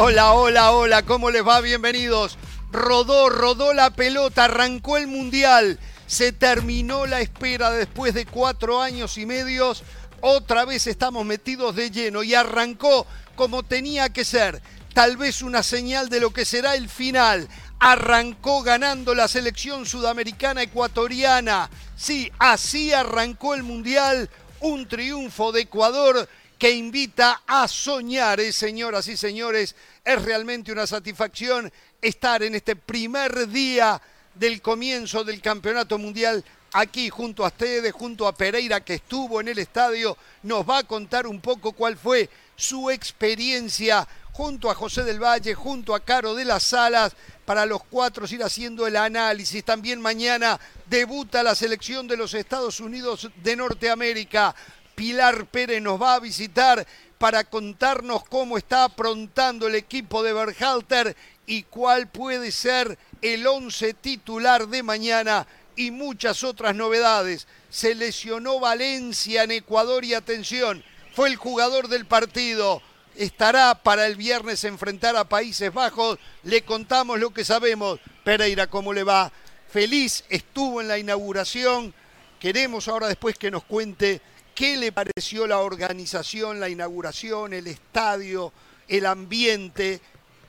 Hola, 0.00 0.32
hola, 0.32 0.70
hola, 0.70 1.02
¿cómo 1.02 1.28
les 1.28 1.44
va? 1.44 1.60
Bienvenidos. 1.60 2.38
Rodó, 2.70 3.30
rodó 3.30 3.72
la 3.72 3.90
pelota, 3.90 4.44
arrancó 4.44 4.96
el 4.96 5.08
Mundial. 5.08 5.80
Se 6.06 6.30
terminó 6.30 7.04
la 7.04 7.20
espera 7.20 7.72
después 7.72 8.14
de 8.14 8.24
cuatro 8.24 8.80
años 8.80 9.18
y 9.18 9.26
medios. 9.26 9.82
Otra 10.20 10.64
vez 10.64 10.86
estamos 10.86 11.26
metidos 11.26 11.74
de 11.74 11.90
lleno 11.90 12.22
y 12.22 12.32
arrancó 12.36 13.08
como 13.34 13.64
tenía 13.64 14.08
que 14.10 14.24
ser. 14.24 14.62
Tal 14.94 15.16
vez 15.16 15.42
una 15.42 15.64
señal 15.64 16.08
de 16.08 16.20
lo 16.20 16.32
que 16.32 16.44
será 16.44 16.76
el 16.76 16.88
final. 16.88 17.48
Arrancó 17.80 18.62
ganando 18.62 19.16
la 19.16 19.26
selección 19.26 19.84
sudamericana 19.84 20.62
ecuatoriana. 20.62 21.70
Sí, 21.96 22.30
así 22.38 22.92
arrancó 22.92 23.52
el 23.52 23.64
Mundial. 23.64 24.30
Un 24.60 24.86
triunfo 24.86 25.50
de 25.50 25.62
Ecuador 25.62 26.28
que 26.58 26.72
invita 26.72 27.42
a 27.46 27.68
soñar, 27.68 28.40
¿eh, 28.40 28.52
señoras 28.52 29.06
y 29.08 29.16
señores. 29.16 29.76
Es 30.04 30.22
realmente 30.22 30.72
una 30.72 30.86
satisfacción 30.86 31.72
estar 32.02 32.42
en 32.42 32.54
este 32.54 32.76
primer 32.76 33.48
día 33.48 34.00
del 34.34 34.60
comienzo 34.60 35.24
del 35.24 35.40
Campeonato 35.40 35.98
Mundial 35.98 36.44
aquí 36.72 37.08
junto 37.08 37.44
a 37.44 37.48
ustedes, 37.48 37.92
junto 37.92 38.26
a 38.26 38.34
Pereira 38.34 38.80
que 38.80 38.94
estuvo 38.94 39.40
en 39.40 39.48
el 39.48 39.58
estadio, 39.58 40.16
nos 40.42 40.68
va 40.68 40.78
a 40.78 40.84
contar 40.84 41.26
un 41.26 41.40
poco 41.40 41.72
cuál 41.72 41.96
fue 41.96 42.28
su 42.56 42.90
experiencia 42.90 44.06
junto 44.32 44.70
a 44.70 44.74
José 44.74 45.02
del 45.02 45.22
Valle, 45.22 45.54
junto 45.54 45.94
a 45.94 46.00
Caro 46.00 46.34
de 46.34 46.44
las 46.44 46.62
Salas, 46.62 47.14
para 47.44 47.66
los 47.66 47.82
cuatro 47.84 48.26
ir 48.30 48.42
haciendo 48.42 48.86
el 48.86 48.96
análisis. 48.96 49.64
También 49.64 50.00
mañana 50.00 50.60
debuta 50.86 51.42
la 51.42 51.54
selección 51.54 52.06
de 52.06 52.16
los 52.16 52.34
Estados 52.34 52.78
Unidos 52.78 53.28
de 53.42 53.56
Norteamérica. 53.56 54.54
Pilar 54.98 55.46
Pérez 55.46 55.80
nos 55.80 56.02
va 56.02 56.14
a 56.14 56.18
visitar 56.18 56.84
para 57.18 57.44
contarnos 57.44 58.24
cómo 58.24 58.58
está 58.58 58.82
aprontando 58.82 59.68
el 59.68 59.76
equipo 59.76 60.24
de 60.24 60.32
Berhalter 60.32 61.16
y 61.46 61.62
cuál 61.62 62.08
puede 62.08 62.50
ser 62.50 62.98
el 63.22 63.46
once 63.46 63.94
titular 63.94 64.66
de 64.66 64.82
mañana 64.82 65.46
y 65.76 65.92
muchas 65.92 66.42
otras 66.42 66.74
novedades. 66.74 67.46
Se 67.70 67.94
lesionó 67.94 68.58
Valencia 68.58 69.44
en 69.44 69.52
Ecuador 69.52 70.04
y 70.04 70.14
atención, 70.14 70.82
fue 71.14 71.28
el 71.28 71.36
jugador 71.36 71.86
del 71.86 72.04
partido. 72.04 72.82
Estará 73.14 73.76
para 73.76 74.04
el 74.04 74.16
viernes 74.16 74.64
enfrentar 74.64 75.14
a 75.14 75.28
Países 75.28 75.72
Bajos. 75.72 76.18
Le 76.42 76.62
contamos 76.62 77.20
lo 77.20 77.30
que 77.30 77.44
sabemos. 77.44 78.00
Pereira, 78.24 78.66
¿cómo 78.66 78.92
le 78.92 79.04
va? 79.04 79.30
Feliz, 79.70 80.24
estuvo 80.28 80.80
en 80.80 80.88
la 80.88 80.98
inauguración. 80.98 81.94
Queremos 82.40 82.88
ahora 82.88 83.06
después 83.06 83.38
que 83.38 83.52
nos 83.52 83.62
cuente 83.62 84.20
¿Qué 84.58 84.76
le 84.76 84.90
pareció 84.90 85.46
la 85.46 85.60
organización, 85.60 86.58
la 86.58 86.68
inauguración, 86.68 87.52
el 87.52 87.68
estadio, 87.68 88.52
el 88.88 89.06
ambiente? 89.06 90.00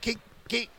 ¿Qué, 0.02 0.17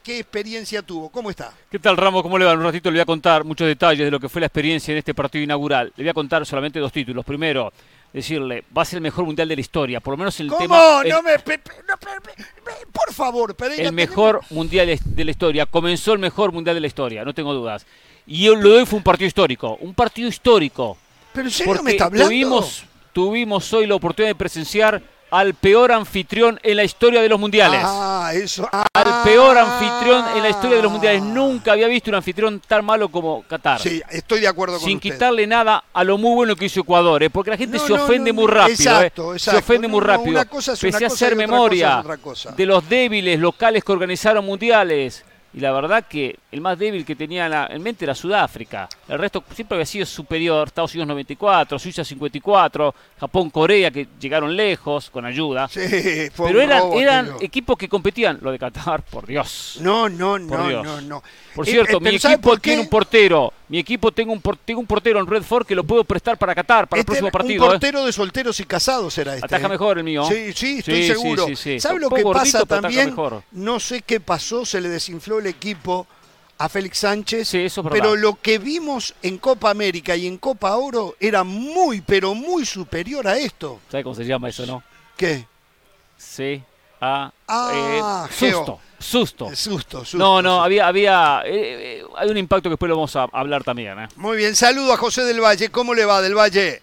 qué, 0.03 0.19
experiencia 0.19 0.83
tuvo? 0.83 1.11
¿Cómo 1.11 1.31
está? 1.31 1.53
¿Qué 1.71 1.79
tal, 1.79 1.97
Ramos? 1.97 2.25
¿Cómo 2.25 2.37
le 2.37 2.45
va? 2.45 2.55
En 2.55 2.59
un 2.59 2.65
ratito 2.65 2.91
le 2.91 2.97
voy 2.97 3.03
a 3.03 3.07
contar 3.07 3.45
muchos 3.45 3.69
detalles 3.69 4.05
de 4.05 4.11
lo 4.11 4.19
que 4.19 4.29
fue 4.29 4.41
la 4.41 4.49
experiencia 4.49 4.91
en 4.91 4.99
este 4.99 5.15
partido 5.15 5.45
inaugural. 5.45 5.93
Le 5.95 6.03
voy 6.03 6.09
a 6.11 6.13
contar 6.13 6.45
solamente 6.45 6.81
dos 6.81 6.91
títulos. 6.91 7.25
Primero, 7.25 7.73
decirle, 8.13 8.65
va 8.77 8.83
a 8.83 8.85
ser 8.85 8.97
el 8.97 9.03
mejor 9.03 9.27
mundial 9.27 9.47
de 9.47 9.55
la 9.55 9.61
historia, 9.61 10.01
por 10.01 10.15
lo 10.15 10.19
menos 10.19 10.41
el 10.41 10.49
¿Cómo? 10.49 10.59
tema... 10.59 11.05
No 11.05 11.23
me, 11.23 11.39
por 11.39 13.13
favor, 13.15 13.55
Pereira. 13.55 13.85
El 13.85 13.93
mejor 13.93 14.41
mundial 14.51 14.89
de 15.05 15.25
la 15.25 15.31
historia, 15.31 15.67
comenzó 15.67 16.15
el 16.15 16.19
mejor 16.19 16.51
mundial 16.51 16.75
de 16.75 16.81
la 16.81 16.89
historia, 16.89 17.25
no 17.25 17.33
tengo 17.33 17.55
dudas. 17.55 17.87
Y 18.27 18.49
lo 18.49 18.59
de 18.59 18.79
hoy 18.79 18.87
fue 18.87 18.97
un 18.97 19.05
partido 19.05 19.29
histórico, 19.29 19.79
un 19.83 19.95
partido 19.95 20.29
histórico. 20.29 20.99
Pero 21.33 21.47
en 21.47 21.53
serio 21.53 21.81
me 21.85 21.93
está 21.93 22.07
hablando. 22.07 22.27
Tuvimos 22.27 22.90
tuvimos 23.13 23.73
hoy 23.73 23.87
la 23.87 23.95
oportunidad 23.95 24.31
de 24.31 24.37
presenciar 24.37 25.03
al 25.31 25.55
peor 25.55 25.93
anfitrión 25.93 26.59
en 26.63 26.77
la 26.77 26.85
historia 26.85 27.23
de 27.23 27.29
los 27.29 27.39
mundiales. 27.39 27.81
Ah, 27.85 28.33
eso. 28.35 28.69
al 28.73 29.23
peor 29.23 29.57
anfitrión 29.59 30.25
en 30.37 30.43
la 30.43 30.51
historia 30.51 30.77
de 30.77 30.83
los 30.83 30.93
mundiales. 30.93 31.23
Nunca 31.23 31.73
había 31.73 31.87
visto 31.87 32.11
un 32.11 32.17
anfitrión 32.17 32.61
tan 32.61 32.85
malo 32.85 33.09
como 33.09 33.43
Qatar. 33.43 33.81
Sí, 33.81 34.03
estoy 34.11 34.41
de 34.41 34.49
acuerdo 34.49 34.79
con 34.79 34.85
Sin 34.89 34.99
quitarle 34.99 35.47
nada 35.47 35.85
a 35.93 36.05
lo 36.05 36.19
muy 36.19 36.35
bueno 36.35 36.57
que 36.57 36.67
hizo 36.67 36.81
Ecuador, 36.81 37.23
¿eh? 37.23 37.31
porque 37.31 37.51
la 37.51 37.57
gente 37.57 37.79
se 37.79 37.93
ofende 37.93 38.33
muy 38.33 38.47
rápido. 38.47 38.75
Exacto, 38.75 39.35
¿eh? 39.35 39.39
Se 39.39 39.57
ofende 39.57 39.89
muy 39.89 40.01
rápido. 40.01 40.31
Una 40.31 40.45
cosa 40.45 40.73
es 40.73 40.81
Pese 40.81 41.05
a 41.05 41.09
hacer 41.09 41.37
memoria 41.37 42.03
de 42.57 42.67
los 42.67 42.89
débiles 42.89 43.39
locales 43.39 43.85
que 43.85 43.93
organizaron 43.93 44.45
mundiales 44.45 45.25
y 45.53 45.61
la 45.61 45.73
verdad 45.73 46.05
que 46.09 46.39
el 46.53 46.61
más 46.61 46.79
débil 46.79 47.05
que 47.05 47.15
tenía 47.15 47.69
en 47.71 47.83
mente 47.83 48.05
era 48.05 48.15
Sudáfrica. 48.15 48.89
El 49.09 49.19
resto 49.19 49.45
siempre 49.55 49.77
había 49.77 49.87
sido 49.87 50.05
superior. 50.05 50.69
Estados 50.69 50.93
Unidos 50.95 51.09
94, 51.09 51.79
Suiza 51.79 52.05
54, 52.05 52.95
Japón, 53.19 53.51
Corea, 53.51 53.91
que 53.91 54.09
llegaron 54.21 54.57
lejos 54.57 55.11
con 55.11 55.25
ayuda. 55.25 55.69
Sí, 55.69 55.81
fue 56.35 56.49
Pero 56.49 56.61
eran, 56.61 56.93
eran 56.93 57.31
equipos 57.41 57.79
que 57.79 57.89
competían. 57.89 58.39
Lo 58.43 58.51
de 58.51 58.59
Qatar, 58.59 59.03
por 59.03 59.27
Dios. 59.27 59.79
No, 59.81 60.09
no, 60.09 60.39
no, 60.39 60.83
no, 60.83 61.01
no. 61.01 61.23
Por 61.55 61.67
cierto, 61.67 61.99
eh, 61.99 62.01
mi 62.01 62.17
equipo 62.17 62.57
tiene 62.59 62.83
un 62.83 62.89
portero. 62.89 63.53
Mi 63.69 63.79
equipo 63.79 64.11
tengo 64.11 64.33
un, 64.33 64.43
tengo 64.65 64.81
un 64.81 64.87
portero 64.87 65.21
en 65.21 65.27
Redford 65.29 65.65
que 65.65 65.77
lo 65.77 65.85
puedo 65.85 66.03
prestar 66.03 66.37
para 66.37 66.55
Qatar, 66.55 66.89
para 66.89 66.99
el 66.99 67.03
este 67.03 67.07
próximo 67.13 67.31
partido. 67.31 67.65
Un 67.65 67.69
¿eh? 67.69 67.73
portero 67.73 68.05
de 68.05 68.13
solteros 68.13 68.59
y 68.59 68.65
casados 68.65 69.17
era 69.19 69.35
este. 69.35 69.47
Ataja 69.47 69.67
¿eh? 69.67 69.71
mejor 69.71 69.99
el 69.99 70.05
mío. 70.05 70.25
Sí, 70.25 70.53
sí, 70.53 70.79
estoy 70.79 71.07
seguro. 71.07 71.47
¿Sabe 71.79 72.01
lo 72.01 72.11
que 72.11 72.25
pasa 72.25 72.65
también? 72.67 73.15
No 73.53 73.79
sé 73.79 74.03
qué 74.03 74.19
pasó, 74.19 74.65
se 74.65 74.81
le 74.81 74.89
desinfló 74.89 75.39
el 75.39 75.47
equipo 75.47 76.09
a 76.61 76.69
Félix 76.69 76.99
Sánchez. 76.99 77.49
Sí, 77.49 77.59
eso 77.61 77.83
pero 77.83 78.15
lo 78.15 78.35
que 78.35 78.59
vimos 78.59 79.15
en 79.23 79.39
Copa 79.39 79.71
América 79.71 80.15
y 80.15 80.27
en 80.27 80.37
Copa 80.37 80.77
Oro 80.77 81.17
era 81.19 81.43
muy, 81.43 82.03
pero 82.03 82.35
muy 82.35 82.67
superior 82.67 83.27
a 83.27 83.39
esto. 83.39 83.81
¿Sabe 83.91 84.05
cómo 84.05 84.15
se 84.15 84.27
llama 84.27 84.51
eso, 84.51 84.67
no? 84.67 84.83
¿Qué? 85.17 85.47
Sí. 86.19 86.63
A, 87.01 87.33
ah, 87.49 88.29
susto. 88.31 88.79
Susto. 88.99 89.57
Susto, 89.57 90.05
susto. 90.05 90.19
No, 90.19 90.43
no, 90.43 90.63
había, 90.63 90.87
había, 90.87 91.43
eh, 91.47 92.05
hay 92.15 92.29
un 92.29 92.37
impacto 92.37 92.65
que 92.65 92.75
después 92.75 92.91
lo 92.91 92.97
vamos 92.97 93.17
a 93.17 93.23
hablar 93.33 93.65
también. 93.65 93.99
¿eh? 93.99 94.09
Muy 94.17 94.37
bien, 94.37 94.55
saludo 94.55 94.93
a 94.93 94.99
José 94.99 95.25
del 95.25 95.41
Valle. 95.41 95.71
¿Cómo 95.71 95.95
le 95.95 96.05
va, 96.05 96.21
del 96.21 96.37
Valle? 96.37 96.83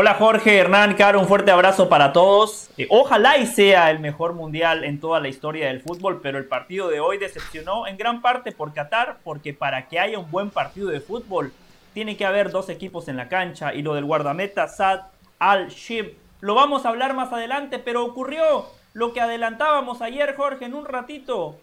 Hola 0.00 0.14
Jorge, 0.14 0.56
Hernán, 0.56 0.94
Caro, 0.94 1.18
un 1.18 1.26
fuerte 1.26 1.50
abrazo 1.50 1.88
para 1.88 2.12
todos. 2.12 2.70
Eh, 2.78 2.86
ojalá 2.88 3.36
y 3.38 3.46
sea 3.46 3.90
el 3.90 3.98
mejor 3.98 4.32
mundial 4.32 4.84
en 4.84 5.00
toda 5.00 5.18
la 5.18 5.26
historia 5.26 5.66
del 5.66 5.80
fútbol, 5.80 6.20
pero 6.22 6.38
el 6.38 6.44
partido 6.44 6.86
de 6.86 7.00
hoy 7.00 7.18
decepcionó 7.18 7.84
en 7.88 7.96
gran 7.96 8.22
parte 8.22 8.52
por 8.52 8.72
Qatar, 8.72 9.18
porque 9.24 9.54
para 9.54 9.88
que 9.88 9.98
haya 9.98 10.20
un 10.20 10.30
buen 10.30 10.50
partido 10.50 10.88
de 10.90 11.00
fútbol 11.00 11.52
tiene 11.94 12.16
que 12.16 12.24
haber 12.24 12.52
dos 12.52 12.68
equipos 12.68 13.08
en 13.08 13.16
la 13.16 13.28
cancha 13.28 13.74
y 13.74 13.82
lo 13.82 13.94
del 13.94 14.04
guardameta 14.04 14.68
Sad 14.68 15.00
Al-Shib. 15.40 16.14
Lo 16.42 16.54
vamos 16.54 16.86
a 16.86 16.90
hablar 16.90 17.14
más 17.14 17.32
adelante, 17.32 17.80
pero 17.80 18.04
ocurrió 18.04 18.66
lo 18.92 19.12
que 19.12 19.20
adelantábamos 19.20 20.00
ayer, 20.00 20.36
Jorge, 20.36 20.66
en 20.66 20.74
un 20.74 20.84
ratito. 20.84 21.58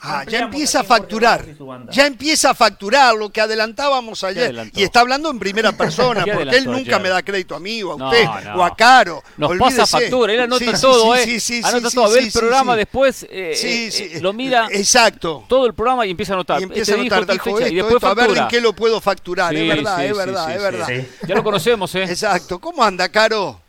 Ah, 0.00 0.24
ya 0.24 0.40
empieza 0.40 0.80
a 0.80 0.84
facturar. 0.84 1.44
Ya 1.90 2.06
empieza 2.06 2.50
a 2.50 2.54
facturar 2.54 3.16
lo 3.16 3.30
que 3.30 3.40
adelantábamos 3.40 4.22
ayer. 4.22 4.70
Y 4.74 4.84
está 4.84 5.00
hablando 5.00 5.30
en 5.30 5.38
primera 5.38 5.72
persona, 5.76 6.24
porque 6.24 6.56
él 6.56 6.66
nunca 6.66 6.98
me 6.98 7.08
da 7.08 7.22
crédito 7.22 7.56
a 7.56 7.60
mí, 7.60 7.82
o 7.82 7.92
a 7.92 7.94
usted, 7.96 8.26
o 8.54 8.64
a 8.64 8.76
Caro. 8.76 9.22
Nos 9.36 9.56
pasa 9.58 9.86
factura, 9.86 10.32
él 10.32 10.40
anota 10.40 10.80
todo, 10.80 11.14
¿eh? 11.16 11.24
Sí, 11.24 11.40
sí, 11.40 11.60
anota 11.64 11.90
todo. 11.90 12.12
Ve 12.12 12.20
el 12.20 12.32
programa 12.32 12.76
después, 12.76 13.26
eh, 13.28 13.54
eh, 13.60 14.18
lo 14.20 14.32
mira. 14.32 14.68
Exacto. 14.70 15.44
Todo 15.48 15.66
el 15.66 15.74
programa 15.74 16.06
y 16.06 16.10
empieza 16.10 16.34
a 16.34 16.36
anotar. 16.36 16.60
Y 16.60 16.64
empieza 16.64 16.92
a 16.92 16.96
este 16.96 17.14
anotar, 17.14 17.34
dijo, 17.34 17.58
esto, 17.58 17.72
y 17.72 17.74
después 17.76 18.04
a 18.04 18.14
ver 18.14 18.36
en 18.36 18.48
qué 18.48 18.60
lo 18.60 18.72
puedo 18.72 19.00
facturar. 19.00 19.54
es 19.54 19.68
verdad, 19.68 20.04
es 20.04 20.16
verdad, 20.16 20.54
es 20.54 20.62
verdad. 20.62 20.88
Ya 21.26 21.34
lo 21.34 21.42
conocemos, 21.42 21.92
¿eh? 21.96 22.04
Exacto. 22.04 22.60
¿Cómo 22.60 22.84
anda, 22.84 23.08
Caro? 23.08 23.60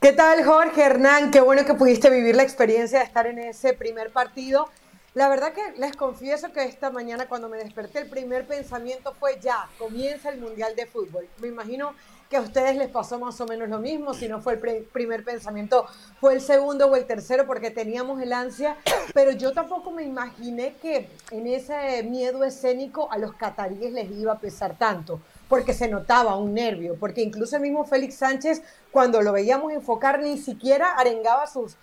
¿Qué 0.00 0.12
tal, 0.12 0.44
Jorge 0.44 0.82
Hernán? 0.82 1.30
Qué 1.30 1.40
bueno 1.40 1.64
que 1.64 1.74
pudiste 1.74 2.10
vivir 2.10 2.34
la 2.34 2.42
experiencia 2.42 2.98
de 2.98 3.04
estar 3.04 3.28
en 3.28 3.38
ese 3.38 3.72
primer 3.72 4.10
partido. 4.10 4.68
La 5.14 5.28
verdad 5.28 5.52
que 5.52 5.78
les 5.78 5.94
confieso 5.94 6.52
que 6.52 6.64
esta 6.64 6.90
mañana 6.90 7.28
cuando 7.28 7.50
me 7.50 7.58
desperté 7.58 7.98
el 7.98 8.08
primer 8.08 8.46
pensamiento 8.46 9.12
fue 9.12 9.38
ya, 9.42 9.68
comienza 9.78 10.30
el 10.30 10.40
Mundial 10.40 10.74
de 10.74 10.86
Fútbol. 10.86 11.28
Me 11.38 11.48
imagino 11.48 11.92
que 12.30 12.38
a 12.38 12.40
ustedes 12.40 12.76
les 12.76 12.88
pasó 12.88 13.18
más 13.18 13.38
o 13.42 13.44
menos 13.44 13.68
lo 13.68 13.78
mismo, 13.78 14.14
si 14.14 14.26
no 14.26 14.40
fue 14.40 14.54
el 14.54 14.86
primer 14.86 15.22
pensamiento, 15.22 15.84
fue 16.18 16.32
el 16.32 16.40
segundo 16.40 16.86
o 16.86 16.96
el 16.96 17.04
tercero 17.04 17.46
porque 17.46 17.70
teníamos 17.70 18.22
el 18.22 18.32
ansia, 18.32 18.78
pero 19.12 19.32
yo 19.32 19.52
tampoco 19.52 19.90
me 19.90 20.02
imaginé 20.02 20.76
que 20.80 21.10
en 21.30 21.46
ese 21.46 22.02
miedo 22.04 22.42
escénico 22.42 23.12
a 23.12 23.18
los 23.18 23.34
cataríes 23.34 23.92
les 23.92 24.10
iba 24.12 24.32
a 24.32 24.38
pesar 24.38 24.78
tanto, 24.78 25.20
porque 25.46 25.74
se 25.74 25.88
notaba 25.88 26.36
un 26.36 26.54
nervio, 26.54 26.96
porque 26.98 27.20
incluso 27.20 27.56
el 27.56 27.62
mismo 27.62 27.84
Félix 27.84 28.14
Sánchez, 28.14 28.62
cuando 28.90 29.20
lo 29.20 29.32
veíamos 29.32 29.72
enfocar, 29.72 30.20
ni 30.20 30.38
siquiera 30.38 30.92
arengaba 30.96 31.46
sus 31.46 31.76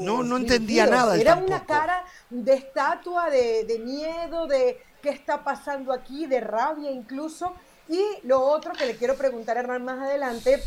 no, 0.00 0.22
no 0.22 0.36
entendía 0.36 0.86
nada. 0.86 1.16
Era 1.16 1.36
una 1.36 1.64
cara 1.64 2.04
de 2.30 2.54
estatua, 2.54 3.30
de, 3.30 3.80
miedo, 3.84 4.46
de 4.46 4.80
qué 5.02 5.10
está 5.10 5.42
pasando 5.44 5.92
aquí, 5.92 6.26
de 6.26 6.40
rabia 6.40 6.90
incluso. 6.90 7.52
Y 7.88 8.02
lo 8.24 8.40
otro 8.40 8.72
que 8.72 8.86
le 8.86 8.96
quiero 8.96 9.16
preguntar 9.16 9.56
a 9.56 9.60
Hernán 9.60 9.84
más 9.84 10.00
adelante, 10.00 10.62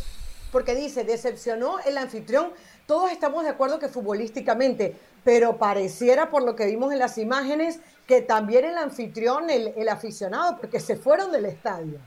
porque 0.52 0.76
dice, 0.76 1.04
decepcionó 1.04 1.80
el 1.80 1.98
anfitrión. 1.98 2.52
Todos 2.88 3.12
estamos 3.12 3.44
de 3.44 3.50
acuerdo 3.50 3.80
que 3.80 3.88
futbolísticamente, 3.88 4.98
pero 5.24 5.58
pareciera 5.58 6.30
por 6.30 6.44
lo 6.44 6.56
que 6.56 6.66
vimos 6.66 6.92
en 6.92 7.00
las 7.00 7.18
imágenes 7.18 7.80
que 8.08 8.22
también 8.22 8.66
el 8.66 8.78
anfitrión, 8.78 9.50
el, 9.50 9.74
el 9.78 9.88
aficionado, 9.88 10.58
porque 10.58 10.80
se 10.80 10.98
fueron 10.98 11.32
del 11.32 11.46
estadio. 11.46 12.00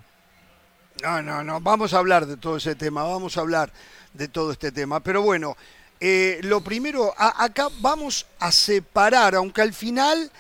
No, 1.03 1.23
no, 1.23 1.43
no, 1.43 1.61
vamos 1.61 1.95
a 1.95 1.99
hablar 1.99 2.27
de 2.27 2.37
todo 2.37 2.57
ese 2.57 2.75
tema, 2.75 3.03
vamos 3.03 3.37
a 3.37 3.41
hablar 3.41 3.73
de 4.13 4.29
todo 4.29 4.53
este 4.53 4.71
tema. 4.71 5.01
Pero 5.01 5.23
bueno, 5.23 5.57
eh, 6.01 6.41
lo 6.43 6.61
primero, 6.61 7.15
acá 7.17 7.69
vamos 7.81 8.27
a 8.39 8.53
separar, 8.53 9.35
aunque 9.35 9.63
al 9.63 9.73
final 9.73 10.31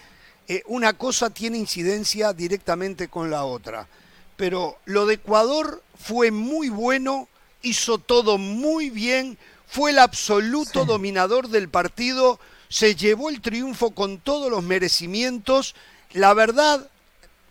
eh, 0.46 0.62
una 0.66 0.92
cosa 0.92 1.30
tiene 1.30 1.58
incidencia 1.58 2.32
directamente 2.32 3.08
con 3.08 3.30
la 3.30 3.44
otra. 3.44 3.88
Pero 4.36 4.78
lo 4.84 5.06
de 5.06 5.14
Ecuador 5.14 5.82
fue 5.98 6.30
muy 6.30 6.68
bueno, 6.68 7.28
hizo 7.62 7.98
todo 7.98 8.36
muy 8.36 8.90
bien, 8.90 9.38
fue 9.66 9.92
el 9.92 9.98
absoluto 9.98 10.84
dominador 10.84 11.48
del 11.48 11.68
partido, 11.68 12.38
se 12.68 12.94
llevó 12.94 13.30
el 13.30 13.40
triunfo 13.40 13.92
con 13.92 14.18
todos 14.18 14.50
los 14.50 14.62
merecimientos. 14.62 15.74
La 16.12 16.34
verdad, 16.34 16.90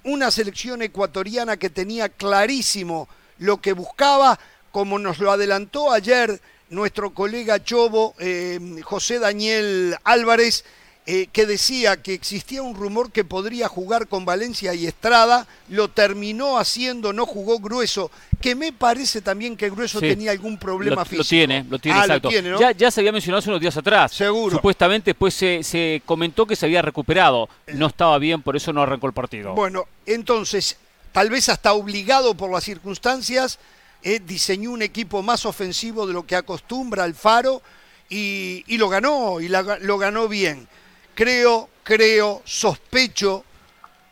una 0.03 0.29
selección 0.29 0.81
ecuatoriana 0.81 1.57
que 1.57 1.69
tenía 1.69 2.09
clarísimo 2.09 3.07
lo 3.39 3.61
que 3.61 3.73
buscaba, 3.73 4.39
como 4.71 4.99
nos 4.99 5.19
lo 5.19 5.31
adelantó 5.31 5.91
ayer 5.91 6.41
nuestro 6.73 7.13
colega 7.13 7.63
Chobo, 7.63 8.15
eh, 8.19 8.59
José 8.83 9.19
Daniel 9.19 9.95
Álvarez, 10.03 10.65
eh, 11.05 11.27
que 11.33 11.45
decía 11.45 12.01
que 12.01 12.13
existía 12.13 12.61
un 12.61 12.75
rumor 12.75 13.11
que 13.11 13.25
podría 13.25 13.67
jugar 13.67 14.07
con 14.07 14.23
Valencia 14.23 14.73
y 14.73 14.87
Estrada, 14.87 15.45
lo 15.67 15.89
terminó 15.89 16.57
haciendo, 16.57 17.11
no 17.11 17.25
jugó 17.25 17.59
Grueso, 17.59 18.09
que 18.39 18.55
me 18.55 18.71
parece 18.71 19.21
también 19.21 19.57
que 19.57 19.69
Grueso 19.69 19.99
tenía 19.99 20.31
algún 20.31 20.57
problema 20.57 21.03
físico. 21.03 21.23
Lo 21.23 21.27
tiene, 21.27 21.65
lo 21.69 21.77
tiene, 21.77 21.99
ah, 21.99 22.05
exacto. 22.05 22.29
ya, 22.31 22.71
ya, 22.71 22.89
se 22.89 23.01
había 23.01 23.11
mencionado 23.11 23.39
hace 23.39 23.49
unos 23.49 23.59
días 23.59 23.75
atrás. 23.75 24.13
Seguro. 24.13 24.55
Supuestamente 24.55 25.11
después 25.11 25.33
se, 25.33 25.61
se 25.63 26.01
comentó 26.05 26.45
que 26.45 26.55
se 26.55 26.67
había 26.67 26.81
recuperado. 26.81 27.49
No 27.73 27.87
estaba 27.87 28.17
bien, 28.17 28.41
por 28.41 28.55
eso 28.55 28.71
no 28.71 28.81
arrancó 28.81 29.07
el 29.07 29.13
partido. 29.13 29.55
Bueno, 29.55 29.87
entonces, 30.05 30.77
tal 31.11 31.29
vez 31.29 31.49
hasta 31.49 31.73
obligado 31.73 32.33
por 32.35 32.49
las 32.49 32.63
circunstancias, 32.63 33.59
eh, 34.03 34.19
diseñó 34.25 34.71
un 34.71 34.81
equipo 34.81 35.21
más 35.21 35.45
ofensivo 35.45 36.05
de 36.05 36.13
lo 36.13 36.25
que 36.25 36.35
acostumbra 36.35 37.03
Alfaro 37.03 37.61
y, 38.09 38.63
y 38.67 38.77
lo 38.77 38.89
ganó, 38.89 39.39
y 39.39 39.47
lo 39.47 39.97
ganó 39.97 40.27
bien. 40.27 40.67
Creo, 41.15 41.69
creo, 41.83 42.41
sospecho 42.45 43.45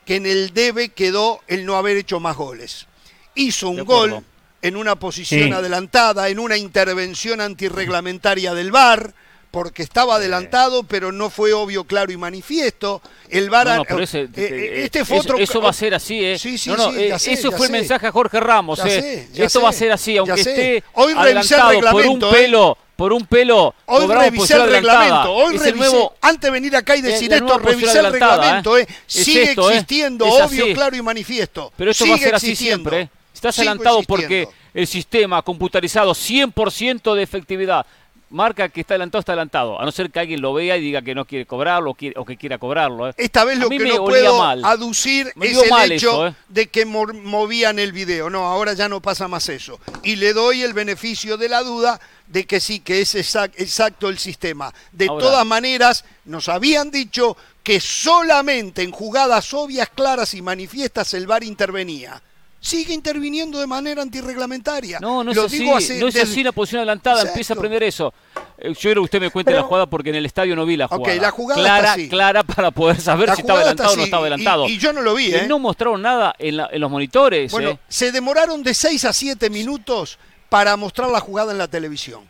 que 0.05 0.15
en 0.15 0.25
el 0.25 0.53
debe 0.53 0.89
quedó 0.89 1.41
el 1.47 1.65
no 1.65 1.75
haber 1.75 1.97
hecho 1.97 2.19
más 2.19 2.35
goles. 2.35 2.87
Hizo 3.35 3.69
un 3.69 3.85
gol 3.85 4.23
en 4.61 4.75
una 4.75 4.95
posición 4.95 5.53
adelantada, 5.53 6.29
en 6.29 6.39
una 6.39 6.57
intervención 6.57 7.41
antirreglamentaria 7.41 8.53
del 8.53 8.71
VAR, 8.71 9.13
porque 9.51 9.83
estaba 9.83 10.15
adelantado, 10.15 10.83
pero 10.83 11.11
no 11.11 11.29
fue 11.29 11.53
obvio, 11.53 11.83
claro 11.83 12.11
y 12.11 12.17
manifiesto. 12.17 13.01
El 13.29 13.49
VAR... 13.49 13.67
No, 13.67 13.99
eh, 13.99 14.07
eh, 14.13 14.29
eh, 14.35 14.83
este 14.85 15.03
fue 15.05 15.19
otro... 15.19 15.37
Eso 15.37 15.61
va 15.61 15.69
a 15.69 15.73
ser 15.73 15.93
así, 15.93 16.23
¿eh? 16.23 16.39
Sí, 16.39 16.57
sí, 16.57 16.71
sí, 17.17 17.31
Eso 17.31 17.51
fue 17.51 17.67
el 17.67 17.73
mensaje 17.73 18.07
a 18.07 18.11
Jorge 18.11 18.39
Ramos, 18.39 18.79
¿eh? 18.85 19.27
Esto 19.35 19.61
va 19.61 19.69
a 19.69 19.73
ser 19.73 19.91
así, 19.91 20.17
aunque 20.17 20.41
esté 20.41 20.83
Hoy 20.93 21.13
adelantado 21.15 21.79
por 21.91 22.05
un 22.05 22.19
pelo 22.19 22.77
por 23.01 23.13
un 23.13 23.25
pelo. 23.25 23.73
Hoy 23.87 24.05
revisé 24.05 24.53
el 24.57 24.69
reglamento. 24.69 25.33
Hoy 25.33 25.57
revisé, 25.57 26.09
antes 26.21 26.41
de 26.41 26.51
venir 26.51 26.75
acá 26.75 26.95
y 26.95 27.01
decir 27.01 27.33
esto, 27.33 27.57
revisé 27.57 27.97
el 27.97 28.11
reglamento. 28.11 28.77
¿eh? 28.77 28.87
Sigue 29.07 29.53
existiendo, 29.53 30.25
obvio, 30.25 30.71
claro 30.73 30.95
y 30.95 31.01
manifiesto. 31.01 31.73
Pero 31.75 31.91
esto 31.91 32.07
va 32.07 32.15
a 32.15 32.19
ser 32.19 32.35
así 32.35 32.55
siempre. 32.55 33.09
Estás 33.33 33.57
adelantado 33.57 34.03
porque 34.03 34.47
el 34.73 34.85
sistema 34.85 35.41
computarizado 35.41 36.11
100% 36.11 37.15
de 37.15 37.23
efectividad 37.23 37.85
marca 38.31 38.69
que 38.69 38.81
está 38.81 38.95
adelantado, 38.95 39.19
está 39.19 39.33
adelantado. 39.33 39.79
A 39.79 39.85
no 39.85 39.91
ser 39.91 40.09
que 40.09 40.19
alguien 40.19 40.41
lo 40.41 40.53
vea 40.53 40.77
y 40.77 40.81
diga 40.81 41.01
que 41.01 41.13
no 41.13 41.25
quiere 41.25 41.45
cobrarlo 41.45 41.91
o, 41.91 42.25
que 42.25 42.37
quiera 42.37 42.57
cobrarlo. 42.57 43.09
¿eh? 43.09 43.13
Esta 43.17 43.43
vez 43.43 43.59
lo 43.59 43.69
que 43.69 43.79
no 43.79 44.05
puedo 44.05 44.41
aducir 44.43 45.31
es 45.39 45.57
el 45.57 45.91
hecho 45.91 46.27
¿eh? 46.27 46.33
de 46.49 46.67
que 46.67 46.85
movían 46.85 47.77
el 47.79 47.91
video. 47.91 48.29
No, 48.29 48.45
ahora 48.45 48.73
ya 48.73 48.89
no 48.89 49.01
pasa 49.01 49.27
más 49.27 49.49
eso. 49.49 49.79
Y 50.03 50.15
le 50.15 50.33
doy 50.33 50.63
el 50.63 50.73
beneficio 50.73 51.37
de 51.37 51.49
la 51.49 51.61
duda 51.61 51.99
de 52.27 52.45
que 52.45 52.59
sí, 52.59 52.79
que 52.79 53.01
es 53.01 53.15
exacto 53.15 54.09
el 54.09 54.17
sistema. 54.17 54.73
De 54.91 55.07
todas 55.07 55.45
maneras, 55.45 56.05
nos 56.25 56.47
habían 56.49 56.89
dicho 56.89 57.35
que 57.61 57.79
solamente 57.79 58.81
en 58.81 58.91
jugadas 58.91 59.53
obvias, 59.53 59.89
claras 59.89 60.33
y 60.33 60.41
manifiestas 60.41 61.13
el 61.13 61.27
VAR 61.27 61.43
intervenía 61.43 62.21
sigue 62.61 62.93
interviniendo 62.93 63.59
de 63.59 63.67
manera 63.67 64.03
antirreglamentaria. 64.03 64.99
No, 64.99 65.23
no 65.23 65.31
es, 65.31 65.37
así, 65.37 65.65
no 65.65 66.07
es 66.07 66.15
así 66.15 66.43
la 66.43 66.51
posición 66.51 66.79
adelantada, 66.79 67.23
empieza 67.23 67.53
a 67.53 67.57
aprender 67.57 67.81
eso. 67.81 68.13
Eh, 68.57 68.69
yo 68.69 68.79
quiero 68.79 69.01
que 69.01 69.05
usted 69.05 69.19
me 69.19 69.31
cuente 69.31 69.51
la 69.51 69.63
jugada 69.63 69.87
porque 69.87 70.11
en 70.11 70.15
el 70.15 70.25
estadio 70.27 70.55
no 70.55 70.65
vi 70.65 70.77
la 70.77 70.87
jugada. 70.87 71.15
la 71.19 71.31
jugada 71.31 71.59
clara, 71.59 71.95
clara 72.07 72.43
para 72.43 72.69
poder 72.69 73.01
saber 73.01 73.33
si 73.33 73.41
estaba 73.41 73.59
adelantado 73.59 73.93
o 73.93 73.95
no 73.97 74.03
estaba 74.03 74.21
adelantado. 74.21 74.69
Y, 74.69 74.77
yo 74.77 74.93
no 74.93 75.01
lo 75.01 75.15
vi, 75.15 75.33
¿eh? 75.33 75.45
no 75.47 75.57
mostraron 75.57 76.01
nada 76.01 76.35
en, 76.37 76.57
los 76.57 76.91
monitores. 76.91 77.51
Bueno, 77.51 77.71
¿eh? 77.71 77.79
se 77.89 78.11
demoraron 78.11 78.61
de 78.61 78.75
6 78.75 79.05
a 79.05 79.13
7 79.13 79.49
minutos 79.49 80.19
para 80.47 80.77
mostrar 80.77 81.09
la 81.09 81.19
jugada 81.19 81.51
en 81.51 81.57
la 81.57 81.67
televisión. 81.67 82.29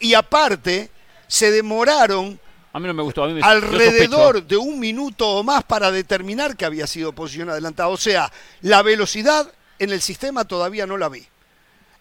y 0.00 0.14
aparte, 0.14 0.90
se 1.28 1.50
demoraron 1.50 2.40
a 2.76 2.78
mí 2.78 2.86
no 2.88 2.92
me 2.92 3.02
gustó. 3.02 3.24
A 3.24 3.28
mí 3.28 3.40
alrededor 3.42 4.46
de 4.46 4.58
un 4.58 4.78
minuto 4.78 5.26
o 5.26 5.42
más 5.42 5.64
para 5.64 5.90
determinar 5.90 6.58
que 6.58 6.66
había 6.66 6.86
sido 6.86 7.14
posición 7.14 7.48
adelantada. 7.48 7.88
O 7.88 7.96
sea, 7.96 8.30
la 8.60 8.82
velocidad 8.82 9.50
en 9.78 9.92
el 9.92 10.02
sistema 10.02 10.44
todavía 10.44 10.86
no 10.86 10.98
la 10.98 11.08
vi. 11.08 11.26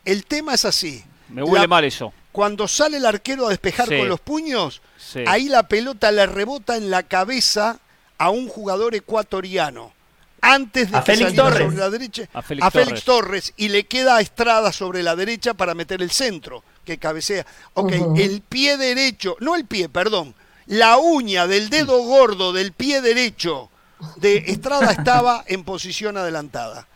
El 0.04 0.25
tema 0.25 0.54
es 0.54 0.66
así. 0.66 1.01
Me 1.30 1.44
huele 1.44 1.69
mal 1.69 1.86
eso. 1.86 2.12
Cuando 2.33 2.68
sale 2.68 2.98
el 2.98 3.06
arquero 3.06 3.48
a 3.48 3.51
despejar 3.51 3.88
con 3.88 4.10
los 4.10 4.19
puños, 4.19 4.81
ahí 5.25 5.48
la 5.48 5.63
pelota 5.69 6.12
le 6.12 6.25
rebota 6.25 6.75
en 6.75 6.89
la 6.89 7.04
cabeza 7.04 7.80
a 8.18 8.30
un 8.30 8.50
jugador 8.50 8.95
ecuatoriano. 8.95 9.94
Antes 10.42 10.92
de 10.92 11.01
que 11.01 11.36
sobre 11.36 11.72
la 11.72 11.89
derecha, 11.89 12.24
a 12.33 12.42
Félix, 12.42 13.04
Torres. 13.06 13.54
y 13.56 13.69
le 13.69 13.86
queda 13.86 14.18
a 14.18 14.22
Estrada 14.22 14.74
sobre 14.74 15.04
la 15.04 15.16
derecha 15.16 15.54
para 15.54 15.74
meter 15.74 16.01
el 16.01 16.12
centro, 16.12 16.66
que 16.83 16.98
cabecea. 16.98 17.45
Ok, 17.75 17.94
el 18.18 18.42
pie 18.42 18.75
derecho, 18.75 19.38
no 19.39 19.56
el 19.56 19.66
pie, 19.66 19.88
perdón, 19.88 20.36
la 20.67 20.97
uña 20.97 21.47
del 21.47 21.69
dedo 21.69 22.01
gordo 22.03 22.53
del 22.53 22.71
pie 22.71 23.01
derecho 23.01 23.69
de 24.17 24.38
Estrada 24.47 24.91
estaba 24.91 25.44
en 25.47 25.63
posición 25.63 26.17
adelantada. 26.17 26.88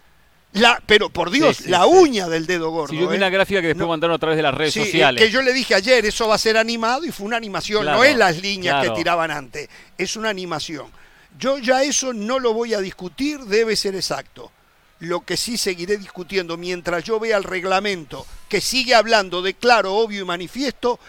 La, 0.54 0.82
pero 0.86 1.10
por 1.12 1.30
Dios, 1.30 1.68
la 1.68 1.86
uña 1.86 2.28
del 2.28 2.48
dedo 2.48 2.72
gordo. 2.72 2.96
Yo 2.96 3.08
vi 3.08 3.18
una 3.18 3.28
¿eh? 3.28 3.32
gráfica 3.32 3.62
que 3.62 3.68
después 3.68 3.88
mandaron 3.88 4.16
a 4.16 4.20
través 4.20 4.36
de 4.36 4.42
las 4.42 4.54
redes 4.54 4.74
sociales. 4.74 5.24
Que 5.24 5.30
yo 5.30 5.44
le 5.44 5.54
dije 5.54 5.76
ayer, 5.76 6.04
eso 6.06 6.28
va 6.28 6.36
a 6.36 6.40
ser 6.40 6.58
animado 6.58 7.06
y 7.06 7.12
fue 7.12 7.28
una 7.28 7.38
animación, 7.38 7.86
no 7.86 8.04
es 8.04 8.16
las 8.16 8.42
líneas 8.42 8.84
que 8.84 8.92
tiraban 8.92 9.30
antes, 9.30 9.70
es 9.98 10.16
una 10.16 10.30
animación. 10.30 10.88
Yo 11.38 11.60
ya 11.60 11.84
eso 11.84 12.14
no 12.14 12.40
lo 12.40 12.54
voy 12.54 12.74
a 12.74 12.80
discutir, 12.80 13.40
debe 13.42 13.76
ser 13.76 13.96
exacto. 13.96 14.52
Lo 15.00 15.22
que 15.22 15.38
sí 15.38 15.58
seguiré 15.58 15.98
discutiendo 15.98 16.58
mientras 16.58 17.04
yo 17.04 17.20
vea 17.20 17.38
el 17.38 17.44
reglamento 17.44 18.26
que 18.50 18.60
sigue 18.60 18.96
hablando 18.96 19.42
de 19.42 19.54
claro, 19.54 19.96
obvio 19.96 20.24
y 20.24 20.26
manifiesto, 20.26 21.00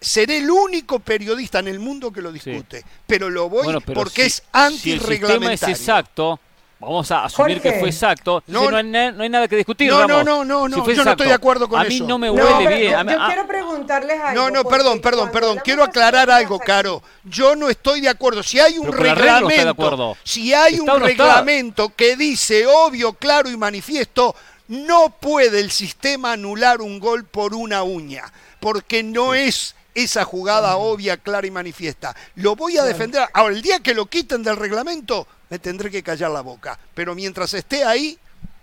seré 0.00 0.38
el 0.38 0.50
único 0.50 0.98
periodista 0.98 1.60
en 1.60 1.68
el 1.68 1.78
mundo 1.78 2.12
que 2.12 2.20
lo 2.20 2.32
discute. 2.32 2.84
Pero 3.06 3.30
lo 3.30 3.48
voy 3.48 3.74
porque 3.94 4.26
es 4.26 4.42
antirreglamentario. 4.52 5.56
Si 5.58 5.64
el 5.64 5.70
es 5.72 5.80
exacto, 5.80 6.40
Vamos 6.80 7.10
a 7.10 7.24
asumir 7.24 7.60
que 7.60 7.72
fue 7.72 7.88
exacto. 7.88 8.42
No, 8.46 8.70
no, 8.70 8.76
hay, 8.76 8.84
nada 9.28 9.48
que 9.48 9.56
discutir. 9.56 9.90
No, 9.90 10.06
no, 10.06 10.22
no, 10.22 10.44
no, 10.44 10.68
no. 10.68 10.86
yo 10.88 11.04
no 11.04 11.10
estoy 11.10 11.26
de 11.26 11.32
acuerdo 11.32 11.68
con 11.68 11.80
eso. 11.80 11.86
A 11.86 11.90
mí 11.90 12.00
no 12.00 12.18
me 12.18 12.30
huele 12.30 12.76
bien. 12.76 13.08
Yo, 13.08 13.26
quiero 13.26 13.46
preguntarles 13.48 14.20
algo. 14.20 14.40
No, 14.40 14.50
no, 14.50 14.64
perdón, 14.64 15.00
perdón, 15.00 15.30
perdón. 15.32 15.60
Quiero 15.64 15.82
aclarar 15.82 16.30
algo, 16.30 16.58
Caro. 16.60 17.02
Yo 17.24 17.56
no 17.56 17.68
estoy 17.68 18.00
de 18.00 18.08
acuerdo. 18.08 18.42
Si 18.42 18.60
hay 18.60 18.78
un 18.78 18.92
reglamento, 18.92 20.16
si 20.22 20.54
hay 20.54 20.78
un 20.78 21.00
reglamento 21.00 21.88
que 21.96 22.16
dice 22.16 22.66
obvio, 22.66 23.12
claro 23.14 23.50
y 23.50 23.56
manifiesto, 23.56 24.36
no 24.68 25.10
puede 25.10 25.60
el 25.60 25.72
sistema 25.72 26.32
anular 26.32 26.80
un 26.80 27.00
gol 27.00 27.24
por 27.24 27.54
una 27.54 27.82
uña, 27.82 28.32
porque 28.60 29.02
no 29.02 29.34
es 29.34 29.74
esa 30.02 30.24
jugada 30.24 30.76
obvia, 30.76 31.16
clara 31.16 31.46
y 31.46 31.50
manifiesta. 31.50 32.14
Lo 32.36 32.54
voy 32.54 32.76
a 32.78 32.84
defender. 32.84 33.22
Ahora, 33.32 33.54
el 33.54 33.62
día 33.62 33.80
que 33.80 33.94
lo 33.94 34.06
quiten 34.06 34.44
del 34.44 34.56
reglamento, 34.56 35.26
me 35.50 35.58
tendré 35.58 35.90
que 35.90 36.04
callar 36.04 36.30
la 36.30 36.40
boca. 36.40 36.78
Pero 36.94 37.16
mientras 37.16 37.52
esté 37.54 37.82
ahí, 37.82 38.16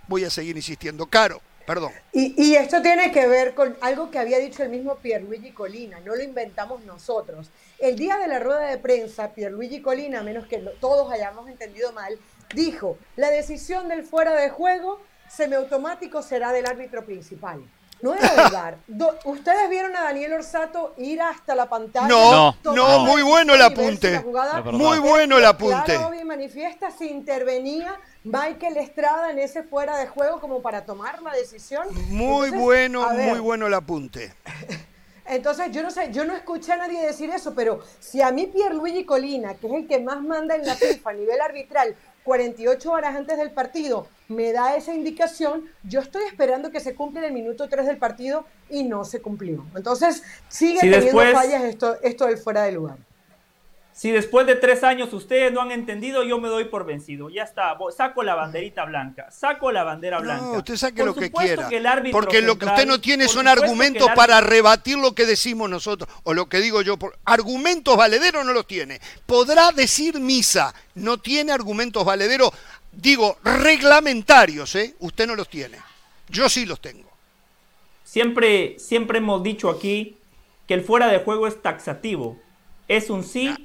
voy 0.08 0.24
a 0.24 0.30
seguir 0.30 0.56
insistiendo. 0.56 1.08
Caro, 1.08 1.42
perdón. 1.66 1.92
Y, 2.14 2.56
esto 2.56 2.82
tiene 2.82 3.12
que 3.12 3.28
ver 3.28 3.54
con 3.54 3.76
algo 3.82 4.10
que 4.10 4.20
había 4.20 4.40
dicho 4.40 4.64
el 4.64 4.70
mismo 4.70 4.96
Pierluigi 4.96 5.52
Colina, 5.52 6.00
no 6.00 6.16
lo 6.16 6.24
inventamos 6.24 6.86
nosotros. 6.86 7.50
El 7.80 7.98
día 7.98 8.18
de 8.18 8.28
la 8.28 8.40
rueda 8.40 8.70
de 8.70 8.78
prensa, 8.78 9.34
Pierluigi 9.34 9.82
Colina, 9.82 10.22
a 10.22 10.24
menos 10.24 10.48
que 10.48 10.60
todos 10.80 11.12
hayamos 11.12 11.50
entendido 11.50 11.92
mal, 11.92 12.18
dijo, 12.54 12.98
la 13.18 13.30
decisión 13.30 13.90
del 13.90 14.04
fuera 14.04 14.34
de 14.36 14.50
juego 14.50 15.02
semiautomático 15.28 16.22
será 16.22 16.54
del 16.54 16.66
árbitro 16.66 17.06
principal. 17.06 17.62
No 18.02 18.14
era 18.14 18.48
lugar. 18.48 18.78
¿Ustedes 19.24 19.70
vieron 19.70 19.96
a 19.96 20.04
Daniel 20.04 20.34
Orsato 20.34 20.94
ir 20.98 21.22
hasta 21.22 21.56
la 21.56 21.68
pantalla? 21.68 22.08
No, 22.08 22.56
no, 22.64 23.00
muy 23.00 23.24
bueno 23.24 23.54
el 23.56 23.62
apunte. 23.62 24.24
muy 24.72 25.00
bueno 25.00 25.38
el 25.38 25.46
apunte. 25.46 25.96
Claro, 25.96 26.12
manifiesta 26.36 26.92
si 26.92 27.08
intervenía 27.08 27.96
Michael 28.24 28.78
Estrada 28.78 29.32
en 29.32 29.40
ese 29.40 29.64
fuera 29.64 29.98
de 29.98 30.08
juego 30.08 30.42
como 30.42 30.62
para 30.62 30.86
tomar 30.86 31.22
la 31.22 31.32
decisión. 31.32 31.88
Muy 32.10 32.50
bueno, 32.50 33.10
muy 33.12 33.40
bueno 33.40 33.68
el 33.68 33.74
apunte. 33.74 34.34
Entonces, 35.28 35.72
yo 35.72 35.82
no 35.82 35.90
sé, 35.90 36.12
yo 36.12 36.24
no 36.26 36.36
escuché 36.36 36.74
a 36.74 36.78
nadie 36.78 37.02
decir 37.02 37.30
eso, 37.32 37.56
pero 37.56 37.82
si 38.00 38.22
a 38.22 38.32
mí 38.32 38.46
Pierluigi 38.46 39.06
Colina, 39.06 39.56
que 39.56 39.68
es 39.68 39.74
el 39.74 39.88
que 39.88 40.00
más 40.00 40.22
manda 40.22 40.56
en 40.56 40.68
la 40.68 40.76
FIFA 40.76 41.10
a 41.10 41.14
nivel 41.14 41.42
arbitral, 41.42 41.96
48 42.26 42.92
horas 42.92 43.16
antes 43.16 43.38
del 43.38 43.52
partido, 43.52 44.08
me 44.28 44.52
da 44.52 44.76
esa 44.76 44.94
indicación, 44.94 45.66
yo 45.84 46.02
estoy 46.02 46.24
esperando 46.24 46.72
que 46.72 46.80
se 46.80 46.96
cumpla 46.96 47.22
en 47.22 47.28
el 47.28 47.34
minuto 47.34 47.70
3 47.70 47.86
del 47.86 47.98
partido 47.98 48.46
y 48.70 48.84
no 48.84 49.06
se 49.06 49.22
cumplió. 49.22 49.64
Entonces, 49.76 50.24
sigue 50.50 50.80
teniendo 50.80 51.22
fallas 51.32 51.64
esto, 51.64 52.02
esto 52.02 52.26
del 52.26 52.38
fuera 52.38 52.64
de 52.64 52.72
lugar. 52.72 52.98
Si 53.96 54.12
después 54.12 54.46
de 54.46 54.58
tres 54.58 54.84
años 54.84 55.14
ustedes 55.14 55.54
no 55.54 55.62
han 55.62 55.72
entendido, 55.72 56.22
yo 56.26 56.38
me 56.38 56.50
doy 56.50 56.66
por 56.66 56.86
vencido. 56.86 57.30
Ya 57.30 57.44
está, 57.44 57.78
saco 57.96 58.24
la 58.24 58.36
banderita 58.36 58.84
blanca, 58.84 59.32
saco 59.32 59.72
la 59.72 59.86
bandera 59.86 60.20
blanca. 60.20 60.44
No, 60.44 60.58
usted 60.58 60.76
saque 60.76 61.06
lo 61.06 61.16
que 61.16 61.32
quiera. 61.32 61.70
porque 62.12 62.42
lo 62.42 62.60
que 62.60 62.66
usted 62.66 62.86
no 62.86 63.00
tiene 63.00 63.30
son 63.30 63.48
argumentos 63.48 64.10
para 64.14 64.42
rebatir 64.42 64.98
lo 64.98 65.16
que 65.16 65.26
decimos 65.26 65.70
nosotros, 65.70 66.10
o 66.24 66.34
lo 66.34 66.50
que 66.50 66.60
digo 66.60 66.82
yo. 66.82 66.98
Argumentos 67.24 67.96
valederos 67.96 68.46
no 68.46 68.52
los 68.52 68.68
tiene. 68.68 69.00
Podrá 69.26 69.72
decir 69.72 70.20
misa, 70.20 70.76
no 70.96 71.18
tiene 71.18 71.54
argumentos 71.54 72.04
valederos, 72.04 72.52
digo, 72.92 73.38
reglamentarios, 73.46 74.76
¿eh? 74.76 74.94
Usted 75.00 75.26
no 75.26 75.38
los 75.38 75.48
tiene. 75.48 75.78
Yo 76.28 76.50
sí 76.50 76.66
los 76.66 76.82
tengo. 76.82 77.10
Siempre, 78.04 78.78
siempre 78.78 79.20
hemos 79.20 79.42
dicho 79.42 79.70
aquí 79.70 80.18
que 80.68 80.74
el 80.74 80.84
fuera 80.84 81.08
de 81.08 81.20
juego 81.20 81.48
es 81.48 81.62
taxativo. 81.62 82.38
Es 82.90 83.10
un 83.10 83.24
sí 83.24 83.56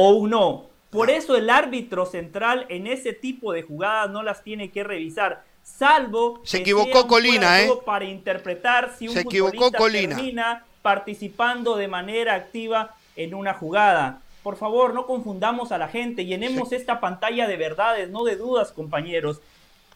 o 0.00 0.10
un 0.10 0.30
no. 0.30 0.66
Por 0.90 1.10
eso 1.10 1.36
el 1.36 1.50
árbitro 1.50 2.06
central 2.06 2.66
en 2.68 2.86
ese 2.86 3.12
tipo 3.12 3.52
de 3.52 3.62
jugadas 3.62 4.08
no 4.10 4.22
las 4.22 4.44
tiene 4.44 4.70
que 4.70 4.84
revisar, 4.84 5.42
salvo 5.64 6.40
se 6.44 6.58
equivocó 6.58 7.08
Colina, 7.08 7.62
¿eh? 7.62 7.68
para 7.84 8.04
interpretar 8.04 8.94
si 8.96 9.08
un 9.08 9.14
se 9.14 9.22
equivocó 9.22 9.72
Colina. 9.72 10.14
termina 10.14 10.64
participando 10.82 11.76
de 11.76 11.88
manera 11.88 12.36
activa 12.36 12.94
en 13.16 13.34
una 13.34 13.54
jugada. 13.54 14.22
Por 14.44 14.56
favor, 14.56 14.94
no 14.94 15.04
confundamos 15.04 15.72
a 15.72 15.78
la 15.78 15.88
gente, 15.88 16.24
llenemos 16.24 16.70
esta 16.70 17.00
pantalla 17.00 17.48
de 17.48 17.56
verdades, 17.56 18.08
no 18.08 18.22
de 18.22 18.36
dudas, 18.36 18.70
compañeros. 18.70 19.40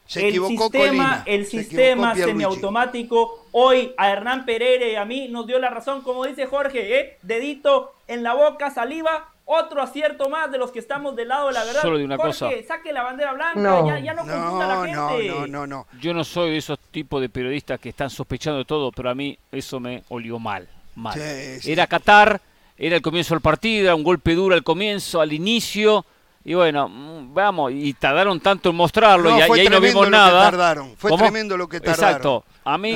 Se 0.06 0.26
el 0.26 0.44
sistema, 0.44 1.22
el 1.26 1.46
sistema 1.46 2.16
semiautomático 2.16 3.46
hoy 3.52 3.94
a 3.96 4.10
Hernán 4.10 4.44
Pereira 4.44 4.88
y 4.88 4.96
a 4.96 5.04
mí 5.04 5.28
nos 5.28 5.46
dio 5.46 5.60
la 5.60 5.70
razón, 5.70 6.02
como 6.02 6.26
dice 6.26 6.46
Jorge, 6.46 6.98
¿eh? 6.98 7.18
dedito 7.22 7.94
en 8.08 8.24
la 8.24 8.34
boca, 8.34 8.72
saliva, 8.72 9.31
otro 9.44 9.82
acierto 9.82 10.28
más 10.28 10.50
de 10.50 10.58
los 10.58 10.70
que 10.70 10.78
estamos 10.78 11.16
del 11.16 11.28
lado 11.28 11.48
de 11.48 11.54
la 11.54 11.64
verdad. 11.64 11.82
Solo 11.82 11.98
de 11.98 12.04
una 12.04 12.16
cosa. 12.16 12.48
saque 12.66 12.92
la 12.92 13.02
bandera 13.02 13.32
blanca, 13.32 14.00
Ya, 14.00 14.14
no 14.14 14.22
confunda 14.22 14.64
a 14.64 14.86
la 14.86 14.86
gente. 14.86 15.28
No, 15.28 15.46
no, 15.46 15.66
no, 15.66 15.86
Yo 16.00 16.14
no 16.14 16.24
soy 16.24 16.52
de 16.52 16.56
esos 16.58 16.78
tipos 16.90 17.20
de 17.20 17.28
periodistas 17.28 17.80
que 17.80 17.90
están 17.90 18.10
sospechando 18.10 18.58
de 18.58 18.64
todo, 18.64 18.92
pero 18.92 19.10
a 19.10 19.14
mí 19.14 19.38
eso 19.50 19.80
me 19.80 20.02
olió 20.08 20.38
mal. 20.38 20.68
Mal. 20.94 21.18
Era 21.18 21.86
Qatar, 21.86 22.40
era 22.76 22.96
el 22.96 23.02
comienzo 23.02 23.34
del 23.34 23.40
partido, 23.40 23.86
era 23.86 23.94
un 23.94 24.02
golpe 24.02 24.34
duro 24.34 24.54
al 24.54 24.62
comienzo, 24.62 25.20
al 25.20 25.32
inicio. 25.32 26.04
Y 26.44 26.54
bueno, 26.54 26.88
mm, 26.88 27.32
vamos, 27.32 27.72
y 27.72 27.94
tardaron 27.94 28.40
tanto 28.40 28.70
en 28.70 28.76
mostrarlo 28.76 29.38
y, 29.38 29.40
ahí 29.40 29.68
no 29.68 29.80
vimos 29.80 30.10
nada. 30.10 30.50
Tardaron. 30.50 30.96
Fue 30.96 31.16
tremendo 31.16 31.56
lo 31.56 31.68
que 31.68 31.80
tardaron. 31.80 32.04
Exacto, 32.04 32.44
a 32.64 32.76
mí 32.76 32.94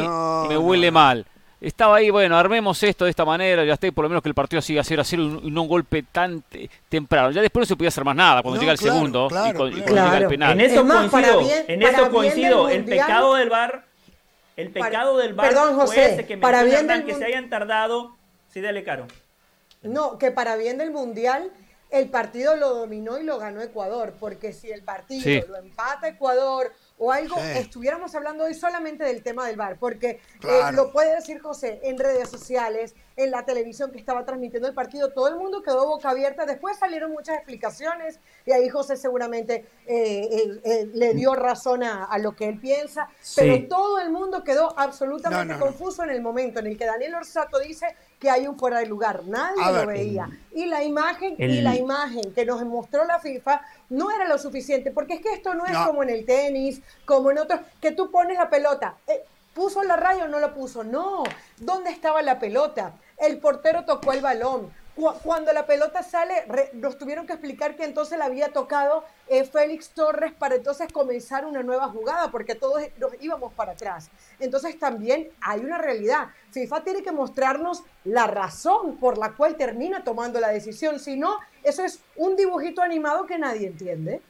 me 0.49 0.59
huele 0.59 0.91
mal 0.91 1.25
estaba 1.69 1.97
ahí, 1.97 2.11
bueno, 2.11 2.39
armemos 2.39 2.81
esto 2.83 3.05
de 3.05 3.11
esta 3.11 3.25
manera, 3.25 3.65
ya 3.65 3.75
está, 3.75 3.91
por 3.91 4.05
lo 4.05 4.09
menos 4.09 4.23
que 4.23 4.29
el 4.29 4.35
partido 4.35 4.63
siga 4.63 4.85
0 4.85 5.03
a 5.03 5.05
0 5.05 5.41
y 5.43 5.51
no 5.51 5.63
un 5.63 5.69
golpe 5.69 6.05
tan 6.05 6.43
temprano. 6.89 7.31
Ya 7.33 7.43
después 7.43 7.63
no 7.63 7.67
se 7.67 7.77
podía 7.77 7.89
hacer 7.89 8.05
más 8.05 8.15
nada 8.15 8.43
cuando 8.43 8.61
llega 8.61 8.73
el 8.73 8.79
segundo 8.79 9.27
y, 9.27 9.31
cuando, 9.31 9.69
llega 9.69 10.19
el 10.19 10.29
penal. 10.29 10.53
En 10.53 10.61
eso 10.61 10.87
coincido, 10.87 11.41
en 11.67 11.83
eso 11.83 12.11
coincido, 12.11 12.69
el 12.69 12.85
pecado 12.85 13.35
del 13.35 13.51
bar, 13.51 13.85
el 14.57 14.71
pecado 14.71 15.19
del 15.19 15.35
bar 15.35 15.49
perdón, 15.49 15.75
José, 15.77 16.25
que 16.27 16.39
para 16.39 16.63
bien 16.63 16.87
del 16.87 17.05
que 17.05 17.15
se 17.15 17.25
hayan 17.25 17.51
tardado, 17.51 18.17
sí, 18.49 18.61
dale 18.61 18.85
caro. 18.85 19.07
No, 19.83 20.19
que 20.19 20.31
para 20.31 20.57
bien 20.57 20.79
del 20.79 20.91
mundial 20.91 21.51
el 21.91 22.09
partido 22.09 22.57
lo 22.57 22.75
dominó 22.75 23.19
y 23.19 23.25
lo 23.25 23.39
ganó 23.39 23.63
Ecuador, 23.63 24.15
porque 24.19 24.53
si 24.53 24.71
el 24.71 24.83
partido 24.83 25.47
lo 25.49 25.57
empata 25.57 26.09
Ecuador 26.09 26.73
o 26.99 27.13
algo, 27.13 27.37
estuviéramos 27.39 28.15
hablando 28.15 28.45
hoy 28.45 28.55
solamente 28.55 29.05
del 29.05 29.23
tema 29.23 29.47
del 29.47 29.57
bar, 29.57 29.77
porque 29.79 30.21
eh, 30.43 30.73
lo 30.73 30.93
puede 30.93 31.15
decir 31.15 31.41
José 31.41 31.81
en 31.83 31.99
redes 31.99 32.29
sociales, 32.31 32.95
en 33.17 33.31
la 33.31 33.45
televisión 33.45 33.91
que 33.93 33.99
estaba 33.99 34.25
transmitiendo 34.25 34.69
el 34.69 34.75
partido, 34.75 35.13
todo 35.13 35.29
el 35.29 35.37
mundo 35.37 35.63
quedó 35.63 35.87
boca 35.87 36.11
abierta, 36.11 36.47
después 36.47 36.79
salieron 36.79 37.13
muchas 37.13 37.37
explicaciones 37.37 38.21
y 38.45 38.53
ahí 38.53 38.69
José 38.69 38.97
seguramente 38.97 39.67
eh, 39.87 40.61
eh, 40.65 40.91
le 40.93 41.15
dio 41.15 41.35
razón 41.35 41.83
a, 41.83 42.17
lo 42.19 42.35
que 42.35 42.49
él 42.49 42.59
piensa, 42.59 43.09
pero 43.35 43.69
todo 43.69 43.99
el 44.01 44.11
mundo 44.11 44.43
quedó 44.43 44.79
absolutamente 44.79 45.59
confuso 45.59 46.03
en 46.03 46.11
el 46.11 46.23
momento 46.23 46.61
en 46.61 46.67
el 46.67 46.79
que 46.79 46.87
Daniel 46.87 47.17
Orsato 47.17 47.59
dice 47.59 47.95
que 48.19 48.31
hay 48.31 48.47
un 48.47 48.59
fuera 48.59 48.79
de 48.79 48.87
lugar, 48.87 49.25
nadie 49.27 49.73
lo 49.73 49.87
veía. 49.87 50.31
Y 50.53 50.67
la 50.67 50.83
imagen, 50.83 51.35
y 51.39 51.61
la 51.61 51.77
imagen 51.77 52.33
que 52.33 52.47
nos 52.47 52.65
mostró 52.65 53.05
la 53.05 53.19
FIFA 53.19 53.61
no 53.91 54.11
era 54.11 54.27
lo 54.27 54.39
suficiente, 54.39 54.91
porque 54.91 55.15
es 55.15 55.21
que 55.21 55.33
esto 55.33 55.55
no 55.55 55.67
es 55.67 55.77
como 55.79 56.03
en 56.03 56.11
el 56.11 56.25
tenis, 56.25 56.81
como 57.05 57.31
en 57.31 57.39
otros, 57.39 57.61
que 57.81 57.93
tú 57.93 58.11
pones 58.11 58.39
la 58.39 58.49
pelota. 58.49 58.95
Eh, 59.07 59.23
¿Puso 59.55 59.83
la 59.83 59.97
raya 59.97 60.25
o 60.25 60.29
no 60.29 60.39
la 60.39 60.53
puso? 60.53 60.85
No. 60.85 61.25
¿Dónde 61.59 61.91
estaba 61.91 62.21
la 62.21 62.39
pelota? 62.39 62.93
El 63.17 63.39
portero 63.39 63.85
tocó 63.85 64.13
el 64.13 64.21
balón. 64.21 64.71
Cuando 65.23 65.53
la 65.53 65.67
pelota 65.67 66.03
sale, 66.03 66.47
nos 66.73 66.97
tuvieron 66.97 67.27
que 67.27 67.35
explicar 67.35 67.77
que 67.77 67.85
entonces 67.85 68.19
la 68.19 68.25
había 68.25 68.49
tocado 68.49 69.05
eh, 69.29 69.45
Félix 69.45 69.91
Torres 69.91 70.33
para 70.33 70.55
entonces 70.55 70.91
comenzar 70.91 71.45
una 71.45 71.63
nueva 71.63 71.89
jugada, 71.89 72.31
porque 72.31 72.55
todos 72.55 72.81
nos 72.99 73.13
íbamos 73.21 73.53
para 73.53 73.73
atrás. 73.73 74.09
Entonces 74.41 74.79
también 74.79 75.29
hay 75.43 75.61
una 75.61 75.77
realidad. 75.77 76.29
FIFA 76.51 76.83
tiene 76.83 77.03
que 77.03 77.13
mostrarnos 77.13 77.83
la 78.05 78.27
razón 78.27 78.97
por 78.97 79.19
la 79.19 79.33
cual 79.33 79.57
termina 79.57 80.03
tomando 80.03 80.41
la 80.41 80.49
decisión. 80.49 80.99
Si 80.99 81.17
no, 81.17 81.37
eso 81.63 81.85
es 81.85 82.01
un 82.17 82.35
dibujito 82.35 82.81
animado 82.81 83.27
que 83.27 83.39
nadie 83.39 83.67
entiende. 83.67 84.23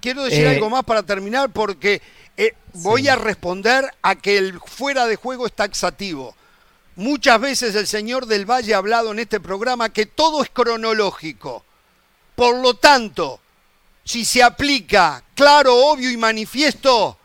quiero 0.00 0.24
decir 0.24 0.44
eh, 0.44 0.56
algo 0.56 0.70
más 0.70 0.82
para 0.82 1.04
terminar, 1.04 1.50
porque 1.50 2.02
eh, 2.36 2.54
voy 2.74 3.06
a 3.06 3.14
responder 3.14 3.84
a 4.02 4.16
que 4.16 4.38
el 4.38 4.58
fuera 4.58 5.06
de 5.06 5.14
juego 5.14 5.46
es 5.46 5.52
taxativo. 5.52 6.34
Muchas 6.96 7.40
veces 7.40 7.74
el 7.74 7.86
señor 7.86 8.26
del 8.26 8.44
Valle 8.44 8.74
ha 8.74 8.78
hablado 8.78 9.12
en 9.12 9.18
este 9.18 9.40
programa 9.40 9.92
que 9.92 10.06
todo 10.06 10.42
es 10.42 10.50
cronológico. 10.50 11.64
Por 12.34 12.56
lo 12.56 12.74
tanto, 12.74 13.40
si 14.04 14.24
se 14.24 14.42
aplica 14.42 15.22
claro, 15.34 15.74
obvio 15.74 16.10
y 16.10 16.16
manifiesto 16.16 17.16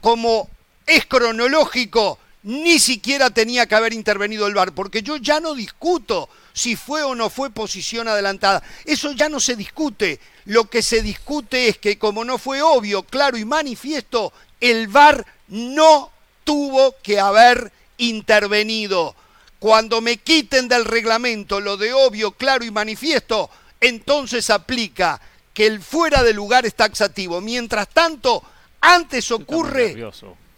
como 0.00 0.50
es 0.86 1.06
cronológico, 1.06 2.18
ni 2.42 2.80
siquiera 2.80 3.30
tenía 3.30 3.66
que 3.66 3.76
haber 3.76 3.92
intervenido 3.92 4.48
el 4.48 4.54
VAR, 4.54 4.72
porque 4.72 5.02
yo 5.02 5.16
ya 5.16 5.38
no 5.38 5.54
discuto 5.54 6.28
si 6.52 6.74
fue 6.74 7.02
o 7.04 7.14
no 7.14 7.30
fue 7.30 7.50
posición 7.50 8.08
adelantada. 8.08 8.62
Eso 8.84 9.12
ya 9.12 9.28
no 9.28 9.38
se 9.38 9.54
discute. 9.54 10.18
Lo 10.46 10.68
que 10.68 10.82
se 10.82 11.02
discute 11.02 11.68
es 11.68 11.78
que 11.78 11.98
como 11.98 12.24
no 12.24 12.38
fue 12.38 12.60
obvio, 12.60 13.04
claro 13.04 13.38
y 13.38 13.44
manifiesto, 13.44 14.32
el 14.60 14.88
VAR 14.88 15.24
no 15.48 16.10
tuvo 16.42 16.96
que 17.02 17.20
haber 17.20 17.72
intervenido. 17.98 19.14
Cuando 19.58 20.00
me 20.00 20.16
quiten 20.16 20.68
del 20.68 20.84
reglamento 20.84 21.60
lo 21.60 21.76
de 21.76 21.92
obvio, 21.92 22.32
claro 22.32 22.64
y 22.64 22.70
manifiesto, 22.70 23.48
entonces 23.80 24.50
aplica 24.50 25.20
que 25.54 25.66
el 25.66 25.80
fuera 25.80 26.22
de 26.22 26.32
lugar 26.32 26.66
es 26.66 26.74
taxativo. 26.74 27.40
Mientras 27.40 27.88
tanto, 27.88 28.42
antes 28.80 29.30
ocurre 29.30 30.10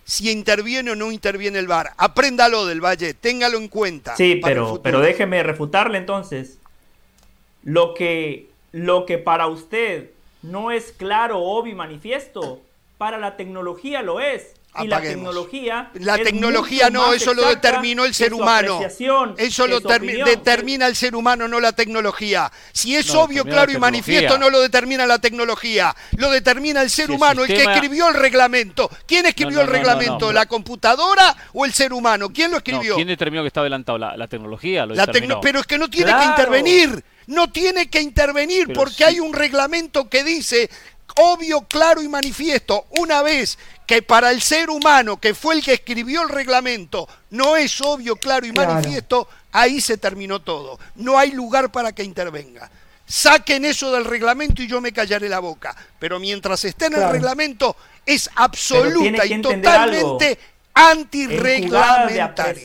si 0.04 0.30
interviene 0.30 0.92
o 0.92 0.96
no 0.96 1.10
interviene 1.10 1.58
el 1.58 1.66
VAR. 1.66 1.92
Apréndalo 1.96 2.66
del 2.66 2.80
Valle, 2.80 3.14
téngalo 3.14 3.58
en 3.58 3.68
cuenta. 3.68 4.16
Sí, 4.16 4.40
pero, 4.42 4.80
pero 4.82 5.00
déjeme 5.00 5.42
refutarle 5.42 5.98
entonces. 5.98 6.58
Lo 7.62 7.94
que, 7.94 8.50
lo 8.72 9.06
que 9.06 9.18
para 9.18 9.46
usted 9.46 10.10
no 10.42 10.70
es 10.70 10.92
claro, 10.92 11.40
obvio 11.40 11.72
y 11.72 11.76
manifiesto, 11.76 12.60
para 12.98 13.18
la 13.18 13.36
tecnología 13.36 14.02
lo 14.02 14.20
es 14.20 14.54
y 14.82 14.88
la 14.88 15.00
tecnología. 15.00 15.90
La 15.94 16.18
tecnología 16.18 16.90
no, 16.90 17.12
eso 17.12 17.34
lo 17.34 17.48
determinó 17.48 18.04
el 18.04 18.14
ser 18.14 18.34
humano. 18.34 18.80
Eso 19.36 19.66
lo 19.66 19.80
determina 19.80 20.86
el 20.86 20.96
ser 20.96 21.14
humano, 21.14 21.46
no 21.48 21.60
la 21.60 21.72
tecnología. 21.72 22.50
Si 22.72 22.96
es 22.96 23.10
obvio, 23.14 23.44
claro 23.44 23.72
y 23.72 23.78
manifiesto, 23.78 24.38
no 24.38 24.50
lo 24.50 24.60
determina 24.60 25.06
la 25.06 25.18
tecnología. 25.18 25.94
Lo 26.16 26.30
determina 26.30 26.82
el 26.82 26.90
ser 26.90 27.10
humano, 27.10 27.44
el, 27.44 27.48
que 27.48 27.62
escribió 27.62 28.08
el 28.08 28.14
reglamento. 28.14 28.90
¿Quién 29.06 29.26
escribió 29.26 29.60
el 29.60 29.68
reglamento? 29.68 30.32
¿La 30.32 30.46
computadora 30.46 31.36
o 31.52 31.64
el 31.64 31.72
ser 31.72 31.92
humano? 31.92 32.30
¿Quién 32.32 32.50
lo 32.50 32.58
escribió? 32.58 32.96
¿Quién 32.96 33.08
determinó 33.08 33.42
que 33.42 33.48
está 33.48 33.60
adelantado? 33.60 33.98
La, 33.98 34.26
tecnología. 34.28 34.86
Lo 34.86 34.94
pero 35.40 35.60
es 35.60 35.66
que 35.66 35.78
no 35.78 35.88
tiene 35.88 36.12
que 36.12 36.24
intervenir. 36.24 37.04
No 37.26 37.50
tiene 37.50 37.88
que 37.88 38.02
intervenir 38.02 38.72
porque 38.74 39.04
hay 39.04 39.18
un 39.18 39.32
reglamento 39.32 40.10
que 40.10 40.24
dice 40.24 40.68
obvio, 41.14 41.62
claro 41.62 42.02
y 42.02 42.08
manifiesto. 42.08 42.86
Una 42.90 43.22
vez 43.22 43.58
que 43.86 44.02
para 44.02 44.30
el 44.30 44.40
ser 44.40 44.70
humano, 44.70 45.18
que 45.18 45.34
fue 45.34 45.54
el 45.54 45.62
que 45.62 45.74
escribió 45.74 46.22
el 46.22 46.28
reglamento, 46.28 47.08
no 47.30 47.56
es 47.56 47.80
obvio, 47.80 48.16
claro 48.16 48.46
y 48.46 48.52
manifiesto, 48.52 49.28
ahí 49.52 49.80
se 49.80 49.98
terminó 49.98 50.40
todo. 50.40 50.78
No 50.96 51.18
hay 51.18 51.30
lugar 51.32 51.70
para 51.70 51.92
que 51.92 52.02
intervenga. 52.02 52.70
Saquen 53.06 53.64
eso 53.66 53.92
del 53.92 54.04
reglamento 54.06 54.62
y 54.62 54.66
yo 54.66 54.80
me 54.80 54.92
callaré 54.92 55.28
la 55.28 55.38
boca. 55.40 55.76
Pero 55.98 56.18
mientras 56.18 56.64
esté 56.64 56.86
en 56.86 56.94
el 56.94 57.10
reglamento, 57.10 57.76
es 58.06 58.30
absoluta 58.34 59.26
y 59.26 59.42
totalmente 59.42 60.38
antirreglamentario. 60.72 62.64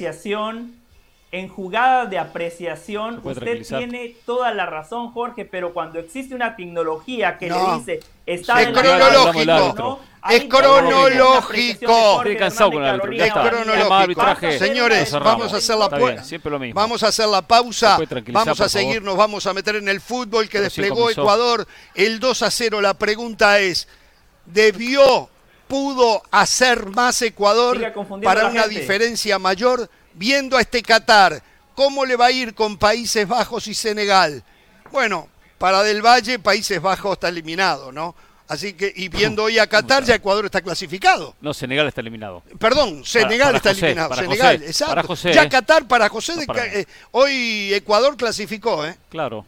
En 1.31 1.47
jugada 1.47 2.05
de 2.07 2.17
apreciación, 2.17 3.21
usted 3.23 3.65
tiene 3.67 4.15
toda 4.25 4.51
la 4.51 4.65
razón, 4.65 5.11
Jorge, 5.11 5.45
pero 5.45 5.73
cuando 5.73 5.99
existe 5.99 6.33
una 6.33 6.55
tecnología 6.55 7.37
que 7.37 7.49
le 7.49 7.59
dice 7.75 7.99
está 8.25 8.63
es 8.63 8.69
cronológico, 8.69 9.99
es 10.27 10.45
cronológico, 10.45 12.23
es 12.23 12.57
cronológico. 13.31 14.23
Señores, 14.57 15.11
vamos 15.11 15.53
a 15.53 15.57
hacer 15.57 15.77
la 15.77 15.87
vamos 16.73 17.03
a 17.03 17.07
hacer 17.07 17.27
la 17.27 17.43
pausa, 17.43 17.99
vamos 18.31 18.59
a 18.59 18.67
seguirnos, 18.67 19.15
vamos 19.15 19.45
a 19.45 19.53
meter 19.53 19.75
en 19.75 19.87
el 19.87 20.01
fútbol 20.01 20.49
que 20.49 20.59
desplegó 20.61 21.11
Ecuador 21.11 21.67
el 21.93 22.19
2 22.19 22.41
a 22.41 22.49
0. 22.49 22.81
La 22.81 22.95
pregunta 22.95 23.59
es, 23.59 23.87
¿debió, 24.47 25.29
pudo 25.67 26.23
hacer 26.31 26.87
más 26.87 27.21
Ecuador 27.21 27.79
para 28.23 28.47
una 28.47 28.67
diferencia 28.67 29.37
mayor? 29.37 29.87
Viendo 30.19 30.57
a 30.57 30.61
este 30.61 30.83
Qatar, 30.83 31.41
¿cómo 31.73 32.05
le 32.05 32.17
va 32.17 32.25
a 32.25 32.31
ir 32.31 32.53
con 32.53 32.77
Países 32.77 33.25
Bajos 33.25 33.67
y 33.67 33.73
Senegal? 33.73 34.43
Bueno, 34.91 35.29
para 35.57 35.81
Del 35.81 36.05
Valle, 36.05 36.39
Países 36.39 36.81
Bajos 36.81 37.13
está 37.13 37.29
eliminado, 37.29 37.91
¿no? 37.93 38.13
Así 38.49 38.73
que, 38.73 38.91
y 38.93 39.07
viendo 39.07 39.43
hoy 39.43 39.59
a 39.59 39.67
Qatar, 39.67 40.03
ya 40.03 40.15
Ecuador 40.15 40.43
está 40.43 40.61
clasificado. 40.61 41.35
No, 41.39 41.53
Senegal 41.53 41.87
está 41.87 42.01
eliminado. 42.01 42.43
Perdón, 42.57 43.05
Senegal 43.05 43.55
está 43.55 43.71
eliminado. 43.71 44.13
Senegal, 44.15 44.63
exacto. 44.63 45.15
ya 45.15 45.47
Qatar 45.47 45.87
para 45.87 46.09
José, 46.09 46.35
de, 46.35 46.81
eh, 46.81 46.85
hoy 47.11 47.73
Ecuador 47.73 48.17
clasificó, 48.17 48.85
¿eh? 48.85 48.97
Claro. 49.09 49.45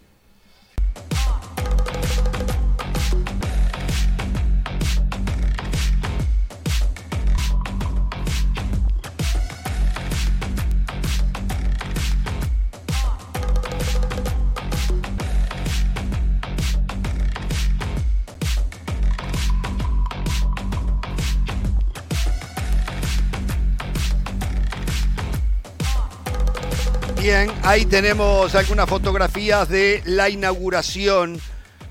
Ahí 27.63 27.85
tenemos 27.85 28.53
algunas 28.55 28.89
fotografías 28.89 29.69
de 29.69 30.01
la 30.05 30.29
inauguración 30.29 31.39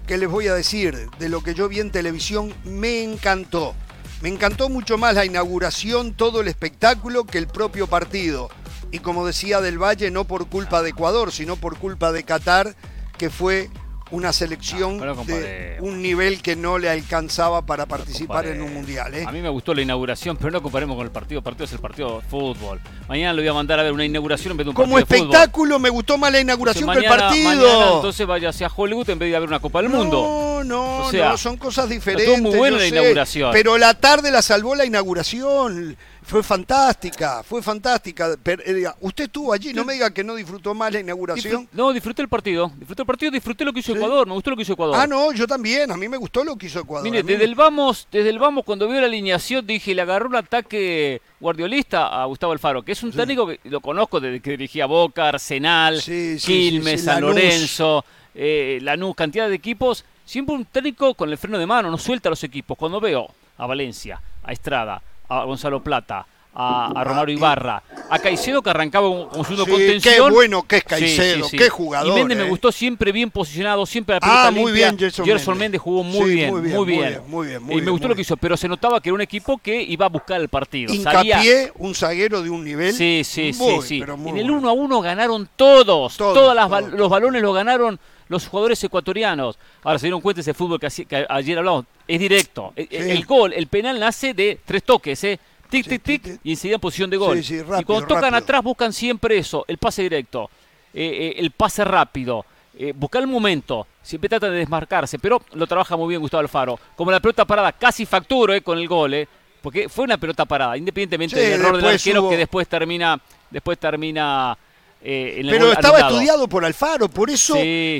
que 0.06 0.18
les 0.18 0.28
voy 0.28 0.48
a 0.48 0.54
decir, 0.54 1.08
de 1.18 1.28
lo 1.30 1.42
que 1.42 1.54
yo 1.54 1.66
vi 1.66 1.80
en 1.80 1.90
televisión, 1.90 2.52
me 2.64 3.02
encantó. 3.02 3.74
Me 4.20 4.28
encantó 4.28 4.68
mucho 4.68 4.98
más 4.98 5.14
la 5.14 5.24
inauguración, 5.24 6.12
todo 6.12 6.42
el 6.42 6.48
espectáculo 6.48 7.24
que 7.24 7.38
el 7.38 7.46
propio 7.46 7.86
partido. 7.86 8.50
Y 8.90 8.98
como 8.98 9.26
decía 9.26 9.62
Del 9.62 9.82
Valle, 9.82 10.10
no 10.10 10.24
por 10.24 10.46
culpa 10.48 10.82
de 10.82 10.90
Ecuador, 10.90 11.32
sino 11.32 11.56
por 11.56 11.78
culpa 11.78 12.12
de 12.12 12.22
Qatar, 12.24 12.76
que 13.16 13.30
fue 13.30 13.70
una 14.10 14.32
selección 14.32 14.98
de 15.26 15.76
un 15.80 16.02
nivel 16.02 16.42
que 16.42 16.56
no 16.56 16.78
le 16.78 16.88
alcanzaba 16.88 17.62
para 17.62 17.86
participar 17.86 18.46
en 18.46 18.62
un 18.62 18.74
mundial. 18.74 19.14
¿eh? 19.14 19.24
A 19.26 19.32
mí 19.32 19.40
me 19.40 19.48
gustó 19.48 19.74
la 19.74 19.82
inauguración, 19.82 20.36
pero 20.36 20.50
no 20.50 20.62
comparemos 20.62 20.96
con 20.96 21.06
el 21.06 21.12
partido. 21.12 21.38
El 21.38 21.44
partido 21.44 21.64
es 21.64 21.72
el 21.72 21.78
partido 21.78 22.20
de 22.20 22.26
fútbol. 22.28 22.80
Mañana 23.08 23.32
lo 23.32 23.42
voy 23.42 23.48
a 23.48 23.54
mandar 23.54 23.78
a 23.80 23.82
ver 23.82 23.92
una 23.92 24.04
inauguración 24.04 24.52
en 24.52 24.56
vez 24.58 24.64
de 24.66 24.70
un 24.70 24.76
Como 24.76 24.94
partido 24.94 25.24
espectáculo 25.24 25.78
me 25.78 25.90
gustó 25.90 26.18
más 26.18 26.32
la 26.32 26.40
inauguración 26.40 26.90
que 26.90 26.98
el 26.98 27.04
partido. 27.04 27.96
entonces 27.96 28.26
vaya 28.26 28.48
hacia 28.50 28.70
Hollywood 28.74 29.10
en 29.10 29.18
vez 29.18 29.30
de 29.30 29.36
haber 29.36 29.48
una 29.48 29.60
Copa 29.60 29.82
del 29.82 29.90
Mundo. 29.90 30.62
No, 30.64 30.64
no, 30.64 31.12
no, 31.12 31.36
son 31.36 31.56
cosas 31.56 31.88
diferentes. 31.88 32.28
Estuvo 32.28 32.48
muy 32.48 32.58
buena 32.58 32.78
la 32.78 32.86
inauguración. 32.86 33.50
Pero 33.52 33.78
la 33.78 33.94
tarde 33.94 34.30
la 34.30 34.42
salvó 34.42 34.74
la 34.74 34.84
inauguración. 34.84 35.96
Fue 36.22 36.42
fantástica, 36.42 37.42
fue 37.42 37.62
fantástica. 37.62 38.36
Eh, 38.44 38.86
usted 39.00 39.24
estuvo 39.24 39.52
allí, 39.52 39.72
no 39.72 39.84
me 39.84 39.94
diga 39.94 40.12
que 40.12 40.22
no 40.22 40.34
disfrutó 40.34 40.74
más 40.74 40.92
la 40.92 41.00
inauguración. 41.00 41.68
no, 41.72 41.92
disfruté 41.92 42.22
el 42.22 42.28
partido. 42.28 42.70
Disfruté 42.76 43.02
el 43.02 43.06
partido, 43.06 43.30
disfruté 43.32 43.64
lo 43.64 43.72
que 43.72 43.80
hizo 43.80 43.92
Ecuador. 43.92 44.26
Me 44.26 44.34
gustó 44.34 44.50
lo 44.50 44.56
que 44.56 44.62
hizo 44.62 44.74
Ecuador. 44.74 44.96
Ah, 44.98 45.06
no, 45.06 45.32
yo 45.32 45.46
también. 45.46 45.90
A 45.90 45.96
mí 45.96 46.08
me 46.08 46.16
gustó 46.16 46.44
lo 46.44 46.56
que 46.56 46.66
hizo 46.66 46.80
Ecuador. 46.80 47.08
Mire, 47.08 47.22
desde 47.22 47.44
el 47.44 47.54
vamos, 47.54 48.06
desde 48.12 48.30
el 48.30 48.38
vamos, 48.38 48.64
cuando 48.64 48.86
vio 48.88 49.00
la 49.00 49.06
alineación, 49.06 49.66
dije, 49.66 49.94
le 49.94 50.02
agarró 50.02 50.28
un 50.28 50.36
ataque 50.36 51.20
guardiolista 51.40 52.22
a 52.22 52.26
Gustavo 52.26 52.52
Alfaro, 52.52 52.82
que 52.82 52.92
es 52.92 53.02
un 53.02 53.12
técnico 53.12 53.46
que 53.46 53.60
lo 53.64 53.80
conozco 53.80 54.20
desde 54.20 54.40
que 54.40 54.50
dirigía 54.50 54.86
Boca, 54.86 55.28
Arsenal, 55.28 56.00
Quilmes, 56.02 57.02
San 57.04 57.22
Lorenzo, 57.22 58.04
eh, 58.34 58.78
Lanús, 58.82 59.16
cantidad 59.16 59.48
de 59.48 59.54
equipos. 59.54 60.04
Siempre 60.24 60.54
un 60.54 60.64
técnico 60.66 61.14
con 61.14 61.30
el 61.30 61.38
freno 61.38 61.58
de 61.58 61.66
mano, 61.66 61.90
no 61.90 61.98
suelta 61.98 62.30
los 62.30 62.44
equipos. 62.44 62.78
Cuando 62.78 63.00
veo 63.00 63.28
a 63.58 63.66
Valencia, 63.66 64.20
a 64.44 64.52
Estrada, 64.52 65.02
a 65.30 65.44
Gonzalo 65.44 65.82
Plata, 65.82 66.26
a, 66.52 66.92
a 66.94 67.04
Romaro 67.04 67.30
Ibarra, 67.30 67.82
a 68.10 68.18
Caicedo 68.18 68.60
que 68.60 68.70
arrancaba 68.70 69.08
con 69.28 69.44
su 69.44 69.56
sí, 69.56 69.70
contención. 69.70 70.14
Qué 70.14 70.20
bueno 70.34 70.64
que 70.64 70.78
es 70.78 70.84
Caicedo, 70.84 71.46
qué 71.48 71.70
jugador. 71.70 72.10
Y 72.10 72.14
Méndez 72.20 72.36
me 72.36 72.44
eh. 72.44 72.48
gustó 72.48 72.72
siempre 72.72 73.12
bien 73.12 73.30
posicionado, 73.30 73.86
siempre 73.86 74.16
la 74.16 74.20
pelota 74.20 74.48
ah, 74.48 74.50
muy 74.50 74.72
bien 74.72 74.98
Gerson, 74.98 75.56
Méndez. 75.56 75.80
jugó 75.80 76.02
muy, 76.02 76.34
bien, 76.34 76.50
muy, 76.50 76.62
bien, 76.62 76.76
muy 76.76 76.86
bien, 76.86 77.20
muy 77.28 77.46
bien, 77.46 77.62
y 77.70 77.82
me 77.82 77.90
gustó 77.92 78.08
lo 78.08 78.16
que 78.16 78.22
hizo, 78.22 78.36
pero 78.36 78.56
se 78.56 78.66
notaba 78.68 79.00
que 79.00 79.10
era 79.10 79.14
un 79.14 79.20
equipo 79.20 79.58
que 79.58 79.80
iba 79.80 80.06
a 80.06 80.08
buscar 80.08 80.40
el 80.40 80.48
partido. 80.48 80.92
Hincapié, 80.92 81.72
un 81.76 81.94
zaguero 81.94 82.42
de 82.42 82.50
un 82.50 82.64
nivel. 82.64 82.92
Sí, 82.92 83.22
sí, 83.24 83.52
sí, 83.52 83.78
sí. 83.82 84.02
En 84.02 84.36
el 84.36 84.50
1 84.50 84.68
a 84.68 84.72
1 84.72 85.00
ganaron 85.00 85.48
todos, 85.54 86.16
todos, 86.16 86.56
los 86.92 87.08
balones 87.08 87.40
los 87.40 87.54
ganaron 87.54 88.00
los 88.30 88.46
jugadores 88.46 88.82
ecuatorianos. 88.82 89.58
Ahora 89.82 89.98
se 89.98 90.06
dieron 90.06 90.20
cuenta 90.20 90.40
ese 90.40 90.54
fútbol 90.54 90.80
que, 90.80 91.26
ayer 91.28 91.58
hablamos, 91.58 91.84
es 92.06 92.18
directo. 92.18 92.72
E, 92.76 92.88
e, 92.90 93.12
el, 93.12 93.26
gol, 93.26 93.52
el 93.52 93.66
penal 93.66 93.98
nace 93.98 94.32
de 94.32 94.58
tres 94.64 94.84
toques, 94.84 95.22
¿eh? 95.24 95.38
tic, 95.68 95.86
tic, 95.86 96.02
tic, 96.02 96.40
y 96.44 96.50
enseguida 96.50 96.76
en 96.76 96.80
posición 96.80 97.10
de 97.10 97.16
gol. 97.16 97.38
y 97.38 97.84
cuando 97.84 98.06
tocan 98.06 98.34
atrás 98.34 98.62
buscan 98.62 98.92
siempre 98.92 99.36
eso, 99.36 99.64
el 99.68 99.78
pase 99.78 100.02
directo, 100.02 100.48
eh, 100.94 101.34
eh, 101.34 101.34
el 101.38 101.50
pase 101.50 101.84
rápido, 101.84 102.46
eh, 102.78 102.92
buscar 102.94 103.20
el 103.20 103.28
momento, 103.28 103.88
siempre 104.00 104.28
trata 104.28 104.48
de 104.48 104.58
desmarcarse, 104.58 105.18
pero 105.18 105.42
lo 105.54 105.66
trabaja 105.66 105.96
muy 105.96 106.08
bien 106.08 106.20
Gustavo 106.20 106.40
Alfaro. 106.40 106.78
Como 106.94 107.10
la 107.10 107.18
pelota 107.18 107.44
parada, 107.44 107.72
casi 107.72 108.06
facturo 108.06 108.54
con 108.62 108.78
el 108.78 108.86
gol, 108.86 109.26
porque 109.60 109.88
fue 109.88 110.04
una 110.04 110.18
pelota 110.18 110.44
parada, 110.44 110.76
independientemente 110.76 111.38
del 111.38 111.60
error 111.60 111.76
del 111.76 111.86
arquero 111.86 112.28
que 112.28 112.36
después 112.36 112.68
termina, 112.68 113.20
después 113.50 113.76
termina 113.76 114.56
eh, 115.02 115.40
Pero 115.48 115.72
estaba 115.72 116.00
estudiado 116.00 116.46
por 116.46 116.62
Alfaro, 116.62 117.08
por 117.08 117.30
eso, 117.30 117.54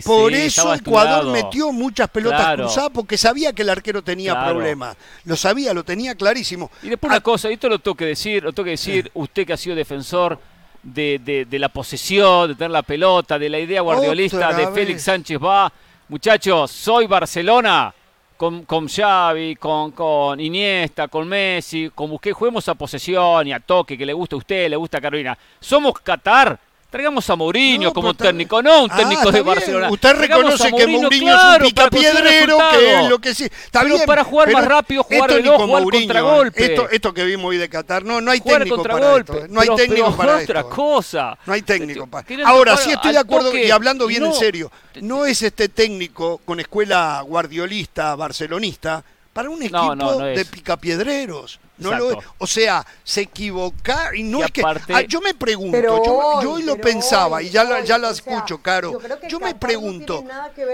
por 0.04 0.34
eso 0.34 0.74
Ecuador 0.74 1.26
metió 1.26 1.72
muchas 1.72 2.10
pelotas 2.10 2.56
cruzadas 2.56 2.90
porque 2.92 3.16
sabía 3.16 3.52
que 3.54 3.62
el 3.62 3.70
arquero 3.70 4.02
tenía 4.02 4.44
problemas. 4.44 4.96
Lo 5.24 5.36
sabía, 5.36 5.72
lo 5.72 5.82
tenía 5.82 6.14
clarísimo. 6.14 6.70
Y 6.82 6.90
después 6.90 7.08
una 7.08 7.18
ah, 7.18 7.22
cosa, 7.22 7.48
esto 7.48 7.68
lo 7.68 7.78
tengo 7.78 7.96
que 7.96 8.06
decir, 8.06 8.42
lo 8.42 8.52
tengo 8.52 8.64
que 8.64 8.72
decir, 8.72 9.10
usted 9.14 9.46
que 9.46 9.54
ha 9.54 9.56
sido 9.56 9.74
defensor 9.76 10.38
de, 10.82 11.46
de, 11.48 11.58
la 11.58 11.70
posesión, 11.70 12.48
de 12.48 12.54
tener 12.54 12.70
la 12.70 12.82
pelota, 12.82 13.38
de 13.38 13.48
la 13.48 13.58
idea 13.58 13.80
guardiolista 13.80 14.52
de 14.52 14.68
Félix 14.68 15.02
Sánchez 15.02 15.38
va. 15.38 15.72
Muchachos, 16.08 16.70
soy 16.70 17.06
Barcelona. 17.06 17.94
Con, 18.36 18.64
con 18.64 18.88
Xavi, 18.88 19.56
con, 19.56 19.92
con 19.92 20.40
Iniesta, 20.40 21.08
con 21.08 21.28
Messi, 21.28 21.90
con 21.94 22.08
Busquets, 22.08 22.34
juguemos 22.34 22.66
a 22.70 22.74
posesión 22.74 23.46
y 23.46 23.52
a 23.52 23.60
toque 23.60 23.98
que 23.98 24.06
le 24.06 24.14
gusta 24.14 24.34
a 24.34 24.38
usted, 24.38 24.70
le 24.70 24.76
gusta 24.76 24.96
a 24.96 25.00
Carolina. 25.02 25.36
Somos 25.60 25.92
Qatar, 26.00 26.58
Traigamos 26.90 27.30
a 27.30 27.36
Mourinho 27.36 27.92
como 27.92 28.14
técnico, 28.14 28.60
no 28.60 28.82
un 28.82 28.90
ah, 28.90 28.96
técnico 28.96 29.30
de 29.30 29.42
Barcelona. 29.42 29.90
Usted 29.90 30.12
reconoce 30.12 30.72
que 30.72 30.86
Mourinho 30.88 31.36
es 31.36 31.44
un 31.44 31.68
picapiedrero, 31.68 32.58
que 32.72 32.94
es 32.94 33.08
lo 33.08 33.18
que 33.20 33.32
sí. 33.32 33.44
Está 33.44 33.82
pero 33.82 33.98
para 34.06 34.24
jugar 34.24 34.50
más 34.50 34.64
rápido, 34.64 35.04
jugar 35.04 35.42
dos, 35.42 35.62
jugar 35.62 35.84
contragolpe. 35.84 36.64
Esto, 36.64 36.90
esto 36.90 37.14
que 37.14 37.24
vimos 37.24 37.46
hoy 37.46 37.58
de 37.58 37.68
Qatar, 37.68 38.04
no, 38.04 38.20
no 38.20 38.32
hay 38.32 38.40
técnico 38.40 38.82
para 38.82 39.16
esto. 39.16 39.38
¿eh? 39.38 39.46
No 39.48 39.60
hay 39.60 39.68
técnico 39.76 40.16
para 40.16 40.36
otra 40.38 40.64
cosa. 40.64 41.38
No 41.46 41.52
hay 41.52 41.62
técnico 41.62 42.08
para 42.08 42.26
Ahora, 42.44 42.76
sí 42.76 42.90
estoy 42.90 43.12
de 43.12 43.18
acuerdo, 43.18 43.56
y 43.56 43.70
hablando 43.70 44.08
bien 44.08 44.24
en 44.24 44.34
serio, 44.34 44.72
no 45.00 45.26
es 45.26 45.42
este 45.42 45.68
técnico 45.68 46.40
con 46.44 46.58
escuela 46.58 47.22
guardiolista, 47.24 48.16
barcelonista, 48.16 49.04
para 49.32 49.48
un 49.48 49.62
equipo 49.62 50.18
de 50.22 50.44
picapiedreros. 50.44 51.60
No 51.80 51.96
lo, 51.96 52.22
o 52.38 52.46
sea, 52.46 52.86
se 53.02 53.22
equivoca 53.22 54.10
y 54.14 54.22
no 54.22 54.44
es 54.44 54.50
que 54.50 54.62
ah, 54.62 55.02
yo 55.02 55.20
me 55.20 55.34
pregunto, 55.34 55.80
yo, 55.82 56.52
hoy 56.52 56.62
lo 56.62 56.76
pensaba 56.76 57.42
y 57.42 57.50
ya, 57.50 57.64
lo, 57.64 57.82
ya 57.82 57.98
la 57.98 58.10
escucho, 58.10 58.58
Caro. 58.58 58.98
Yo, 59.28 59.40
me 59.40 59.54
pregunto, 59.54 60.24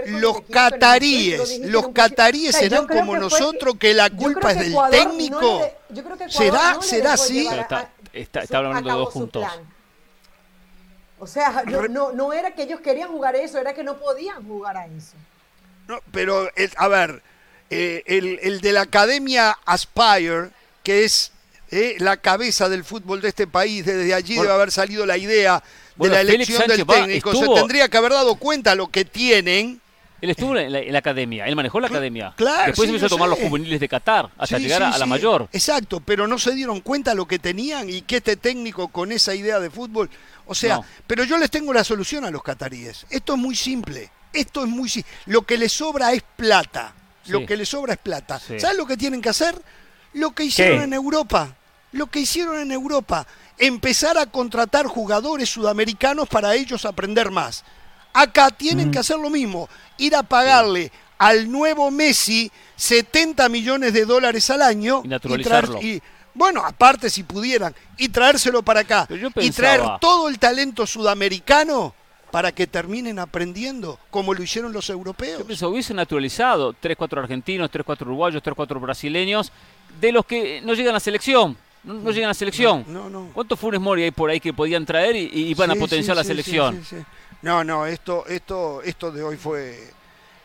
los 0.07 0.42
cataríes, 0.42 1.61
los 1.61 1.88
cataríes 1.88 2.57
serán 2.57 2.87
como 2.87 3.16
nosotros 3.16 3.77
que 3.79 3.95
la 3.95 4.11
culpa 4.11 4.53
es 4.53 4.59
del 4.59 4.77
técnico. 4.90 5.62
¿Será 6.29 6.79
será 6.83 7.12
así? 7.12 7.49
Está, 8.12 8.40
está, 8.40 8.59
hablando 8.59 8.90
de 8.90 8.97
dos 8.97 9.12
puntos. 9.12 9.45
O 11.19 11.27
sea, 11.27 11.62
no, 11.88 12.12
no, 12.12 12.33
era 12.33 12.51
que 12.53 12.62
ellos 12.62 12.81
querían 12.81 13.09
jugar 13.09 13.37
eso, 13.37 13.59
era 13.59 13.75
que 13.75 13.85
no 13.85 13.99
podían 13.99 14.47
jugar 14.47 14.77
a 14.77 14.87
eso. 14.87 15.16
No, 15.88 16.01
pero, 16.12 16.51
a 16.77 16.88
ver, 16.88 17.23
eh, 17.71 18.03
el, 18.07 18.38
el, 18.42 18.61
de 18.61 18.73
la 18.73 18.83
academia 18.83 19.57
Aspire, 19.64 20.51
que 20.87 21.03
es 21.03 21.33
eh, 21.72 21.96
la 21.99 22.16
cabeza 22.16 22.68
del 22.68 22.85
fútbol 22.85 23.20
de 23.20 23.31
este 23.31 23.49
país, 23.49 23.85
desde 23.85 24.14
allí 24.14 24.37
debe 24.37 24.53
haber 24.53 24.70
salido 24.70 25.05
la 25.05 25.18
idea 25.18 25.61
de 25.96 26.09
la 26.09 26.20
elección 26.20 26.64
del 26.68 26.87
técnico. 26.87 27.35
Se 27.35 27.44
tendría 27.44 27.88
que 27.88 27.96
haber 27.96 28.12
dado 28.12 28.37
cuenta 28.37 28.77
lo 28.77 28.87
que 28.87 29.05
tienen 29.05 29.81
Él 30.20 30.31
estuvo 30.31 30.57
en 30.57 30.92
la, 30.92 30.99
academia, 31.01 31.44
él 31.49 31.57
manejó 31.57 31.81
la 31.81 31.88
academia. 31.88 32.35
Claro, 32.37 32.68
Después 32.68 32.88
empezó 32.88 33.07
a 33.07 33.09
tomar 33.09 33.29
los 33.29 33.40
juveniles 33.40 33.81
de 33.81 33.88
Qatar 33.88 34.31
hasta 34.38 34.59
llegar 34.59 34.81
a, 34.85 34.96
la 34.96 35.07
mayor. 35.07 35.49
Exacto, 35.53 35.99
pero 35.99 36.29
no 36.29 36.38
se 36.38 36.55
dieron 36.55 36.81
cuenta 36.83 37.14
lo 37.14 37.27
que 37.27 37.40
tenían 37.40 37.90
y 37.90 38.03
que 38.03 38.18
este 38.18 38.37
técnico 38.37 38.87
con 38.87 39.11
esa 39.11 39.35
idea 39.35 39.59
de 39.59 39.68
fútbol. 39.68 40.09
O 40.46 40.55
sea, 40.55 40.79
pero 41.09 41.25
yo 41.25 41.37
les 41.37 41.51
tengo 41.51 41.72
la 41.72 41.83
solución 41.83 42.25
a 42.25 42.31
los 42.31 42.44
cataríes. 42.44 43.07
Esto 43.11 43.33
es 43.33 43.40
muy 43.40 43.57
simple. 43.57 44.09
Esto 44.33 44.62
es 44.62 44.68
muy 44.68 44.88
simple. 44.88 45.11
Lo 45.27 45.42
que 45.42 45.59
les 45.59 45.72
sobra 45.72 46.12
es 46.12 46.22
plata. 46.37 46.94
Lo 47.27 47.44
que 47.44 47.57
les 47.57 47.68
sobra 47.68 47.94
es 47.94 47.99
plata. 47.99 48.38
¿Sabes 48.38 48.77
lo 48.77 48.87
que 48.87 48.96
tienen 48.96 49.20
que 49.20 49.31
hacer? 49.31 49.61
Lo 50.12 50.33
que 50.33 50.45
hicieron 50.45 50.83
en 50.83 50.92
Europa. 50.92 51.57
Lo 51.92 52.07
que 52.07 52.21
hicieron 52.21 52.59
en 52.59 52.73
Europa. 52.73 53.27
Empezar 53.59 54.19
a 54.19 54.27
contratar 54.27 54.87
jugadores 54.87 55.49
sudamericanos 55.49 56.29
para 56.29 56.55
ellos 56.55 56.85
aprender 56.85 57.31
más. 57.31 57.64
Acá 58.12 58.51
tienen 58.51 58.90
que 58.90 58.99
hacer 58.99 59.19
lo 59.19 59.29
mismo, 59.29 59.69
ir 59.99 60.16
a 60.16 60.23
pagarle 60.23 60.90
al 61.19 61.51
nuevo 61.51 61.90
Messi 61.90 62.51
70 62.77 63.49
millones 63.49 63.92
de 63.92 64.05
dólares 64.05 64.49
al 64.51 64.62
año 64.62 65.03
y 65.05 65.09
naturalizarlo. 65.09 65.81
Y, 65.83 66.03
bueno, 66.35 66.62
aparte 66.64 67.11
si 67.11 67.23
pudieran, 67.23 67.75
y 67.97 68.09
traérselo 68.09 68.62
para 68.62 68.81
acá. 68.81 69.09
y 69.37 69.51
traer 69.51 69.83
todo 70.01 70.29
el 70.29 70.38
talento 70.38 70.87
sudamericano 70.87 71.95
para 72.31 72.53
que 72.53 72.66
terminen 72.66 73.19
aprendiendo 73.19 73.99
como 74.11 74.35
lo 74.35 74.42
hicieron 74.42 74.73
los 74.73 74.90
europeos. 74.90 75.38
Yo 75.38 75.47
pensaba, 75.47 75.73
hubiese 75.73 75.95
naturalizado 75.95 76.75
3, 76.75 76.97
4 76.97 77.21
argentinos, 77.21 77.71
3, 77.71 77.85
4 77.85 78.07
uruguayos, 78.07 78.42
3, 78.42 78.55
4 78.55 78.81
brasileños, 78.81 79.53
de 80.01 80.13
los 80.13 80.27
que 80.27 80.61
no 80.63 80.75
llegan 80.75 80.91
a 80.91 80.95
la 80.95 81.01
selección. 81.01 81.57
No, 81.85 82.11
llegan 82.11 82.25
a 82.25 82.29
la 82.29 82.35
selección. 82.35 82.85
No, 82.89 83.09
no, 83.09 83.31
¿Cuántos 83.33 83.59
Funes 83.59 83.81
Mori 83.81 84.03
hay 84.03 84.11
por 84.11 84.29
ahí 84.29 84.41
que 84.41 84.53
podían 84.53 84.85
traer 84.85 85.15
y, 85.15 85.31
y 85.33 85.55
van 85.55 85.71
a 85.71 85.77
potenciar 85.77 86.17
la 86.17 86.25
selección? 86.25 86.83
No, 87.43 87.63
no, 87.63 87.87
esto, 87.87 88.27
esto, 88.27 88.83
esto 88.83 89.13
de 89.13 89.23
hoy 89.23 89.37
fue, 89.37 89.79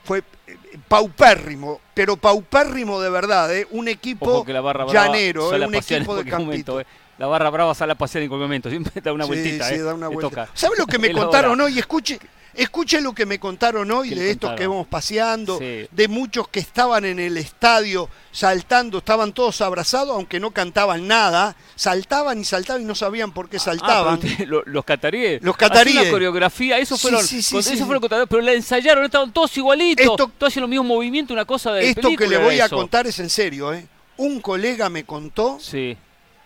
fue 0.04 0.20
eh, 0.46 0.58
paupérrimo, 0.88 1.82
pero 1.96 2.16
paupérrimo 2.16 3.02
de 3.02 3.10
verdad, 3.10 3.56
¿eh? 3.56 3.68
un 3.72 3.88
equipo 3.88 4.46
llanero, 4.92 5.56
¿eh? 5.56 5.66
un 5.66 5.74
equipo 5.74 6.16
de 6.16 6.30
campito. 6.30 6.80
¿eh? 6.80 6.86
La 7.18 7.28
barra 7.28 7.50
brava 7.50 7.74
sale 7.74 7.94
a 7.94 7.96
pasear 7.96 8.24
en 8.24 8.30
cualquier 8.30 8.48
momento, 8.48 8.70
siempre 8.72 9.02
da 9.02 9.14
una 9.14 9.26
vueltita. 9.26 9.68
Sí, 9.68 9.78
da 9.80 9.94
una 9.94 10.10
vuelta. 10.10 10.50
¿Sabes 10.54 10.78
lo 10.78 10.86
que 10.86 11.00
me 11.00 11.12
contaron 11.12 11.60
hoy? 11.60 11.80
Escuche, 11.80 12.20
Escuchen 12.54 13.04
lo 13.04 13.14
que 13.14 13.26
me 13.26 13.40
contaron 13.40 13.90
hoy 13.92 14.10
de 14.10 14.32
estos 14.32 14.56
que 14.56 14.68
vamos 14.68 14.88
paseando, 14.88 15.60
de 15.60 16.08
muchos 16.08 16.48
que 16.50 16.60
estaban 16.60 17.06
en 17.06 17.20
el 17.20 17.38
estadio 17.38 18.10
saltando, 18.32 19.00
estaban 19.00 19.34
todos 19.34 19.62
abrazados, 19.62 20.16
aunque 20.16 20.40
no 20.40 20.52
cantaban 20.52 21.08
nada, 21.08 21.56
saltaban 21.76 22.40
y 22.40 22.46
saltaban 22.46 22.82
y 22.82 22.86
no 22.86 22.96
sabían 22.96 23.32
por 23.32 23.50
qué 23.50 23.58
ah, 23.58 23.60
saltaban. 23.60 24.20
los 24.48 24.86
cataríes. 24.86 25.42
Los 25.42 25.56
cataríes. 25.56 26.02
Una 26.02 26.12
coreografía, 26.12 26.78
eso 26.78 26.98
fueron, 26.98 27.24
sí, 27.24 27.40
eso 27.40 27.86
fueron 27.86 28.02
pero 28.28 28.42
la 28.42 28.54
ensayaron, 28.54 29.06
estaban 29.06 29.32
todos 29.32 29.56
igualitos, 29.58 30.16
todos 30.16 30.32
hacían 30.42 30.62
los 30.62 30.70
mismos 30.70 30.88
movimientos, 30.88 31.34
una 31.34 31.46
cosa 31.46 31.72
de 31.74 31.90
Esto 31.90 32.10
que 32.18 32.28
le 32.28 32.38
voy 32.38 32.60
a 32.60 32.70
contar 32.70 33.08
es 33.08 33.20
en 33.20 33.30
serio, 33.30 33.74
¿eh? 33.74 33.88
Un 34.18 34.42
colega 34.42 34.90
me 34.90 35.06
contó 35.06 35.58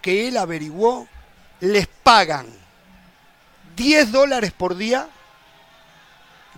que 0.02 0.28
él 0.28 0.38
averiguó, 0.38 1.08
les 1.62 1.88
pagan 1.88 2.46
10 3.76 4.12
dólares 4.12 4.52
por 4.52 4.78
día 4.78 5.10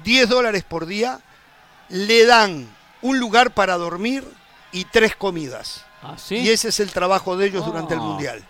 10 0.04 0.30
dólares 0.30 0.64
por 0.64 0.86
día, 0.86 1.20
le 1.90 2.26
dan 2.26 2.68
un 3.02 3.20
lugar 3.20 3.54
para 3.54 3.78
dormir 3.78 4.24
y 4.72 4.86
tres 4.86 5.16
comidas. 5.16 5.86
¿Ah, 6.04 6.16
y 6.30 6.50
ese 6.50 6.70
es 6.70 6.80
el 6.80 6.92
trabajo 6.92 7.38
de 7.38 7.48
ellos 7.48 7.66
durante 7.66 7.94
el 7.94 8.00
ah. 8.00 8.04
Mundial. 8.04 8.44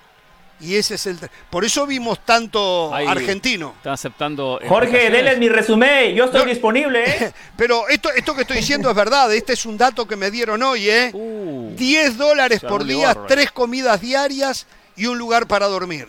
Y 0.59 0.75
ese 0.75 0.95
es 0.95 1.05
el. 1.05 1.19
Por 1.51 1.65
eso 1.65 1.85
vimos 1.85 2.19
tanto 2.25 2.91
argentino. 2.93 3.75
Está 3.77 3.93
aceptando. 3.93 4.59
Jorge, 4.67 5.11
denle 5.11 5.37
mi 5.37 5.49
resumen. 5.49 6.15
Yo 6.15 6.25
estoy 6.25 6.49
disponible. 6.49 7.03
¿eh? 7.07 7.33
Pero 7.57 7.87
esto, 7.87 8.09
esto 8.11 8.33
que 8.33 8.41
estoy 8.41 8.57
diciendo 8.57 8.89
es 8.89 8.95
verdad. 8.95 9.31
Este 9.33 9.53
es 9.53 9.65
un 9.67 9.77
dato 9.77 10.07
que 10.07 10.15
me 10.15 10.31
dieron 10.31 10.63
hoy. 10.63 10.89
¿eh? 10.89 11.11
10 11.13 12.09
uh. 12.09 12.17
dólares 12.17 12.61
por 12.61 12.85
día, 12.85 13.15
tres 13.27 13.51
comidas 13.51 14.01
diarias 14.01 14.65
y 14.95 15.05
un 15.05 15.19
lugar 15.19 15.47
para 15.47 15.67
dormir. 15.67 16.07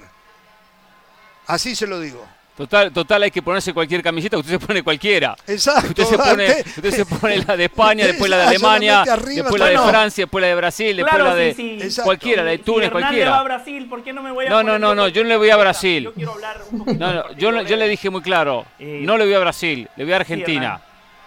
Así 1.46 1.77
se 1.77 1.87
lo 1.87 2.01
digo. 2.01 2.27
Total, 2.59 2.90
total 2.92 3.23
hay 3.23 3.31
que 3.31 3.40
ponerse 3.40 3.73
cualquier 3.73 4.03
camiseta, 4.03 4.37
usted 4.37 4.59
se 4.59 4.59
pone 4.59 4.83
cualquiera. 4.83 5.37
Exacto. 5.47 5.90
Usted 5.90 6.05
se 6.07 6.18
pone, 6.18 6.57
usted 6.66 6.90
se 6.90 7.07
pone 7.07 7.38
la 7.44 7.57
de 7.57 7.64
España, 7.66 8.05
después 8.09 8.29
la 8.29 8.38
de 8.38 8.42
Alemania, 8.49 9.05
después 9.05 9.61
la 9.61 9.66
de 9.66 9.79
Francia, 9.79 10.25
después 10.25 10.42
la 10.42 10.49
de 10.49 10.55
Brasil, 10.57 10.97
después 10.97 11.23
la 11.23 11.35
de 11.37 11.92
cualquiera, 12.03 12.42
la 12.42 12.51
de 12.51 12.59
Túnez, 12.59 12.90
cualquiera. 12.90 13.31
va 13.31 13.38
a 13.38 13.42
Brasil, 13.44 13.88
¿por 13.88 14.03
qué 14.03 14.12
no 14.12 14.25
me 14.25 14.33
voy 14.33 14.47
a 14.47 14.51
No, 14.51 14.64
no, 14.64 14.77
no, 14.77 14.92
no, 14.92 15.07
yo 15.07 15.23
no 15.23 15.29
le 15.29 15.37
voy 15.37 15.51
a 15.51 15.57
Brasil. 15.57 16.03
Yo 16.03 16.14
quiero 16.14 16.33
hablar 16.33 16.61
un 16.73 16.79
poquito. 16.79 16.99
No, 16.99 17.14
no, 17.14 17.33
yo, 17.37 17.62
yo 17.62 17.77
le 17.77 17.87
dije 17.87 18.11
muy 18.11 18.23
claro, 18.23 18.66
eh, 18.81 19.03
no 19.05 19.16
le 19.16 19.25
voy 19.25 19.35
a 19.35 19.38
Brasil, 19.38 19.88
le 19.94 20.03
voy 20.03 20.12
a 20.14 20.16
Argentina. 20.16 20.81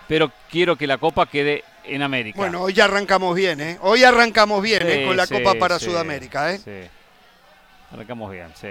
pero 0.10 0.30
quiero 0.50 0.76
que 0.76 0.86
la 0.86 0.98
Copa 0.98 1.28
quede 1.28 1.64
en 1.86 2.02
América. 2.02 2.40
Bueno, 2.40 2.64
hoy 2.64 2.78
arrancamos 2.78 3.34
bien, 3.38 3.62
¿eh? 3.62 3.78
Hoy 3.80 4.04
arrancamos 4.04 4.62
bien, 4.62 4.82
¿eh? 4.86 5.06
Con 5.08 5.16
la 5.16 5.28
Copa 5.28 5.54
para 5.54 5.80
Sudamérica, 5.80 6.52
¿eh? 6.52 6.58
Sí. 6.58 6.90
Arrancamos 7.94 8.30
bien, 8.30 8.48
sí 8.60 8.68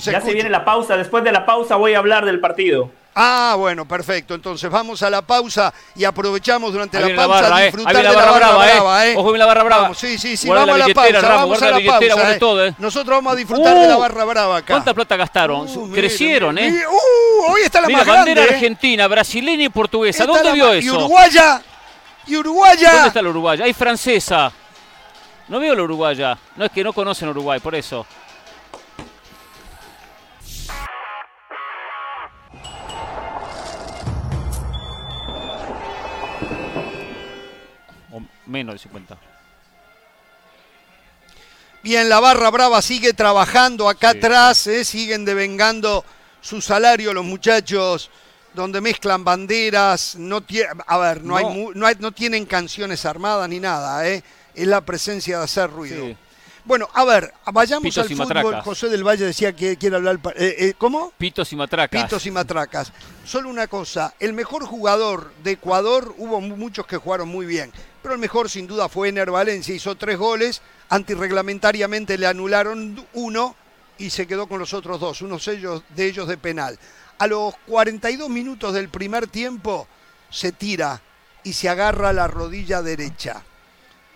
ya 0.00 0.20
se 0.20 0.32
viene 0.32 0.50
la 0.50 0.64
pausa. 0.64 0.96
Después 0.96 1.24
de 1.24 1.32
la 1.32 1.46
pausa 1.46 1.76
voy 1.76 1.94
a 1.94 1.98
hablar 1.98 2.24
del 2.24 2.40
partido. 2.40 2.90
Ah, 3.20 3.56
bueno, 3.58 3.86
perfecto. 3.86 4.34
Entonces 4.34 4.70
vamos 4.70 5.02
a 5.02 5.10
la 5.10 5.22
pausa 5.22 5.74
y 5.96 6.04
aprovechamos 6.04 6.72
durante 6.72 7.00
la 7.00 7.16
pausa 7.16 7.56
a 7.56 7.62
eh. 7.62 7.64
disfrutar 7.64 7.96
de 7.96 8.02
la 8.04 8.12
barra, 8.12 8.52
brava, 8.52 9.06
¿eh? 9.06 9.14
Ojo, 9.16 9.36
la 9.36 9.46
barra 9.46 9.62
brava. 9.64 9.94
sí, 9.94 10.16
sí, 10.18 10.36
sí, 10.36 10.48
vamos 10.48 10.76
a 10.76 10.78
la 10.78 10.94
pausa, 10.94 11.20
vamos 11.20 11.62
a 11.62 11.70
la 11.70 11.80
pausa. 11.84 12.34
¿eh? 12.34 12.38
Todo, 12.38 12.66
¿eh? 12.66 12.74
Nosotros 12.78 13.16
vamos 13.16 13.32
a 13.32 13.36
disfrutar 13.36 13.76
de 13.76 13.88
la 13.88 13.96
uh, 13.96 14.00
barra 14.00 14.24
brava 14.24 14.56
acá. 14.58 14.74
¿Cuánta 14.74 14.94
plata 14.94 15.16
gastaron? 15.16 15.66
Uh, 15.68 15.92
Crecieron, 15.92 16.58
¿eh? 16.58 16.72
Uh, 16.88 17.52
hoy 17.52 17.62
está 17.62 17.80
la 17.80 17.88
mira, 17.88 18.04
más 18.04 18.06
bandera 18.06 18.44
¿eh? 18.44 18.50
argentina, 18.50 19.08
brasileña 19.08 19.64
y 19.64 19.68
portuguesa. 19.68 20.24
¿Dónde 20.24 20.52
vio 20.52 20.72
eso? 20.72 20.86
Y 20.86 20.90
uruguaya. 20.90 21.60
Y 22.24 22.36
uruguaya. 22.36 22.92
¿Dónde 22.92 23.08
está 23.08 23.22
la 23.22 23.30
uruguaya? 23.30 23.64
Hay 23.64 23.72
francesa. 23.72 24.52
No 25.48 25.58
veo 25.58 25.74
la 25.74 25.82
uruguaya. 25.82 26.38
No 26.54 26.66
es 26.66 26.70
que 26.70 26.84
no 26.84 26.92
conocen 26.92 27.30
Uruguay, 27.30 27.58
por 27.58 27.74
eso. 27.74 28.06
Menos 38.48 38.74
de 38.74 38.78
50. 38.80 39.16
Bien, 41.82 42.08
la 42.08 42.18
barra 42.18 42.50
brava 42.50 42.82
sigue 42.82 43.12
trabajando 43.12 43.88
acá 43.88 44.10
atrás, 44.10 44.66
eh, 44.66 44.84
siguen 44.84 45.24
devengando 45.24 46.04
su 46.40 46.60
salario 46.60 47.14
los 47.14 47.24
muchachos 47.24 48.10
donde 48.54 48.80
mezclan 48.80 49.22
banderas, 49.22 50.16
no 50.16 50.42
a 50.86 50.98
ver, 50.98 51.22
no, 51.22 51.36
Hay, 51.36 51.96
no, 52.00 52.12
tienen 52.12 52.46
canciones 52.46 53.04
armadas 53.04 53.48
ni 53.48 53.60
nada, 53.60 54.08
¿eh? 54.08 54.24
es 54.54 54.66
la 54.66 54.80
presencia 54.80 55.38
de 55.38 55.44
hacer 55.44 55.70
ruido. 55.70 56.16
Bueno, 56.64 56.88
a 56.92 57.04
ver, 57.04 57.32
vayamos 57.52 57.96
al 57.96 58.08
fútbol. 58.08 58.60
José 58.62 58.88
del 58.88 59.02
Valle 59.02 59.24
decía 59.24 59.54
que 59.54 59.76
quiere 59.78 59.96
hablar. 59.96 60.20
Eh, 60.36 60.56
eh, 60.58 60.74
¿Cómo? 60.76 61.12
Pitos 61.16 61.50
y 61.52 61.56
matracas. 61.56 62.02
Pitos 62.02 62.26
y 62.26 62.30
matracas. 62.30 62.92
Solo 63.24 63.48
una 63.48 63.68
cosa: 63.68 64.12
el 64.20 64.34
mejor 64.34 64.66
jugador 64.66 65.32
de 65.42 65.52
Ecuador, 65.52 66.14
hubo 66.18 66.40
muchos 66.42 66.86
que 66.86 66.98
jugaron 66.98 67.28
muy 67.28 67.46
bien, 67.46 67.72
el 68.12 68.18
mejor 68.18 68.50
sin 68.50 68.66
duda 68.66 68.88
fue 68.88 69.08
Ener 69.08 69.30
Valencia. 69.30 69.74
Hizo 69.74 69.96
tres 69.96 70.18
goles, 70.18 70.62
antirreglamentariamente 70.88 72.18
le 72.18 72.26
anularon 72.26 73.06
uno 73.14 73.56
y 73.98 74.10
se 74.10 74.26
quedó 74.26 74.46
con 74.46 74.58
los 74.58 74.74
otros 74.74 75.00
dos, 75.00 75.22
unos 75.22 75.44
de 75.44 76.06
ellos 76.06 76.28
de 76.28 76.38
penal. 76.38 76.78
A 77.18 77.26
los 77.26 77.54
42 77.66 78.28
minutos 78.28 78.72
del 78.72 78.88
primer 78.88 79.26
tiempo 79.26 79.88
se 80.30 80.52
tira 80.52 81.02
y 81.42 81.52
se 81.52 81.68
agarra 81.68 82.12
la 82.12 82.28
rodilla 82.28 82.82
derecha. 82.82 83.42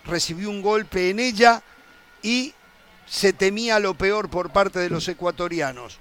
Recibió 0.05 0.51
un 0.51 0.63
golpe 0.63 1.11
en 1.11 1.19
ella 1.19 1.63
y 2.23 2.55
se 3.07 3.33
temía 3.33 3.79
lo 3.79 3.95
peor 3.95 4.29
por 4.29 4.51
parte 4.51 4.79
de 4.79 4.91
los 4.91 5.09
ecuatorianos. 5.09 5.99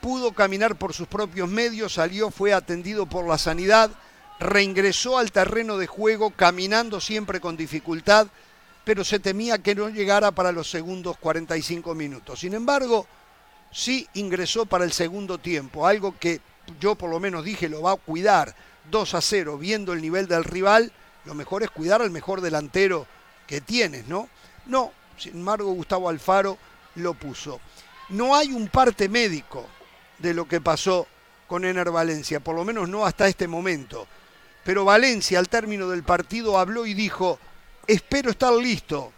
Pudo 0.00 0.32
caminar 0.32 0.76
por 0.76 0.92
sus 0.92 1.08
propios 1.08 1.48
medios, 1.48 1.94
salió, 1.94 2.30
fue 2.30 2.52
atendido 2.52 3.06
por 3.06 3.26
la 3.26 3.38
sanidad, 3.38 3.90
reingresó 4.42 5.18
al 5.18 5.32
terreno 5.32 5.78
de 5.78 5.86
juego 5.86 6.30
caminando 6.30 7.00
siempre 7.00 7.40
con 7.40 7.56
dificultad, 7.56 8.28
pero 8.84 9.04
se 9.04 9.18
temía 9.18 9.58
que 9.58 9.74
no 9.74 9.88
llegara 9.88 10.32
para 10.32 10.52
los 10.52 10.70
segundos 10.70 11.16
45 11.18 11.94
minutos. 11.94 12.40
Sin 12.40 12.54
embargo, 12.54 13.06
sí 13.70 14.08
ingresó 14.14 14.66
para 14.66 14.84
el 14.84 14.92
segundo 14.92 15.38
tiempo, 15.38 15.86
algo 15.86 16.16
que 16.18 16.40
yo 16.80 16.94
por 16.94 17.10
lo 17.10 17.20
menos 17.20 17.44
dije 17.44 17.68
lo 17.68 17.82
va 17.82 17.92
a 17.92 17.96
cuidar 17.96 18.54
2 18.90 19.14
a 19.14 19.20
0, 19.20 19.58
viendo 19.58 19.92
el 19.92 20.02
nivel 20.02 20.26
del 20.26 20.44
rival, 20.44 20.92
lo 21.24 21.34
mejor 21.34 21.62
es 21.62 21.70
cuidar 21.70 22.02
al 22.02 22.10
mejor 22.10 22.40
delantero 22.40 23.06
que 23.46 23.60
tienes, 23.60 24.08
¿no? 24.08 24.28
No, 24.66 24.92
sin 25.16 25.34
embargo, 25.34 25.72
Gustavo 25.72 26.08
Alfaro 26.08 26.58
lo 26.96 27.14
puso. 27.14 27.60
No 28.08 28.34
hay 28.34 28.52
un 28.52 28.68
parte 28.68 29.08
médico 29.08 29.66
de 30.18 30.34
lo 30.34 30.46
que 30.46 30.60
pasó 30.60 31.06
con 31.46 31.64
Ener 31.64 31.90
Valencia, 31.90 32.40
por 32.40 32.56
lo 32.56 32.64
menos 32.64 32.88
no 32.88 33.06
hasta 33.06 33.28
este 33.28 33.46
momento. 33.46 34.06
Pero 34.64 34.84
Valencia 34.84 35.38
al 35.38 35.48
término 35.48 35.88
del 35.88 36.02
partido 36.02 36.58
habló 36.58 36.86
y 36.86 36.94
dijo, 36.94 37.38
espero 37.86 38.30
estar 38.30 38.52
listo 38.52 39.12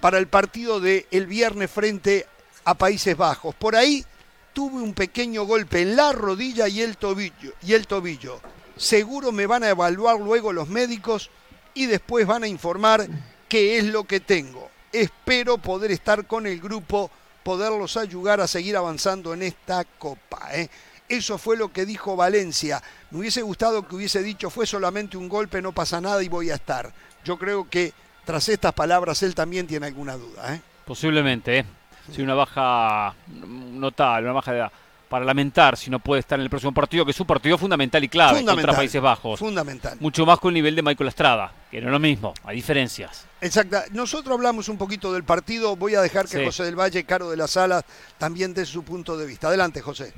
para 0.00 0.18
el 0.18 0.28
partido 0.28 0.80
del 0.80 1.06
el 1.10 1.26
viernes 1.26 1.70
frente 1.70 2.26
a 2.64 2.74
Países 2.74 3.16
Bajos. 3.16 3.54
Por 3.54 3.76
ahí 3.76 4.04
tuve 4.52 4.80
un 4.80 4.94
pequeño 4.94 5.44
golpe 5.44 5.82
en 5.82 5.96
la 5.96 6.12
rodilla 6.12 6.68
y 6.68 6.80
el 6.80 6.96
tobillo. 6.96 7.52
Y 7.62 7.74
el 7.74 7.86
tobillo. 7.86 8.40
seguro 8.76 9.32
me 9.32 9.46
van 9.46 9.64
a 9.64 9.70
evaluar 9.70 10.18
luego 10.18 10.52
los 10.52 10.68
médicos 10.68 11.30
y 11.74 11.86
después 11.86 12.26
van 12.26 12.44
a 12.44 12.48
informar 12.48 13.06
qué 13.48 13.78
es 13.78 13.84
lo 13.84 14.04
que 14.04 14.20
tengo. 14.20 14.70
Espero 14.92 15.58
poder 15.58 15.90
estar 15.90 16.26
con 16.26 16.46
el 16.46 16.60
grupo, 16.60 17.10
poderlos 17.42 17.96
ayudar 17.96 18.40
a 18.40 18.46
seguir 18.46 18.76
avanzando 18.76 19.34
en 19.34 19.42
esta 19.42 19.84
copa. 19.84 20.48
¿eh? 20.52 20.70
Eso 21.08 21.38
fue 21.38 21.56
lo 21.56 21.72
que 21.72 21.84
dijo 21.84 22.16
Valencia. 22.16 22.82
Me 23.10 23.18
hubiese 23.18 23.42
gustado 23.42 23.86
que 23.86 23.94
hubiese 23.94 24.22
dicho 24.22 24.50
fue 24.50 24.66
solamente 24.66 25.16
un 25.16 25.28
golpe, 25.28 25.60
no 25.60 25.72
pasa 25.72 26.00
nada 26.00 26.22
y 26.22 26.28
voy 26.28 26.50
a 26.50 26.54
estar. 26.54 26.92
Yo 27.24 27.38
creo 27.38 27.68
que 27.68 27.92
tras 28.24 28.48
estas 28.48 28.72
palabras 28.72 29.22
él 29.22 29.34
también 29.34 29.66
tiene 29.66 29.86
alguna 29.86 30.16
duda. 30.16 30.54
¿eh? 30.54 30.60
Posiblemente, 30.84 31.58
¿eh? 31.58 31.64
Sí, 32.12 32.22
una 32.22 32.34
baja 32.34 33.14
notable, 33.28 34.26
una 34.26 34.34
baja 34.34 34.52
de 34.52 34.58
edad 34.58 34.72
para 35.14 35.24
lamentar 35.24 35.76
si 35.76 35.90
no 35.90 36.00
puede 36.00 36.20
estar 36.20 36.40
en 36.40 36.42
el 36.42 36.50
próximo 36.50 36.72
partido, 36.72 37.04
que 37.04 37.12
es 37.12 37.20
un 37.20 37.26
partido 37.26 37.56
fundamental 37.56 38.02
y 38.02 38.08
clave 38.08 38.44
contra 38.44 38.72
Países 38.72 39.00
Bajos. 39.00 39.38
Fundamental. 39.38 39.96
Mucho 40.00 40.26
más 40.26 40.40
con 40.40 40.50
el 40.50 40.54
nivel 40.54 40.74
de 40.74 40.82
Michael 40.82 41.06
Estrada, 41.06 41.52
que 41.70 41.80
no 41.80 41.86
es 41.86 41.92
lo 41.92 42.00
mismo, 42.00 42.34
hay 42.42 42.56
diferencias. 42.56 43.24
Exacto. 43.40 43.78
Nosotros 43.92 44.34
hablamos 44.34 44.68
un 44.68 44.76
poquito 44.76 45.12
del 45.12 45.22
partido. 45.22 45.76
Voy 45.76 45.94
a 45.94 46.00
dejar 46.00 46.26
que 46.26 46.44
José 46.44 46.64
del 46.64 46.76
Valle, 46.76 47.04
Caro 47.04 47.30
de 47.30 47.36
las 47.36 47.56
Alas, 47.56 47.84
también 48.18 48.54
dé 48.54 48.66
su 48.66 48.82
punto 48.82 49.16
de 49.16 49.26
vista. 49.26 49.46
Adelante, 49.46 49.80
José. 49.82 50.12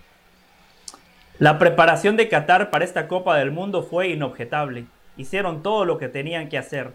La 1.39 1.59
preparación 1.59 2.17
de 2.17 2.31
Qatar 2.31 2.71
para 2.71 2.87
esta 2.87 3.09
Copa 3.09 3.37
del 3.37 3.51
Mundo 3.51 3.83
fue 3.83 4.09
inobjetable. 4.09 4.87
Hicieron 5.19 5.63
todo 5.63 5.85
lo 5.85 5.99
que 5.99 6.09
tenían 6.09 6.49
que 6.49 6.57
hacer. 6.57 6.93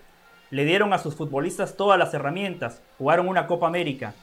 Le 0.50 0.66
dieron 0.66 0.94
a 0.94 0.98
sus 0.98 1.16
futbolistas 1.16 1.78
todas 1.78 2.00
las 2.00 2.12
herramientas. 2.16 2.82
Jugaron 2.98 3.28
una 3.28 3.46
Copa 3.46 3.68
América, 3.68 4.16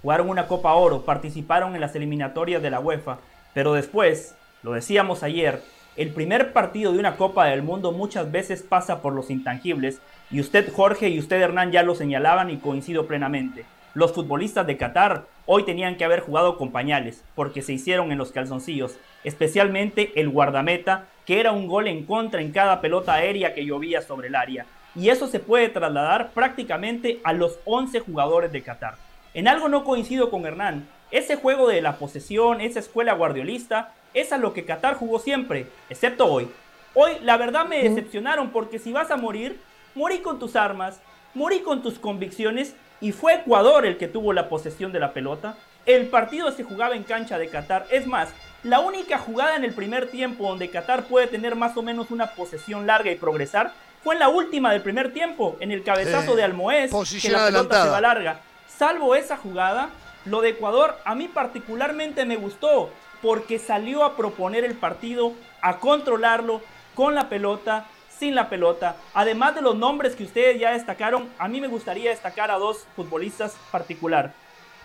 jugaron 0.00 0.30
una 0.30 0.46
Copa 0.46 0.72
Oro, 0.72 1.02
participaron 1.04 1.74
en 1.74 1.82
las 1.82 1.94
eliminatorias 1.94 2.62
de 2.62 2.70
la 2.70 2.80
UEFA, 2.80 3.18
pero 3.52 3.74
después, 3.74 4.34
lo 4.62 4.72
decíamos 4.72 5.22
ayer, 5.22 5.60
el 5.96 6.08
primer 6.08 6.54
partido 6.54 6.92
de 6.92 6.98
una 6.98 7.16
Copa 7.16 7.44
del 7.44 7.62
Mundo 7.62 7.92
muchas 7.92 8.32
veces 8.32 8.62
pasa 8.62 9.02
por 9.02 9.12
los 9.12 9.30
intangibles, 9.30 10.00
y 10.30 10.40
usted 10.40 10.72
Jorge 10.72 11.10
y 11.10 11.18
usted 11.18 11.38
Hernán 11.38 11.70
ya 11.70 11.82
lo 11.82 11.94
señalaban 11.94 12.48
y 12.48 12.56
coincido 12.56 13.06
plenamente. 13.06 13.66
Los 13.96 14.12
futbolistas 14.12 14.66
de 14.66 14.76
Qatar 14.76 15.24
hoy 15.46 15.62
tenían 15.62 15.96
que 15.96 16.04
haber 16.04 16.20
jugado 16.20 16.58
con 16.58 16.70
pañales, 16.70 17.24
porque 17.34 17.62
se 17.62 17.72
hicieron 17.72 18.12
en 18.12 18.18
los 18.18 18.30
calzoncillos, 18.30 18.98
especialmente 19.24 20.12
el 20.20 20.28
guardameta, 20.28 21.06
que 21.24 21.40
era 21.40 21.52
un 21.52 21.66
gol 21.66 21.88
en 21.88 22.04
contra 22.04 22.42
en 22.42 22.52
cada 22.52 22.82
pelota 22.82 23.14
aérea 23.14 23.54
que 23.54 23.64
llovía 23.64 24.02
sobre 24.02 24.28
el 24.28 24.34
área. 24.34 24.66
Y 24.94 25.08
eso 25.08 25.28
se 25.28 25.40
puede 25.40 25.70
trasladar 25.70 26.32
prácticamente 26.32 27.20
a 27.24 27.32
los 27.32 27.58
11 27.64 28.00
jugadores 28.00 28.52
de 28.52 28.62
Qatar. 28.62 28.96
En 29.32 29.48
algo 29.48 29.70
no 29.70 29.82
coincido 29.82 30.28
con 30.28 30.44
Hernán. 30.44 30.86
Ese 31.10 31.36
juego 31.36 31.66
de 31.66 31.80
la 31.80 31.96
posesión, 31.96 32.60
esa 32.60 32.80
escuela 32.80 33.14
guardiolista, 33.14 33.94
es 34.12 34.30
a 34.30 34.36
lo 34.36 34.52
que 34.52 34.66
Qatar 34.66 34.96
jugó 34.96 35.20
siempre, 35.20 35.68
excepto 35.88 36.26
hoy. 36.26 36.50
Hoy 36.92 37.12
la 37.22 37.38
verdad 37.38 37.64
me 37.64 37.82
decepcionaron 37.82 38.50
porque 38.50 38.78
si 38.78 38.92
vas 38.92 39.10
a 39.10 39.16
morir, 39.16 39.58
morí 39.94 40.18
con 40.18 40.38
tus 40.38 40.54
armas, 40.54 41.00
morí 41.32 41.60
con 41.60 41.82
tus 41.82 41.98
convicciones 41.98 42.76
y 43.00 43.12
fue 43.12 43.34
Ecuador 43.34 43.86
el 43.86 43.96
que 43.96 44.08
tuvo 44.08 44.32
la 44.32 44.48
posesión 44.48 44.92
de 44.92 45.00
la 45.00 45.12
pelota. 45.12 45.56
El 45.84 46.06
partido 46.06 46.50
se 46.50 46.64
jugaba 46.64 46.96
en 46.96 47.04
cancha 47.04 47.38
de 47.38 47.48
Qatar. 47.48 47.86
Es 47.90 48.06
más, 48.06 48.28
la 48.62 48.80
única 48.80 49.18
jugada 49.18 49.56
en 49.56 49.64
el 49.64 49.72
primer 49.72 50.08
tiempo 50.08 50.48
donde 50.48 50.70
Qatar 50.70 51.04
puede 51.04 51.26
tener 51.26 51.54
más 51.54 51.76
o 51.76 51.82
menos 51.82 52.10
una 52.10 52.28
posesión 52.32 52.86
larga 52.86 53.10
y 53.10 53.16
progresar 53.16 53.72
fue 54.02 54.14
en 54.14 54.20
la 54.20 54.28
última 54.28 54.72
del 54.72 54.82
primer 54.82 55.12
tiempo, 55.12 55.56
en 55.60 55.72
el 55.72 55.82
cabezazo 55.82 56.36
de 56.36 56.44
Almoez, 56.44 56.90
que 57.20 57.30
la 57.30 57.46
pelota 57.46 57.84
se 57.84 57.90
va 57.90 58.00
larga 58.00 58.40
salvo 58.76 59.14
esa 59.14 59.36
jugada, 59.36 59.90
lo 60.24 60.40
de 60.40 60.50
Ecuador 60.50 60.96
a 61.04 61.14
mí 61.14 61.28
particularmente 61.28 62.24
me 62.24 62.36
gustó 62.36 62.90
porque 63.22 63.58
salió 63.58 64.04
a 64.04 64.16
proponer 64.16 64.64
el 64.64 64.74
partido, 64.74 65.32
a 65.62 65.78
controlarlo 65.78 66.60
con 66.94 67.14
la 67.14 67.28
pelota, 67.28 67.86
sin 68.18 68.34
la 68.34 68.48
pelota. 68.48 68.96
Además 69.14 69.54
de 69.54 69.62
los 69.62 69.76
nombres 69.76 70.14
que 70.14 70.24
ustedes 70.24 70.58
ya 70.58 70.72
destacaron, 70.72 71.28
a 71.38 71.48
mí 71.48 71.60
me 71.60 71.68
gustaría 71.68 72.10
destacar 72.10 72.50
a 72.50 72.58
dos 72.58 72.86
futbolistas 72.96 73.56
particular. 73.70 74.32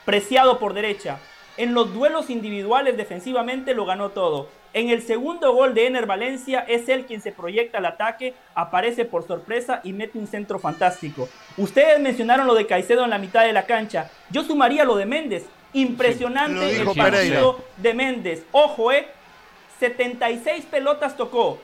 Preciado 0.06 0.60
por 0.60 0.74
derecha. 0.74 1.20
En 1.58 1.74
los 1.74 1.94
duelos 1.94 2.30
individuales 2.30 2.98
defensivamente 2.98 3.74
lo 3.74 3.86
ganó 3.86 4.10
todo. 4.10 4.50
En 4.74 4.90
el 4.90 5.02
segundo 5.02 5.54
gol 5.54 5.74
de 5.74 5.88
Ener 5.88 6.06
Valencia 6.06 6.62
es 6.62 6.88
él 6.88 7.06
quien 7.06 7.22
se 7.22 7.34
proyecta 7.34 7.80
al 7.80 7.86
ataque, 7.86 8.34
aparece 8.56 9.04
por 9.04 9.28
sorpresa 9.28 9.82
y 9.84 9.92
mete 9.92 10.18
un 10.18 10.28
centro 10.28 10.60
fantástico. 10.60 11.28
Ustedes 11.58 12.00
mencionaron 12.00 12.48
lo 12.48 12.56
de 12.56 12.68
Caicedo 12.68 13.04
en 13.04 13.10
la 13.10 13.18
mitad 13.18 13.44
de 13.44 13.52
la 13.52 13.66
cancha. 13.66 14.10
Yo 14.30 14.44
sumaría 14.44 14.86
lo 14.86 14.96
de 14.96 15.06
Méndez. 15.06 15.46
Impresionante 15.74 16.80
el 16.80 16.86
partido 16.86 17.60
de 17.78 17.94
Méndez. 17.94 18.46
Ojo, 18.52 18.92
eh. 18.92 19.08
76 19.80 20.66
pelotas 20.66 21.18
tocó. 21.18 21.60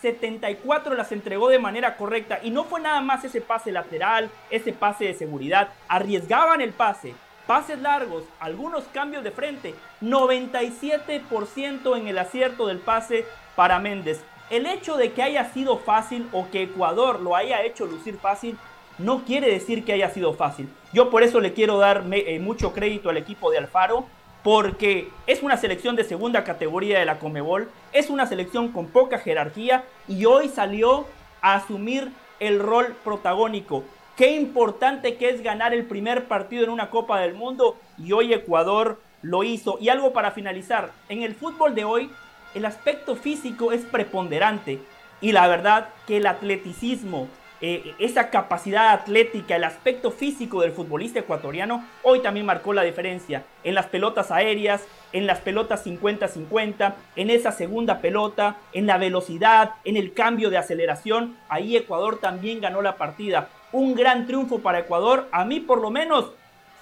74 0.00 0.94
las 0.94 1.12
entregó 1.12 1.48
de 1.48 1.58
manera 1.58 1.96
correcta. 1.96 2.40
Y 2.42 2.50
no 2.50 2.64
fue 2.64 2.80
nada 2.80 3.00
más 3.00 3.24
ese 3.24 3.40
pase 3.40 3.72
lateral, 3.72 4.30
ese 4.50 4.72
pase 4.72 5.04
de 5.06 5.14
seguridad. 5.14 5.68
Arriesgaban 5.88 6.60
el 6.60 6.72
pase 6.72 7.14
pases 7.50 7.80
largos, 7.80 8.22
algunos 8.38 8.84
cambios 8.92 9.24
de 9.24 9.32
frente, 9.32 9.74
97% 10.02 11.98
en 11.98 12.06
el 12.06 12.16
acierto 12.16 12.68
del 12.68 12.78
pase 12.78 13.24
para 13.56 13.80
Méndez. 13.80 14.22
El 14.50 14.66
hecho 14.66 14.96
de 14.96 15.10
que 15.10 15.24
haya 15.24 15.52
sido 15.52 15.76
fácil 15.78 16.28
o 16.30 16.48
que 16.48 16.62
Ecuador 16.62 17.20
lo 17.20 17.34
haya 17.34 17.64
hecho 17.64 17.86
lucir 17.86 18.18
fácil 18.18 18.56
no 18.98 19.24
quiere 19.24 19.50
decir 19.50 19.84
que 19.84 19.92
haya 19.92 20.10
sido 20.10 20.34
fácil. 20.34 20.68
Yo 20.92 21.10
por 21.10 21.24
eso 21.24 21.40
le 21.40 21.52
quiero 21.52 21.78
dar 21.78 22.04
eh, 22.12 22.38
mucho 22.38 22.72
crédito 22.72 23.10
al 23.10 23.16
equipo 23.16 23.50
de 23.50 23.58
Alfaro, 23.58 24.06
porque 24.42 25.08
es 25.26 25.42
una 25.42 25.56
selección 25.56 25.96
de 25.96 26.04
segunda 26.04 26.44
categoría 26.44 26.98
de 26.98 27.04
la 27.04 27.18
Comebol, 27.18 27.68
es 27.92 28.10
una 28.10 28.26
selección 28.26 28.72
con 28.72 28.86
poca 28.86 29.18
jerarquía 29.18 29.84
y 30.08 30.24
hoy 30.24 30.48
salió 30.48 31.06
a 31.42 31.54
asumir 31.54 32.10
el 32.38 32.58
rol 32.58 32.96
protagónico. 33.04 33.84
Qué 34.16 34.32
importante 34.32 35.16
que 35.16 35.30
es 35.30 35.42
ganar 35.42 35.72
el 35.72 35.84
primer 35.84 36.26
partido 36.26 36.64
en 36.64 36.70
una 36.70 36.90
Copa 36.90 37.20
del 37.20 37.34
Mundo 37.34 37.76
y 37.98 38.12
hoy 38.12 38.32
Ecuador 38.32 39.00
lo 39.22 39.44
hizo. 39.44 39.78
Y 39.80 39.88
algo 39.88 40.12
para 40.12 40.30
finalizar, 40.30 40.90
en 41.08 41.22
el 41.22 41.34
fútbol 41.34 41.74
de 41.74 41.84
hoy 41.84 42.10
el 42.54 42.64
aspecto 42.64 43.16
físico 43.16 43.72
es 43.72 43.82
preponderante 43.82 44.80
y 45.20 45.32
la 45.32 45.46
verdad 45.46 45.88
que 46.06 46.16
el 46.16 46.26
atleticismo, 46.26 47.28
eh, 47.60 47.94
esa 47.98 48.30
capacidad 48.30 48.90
atlética, 48.90 49.56
el 49.56 49.64
aspecto 49.64 50.10
físico 50.10 50.62
del 50.62 50.72
futbolista 50.72 51.20
ecuatoriano, 51.20 51.84
hoy 52.02 52.20
también 52.20 52.46
marcó 52.46 52.72
la 52.72 52.82
diferencia 52.82 53.44
en 53.64 53.74
las 53.74 53.86
pelotas 53.86 54.30
aéreas, 54.30 54.82
en 55.12 55.26
las 55.26 55.40
pelotas 55.40 55.84
50-50, 55.84 56.94
en 57.16 57.30
esa 57.30 57.52
segunda 57.52 58.00
pelota, 58.00 58.56
en 58.72 58.86
la 58.86 58.98
velocidad, 58.98 59.72
en 59.84 59.96
el 59.96 60.12
cambio 60.14 60.50
de 60.50 60.58
aceleración. 60.58 61.36
Ahí 61.48 61.76
Ecuador 61.76 62.18
también 62.18 62.60
ganó 62.60 62.82
la 62.82 62.96
partida 62.96 63.48
un 63.72 63.94
gran 63.94 64.26
triunfo 64.26 64.60
para 64.60 64.80
Ecuador. 64.80 65.28
A 65.32 65.44
mí 65.44 65.60
por 65.60 65.80
lo 65.80 65.90
menos 65.90 66.32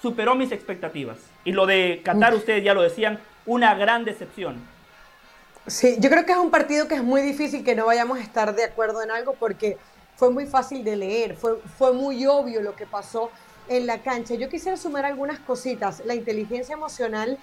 superó 0.01 0.35
mis 0.35 0.51
expectativas. 0.51 1.17
Y 1.43 1.51
lo 1.51 1.65
de 1.65 2.01
Qatar, 2.03 2.33
ustedes 2.33 2.63
ya 2.63 2.73
lo 2.73 2.81
decían, 2.81 3.19
una 3.45 3.75
gran 3.75 4.05
decepción. 4.05 4.55
Sí, 5.67 5.97
yo 5.99 6.09
creo 6.09 6.25
que 6.25 6.31
es 6.31 6.37
un 6.37 6.49
partido 6.49 6.87
que 6.87 6.95
es 6.95 7.03
muy 7.03 7.21
difícil 7.21 7.63
que 7.63 7.75
no 7.75 7.85
vayamos 7.85 8.17
a 8.17 8.21
estar 8.21 8.55
de 8.55 8.63
acuerdo 8.63 9.03
en 9.03 9.11
algo 9.11 9.33
porque 9.33 9.77
fue 10.19 10.31
muy 10.31 10.45
fácil 10.45 10.83
de 10.83 10.97
leer, 10.97 11.37
fue, 11.37 11.61
fue 11.77 11.93
muy 11.93 12.27
obvio 12.27 12.61
lo 12.61 12.75
que 12.75 12.85
pasó 12.85 13.31
en 13.69 13.87
la 13.87 13.99
cancha. 13.99 14.35
Yo 14.35 14.49
quisiera 14.49 14.75
sumar 14.75 15.05
algunas 15.05 15.39
cositas. 15.39 16.03
La 16.05 16.13
inteligencia 16.13 16.73
emocional 16.73 17.37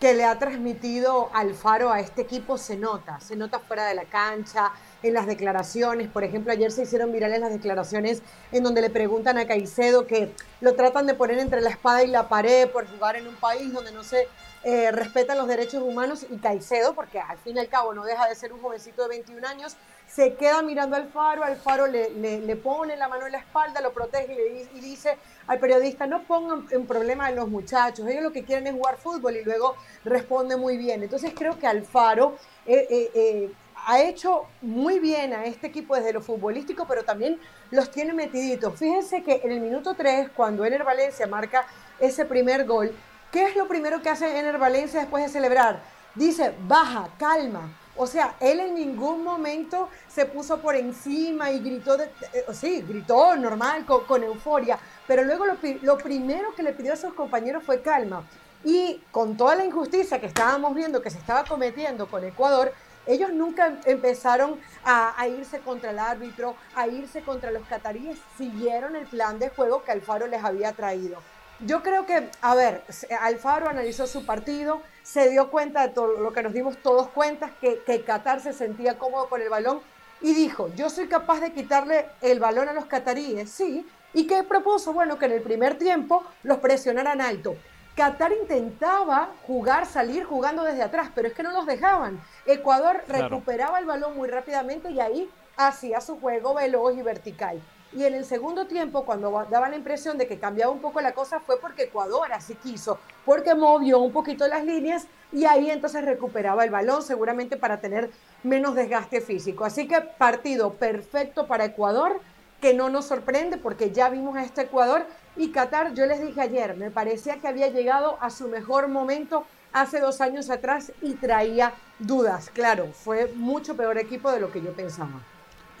que 0.00 0.14
le 0.14 0.24
ha 0.24 0.38
transmitido 0.38 1.28
Alfaro 1.34 1.92
a 1.92 2.00
este 2.00 2.22
equipo 2.22 2.56
se 2.56 2.78
nota, 2.78 3.20
se 3.20 3.36
nota 3.36 3.58
fuera 3.58 3.84
de 3.86 3.94
la 3.94 4.04
cancha, 4.06 4.72
en 5.02 5.12
las 5.12 5.26
declaraciones. 5.26 6.08
Por 6.08 6.24
ejemplo, 6.24 6.52
ayer 6.52 6.72
se 6.72 6.84
hicieron 6.84 7.12
virales 7.12 7.38
las 7.38 7.52
declaraciones 7.52 8.22
en 8.50 8.62
donde 8.62 8.80
le 8.80 8.88
preguntan 8.88 9.36
a 9.36 9.46
Caicedo 9.46 10.06
que 10.06 10.32
lo 10.62 10.74
tratan 10.74 11.06
de 11.06 11.12
poner 11.12 11.38
entre 11.38 11.60
la 11.60 11.68
espada 11.68 12.02
y 12.02 12.06
la 12.06 12.30
pared 12.30 12.66
por 12.70 12.86
jugar 12.88 13.16
en 13.16 13.28
un 13.28 13.36
país 13.36 13.70
donde 13.74 13.92
no 13.92 14.04
se 14.04 14.26
eh, 14.64 14.92
respetan 14.92 15.38
los 15.38 15.48
derechos 15.48 15.82
humanos 15.82 16.26
y 16.30 16.36
Caicedo, 16.38 16.94
porque 16.94 17.18
al 17.18 17.38
fin 17.38 17.56
y 17.56 17.60
al 17.60 17.68
cabo 17.68 17.94
no 17.94 18.04
deja 18.04 18.28
de 18.28 18.34
ser 18.34 18.52
un 18.52 18.60
jovencito 18.60 19.02
de 19.02 19.08
21 19.08 19.46
años, 19.46 19.76
se 20.06 20.34
queda 20.34 20.62
mirando 20.62 20.94
al 20.96 21.08
faro, 21.08 21.42
al 21.42 21.56
faro 21.56 21.86
le, 21.86 22.10
le, 22.10 22.56
pone 22.56 22.96
la 22.96 23.08
mano 23.08 23.26
en 23.26 23.32
la 23.32 23.38
espalda, 23.38 23.80
lo 23.80 23.92
protege 23.92 24.68
y, 24.74 24.80
dice 24.80 25.16
al 25.46 25.58
periodista, 25.58 26.06
no 26.06 26.22
pongan 26.24 26.66
en 26.70 26.86
problema 26.86 27.26
a 27.26 27.30
los 27.32 27.48
muchachos, 27.48 28.06
ellos 28.06 28.22
lo 28.22 28.30
que 28.30 28.44
quieren 28.44 28.66
es 28.66 28.74
jugar 28.74 28.98
fútbol 28.98 29.36
y 29.36 29.42
luego 29.42 29.74
responde 30.04 30.56
muy 30.56 30.76
bien. 30.76 31.02
Entonces 31.02 31.32
creo 31.34 31.58
que 31.58 31.66
Alfaro 31.66 32.36
eh, 32.66 32.86
eh, 32.90 33.10
eh 33.14 33.52
ha 33.86 34.00
hecho 34.00 34.46
muy 34.60 34.98
bien 35.00 35.32
a 35.32 35.44
este 35.44 35.66
equipo 35.66 35.96
desde 35.96 36.12
lo 36.12 36.20
futbolístico, 36.20 36.86
pero 36.86 37.04
también 37.04 37.38
los 37.70 37.90
tiene 37.90 38.12
metiditos. 38.12 38.78
Fíjense 38.78 39.22
que 39.22 39.40
en 39.42 39.50
el 39.50 39.60
minuto 39.60 39.94
3, 39.94 40.30
cuando 40.36 40.64
Ener 40.64 40.84
Valencia 40.84 41.26
marca 41.26 41.66
ese 41.98 42.24
primer 42.24 42.64
gol, 42.64 42.94
¿qué 43.32 43.46
es 43.46 43.56
lo 43.56 43.66
primero 43.66 44.00
que 44.02 44.10
hace 44.10 44.38
Ener 44.38 44.58
Valencia 44.58 45.00
después 45.00 45.24
de 45.24 45.30
celebrar? 45.30 45.82
Dice, 46.14 46.54
baja, 46.68 47.08
calma. 47.18 47.72
O 47.96 48.06
sea, 48.06 48.36
él 48.40 48.60
en 48.60 48.74
ningún 48.74 49.24
momento 49.24 49.88
se 50.08 50.26
puso 50.26 50.60
por 50.60 50.76
encima 50.76 51.50
y 51.50 51.60
gritó, 51.60 51.96
de, 51.96 52.04
eh, 52.32 52.44
sí, 52.52 52.82
gritó 52.82 53.36
normal, 53.36 53.84
con, 53.84 54.22
euforia, 54.22 54.78
pero 55.06 55.24
luego 55.24 55.44
lo, 55.46 55.98
primero 55.98 56.54
que 56.54 56.62
le 56.62 56.72
pidió 56.72 56.92
a 56.92 56.96
sus 56.96 57.14
compañeros 57.14 57.64
fue 57.64 57.82
calma. 57.82 58.24
Y 58.64 59.02
con 59.10 59.36
toda 59.36 59.56
la 59.56 59.64
injusticia 59.64 60.20
que 60.20 60.26
estábamos 60.26 60.74
viendo 60.74 61.02
que 61.02 61.10
se 61.10 61.18
estaba 61.18 61.44
cometiendo 61.44 62.06
con 62.06 62.24
Ecuador, 62.24 62.72
Ellos 63.04 63.32
nunca 63.32 63.80
empezaron 63.84 64.60
a, 64.84 65.20
a, 65.20 65.26
irse 65.26 65.58
contra 65.58 65.90
el 65.90 65.98
árbitro, 65.98 66.54
a 66.76 66.86
irse 66.86 67.22
contra 67.22 67.50
los 67.50 67.66
cataríes, 67.66 68.16
siguieron 68.38 68.94
el 68.94 69.06
plan 69.08 69.40
de 69.40 69.48
juego 69.48 69.82
que 69.82 69.90
Alfaro 69.90 70.28
les 70.28 70.44
había 70.44 70.72
traído. 70.72 71.18
Yo 71.66 71.82
creo 71.82 72.06
que, 72.06 72.28
a 72.40 72.54
ver, 72.54 72.82
Alfaro 73.20 73.68
analizó 73.68 74.06
su 74.06 74.26
partido, 74.26 74.82
se 75.02 75.30
dio 75.30 75.50
cuenta 75.50 75.86
de 75.86 75.94
todo 75.94 76.18
lo 76.18 76.32
que 76.32 76.42
nos 76.42 76.52
dimos 76.52 76.76
todos 76.78 77.08
cuenta, 77.08 77.50
que, 77.60 77.82
que 77.84 78.02
Qatar 78.02 78.40
se 78.40 78.52
sentía 78.52 78.98
cómodo 78.98 79.28
con 79.28 79.40
el 79.40 79.48
balón 79.48 79.80
y 80.20 80.34
dijo, 80.34 80.68
yo 80.74 80.90
soy 80.90 81.08
capaz 81.08 81.40
de 81.40 81.52
quitarle 81.52 82.06
el 82.20 82.40
balón 82.40 82.68
a 82.68 82.72
los 82.72 82.86
cataríes, 82.86 83.50
sí, 83.50 83.86
¿Y 84.14 84.26
qué 84.26 84.42
propuso? 84.42 84.92
Bueno, 84.92 85.18
que 85.18 85.26
en 85.26 85.32
el 85.32 85.42
primer 85.42 85.78
tiempo 85.78 86.22
los 86.42 86.58
presionaran 86.58 87.20
alto. 87.20 87.56
Qatar 87.96 88.32
intentaba 88.32 89.30
jugar, 89.46 89.86
salir 89.86 90.24
jugando 90.24 90.64
desde 90.64 90.82
atrás, 90.82 91.10
pero 91.14 91.28
es 91.28 91.34
que 91.34 91.42
no 91.42 91.50
los 91.50 91.66
dejaban. 91.66 92.20
Ecuador 92.46 93.04
recuperaba 93.08 93.78
el 93.78 93.86
balón 93.86 94.16
muy 94.16 94.28
rápidamente 94.28 94.90
y 94.90 95.00
ahí 95.00 95.30
hacía 95.56 96.00
su 96.00 96.18
juego 96.20 96.54
veloz 96.54 96.96
y 96.96 97.02
vertical. 97.02 97.60
Y 97.94 98.04
en 98.04 98.14
el 98.14 98.24
segundo 98.24 98.66
tiempo, 98.66 99.04
cuando 99.04 99.46
daba 99.50 99.68
la 99.68 99.76
impresión 99.76 100.16
de 100.16 100.26
que 100.26 100.38
cambiaba 100.38 100.72
un 100.72 100.80
poco 100.80 101.00
la 101.02 101.12
cosa, 101.12 101.40
fue 101.40 101.60
porque 101.60 101.84
Ecuador 101.84 102.32
así 102.32 102.54
quiso, 102.54 102.98
porque 103.26 103.54
movió 103.54 103.98
un 103.98 104.12
poquito 104.12 104.48
las 104.48 104.64
líneas 104.64 105.06
y 105.30 105.44
ahí 105.44 105.70
entonces 105.70 106.04
recuperaba 106.04 106.64
el 106.64 106.70
balón, 106.70 107.02
seguramente 107.02 107.58
para 107.58 107.80
tener 107.80 108.10
menos 108.42 108.74
desgaste 108.74 109.20
físico. 109.20 109.64
Así 109.64 109.86
que 109.86 110.00
partido 110.00 110.74
perfecto 110.74 111.46
para 111.46 111.66
Ecuador, 111.66 112.20
que 112.62 112.72
no 112.72 112.88
nos 112.88 113.06
sorprende 113.06 113.58
porque 113.58 113.90
ya 113.90 114.08
vimos 114.08 114.36
a 114.36 114.44
este 114.44 114.62
Ecuador 114.62 115.04
y 115.36 115.50
Qatar, 115.50 115.92
yo 115.94 116.06
les 116.06 116.20
dije 116.20 116.40
ayer, 116.40 116.76
me 116.76 116.90
parecía 116.90 117.40
que 117.40 117.48
había 117.48 117.68
llegado 117.68 118.16
a 118.20 118.30
su 118.30 118.48
mejor 118.48 118.88
momento 118.88 119.44
hace 119.72 120.00
dos 120.00 120.20
años 120.20 120.48
atrás 120.48 120.92
y 121.02 121.14
traía 121.14 121.74
dudas. 121.98 122.50
Claro, 122.50 122.88
fue 122.92 123.32
mucho 123.34 123.76
peor 123.76 123.98
equipo 123.98 124.30
de 124.30 124.40
lo 124.40 124.50
que 124.50 124.62
yo 124.62 124.72
pensaba. 124.72 125.20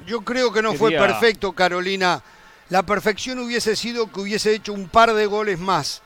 Yo 0.06 0.22
creo 0.22 0.52
que 0.52 0.62
no 0.62 0.74
fue 0.74 0.92
perfecto, 0.92 1.52
Carolina. 1.52 2.22
La 2.68 2.82
perfección 2.84 3.38
hubiese 3.38 3.76
sido 3.76 4.10
que 4.10 4.20
hubiese 4.20 4.54
hecho 4.54 4.72
un 4.72 4.88
par 4.88 5.12
de 5.12 5.26
goles 5.26 5.58
más. 5.58 6.02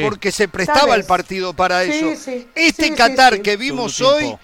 Porque 0.00 0.32
se 0.32 0.48
prestaba 0.48 0.94
el 0.94 1.04
partido 1.04 1.54
para 1.54 1.84
eso. 1.84 2.06
este 2.54 2.94
Qatar 2.94 3.40
que 3.40 3.56
vimos 3.56 4.00
hoy, 4.00 4.36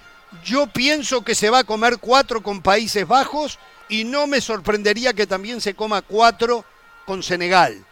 yo 0.44 0.66
pienso 0.68 1.22
que 1.22 1.34
se 1.34 1.50
va 1.50 1.60
a 1.60 1.64
comer 1.64 1.98
cuatro 1.98 2.42
con 2.42 2.62
Países 2.62 3.06
Bajos 3.06 3.58
y 3.88 4.04
no 4.04 4.26
me 4.26 4.40
sorprendería 4.40 5.12
que 5.12 5.26
también 5.26 5.60
se 5.60 5.74
coma 5.74 6.02
cuatro 6.02 6.64
con 7.04 7.22
Senegal. 7.22 7.84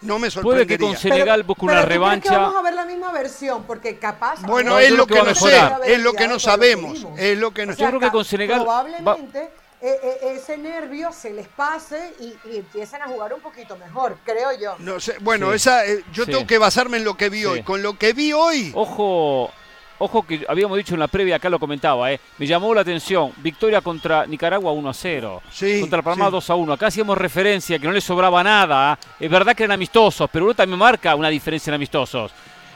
No 0.00 0.18
me 0.18 0.30
sorprendería. 0.30 0.66
Puede 0.66 0.78
que 0.78 0.84
con 0.84 0.96
Senegal 0.96 1.42
busque 1.42 1.64
una 1.64 1.82
revancha. 1.82 2.38
vamos 2.38 2.56
a 2.56 2.62
ver 2.62 2.74
la 2.74 2.84
misma 2.84 3.10
versión, 3.10 3.64
porque 3.64 3.98
capaz. 3.98 4.42
Bueno, 4.42 4.78
es, 4.78 4.92
lo 4.92 5.06
que, 5.06 5.20
no 5.20 5.34
sé, 5.34 5.58
es 5.86 5.98
lo 6.00 6.12
que 6.12 6.28
no 6.28 6.38
sabemos. 6.38 7.04
Es 7.16 7.36
lo 7.36 7.52
que 7.52 7.66
no 7.66 7.74
Yo 7.74 7.88
creo 7.88 8.00
que 8.00 8.10
con 8.10 8.24
Senegal. 8.24 8.60
Probablemente. 8.60 9.50
Ese 9.80 10.58
nervio 10.58 11.12
se 11.12 11.30
les 11.30 11.48
pase 11.48 12.14
y, 12.20 12.56
empiecen 12.56 13.02
a 13.02 13.06
jugar 13.06 13.32
un 13.32 13.40
poquito 13.40 13.76
mejor, 13.76 14.16
creo 14.24 14.50
yo. 14.58 14.76
No 14.78 14.98
sé, 14.98 15.16
bueno, 15.20 15.52
esa, 15.52 15.86
eh, 15.86 16.04
yo 16.12 16.26
tengo 16.26 16.46
que 16.46 16.58
basarme 16.58 16.96
en 16.96 17.04
lo 17.04 17.16
que 17.16 17.28
vi 17.28 17.44
hoy. 17.44 17.62
Con 17.62 17.82
lo 17.82 17.96
que 17.96 18.12
vi 18.12 18.32
hoy. 18.32 18.72
Ojo, 18.74 19.50
ojo 19.98 20.26
que 20.26 20.44
habíamos 20.48 20.76
dicho 20.78 20.94
en 20.94 21.00
la 21.00 21.06
previa, 21.06 21.36
acá 21.36 21.48
lo 21.48 21.60
comentaba, 21.60 22.08
me 22.38 22.46
llamó 22.46 22.74
la 22.74 22.80
atención. 22.80 23.32
Victoria 23.36 23.80
contra 23.80 24.26
Nicaragua 24.26 24.72
1 24.72 24.88
a 24.88 24.94
0. 24.94 25.42
contra 25.80 26.02
Panamá 26.02 26.30
2 26.30 26.50
a 26.50 26.54
1. 26.56 26.72
Acá 26.72 26.86
hacíamos 26.88 27.16
referencia 27.16 27.78
que 27.78 27.86
no 27.86 27.92
le 27.92 28.00
sobraba 28.00 28.42
nada. 28.42 28.98
Es 29.20 29.30
verdad 29.30 29.54
que 29.54 29.64
eran 29.64 29.74
amistosos, 29.74 30.28
pero 30.32 30.44
uno 30.44 30.54
también 30.54 30.78
marca 30.78 31.14
una 31.14 31.28
diferencia 31.28 31.70
en 31.70 31.74
amistosos. 31.74 32.32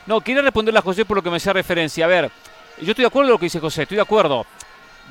No, 0.07 0.21
quería 0.21 0.43
responderle 0.43 0.79
a 0.79 0.83
José 0.83 1.05
por 1.05 1.17
lo 1.17 1.23
que 1.23 1.31
me 1.31 1.37
hacía 1.37 1.53
referencia. 1.53 2.05
A 2.05 2.09
ver, 2.09 2.31
yo 2.81 2.91
estoy 2.91 3.03
de 3.03 3.07
acuerdo 3.07 3.29
con 3.29 3.33
lo 3.33 3.39
que 3.39 3.47
dice 3.47 3.61
José, 3.61 3.83
estoy 3.83 3.97
de 3.97 4.03
acuerdo. 4.03 4.47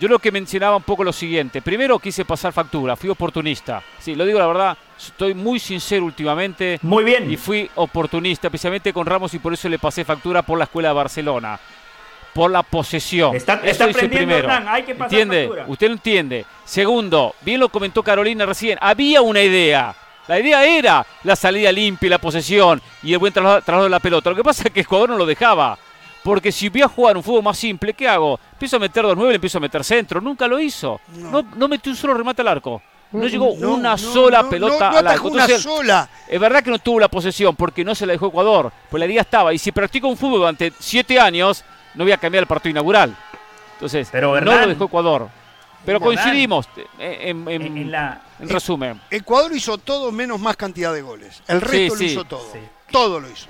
Yo 0.02 0.08
lo 0.08 0.18
que 0.18 0.32
mencionaba 0.32 0.78
un 0.78 0.82
poco 0.82 1.04
lo 1.04 1.14
siguiente. 1.14 1.62
Primero 1.62 2.00
quise 2.00 2.26
pasar 2.26 2.52
factura, 2.52 2.96
fui 2.96 3.12
oportunista. 3.12 3.84
Sí, 4.00 4.16
lo 4.16 4.26
digo 4.26 4.40
la 4.40 4.48
verdad, 4.48 4.78
estoy 4.98 5.36
muy 5.36 5.60
sincero 5.60 6.06
últimamente. 6.06 6.80
Muy 6.82 7.04
bien. 7.04 7.32
Y 7.32 7.38
fui 7.38 7.70
oportunista, 7.76 8.48
especialmente 8.48 8.94
con 8.94 9.06
Ramos 9.06 9.32
y 9.36 9.38
por 9.38 9.54
eso 9.54 9.70
le 9.70 9.78
pasé 9.78 10.04
factura 10.04 10.42
por 10.42 10.58
la 10.58 10.64
Escuela 10.64 10.90
de 10.90 10.96
Barcelona. 10.96 11.60
Por 12.34 12.50
la 12.50 12.64
posesión. 12.64 13.36
Está, 13.36 13.62
eso 13.64 13.90
primero. 13.90 14.50
hay 14.50 14.82
que 14.82 14.96
pasar 14.96 15.14
¿Entiende? 15.14 15.44
Factura. 15.44 15.66
Usted 15.68 15.88
lo 15.88 15.94
entiende. 15.94 16.46
Segundo, 16.66 17.36
bien 17.42 17.60
lo 17.60 17.70
comentó 17.70 18.02
Carolina 18.02 18.48
recién, 18.48 18.80
había 18.82 19.22
una 19.22 19.44
idea. 19.44 19.94
La 20.28 20.40
idea 20.40 20.66
era 20.66 21.06
la 21.24 21.36
salida 21.36 21.72
limpia 21.72 22.08
y 22.08 22.10
la 22.10 22.18
posesión 22.18 22.82
y 23.04 23.14
el 23.14 23.20
buen 23.20 23.34
traslado 23.34 23.84
de 23.84 23.90
la 23.92 24.00
pelota. 24.00 24.32
Lo 24.32 24.36
que 24.36 24.44
pasa 24.44 24.64
es 24.66 24.72
que 24.72 24.80
el 24.80 24.86
jugador 24.88 25.12
no 25.12 25.18
lo 25.18 25.28
dejaba. 25.28 25.78
Porque 26.24 26.52
si 26.52 26.70
voy 26.70 26.84
a 26.84 26.88
jugar 26.88 27.18
un 27.18 27.24
fútbol 27.24 27.44
más 27.44 27.58
simple, 27.58 27.94
¿qué 27.94 28.08
hago? 28.08 28.40
Empiezo 28.54 28.76
a 28.76 28.80
meter 28.80 29.04
dos 29.04 29.18
nueve, 29.18 29.36
empiezo 29.36 29.58
a 29.58 29.62
meter 29.62 29.84
centro. 29.84 30.22
Nunca 30.22 30.48
lo 30.48 30.60
hizo. 30.60 31.02
No, 31.16 31.42
no, 31.56 31.68
metió 31.68 31.92
un 31.92 31.98
solo 31.98 32.14
remate 32.14 32.42
al 32.42 32.48
arco. 32.48 32.82
No 33.12 33.28
llegó 33.28 33.52
una 33.52 33.98
sola 33.98 34.48
pelota 34.48 34.90
al 34.90 35.08
arco. 35.08 35.28
una 35.28 35.48
sola. 35.48 36.10
Es 36.28 36.40
verdad 36.40 36.64
que 36.64 36.70
no 36.70 36.80
tuvo 36.80 37.00
la 37.00 37.08
posesión 37.08 37.56
porque 37.56 37.84
no 37.84 37.96
se 37.96 38.06
la 38.06 38.14
dejó 38.14 38.28
Ecuador. 38.28 38.72
Pues 38.90 39.00
la 39.00 39.06
idea 39.06 39.22
estaba. 39.22 39.54
Y 39.54 39.58
si 39.58 39.72
practico 39.72 40.08
un 40.08 40.16
fútbol 40.16 40.40
durante 40.40 40.72
siete 40.80 41.20
años, 41.20 41.64
no 41.96 42.04
voy 42.04 42.14
a 42.14 42.18
cambiar 42.18 42.44
el 42.44 42.48
partido 42.48 42.72
inaugural. 42.72 43.16
Entonces, 43.74 44.14
no 44.14 44.40
lo 44.42 44.68
dejó 44.68 44.86
Ecuador. 44.86 45.30
Pero 45.84 46.00
coincidimos 46.00 46.70
en, 47.00 47.48
en, 47.48 48.50
resumen. 48.50 49.02
Ecuador 49.10 49.52
hizo 49.56 49.80
todo 49.80 50.12
menos 50.12 50.40
más 50.40 50.56
cantidad 50.56 50.94
de 50.94 51.02
goles. 51.02 51.42
El 51.48 51.62
resto 51.62 51.96
lo 51.96 52.04
hizo 52.04 52.24
todo. 52.26 52.46
Todo 52.92 53.20
lo 53.20 53.28
hizo. 53.30 53.48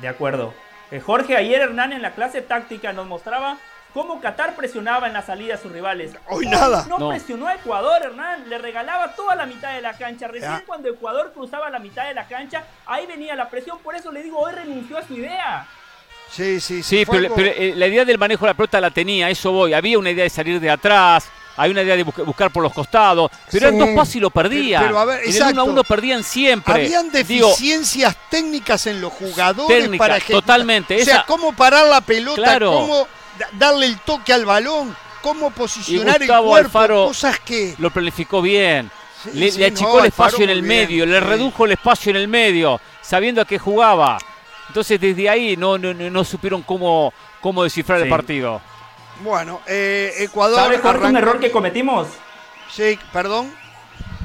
De 0.00 0.08
acuerdo. 0.08 0.54
Eh, 0.92 1.00
Jorge, 1.00 1.34
ayer 1.36 1.62
Hernán 1.62 1.94
en 1.94 2.02
la 2.02 2.10
clase 2.10 2.42
táctica 2.42 2.92
nos 2.92 3.06
mostraba 3.06 3.56
cómo 3.94 4.20
Qatar 4.20 4.54
presionaba 4.54 5.06
en 5.06 5.14
la 5.14 5.22
salida 5.22 5.54
a 5.54 5.56
sus 5.56 5.72
rivales. 5.72 6.12
Hoy 6.28 6.46
nada. 6.46 6.84
No, 6.86 7.08
presionó 7.08 7.46
a 7.46 7.54
Ecuador, 7.54 8.02
Hernán. 8.02 8.46
Le 8.50 8.58
regalaba 8.58 9.14
toda 9.14 9.34
la 9.34 9.46
mitad 9.46 9.72
de 9.72 9.80
la 9.80 9.94
cancha. 9.94 10.28
Recién 10.28 10.62
cuando 10.66 10.90
Ecuador 10.90 11.32
cruzaba 11.32 11.70
la 11.70 11.78
mitad 11.78 12.06
de 12.06 12.12
la 12.12 12.28
cancha, 12.28 12.64
ahí 12.84 13.06
venía 13.06 13.34
la 13.34 13.48
presión. 13.48 13.78
Por 13.78 13.94
eso 13.94 14.12
le 14.12 14.22
digo, 14.22 14.38
hoy 14.38 14.52
renunció 14.52 14.98
a 14.98 15.02
su 15.02 15.14
idea. 15.14 15.66
Sí, 16.30 16.60
sí, 16.60 16.82
sí. 16.82 17.04
Sí, 17.04 17.06
pero, 17.10 17.34
eh, 17.38 17.72
la 17.74 17.86
idea 17.86 18.04
del 18.04 18.18
manejo 18.18 18.44
de 18.44 18.50
la 18.50 18.54
pelota 18.54 18.78
la 18.78 18.90
tenía, 18.90 19.30
eso 19.30 19.50
voy. 19.50 19.72
Había 19.72 19.98
una 19.98 20.10
idea 20.10 20.24
de 20.24 20.30
salir 20.30 20.60
de 20.60 20.70
atrás, 20.70 21.30
hay 21.56 21.70
una 21.70 21.82
idea 21.82 21.96
de 21.96 22.02
buscar 22.02 22.50
por 22.50 22.62
los 22.62 22.72
costados, 22.72 23.30
pero 23.50 23.68
en 23.68 23.78
dos 23.78 23.88
pasos 23.90 24.16
y 24.16 24.20
lo 24.20 24.30
perdía. 24.30 24.80
Pero, 24.80 24.98
a 24.98 25.04
ver, 25.04 25.20
en 25.24 25.34
el 25.34 25.52
1 25.52 25.60
a 25.60 25.64
1 25.64 25.84
perdían 25.84 26.24
siempre. 26.24 26.74
Habían 26.74 27.10
deficiencias 27.10 28.16
técnicas 28.30 28.86
en 28.86 29.00
los 29.00 29.12
jugadores 29.12 29.88
para 29.98 30.18
Totalmente. 30.20 31.00
O 31.00 31.04
sea, 31.04 31.24
cómo 31.26 31.52
parar 31.52 31.86
la 31.86 32.00
pelota, 32.00 32.58
cómo 32.58 33.06
darle 33.58 33.86
el 33.86 33.98
toque 34.00 34.32
al 34.32 34.44
balón, 34.44 34.96
cómo 35.20 35.50
posicionar 35.50 36.22
el 36.22 36.28
cuerpo, 36.28 36.56
Alfaro 36.56 37.06
cosas 37.06 37.38
que 37.40 37.74
lo 37.78 37.90
planificó 37.90 38.40
bien. 38.40 38.90
le, 39.34 39.66
achicó 39.66 40.00
el 40.00 40.06
espacio 40.06 40.44
en 40.44 40.50
el 40.50 40.62
medio, 40.62 41.06
le 41.06 41.20
redujo 41.20 41.64
el 41.64 41.72
espacio 41.72 42.10
en 42.10 42.16
el 42.16 42.28
medio, 42.28 42.80
sabiendo 43.00 43.40
a 43.40 43.44
qué 43.44 43.58
jugaba. 43.58 44.18
Entonces 44.68 44.98
desde 44.98 45.28
ahí 45.28 45.56
no, 45.56 45.76
no, 45.76 45.92
no 45.92 46.24
supieron 46.24 46.62
cómo, 46.62 47.12
cómo 47.40 47.62
descifrar 47.62 48.00
el 48.00 48.08
partido. 48.08 48.60
Bueno, 49.22 49.60
eh, 49.66 50.12
Ecuador. 50.18 50.58
¿Sabe 50.58 51.08
un 51.08 51.16
error 51.16 51.38
que 51.38 51.50
cometimos? 51.50 52.08
Sí, 52.68 52.98
perdón. 53.12 53.52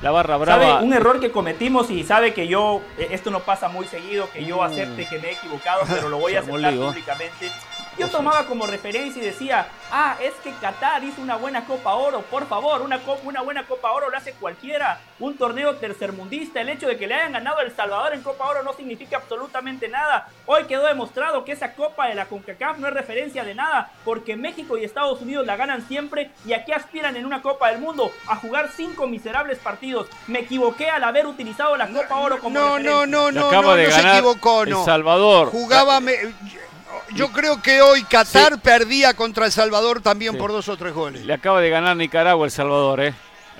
La 0.01 0.11
barra 0.11 0.37
brava. 0.37 0.63
¿Sabe 0.63 0.85
un 0.85 0.93
error 0.93 1.19
que 1.19 1.31
cometimos 1.31 1.89
y 1.89 2.03
sabe 2.03 2.33
que 2.33 2.47
yo, 2.47 2.81
eh, 2.97 3.09
esto 3.11 3.31
no 3.31 3.41
pasa 3.41 3.67
muy 3.67 3.87
seguido, 3.87 4.29
que 4.31 4.45
yo 4.45 4.63
acepte 4.63 5.07
que 5.07 5.19
me 5.19 5.29
he 5.29 5.33
equivocado, 5.33 5.81
pero 5.87 6.09
lo 6.09 6.17
voy 6.17 6.35
a 6.35 6.39
aceptar 6.41 6.75
públicamente? 6.75 7.51
Yo 7.97 8.07
tomaba 8.09 8.45
como 8.45 8.67
referencia 8.67 9.21
y 9.21 9.25
decía, 9.25 9.67
ah, 9.91 10.17
es 10.21 10.33
que 10.43 10.51
Qatar 10.61 11.03
hizo 11.03 11.19
una 11.19 11.35
buena 11.35 11.65
Copa 11.65 11.95
Oro, 11.95 12.21
por 12.21 12.45
favor, 12.47 12.81
una, 12.81 12.99
una 13.23 13.41
buena 13.41 13.65
Copa 13.65 13.91
Oro 13.91 14.11
lo 14.11 14.17
hace 14.17 14.33
cualquiera, 14.33 14.99
un 15.19 15.35
torneo 15.35 15.77
tercermundista, 15.77 16.61
el 16.61 16.69
hecho 16.69 16.87
de 16.87 16.95
que 16.97 17.07
le 17.07 17.15
hayan 17.15 17.31
ganado 17.31 17.57
a 17.57 17.63
El 17.63 17.75
Salvador 17.75 18.13
en 18.13 18.21
Copa 18.21 18.45
Oro 18.45 18.61
no 18.61 18.73
significa 18.73 19.17
absolutamente 19.17 19.89
nada. 19.89 20.29
Hoy 20.45 20.65
quedó 20.65 20.85
demostrado 20.85 21.43
que 21.43 21.53
esa 21.53 21.73
Copa 21.73 22.07
de 22.07 22.13
la 22.13 22.27
CONCACAF 22.27 22.77
no 22.77 22.87
es 22.87 22.93
referencia 22.93 23.43
de 23.43 23.55
nada, 23.55 23.91
porque 24.05 24.35
México 24.35 24.77
y 24.77 24.83
Estados 24.83 25.19
Unidos 25.21 25.47
la 25.47 25.55
ganan 25.55 25.87
siempre 25.87 26.29
y 26.45 26.53
aquí 26.53 26.73
aspiran 26.73 27.15
en 27.15 27.25
una 27.25 27.41
Copa 27.41 27.71
del 27.71 27.81
Mundo 27.81 28.11
a 28.27 28.35
jugar 28.35 28.69
cinco 28.75 29.07
miserables 29.07 29.57
partidos. 29.57 30.07
Me 30.27 30.41
equivoqué 30.41 30.87
al 30.91 31.03
haber 31.03 31.25
utilizado 31.25 31.75
la 31.75 31.87
Copa 31.87 32.15
Oro 32.17 32.37
como 32.37 32.59
no, 32.59 32.77
referencia. 32.77 32.91
No, 32.91 33.05
no, 33.07 33.31
no, 33.31 33.51
no, 33.51 33.51
no, 33.51 33.75
no 33.75 33.91
se 33.91 34.07
equivocó, 34.07 34.65
no. 34.67 34.81
El 34.81 34.85
Salvador. 34.85 35.49
Jugaba... 35.49 35.99
Yo 37.13 37.31
creo 37.31 37.61
que 37.61 37.81
hoy 37.81 38.03
Qatar 38.03 38.59
perdía 38.59 39.13
contra 39.13 39.45
El 39.45 39.51
Salvador 39.51 40.01
también 40.01 40.37
por 40.37 40.51
dos 40.51 40.67
o 40.69 40.77
tres 40.77 40.93
goles. 40.93 41.25
Le 41.25 41.33
acaba 41.33 41.61
de 41.61 41.69
ganar 41.69 41.95
Nicaragua 41.95 42.45
El 42.45 42.51
Salvador, 42.51 43.01
¿eh? 43.01 43.13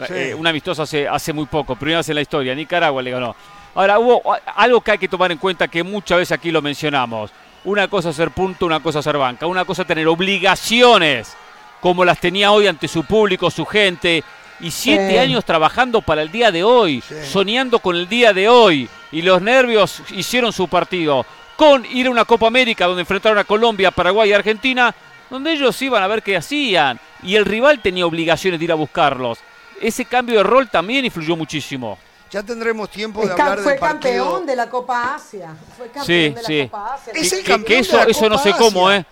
eh 0.10 0.36
un 0.38 0.46
amistoso 0.46 0.84
hace, 0.84 1.08
hace 1.08 1.34
muy 1.34 1.46
poco, 1.46 1.76
primera 1.76 2.00
vez 2.00 2.10
en 2.10 2.16
la 2.16 2.22
historia. 2.22 2.54
Nicaragua 2.54 3.02
le 3.02 3.12
ganó. 3.12 3.36
Ahora, 3.76 4.00
hubo 4.00 4.22
algo 4.56 4.82
que 4.82 4.92
hay 4.92 4.98
que 4.98 5.08
tomar 5.08 5.32
en 5.32 5.38
cuenta 5.38 5.68
que 5.68 5.84
muchas 5.84 6.18
veces 6.18 6.32
aquí 6.32 6.52
lo 6.52 6.62
mencionamos. 6.62 7.32
Una 7.64 7.88
cosa 7.88 8.10
es 8.10 8.16
ser 8.16 8.32
punto, 8.32 8.66
una 8.66 8.80
cosa 8.80 9.00
es 9.00 9.06
ser 9.06 9.18
banca. 9.18 9.46
Una 9.46 9.66
cosa 9.66 9.84
es 9.84 9.88
tener 9.88 10.08
obligaciones 10.08 11.36
como 11.80 12.04
las 12.04 12.20
tenía 12.20 12.52
hoy 12.52 12.68
ante 12.68 12.88
su 12.88 13.04
público, 13.04 13.52
su 13.52 13.66
gente. 13.66 14.24
Y 14.60 14.72
siete 14.72 15.20
años 15.20 15.46
trabajando 15.46 16.02
para 16.02 16.24
el 16.24 16.32
día 16.32 16.52
de 16.52 16.64
hoy, 16.64 17.04
soñando 17.32 17.78
con 17.78 17.96
el 17.96 18.10
día 18.10 18.34
de 18.34 18.50
hoy. 18.50 18.90
Y 19.12 19.22
los 19.22 19.40
nervios 19.42 20.02
hicieron 20.10 20.52
su 20.52 20.68
partido 20.68 21.24
con 21.58 21.86
ir 21.86 22.08
a 22.08 22.12
una 22.12 22.24
Copa 22.24 22.48
América 22.48 22.86
donde 22.86 23.02
enfrentaron 23.02 23.38
a 23.38 23.44
Colombia, 23.44 23.92
Paraguay 23.92 24.30
y 24.30 24.34
Argentina 24.34 24.94
donde 25.30 25.52
ellos 25.52 25.82
iban 25.82 26.02
a 26.02 26.08
ver 26.08 26.24
qué 26.24 26.38
hacían 26.38 26.98
y 27.22 27.36
el 27.36 27.44
rival 27.44 27.82
tenía 27.82 28.06
obligaciones 28.06 28.60
de 28.60 28.64
ir 28.66 28.72
a 28.72 28.76
buscarlos. 28.76 29.40
Ese 29.82 30.06
cambio 30.06 30.38
de 30.38 30.44
rol 30.44 30.70
también 30.70 31.04
influyó 31.04 31.36
muchísimo. 31.36 31.98
Ya 32.32 32.44
tendremos 32.44 32.90
tiempo 32.90 33.26
de 33.26 33.32
hablar 33.32 33.60
fue 33.60 33.72
del 33.74 33.80
partido. 33.80 34.24
campeón 34.26 34.46
de 34.46 34.56
la 34.56 34.70
Copa 34.70 35.16
Asia. 35.16 35.56
Fue 35.78 35.88
campeón 35.90 36.34
de 36.36 36.42
la 36.42 36.48
sí. 36.48 36.64
Copa 36.70 36.94
Asia. 36.96 37.14
Es 37.16 37.34
el 37.34 37.40
Que- 37.44 37.52
campeón 37.52 37.66
que 37.66 37.80
eso, 37.80 37.98
de 37.98 38.04
la 38.06 38.12
eso 38.12 38.30
no 38.30 38.38
sé 38.38 38.52
cómo, 38.58 38.88
Asia. 38.90 39.00
¿eh? 39.02 39.06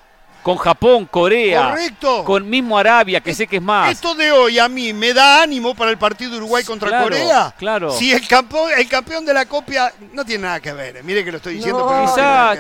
Con 0.46 0.58
Japón, 0.58 1.08
Corea, 1.10 1.70
Correcto. 1.72 2.24
con 2.24 2.48
mismo 2.48 2.78
Arabia, 2.78 3.20
que 3.20 3.34
sé 3.34 3.48
que 3.48 3.56
es 3.56 3.62
más. 3.64 3.90
Esto 3.90 4.14
de 4.14 4.32
hoy 4.32 4.60
a 4.60 4.70
mí 4.70 4.94
me 4.94 5.12
da 5.12 5.42
ánimo 5.42 5.74
para 5.74 5.90
el 5.90 5.98
partido 5.98 6.38
Uruguay 6.38 6.64
contra 6.64 6.88
Claro, 6.90 7.06
Corea. 7.06 7.56
claro. 7.58 7.92
Si 7.92 8.14
el 8.14 8.28
campeón, 8.28 8.70
el 8.78 8.88
campeón 8.88 9.26
de 9.26 9.34
la 9.34 9.48
copia 9.48 9.92
no 10.14 10.24
tiene 10.24 10.44
nada 10.44 10.60
que 10.60 10.72
ver. 10.72 10.98
eh. 10.98 11.02
Mire 11.04 11.26
que 11.26 11.32
lo 11.32 11.38
estoy 11.38 11.56
diciendo, 11.56 11.80
No. 11.80 11.88
pero 11.88 12.02
no 12.06 12.14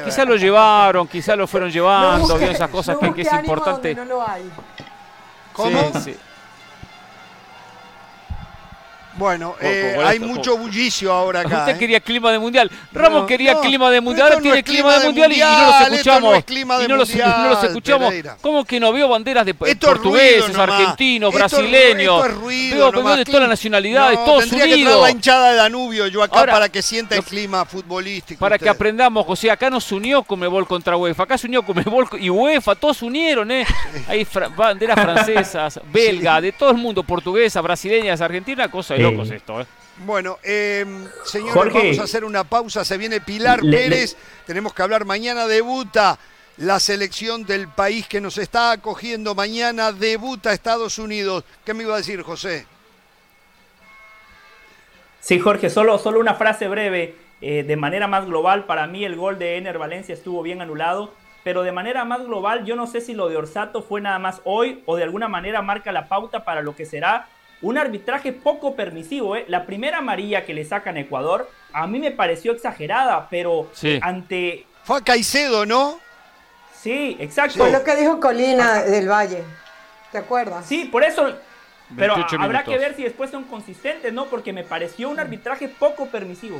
Quizá, 0.03 0.21
ver. 0.23 0.27
lo 0.27 0.35
llevaron, 0.35 1.07
quizá 1.07 1.35
lo 1.35 1.45
fueron 1.45 1.69
No 1.69 1.73
llevando, 1.73 2.27
busque- 2.27 2.39
vio 2.39 2.49
esas 2.53 2.69
cosas 2.71 2.95
no 2.99 3.13
que, 3.13 3.21
que 3.21 3.21
es 3.21 3.33
importante. 3.33 3.93
donde 3.93 4.11
no 4.13 4.15
lo 4.19 4.27
hay. 4.27 4.49
¿Cómo? 5.53 5.91
Sí, 5.93 5.99
sí. 6.05 6.17
Bueno, 9.17 9.55
eh, 9.61 9.95
hay 10.05 10.19
mucho 10.19 10.57
bullicio 10.57 11.11
ahora 11.13 11.39
acá. 11.41 11.59
Usted 11.59 11.75
¿eh? 11.75 11.79
quería 11.79 11.99
clima 12.01 12.31
de 12.31 12.39
mundial. 12.39 12.69
Ramos 12.91 13.21
No, 13.21 13.27
quería 13.27 13.53
no, 13.53 13.61
clima 13.61 13.89
de 13.89 14.01
mundial. 14.01 14.25
Ahora 14.27 14.35
no 14.37 14.41
tiene 14.41 14.63
clima 14.63 14.75
clima 14.89 14.93
de 14.93 14.99
de 14.99 15.05
mundial 15.05 15.31
y- 15.31 15.35
y 15.35 15.39
no 15.39 15.45
mundial, 15.47 15.65
los 15.65 15.79
no 15.89 15.95
escuchamos. 15.95 16.37
es 16.37 16.43
clima 16.45 16.77
de 16.77 16.83
y 16.83 16.87
no 16.87 16.95
los, 16.97 17.09
mundial, 17.09 17.33
no 17.37 17.49
los 17.49 17.63
escuchamos. 17.63 18.07
Pereira. 18.09 18.37
¿Cómo 18.41 18.65
que 18.65 18.79
no 18.79 18.91
veo 18.91 19.07
banderas 19.07 19.45
de 19.45 19.51
Esto 19.51 19.67
es 19.71 19.75
portugueses, 19.77 20.57
argentinos, 20.57 21.33
Esto 21.33 21.37
brasileños? 21.57 22.25
esto 22.25 22.25
es 22.25 22.35
ruido 22.41 22.75
veo, 22.77 22.91
nomás. 22.91 23.05
veo 23.05 23.15
de 23.17 23.25
todas 23.25 23.41
las 23.41 23.49
nacionalidades, 23.49 24.19
No, 24.19 24.25
todos 24.25 24.39
tendría 24.41 24.63
que 24.65 24.71
traer 24.71 24.85
unidos. 24.85 25.01
la 25.03 25.11
hinchada 25.11 25.49
de 25.51 25.55
Danubio 25.55 26.07
yo 26.07 26.21
acá 26.23 26.39
Ahora, 26.39 26.53
para 26.53 26.69
que 26.69 26.81
sienta 26.81 27.15
el 27.15 27.21
lo- 27.21 27.27
clima 27.27 27.63
futbolístico. 27.65 28.39
Para 28.39 28.57
que 28.57 28.65
usted. 28.65 28.75
aprendamos, 28.75 29.25
o 29.27 29.35
sea, 29.35 29.53
acá 29.53 29.69
nos 29.69 29.89
unió 29.93 30.23
Comebol 30.23 30.67
contra 30.67 30.97
UEFA, 30.97 31.23
acá 31.23 31.37
se 31.37 31.47
unió 31.47 31.63
Comebol 31.63 32.07
y 32.19 32.29
UEFA, 32.29 32.75
todos 32.75 33.01
unieron, 33.01 33.49
¿eh? 33.51 33.65
Hay 34.09 34.25
fra- 34.25 34.49
banderas 34.49 34.99
francesas, 34.99 35.79
belgas, 35.93 36.41
de 36.41 36.51
todo 36.51 36.71
el 36.71 36.77
mundo, 36.77 37.01
portuguesas, 37.03 37.63
brasileñas, 37.63 38.19
argentinas, 38.19 38.67
cosa 38.69 38.95
de. 38.95 39.04
Locos 39.11 39.31
esto, 39.31 39.61
¿eh? 39.61 39.65
Bueno, 40.05 40.37
eh, 40.43 40.85
señores, 41.23 41.53
Jorge. 41.53 41.77
vamos 41.79 41.99
a 41.99 42.03
hacer 42.03 42.25
una 42.25 42.43
pausa. 42.43 42.83
Se 42.83 42.97
viene 42.97 43.21
Pilar 43.21 43.63
Le- 43.63 43.77
Pérez. 43.77 44.17
Tenemos 44.45 44.73
que 44.73 44.81
hablar 44.83 45.05
mañana. 45.05 45.47
Debuta 45.47 46.19
la 46.57 46.79
selección 46.79 47.45
del 47.45 47.67
país 47.69 48.05
que 48.07 48.19
nos 48.19 48.37
está 48.37 48.71
acogiendo. 48.71 49.35
Mañana 49.35 49.91
debuta 49.93 50.51
Estados 50.51 50.99
Unidos. 50.99 51.43
¿Qué 51.65 51.73
me 51.73 51.83
iba 51.83 51.93
a 51.93 51.97
decir, 51.97 52.21
José? 52.23 52.65
Sí, 55.21 55.39
Jorge, 55.39 55.69
solo, 55.69 55.97
solo 55.97 56.19
una 56.19 56.35
frase 56.35 56.67
breve. 56.67 57.15
Eh, 57.41 57.63
de 57.63 57.75
manera 57.75 58.07
más 58.07 58.25
global, 58.25 58.65
para 58.65 58.87
mí 58.87 59.03
el 59.03 59.15
gol 59.15 59.37
de 59.37 59.57
Ener 59.57 59.77
Valencia 59.77 60.13
estuvo 60.13 60.41
bien 60.41 60.61
anulado. 60.61 61.13
Pero 61.43 61.61
de 61.61 61.71
manera 61.71 62.05
más 62.05 62.25
global, 62.25 62.65
yo 62.65 62.75
no 62.75 62.87
sé 62.87 63.01
si 63.01 63.13
lo 63.13 63.29
de 63.29 63.37
Orsato 63.37 63.83
fue 63.83 64.01
nada 64.01 64.17
más 64.17 64.41
hoy 64.45 64.81
o 64.87 64.95
de 64.95 65.03
alguna 65.03 65.27
manera 65.27 65.61
marca 65.61 65.91
la 65.91 66.07
pauta 66.07 66.43
para 66.43 66.61
lo 66.61 66.75
que 66.75 66.85
será 66.87 67.27
un 67.65 67.77
arbitraje 67.79 68.31
poco 68.31 68.75
permisivo. 68.75 69.35
¿eh? 69.35 69.45
La 69.47 69.65
primera 69.65 69.97
amarilla 69.97 70.45
que 70.45 70.53
le 70.53 70.65
sacan 70.65 70.97
a 70.97 70.99
Ecuador 70.99 71.49
a 71.73 71.87
mí 71.87 71.99
me 71.99 72.11
pareció 72.11 72.51
exagerada, 72.53 73.27
pero 73.29 73.69
Sí. 73.73 73.99
ante... 74.01 74.65
Fue 74.83 74.99
a 74.99 75.01
Caicedo, 75.01 75.65
¿no? 75.65 75.99
Sí, 76.79 77.17
exacto. 77.19 77.57
Fue 77.57 77.71
lo 77.71 77.83
que 77.83 77.95
dijo 77.95 78.19
Colina 78.19 78.83
del 78.83 79.09
Valle. 79.09 79.43
¿Te 80.11 80.19
acuerdas? 80.19 80.65
Sí, 80.67 80.85
por 80.85 81.03
eso. 81.03 81.23
Pero 81.97 82.15
28 82.15 82.35
habrá 82.35 82.59
minutos. 82.59 82.73
que 82.73 82.79
ver 82.79 82.95
si 82.95 83.03
después 83.03 83.31
son 83.31 83.45
consistentes, 83.45 84.13
¿no? 84.13 84.25
Porque 84.25 84.53
me 84.53 84.63
pareció 84.63 85.09
un 85.09 85.19
arbitraje 85.19 85.67
poco 85.67 86.05
permisivo. 86.05 86.59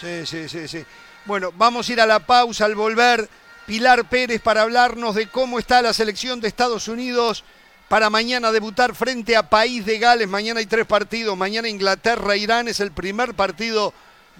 Sí, 0.00 0.24
sí, 0.26 0.48
sí, 0.48 0.66
sí. 0.68 0.84
Bueno, 1.26 1.52
vamos 1.54 1.88
a 1.88 1.92
ir 1.92 2.00
a 2.00 2.06
la 2.06 2.20
pausa 2.20 2.64
al 2.64 2.74
volver. 2.74 3.28
Pilar 3.66 4.04
Pérez 4.08 4.40
para 4.40 4.62
hablarnos 4.62 5.14
de 5.14 5.26
cómo 5.28 5.58
está 5.58 5.80
la 5.82 5.92
selección 5.92 6.40
de 6.40 6.48
Estados 6.48 6.88
Unidos 6.88 7.44
para 7.88 8.10
mañana 8.10 8.52
debutar 8.52 8.94
frente 8.94 9.36
a 9.36 9.48
País 9.48 9.84
de 9.84 9.98
Gales. 9.98 10.28
Mañana 10.28 10.60
hay 10.60 10.66
tres 10.66 10.86
partidos. 10.86 11.36
Mañana 11.36 11.68
Inglaterra-Irán 11.68 12.68
es 12.68 12.80
el 12.80 12.92
primer 12.92 13.34
partido 13.34 13.92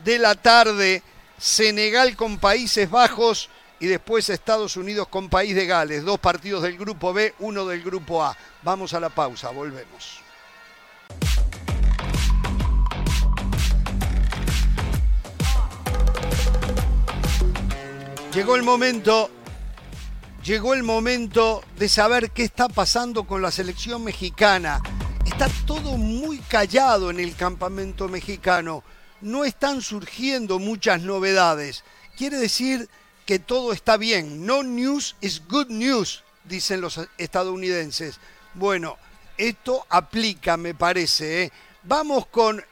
de 0.05 0.19
la 0.19 0.35
tarde. 0.35 1.03
Senegal 1.39 2.17
con 2.17 2.39
Países 2.39 2.89
Bajos 2.89 3.51
y 3.81 3.87
después 3.87 4.31
Estados 4.31 4.77
Unidos 4.77 5.09
con 5.09 5.29
País 5.29 5.55
de 5.55 5.67
Gales. 5.67 6.05
Dos 6.05 6.19
partidos 6.19 6.63
del 6.63 6.79
grupo 6.79 7.13
B, 7.13 7.35
uno 7.41 7.67
del 7.67 7.83
grupo 7.83 8.25
A. 8.25 8.37
Vamos 8.63 8.95
a 8.95 9.01
la 9.01 9.11
pausa, 9.11 9.51
volvemos. 9.51 10.21
Llegó 18.33 18.57
el 18.57 18.65
momento, 18.65 19.31
llegó 20.45 20.75
el 20.75 20.83
momento 20.83 21.65
de 21.79 21.89
saber 21.89 22.31
qué 22.31 22.45
está 22.45 22.69
pasando 22.69 23.25
con 23.25 23.41
la 23.41 23.51
selección 23.51 24.05
mexicana. 24.05 24.83
Está 25.25 25.49
todo 25.67 25.97
muy 25.97 26.39
callado 26.39 27.11
en 27.11 27.19
el 27.19 27.35
campamento 27.35 28.09
mexicano. 28.09 28.85
No 29.23 29.45
están 29.45 29.81
surgiendo 29.81 30.59
muchas 30.59 31.01
novedades. 31.01 31.83
Quiere 32.17 32.37
decir 32.37 32.91
que 33.25 33.39
todo 33.39 33.73
está 33.73 33.97
bien. 33.97 34.45
No 34.45 34.63
news 34.63 35.17
is 35.23 35.43
good 35.49 35.69
news, 35.69 36.23
dicen 36.45 36.83
los 36.83 37.01
estadounidenses. 37.17 38.21
Bueno, 38.53 38.99
esto 39.39 39.87
aplica, 39.89 40.59
me 40.59 40.75
parece. 40.75 41.45
¿eh? 41.45 41.53
Vamos 41.85 42.27
con 42.27 42.63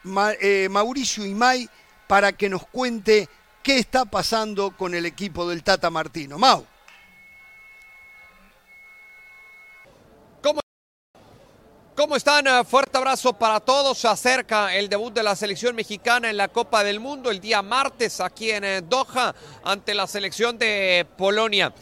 eh, 0.40 0.68
Mauricio 0.70 1.24
Imay 1.24 1.68
para 2.06 2.32
que 2.32 2.50
nos 2.50 2.66
cuente 2.66 3.30
qué 3.62 3.78
está 3.78 4.04
pasando 4.04 4.76
con 4.76 4.94
el 4.94 5.06
equipo 5.06 5.48
del 5.48 5.62
Tata 5.62 5.88
Martino. 5.88 6.38
Mau. 6.38 6.66
¿Cómo 12.02 12.16
están? 12.16 12.48
Eh, 12.48 12.64
Fuerte 12.64 12.98
abrazo 12.98 13.32
para 13.32 13.60
todos. 13.60 13.96
Se 13.96 14.08
acerca 14.08 14.74
el 14.74 14.88
debut 14.88 15.14
de 15.14 15.22
la 15.22 15.36
selección 15.36 15.76
mexicana 15.76 16.30
en 16.30 16.36
la 16.36 16.48
Copa 16.48 16.82
del 16.82 16.98
Mundo 16.98 17.30
el 17.30 17.40
día 17.40 17.62
martes 17.62 18.18
aquí 18.18 18.50
en 18.50 18.64
eh, 18.64 18.82
Doha 18.82 19.32
ante 19.62 19.94
la 19.94 20.08
selección 20.08 20.58
de 20.58 21.06
Polonia. 21.16 21.72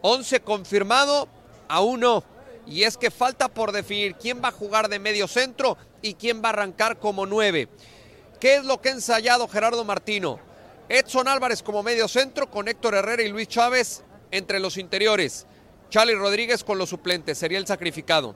11 0.00 0.40
confirmado, 0.40 1.28
a 1.68 1.80
uno. 1.80 2.24
Y 2.66 2.82
es 2.82 2.96
que 2.96 3.12
falta 3.12 3.46
por 3.46 3.70
definir 3.70 4.16
quién 4.16 4.42
va 4.42 4.48
a 4.48 4.50
jugar 4.50 4.88
de 4.88 4.98
medio 4.98 5.28
centro 5.28 5.78
y 6.02 6.14
quién 6.14 6.42
va 6.42 6.48
a 6.48 6.54
arrancar 6.54 6.98
como 6.98 7.24
nueve. 7.24 7.68
¿Qué 8.40 8.56
es 8.56 8.64
lo 8.64 8.80
que 8.80 8.88
ha 8.88 8.92
ensayado 8.92 9.46
Gerardo 9.46 9.84
Martino? 9.84 10.40
Edson 10.88 11.28
Álvarez 11.28 11.62
como 11.62 11.84
medio 11.84 12.08
centro 12.08 12.50
con 12.50 12.66
Héctor 12.66 12.96
Herrera 12.96 13.22
y 13.22 13.28
Luis 13.28 13.46
Chávez 13.46 14.02
entre 14.32 14.58
los 14.58 14.76
interiores. 14.76 15.46
Charlie 15.88 16.16
Rodríguez 16.16 16.64
con 16.64 16.78
los 16.78 16.88
suplentes, 16.88 17.38
sería 17.38 17.58
el 17.58 17.66
sacrificado. 17.68 18.34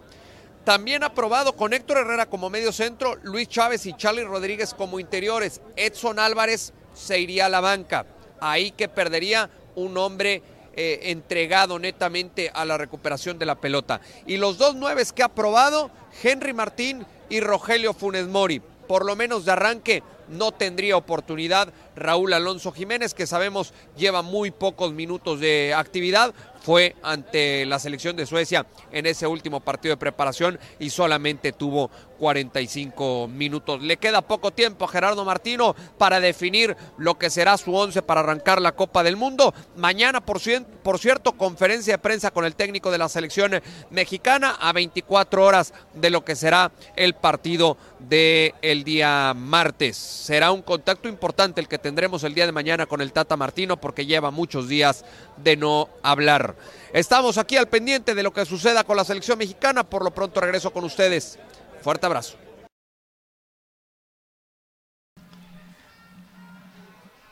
También 0.65 1.03
ha 1.03 1.13
probado 1.13 1.57
con 1.57 1.73
Héctor 1.73 1.99
Herrera 1.99 2.27
como 2.27 2.49
medio 2.49 2.71
centro, 2.71 3.17
Luis 3.23 3.49
Chávez 3.49 3.85
y 3.87 3.95
Charlie 3.95 4.23
Rodríguez 4.23 4.75
como 4.75 5.01
interiores. 5.01 5.61
Edson 5.75 6.21
Álvarez 6.21 6.73
se 6.95 7.19
iría 7.19 7.47
a 7.47 7.49
la 7.49 7.61
banca. 7.61 8.07
Ahí 8.41 8.71
que 8.71 8.89
perdería 8.89 9.51
un 9.75 9.97
hombre 9.99 10.43
eh, 10.75 11.01
entregado 11.11 11.79
netamente 11.81 12.51
a 12.55 12.65
la 12.65 12.79
recuperación 12.79 13.39
de 13.39 13.47
la 13.47 13.61
pelota. 13.61 14.01
Y 14.25 14.37
los 14.37 14.57
dos 14.57 14.77
nueves 14.77 15.13
que 15.13 15.25
ha 15.25 15.29
probado, 15.29 15.91
Henry 16.23 16.53
Martín 16.53 17.05
y 17.29 17.41
Rogelio 17.41 17.93
Funes 17.93 18.29
Mori. 18.29 18.63
Por 18.87 19.05
lo 19.05 19.17
menos 19.17 19.45
de 19.45 19.53
arranque 19.53 20.03
no 20.29 20.53
tendría 20.53 20.97
oportunidad 20.97 21.73
Raúl 21.97 22.33
Alonso 22.33 22.73
Jiménez, 22.73 23.15
que 23.15 23.27
sabemos 23.27 23.73
lleva 23.97 24.23
muy 24.23 24.51
pocos 24.51 24.93
minutos 24.93 25.41
de 25.41 25.75
actividad, 25.77 26.35
fue 26.63 26.95
ante 27.03 27.67
la 27.67 27.81
selección 27.81 28.15
de 28.15 28.25
Suecia 28.25 28.67
en 28.93 29.07
ese 29.07 29.27
último 29.27 29.59
partido 29.61 29.95
de 29.95 29.99
preparación 29.99 30.61
y 30.79 30.91
solamente 30.91 31.51
tuvo 31.53 31.91
45 32.21 33.27
minutos. 33.27 33.83
Le 33.83 33.97
queda 33.97 34.23
poco 34.23 34.53
tiempo 34.53 34.85
a 34.85 34.89
Gerardo 34.89 35.25
Martino 35.25 35.75
para 35.99 36.21
definir 36.21 36.77
lo 36.99 37.19
que 37.19 37.31
será 37.31 37.59
su 37.59 37.75
once 37.75 38.01
para 38.01 38.21
arrancar 38.21 38.63
la 38.63 38.73
Copa 38.77 39.03
del 39.03 39.17
Mundo. 39.17 39.53
Mañana, 39.77 40.21
por, 40.25 40.39
cien- 40.39 40.65
por 40.65 41.01
cierto, 41.01 41.33
conferencia 41.33 41.95
de 41.95 41.99
prensa 41.99 42.31
con 42.31 42.45
el 42.45 42.55
técnico 42.55 42.93
de 42.93 42.99
la 42.99 43.09
selección 43.09 43.61
mexicana 43.91 44.57
a 44.61 44.73
24 44.73 45.45
horas 45.45 45.75
de 45.95 46.11
lo 46.11 46.25
que 46.25 46.37
será 46.37 46.71
el 46.95 47.15
partido 47.15 47.77
del 47.99 48.85
día 48.85 49.35
martes. 49.37 49.97
Será 49.97 50.53
un 50.53 50.63
contacto 50.63 51.09
importante 51.09 51.61
el 51.61 51.67
que 51.67 51.79
tendremos 51.83 52.25
el 52.25 52.35
día 52.35 52.47
de 52.47 52.53
mañana 52.53 52.87
con 52.87 53.01
el 53.01 53.13
Tata 53.13 53.37
Martino 53.37 53.77
porque 53.77 54.07
lleva 54.07 54.31
muchos 54.31 54.69
días 54.69 55.05
de 55.37 55.57
no 55.57 55.89
hablar. 56.03 56.57
Estamos 56.93 57.37
aquí 57.37 57.57
al 57.57 57.69
pendiente 57.69 58.15
de 58.15 58.23
lo 58.23 58.33
que 58.33 58.47
suceda 58.47 58.85
con 58.85 58.97
la 58.97 59.05
selección 59.05 59.39
mexicana. 59.39 59.85
Por 59.85 60.05
lo 60.05 60.13
pronto 60.13 60.41
regreso 60.41 60.73
con 60.73 60.85
ustedes. 60.85 61.39
Fuerte 61.83 62.07
abrazo. 62.07 62.37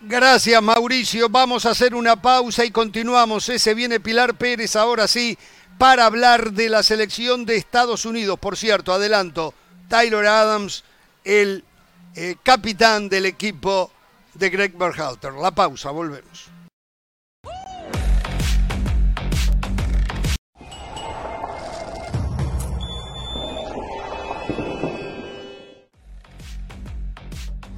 Gracias, 0.02 0.62
Mauricio. 0.62 1.28
Vamos 1.28 1.66
a 1.66 1.70
hacer 1.70 1.94
una 1.94 2.20
pausa 2.20 2.64
y 2.64 2.70
continuamos. 2.70 3.48
Ese 3.48 3.74
viene 3.74 4.00
Pilar 4.00 4.34
Pérez 4.34 4.74
ahora 4.74 5.06
sí 5.06 5.38
para 5.78 6.06
hablar 6.06 6.52
de 6.52 6.68
la 6.68 6.82
selección 6.82 7.46
de 7.46 7.56
Estados 7.56 8.04
Unidos. 8.04 8.38
Por 8.38 8.56
cierto, 8.56 8.92
adelanto, 8.92 9.54
Tyler 9.88 10.26
Adams, 10.26 10.84
el 11.22 11.64
eh, 12.16 12.36
capitán 12.42 13.08
del 13.08 13.26
equipo 13.26 13.92
de 14.40 14.48
Greg 14.48 14.76
Berhalter. 14.76 15.34
La 15.34 15.54
pausa, 15.54 15.90
volvemos. 15.90 16.48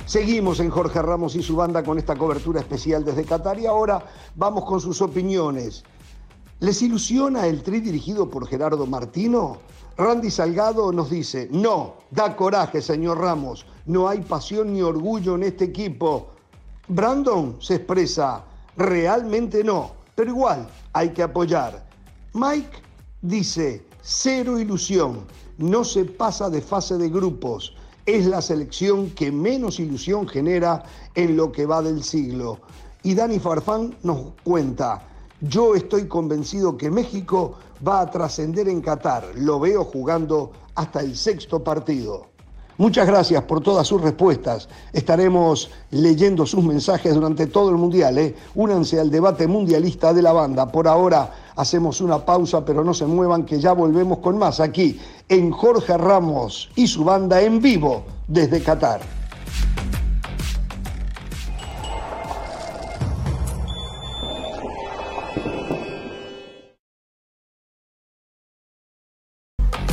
Seguimos 0.07 0.61
en 0.61 0.71
Jorge 0.71 1.03
Ramos 1.03 1.35
y 1.35 1.43
su 1.43 1.57
banda 1.57 1.83
con 1.83 1.99
esta 1.99 2.17
cobertura 2.17 2.61
especial 2.61 3.05
desde 3.05 3.25
Qatar 3.25 3.59
y 3.59 3.67
ahora 3.67 4.05
vamos 4.37 4.65
con 4.65 4.81
sus 4.81 5.01
opiniones. 5.01 5.85
¿Les 6.61 6.81
ilusiona 6.83 7.47
el 7.47 7.63
tri 7.63 7.81
dirigido 7.81 8.31
por 8.31 8.47
Gerardo 8.47 8.87
Martino? 8.87 9.59
Randy 9.97 10.31
Salgado 10.31 10.93
nos 10.93 11.11
dice, 11.11 11.49
no, 11.51 11.95
da 12.11 12.37
coraje, 12.37 12.83
señor 12.83 13.19
Ramos, 13.19 13.67
no 13.87 14.09
hay 14.09 14.21
pasión 14.21 14.73
ni 14.73 14.83
orgullo 14.83 15.35
en 15.35 15.45
este 15.45 15.65
equipo. 15.65 16.32
Brandon 16.95 17.57
se 17.59 17.77
expresa, 17.77 18.45
realmente 18.77 19.65
no, 19.65 19.93
pero 20.15 20.31
igual 20.31 20.69
hay 20.93 21.09
que 21.09 21.23
apoyar. 21.23 21.83
Mike 22.35 22.83
dice, 23.23 23.83
cero 24.03 24.59
ilusión, 24.59 25.21
no 25.57 25.85
se 25.85 26.05
pasa 26.05 26.51
de 26.51 26.61
fase 26.61 26.99
de 26.99 27.09
grupos, 27.09 27.75
es 28.05 28.27
la 28.27 28.43
selección 28.43 29.09
que 29.13 29.33
menos 29.33 29.81
ilusión 29.81 30.29
genera 30.29 30.83
en 31.15 31.35
lo 31.35 31.51
que 31.51 31.65
va 31.65 31.81
del 31.81 32.05
siglo. 32.05 32.59
Y 33.03 33.15
Dani 33.15 33.39
Farfán 33.39 33.97
nos 34.03 34.35
cuenta, 34.45 35.09
yo 35.41 35.75
estoy 35.75 36.07
convencido 36.09 36.77
que 36.77 36.91
México 36.91 37.55
va 37.87 38.03
a 38.03 38.11
trascender 38.11 38.69
en 38.69 38.83
Qatar, 38.83 39.33
lo 39.35 39.59
veo 39.59 39.83
jugando 39.83 40.53
hasta 40.75 41.01
el 41.01 41.17
sexto 41.17 41.65
partido. 41.65 42.32
Muchas 42.83 43.07
gracias 43.07 43.45
por 43.45 43.61
todas 43.61 43.87
sus 43.87 44.01
respuestas. 44.01 44.69
Estaremos 44.93 45.71
leyendo 45.93 46.45
sus 46.45 46.65
mensajes 46.65 47.15
durante 47.15 47.47
todo 47.47 47.71
el 47.71 47.77
Mundial. 47.77 48.19
¿eh? 48.19 48.35
Únanse 48.57 48.99
al 48.99 49.09
debate 49.09 49.47
mundialista 49.47 50.13
de 50.13 50.21
la 50.21 50.33
banda. 50.33 50.67
Por 50.67 50.89
ahora 50.89 51.33
hacemos 51.55 52.01
una 52.01 52.27
pausa, 52.27 52.65
pero 52.65 52.83
no 52.83 52.93
se 52.93 53.07
muevan 53.07 53.45
que 53.45 53.61
ya 53.61 53.73
volvemos 53.73 54.19
con 54.19 54.37
más 54.37 54.59
aquí 54.59 54.99
en 55.29 55.53
Jorge 55.53 55.97
Ramos 55.97 56.71
y 56.75 56.89
su 56.89 57.05
banda 57.05 57.41
en 57.41 57.63
vivo 57.63 58.03
desde 58.27 58.61
Qatar. 58.61 59.22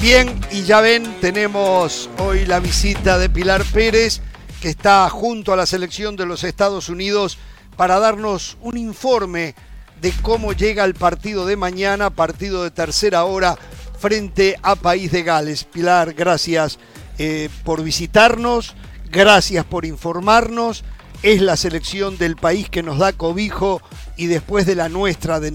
Bien, 0.01 0.39
y 0.49 0.63
ya 0.63 0.79
ven, 0.79 1.03
tenemos 1.19 2.09
hoy 2.19 2.45
la 2.45 2.61
visita 2.61 3.17
de 3.17 3.29
Pilar 3.29 3.65
Pérez, 3.65 4.21
que 4.61 4.69
está 4.69 5.09
junto 5.09 5.51
a 5.51 5.57
la 5.57 5.65
selección 5.65 6.15
de 6.15 6.25
los 6.25 6.45
Estados 6.45 6.87
Unidos 6.87 7.37
para 7.75 7.99
darnos 7.99 8.57
un 8.61 8.77
informe 8.77 9.55
de 9.99 10.13
cómo 10.21 10.53
llega 10.53 10.85
el 10.85 10.93
partido 10.93 11.45
de 11.45 11.57
mañana, 11.57 12.11
partido 12.11 12.63
de 12.63 12.71
tercera 12.71 13.25
hora 13.25 13.57
frente 13.99 14.55
a 14.63 14.77
País 14.77 15.11
de 15.11 15.23
Gales. 15.23 15.65
Pilar, 15.65 16.13
gracias 16.13 16.79
eh, 17.17 17.49
por 17.65 17.83
visitarnos, 17.83 18.75
gracias 19.11 19.65
por 19.65 19.83
informarnos. 19.83 20.85
Es 21.23 21.41
la 21.41 21.57
selección 21.57 22.17
del 22.17 22.37
país 22.37 22.69
que 22.69 22.83
nos 22.83 22.99
da 22.99 23.11
cobijo 23.11 23.81
y 24.15 24.27
después 24.27 24.65
de 24.65 24.75
la 24.75 24.87
nuestra, 24.87 25.41
de 25.41 25.51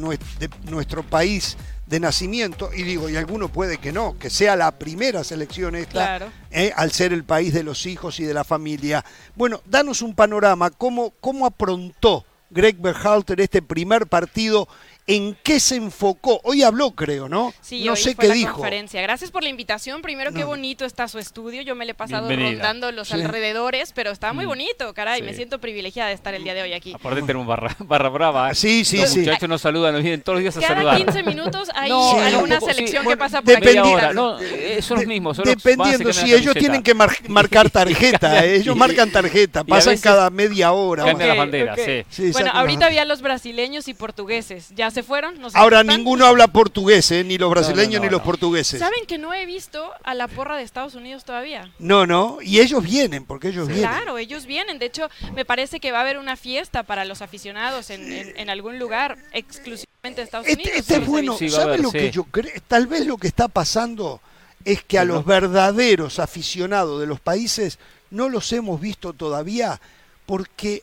nuestro 0.67 1.03
país 1.03 1.57
de 1.87 2.01
nacimiento, 2.01 2.71
y 2.75 2.83
digo, 2.83 3.09
y 3.09 3.17
alguno 3.17 3.49
puede 3.49 3.79
que 3.79 3.93
no, 3.93 4.17
que 4.19 4.31
sea 4.31 4.57
la 4.57 4.71
primera 4.79 5.23
selección 5.23 5.77
esta, 5.77 6.33
eh, 6.51 6.73
al 6.77 6.93
ser 6.93 7.13
el 7.13 7.25
país 7.25 7.53
de 7.53 7.63
los 7.63 7.87
hijos 7.87 8.21
y 8.21 8.25
de 8.25 8.35
la 8.35 8.45
familia. 8.45 9.05
Bueno, 9.35 9.61
danos 9.67 10.01
un 10.01 10.15
panorama, 10.15 10.71
¿cómo, 10.71 11.13
cómo 11.21 11.47
aprontó 11.47 12.25
Greg 12.51 12.77
Berhalter 12.79 13.41
este 13.41 13.63
primer 13.63 14.07
partido 14.07 14.69
en 15.07 15.37
qué 15.43 15.61
se 15.61 15.77
enfocó. 15.77 16.41
Hoy 16.45 16.63
habló, 16.63 16.93
creo, 16.93 17.29
¿no? 17.29 17.53
Sí, 17.61 17.85
no 17.85 17.93
hoy 17.93 17.99
sé 17.99 18.15
fue 18.15 18.23
qué 18.23 18.29
la 18.29 18.35
dijo. 18.35 18.55
conferencia. 18.55 19.03
Gracias 19.03 19.31
por 19.31 19.43
la 19.43 19.51
invitación. 19.51 20.01
Primero, 20.03 20.33
qué 20.33 20.45
bonito 20.45 20.85
está 20.85 21.09
su 21.09 21.19
estudio. 21.19 21.63
Yo 21.63 21.75
me 21.75 21.85
le 21.85 21.93
he 21.93 21.95
pasado 21.95 22.29
rondando 22.29 22.91
los 22.93 23.13
alrededores, 23.13 23.93
pero 23.93 24.11
está 24.11 24.33
muy 24.33 24.47
mm. 24.47 24.49
bonito, 24.49 24.95
caray. 24.95 25.23
Me 25.23 25.35
siento 25.35 25.61
privilegiada 25.61 26.09
de 26.09 26.15
estar 26.15 26.35
el 26.35 26.45
día 26.45 26.55
de 26.55 26.63
hoy 26.63 26.73
aquí. 26.73 26.95
Aparte 26.95 27.23
tenemos 27.23 27.47
barra, 27.47 27.77
barra 27.81 28.09
brava. 28.09 28.51
¿eh? 28.51 28.55
Sí, 28.55 28.85
sí, 28.85 28.99
los 28.99 29.11
sí. 29.11 29.21
muchachos 29.21 29.49
nos 29.49 29.61
saludan, 29.61 29.93
nos 29.93 30.03
vienen 30.03 30.23
todos 30.23 30.37
los 30.37 30.43
días 30.43 30.57
a 30.57 30.61
Cada 30.61 30.75
saludar. 30.75 30.97
15 30.97 31.23
minutos 31.23 31.69
hay 31.75 31.91
alguna 31.91 32.61
selección 32.61 33.07
que 33.07 33.17
pasa 33.17 33.43
por 33.43 33.57
aquí. 33.57 33.77
Ahora. 33.77 34.13
No, 34.13 34.39
eh, 34.41 34.81
son 34.81 34.99
los 34.99 35.07
mismos. 35.07 35.37
Son 35.37 35.45
dependiendo, 35.45 36.13
si 36.13 36.33
ellos 36.33 36.55
tienen 36.55 36.83
que 36.83 36.95
marcar 36.95 37.71
tarjeta. 37.71 38.45
Eh, 38.45 38.57
ellos 38.57 38.77
marcan 38.77 39.11
tarjeta, 39.11 39.65
pasan 39.65 39.99
cada 39.99 40.31
media 40.31 40.73
hora. 40.73 41.05
Cambian 41.05 41.29
las 41.29 41.39
banderas, 41.39 41.81
sí. 42.09 42.31
Bueno, 42.33 42.51
ahorita 42.55 42.87
había 42.87 43.05
los 43.05 43.21
brasileños 43.21 43.89
y 43.89 43.95
portugueses. 43.95 44.71
¿Ya 44.75 44.91
se 44.95 45.03
fueron? 45.03 45.39
Ahora 45.53 45.83
ninguno 45.83 46.25
habla 46.25 46.49
portugués, 46.49 47.11
¿eh? 47.11 47.25
ni 47.25 47.37
los 47.37 47.51
brasileños 47.51 48.01
ni 48.01 48.09
los 48.09 48.23
portugueses. 48.23 48.79
¿Saben 48.79 49.05
que 49.07 49.19
no 49.19 49.35
he 49.35 49.45
visto 49.45 49.91
a 50.03 50.15
la 50.15 50.29
porra 50.29 50.57
de 50.57 50.63
Estados 50.63 50.95
Unidos 50.95 51.25
todavía? 51.25 51.73
No, 51.79 52.07
no, 52.07 52.39
y 52.41 52.61
ellos 52.61 52.83
vienen, 52.83 53.25
porque 53.25 53.49
ellos 53.49 53.69
vienen. 53.69 53.89
Claro, 53.89 54.17
ellos 54.19 54.47
vienen. 54.47 54.79
De 54.79 54.87
hecho, 54.87 55.11
me 55.35 55.45
parece 55.45 55.81
que 55.81 55.93
va 55.93 55.99
a 55.99 56.01
haber 56.03 56.19
una 56.19 56.37
fiesta 56.37 56.85
para 56.85 57.05
los 57.05 57.21
aficionados 57.21 57.91
en, 57.91 58.51
algún 58.51 58.79
lugar 58.79 59.19
exclusivamente 59.33 60.21
de 60.21 60.23
Estados 60.23 60.47
este, 60.47 60.63
Unidos. 60.63 60.79
Este 60.79 60.97
es 60.97 61.07
bueno, 61.07 61.37
¿saben 61.49 61.83
lo 61.83 61.91
que 61.91 62.11
yo 62.11 62.25
creo? 62.25 62.53
Tal 62.69 62.87
vez 62.87 63.07
lo 63.07 63.17
que 63.19 63.27
está 63.27 63.49
pasando 63.49 64.21
es 64.65 64.83
que 64.85 64.99
a 64.99 65.05
los 65.05 65.25
verdaderos 65.25 66.19
aficionados 66.19 67.01
de 67.01 67.07
los 67.07 67.21
países 67.21 67.79
no 68.11 68.29
los 68.29 68.53
hemos 68.53 68.81
visto 68.81 69.13
todavía 69.13 69.81
porque 70.27 70.83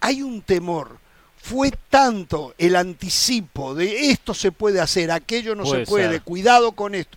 hay 0.00 0.22
un 0.22 0.42
temor 0.42 0.98
fue 1.42 1.72
tanto 1.88 2.54
el 2.58 2.76
anticipo 2.76 3.74
de 3.74 4.10
esto 4.10 4.34
se 4.34 4.52
puede 4.52 4.80
hacer, 4.80 5.10
aquello 5.10 5.54
no 5.54 5.64
se 5.64 5.86
puede, 5.86 6.20
cuidado 6.20 6.72
con 6.72 6.94
esto, 6.94 7.16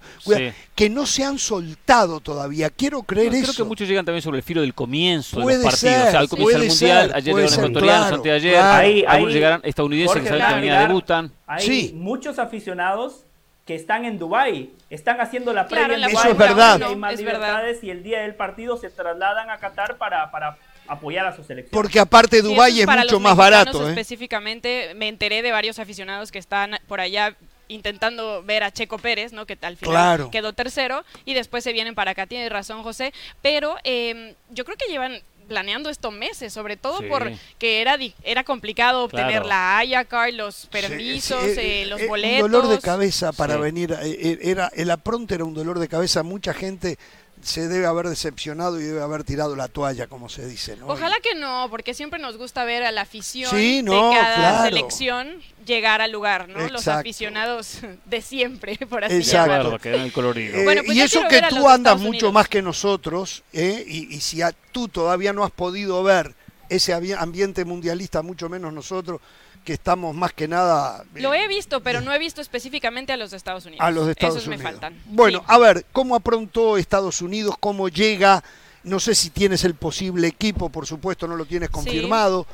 que 0.74 0.90
no 0.90 1.06
se 1.06 1.24
han 1.24 1.38
soltado 1.38 2.20
todavía. 2.20 2.70
Quiero 2.70 3.04
creer 3.04 3.34
eso. 3.34 3.52
Creo 3.52 3.66
que 3.66 3.70
muchos 3.70 3.88
llegan 3.88 4.06
también 4.06 4.22
sobre 4.22 4.38
el 4.38 4.44
filo 4.44 4.62
del 4.62 4.74
comienzo 4.74 5.40
de 5.40 5.46
los 5.46 5.64
partidos. 5.64 5.74
o 5.74 5.78
sea, 5.78 6.20
al 6.20 6.30
comienzo 6.30 6.58
del 6.58 6.70
Mundial, 6.70 7.12
ayer 7.14 7.36
llegaron 7.36 7.54
ecuatorianos, 7.54 8.02
claro, 8.02 8.16
anteayer, 8.16 8.56
ayer 8.56 9.08
algunos 9.08 9.34
llegaron 9.34 9.62
estadounidenses 9.64 10.22
que 10.22 10.30
saben 10.30 10.48
que 10.48 10.56
venía 10.56 10.88
debutan. 10.88 11.32
Hay 11.46 11.94
muchos 11.94 12.40
aficionados 12.40 13.26
que 13.66 13.76
están 13.76 14.06
en 14.06 14.20
Dubai, 14.20 14.72
están 14.90 15.20
haciendo 15.20 15.54
la 15.54 15.68
previa 15.68 15.96
en 15.96 16.02
Dubái, 16.02 16.14
Eso 16.14 16.30
es 16.30 16.38
verdad. 16.38 16.82
Hay 16.82 16.96
más 16.96 17.18
libertades 17.18 17.84
y 17.84 17.90
el 17.90 18.04
día 18.04 18.22
del 18.22 18.36
partido 18.36 18.78
se 18.78 18.90
trasladan 18.90 19.50
a 19.50 19.58
Qatar 19.58 19.98
para, 19.98 20.32
para 20.32 20.58
apoyar 20.88 21.26
a 21.26 21.36
su 21.36 21.44
selección. 21.44 21.72
Porque 21.72 22.00
aparte 22.00 22.42
Dubái 22.42 22.82
es, 22.82 22.88
mucho 22.88 23.20
más 23.20 23.36
barato. 23.36 23.86
¿eh? 23.86 23.90
Específicamente 23.90 24.94
me 24.96 25.08
enteré 25.08 25.42
de 25.42 25.52
varios 25.52 25.80
aficionados 25.80 26.32
que 26.32 26.40
están 26.40 26.78
por 26.88 27.00
allá 27.00 27.36
intentando 27.68 28.44
ver 28.44 28.64
a 28.64 28.72
Checo 28.72 28.98
Pérez, 28.98 29.34
¿no? 29.34 29.46
Que 29.46 29.58
al 29.62 29.78
final 29.78 30.30
quedó 30.30 30.54
tercero 30.54 31.04
y 31.26 31.34
después 31.34 31.64
se 31.64 31.74
vienen 31.74 31.96
para 31.96 32.12
acá. 32.12 32.28
Tiene 32.28 32.50
razón 32.50 32.84
José, 32.84 33.14
pero 33.42 33.76
em, 33.84 34.34
yo 34.50 34.66
creo 34.66 34.78
que 34.78 34.92
llevan 34.92 35.22
planeando 35.48 35.90
estos 35.90 36.14
meses, 36.14 36.54
sobre 36.54 36.78
todo 36.78 37.00
porque 37.10 37.82
era 37.82 37.98
era 38.24 38.44
complicado 38.44 39.04
obtener 39.04 39.46
la 39.46 39.78
Haya 39.78 40.06
Card, 40.06 40.34
los 40.34 40.68
permisos, 40.68 41.44
eh, 41.44 41.82
eh, 41.82 41.86
los 41.86 42.06
boletos. 42.08 42.46
Un 42.46 42.52
dolor 42.52 42.70
de 42.70 42.80
cabeza 42.80 43.32
para 43.34 43.58
venir, 43.58 43.96
era 44.02 44.72
el 44.74 44.90
apronte 44.90 45.36
era 45.36 45.44
un 45.44 45.54
dolor 45.54 45.80
de 45.80 45.88
cabeza, 45.88 46.24
mucha 46.24 46.54
gente 46.54 46.98
se 47.44 47.68
debe 47.68 47.86
haber 47.86 48.08
decepcionado 48.08 48.80
y 48.80 48.84
debe 48.84 49.02
haber 49.02 49.24
tirado 49.24 49.56
la 49.56 49.68
toalla, 49.68 50.08
como 50.08 50.30
se 50.30 50.48
dice. 50.48 50.78
¿no? 50.78 50.88
Ojalá 50.88 51.16
que 51.22 51.36
no, 51.36 51.68
porque 51.70 51.94
siempre 51.94 52.20
nos 52.20 52.38
gusta 52.38 52.64
ver 52.64 52.84
a 52.84 52.92
la 52.92 53.02
afición 53.02 53.52
de 53.54 53.84
cada 53.86 54.64
selección 54.64 55.42
llegar 55.66 56.02
al 56.02 56.12
lugar, 56.12 56.50
¿no? 56.50 56.68
Los 56.70 56.88
aficionados 56.88 57.80
de 58.06 58.22
siempre, 58.22 58.78
por 58.90 59.04
así 59.04 59.22
llamarlo. 59.22 59.78
el 59.84 60.12
colorido. 60.14 60.56
Eh, 60.56 60.64
pues 60.64 60.96
y 60.96 61.02
eso 61.02 61.22
que 61.30 61.42
tú 61.50 61.68
andas 61.68 62.00
mucho 62.00 62.32
más 62.32 62.48
que 62.48 62.62
nosotros, 62.62 63.44
¿eh? 63.52 63.84
y, 63.86 64.20
si 64.22 64.42
tú 64.72 64.88
todavía 64.88 65.34
no 65.34 65.44
has 65.44 65.52
podido 65.52 66.02
ver 66.04 66.34
ese 66.70 66.94
ambiente 66.94 67.66
mundialista, 67.66 68.22
mucho 68.22 68.50
menos 68.50 68.74
nosotros, 68.74 69.20
que 69.64 69.74
estamos 69.74 70.16
más 70.16 70.34
que 70.34 70.48
nada... 70.48 71.04
Lo 71.16 71.34
he 71.34 71.48
visto, 71.48 71.82
pero 71.82 72.02
no 72.02 72.14
he 72.14 72.20
visto 72.20 72.42
específicamente 72.42 73.14
a 73.14 73.18
los 73.18 73.34
Estados 73.34 73.66
Unidos. 73.66 73.86
A 73.86 73.92
los 73.92 74.08
Estados 74.10 74.36
Esos 74.36 74.48
Unidos. 74.48 74.64
me 74.64 74.72
faltan. 74.72 75.02
Bueno, 75.06 75.44
a 75.48 75.58
ver, 75.58 75.86
¿cómo 75.92 76.16
aprontó 76.16 76.78
Estados 76.78 77.22
Unidos? 77.22 77.56
¿Cómo 77.60 77.90
llega? 77.90 78.44
No 78.84 79.00
sé 79.00 79.16
si 79.16 79.30
tienes 79.30 79.64
el 79.64 79.76
posible 79.76 80.28
equipo, 80.28 80.70
por 80.70 80.86
supuesto 80.86 81.28
no 81.28 81.36
lo 81.36 81.46
tienes 81.46 81.70
confirmado. 81.70 82.46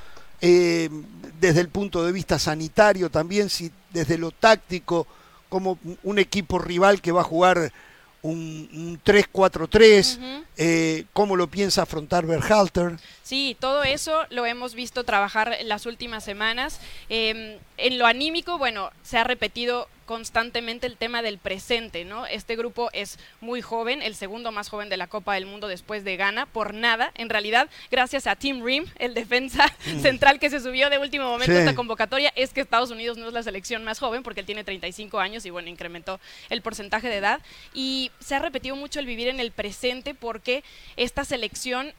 Eh, 0.42 0.90
desde 1.40 1.62
el 1.62 1.70
punto 1.70 2.06
de 2.06 2.12
vista 2.12 2.40
sanitario 2.40 3.10
también, 3.10 3.50
si 3.50 3.72
desde 3.92 4.18
lo 4.18 4.32
táctico, 4.32 5.08
como 5.50 5.80
un 6.04 6.20
equipo 6.20 6.60
rival 6.60 7.02
que 7.02 7.12
va 7.12 7.22
a 7.22 7.26
jugar 7.26 7.74
un, 8.22 9.00
3-4-3, 9.06 10.44
eh, 10.58 11.06
cómo 11.14 11.36
lo 11.36 11.48
piensa 11.48 11.84
afrontar 11.84 12.26
Berhalter. 12.26 12.98
Sí, 13.24 13.56
todo 13.60 13.84
eso 13.84 14.26
lo 14.30 14.46
hemos 14.46 14.76
visto 14.76 15.04
trabajar 15.04 15.56
en 15.60 15.70
las 15.70 15.86
últimas 15.86 16.24
semanas. 16.24 16.80
Em, 17.10 17.58
en 17.78 18.00
lo 18.00 18.06
anímico, 18.06 18.58
bueno, 18.58 18.92
se 19.04 19.18
ha 19.18 19.24
repetido 19.24 19.88
constantemente 20.10 20.88
el 20.88 20.98
tema 20.98 21.22
del 21.22 21.38
presente, 21.38 22.04
¿no? 22.04 22.26
Este 22.26 22.56
grupo 22.56 22.90
es 22.94 23.20
muy 23.42 23.62
joven, 23.62 24.02
el 24.02 24.16
segundo 24.16 24.52
más 24.52 24.68
joven 24.68 24.90
de 24.90 24.98
la 24.98 25.06
Copa 25.06 25.36
del 25.36 25.46
Mundo 25.46 25.68
después 25.68 26.04
de 26.04 26.18
Ghana, 26.18 26.48
por 26.48 26.74
nada, 26.74 27.12
en 27.14 27.30
realidad, 27.30 27.70
gracias 27.92 28.26
a 28.26 28.36
Tim 28.36 28.66
Rim, 28.66 28.88
el 28.98 29.14
defensa 29.14 29.72
mm. 29.86 30.00
central 30.02 30.40
que 30.40 30.50
se 30.50 30.62
subió 30.62 30.90
de 30.90 30.98
último 30.98 31.26
momento 31.26 31.54
a 31.54 31.60
esta 31.60 31.76
convocatoria, 31.76 32.34
es 32.36 32.54
que 32.54 32.62
Estados 32.62 32.90
Unidos 32.90 33.20
no 33.20 33.28
es 33.28 33.34
la 33.34 33.44
selección 33.44 33.84
más 33.84 34.00
joven 34.00 34.24
porque 34.24 34.40
él 34.40 34.48
tiene 34.48 34.64
35 34.64 35.20
años 35.20 35.46
y 35.46 35.52
bueno, 35.52 35.70
incrementó 35.70 36.20
el 36.50 36.64
porcentaje 36.64 37.08
de 37.08 37.18
edad 37.18 37.40
y 37.76 38.10
se 38.20 38.34
ha 38.34 38.40
repetido 38.40 38.76
mucho 38.76 39.00
el 39.00 39.06
vivir 39.06 39.28
en 39.28 39.40
el 39.40 39.52
presente 39.52 40.16
porque 40.16 40.64
esta 40.98 41.24
selección 41.24 41.94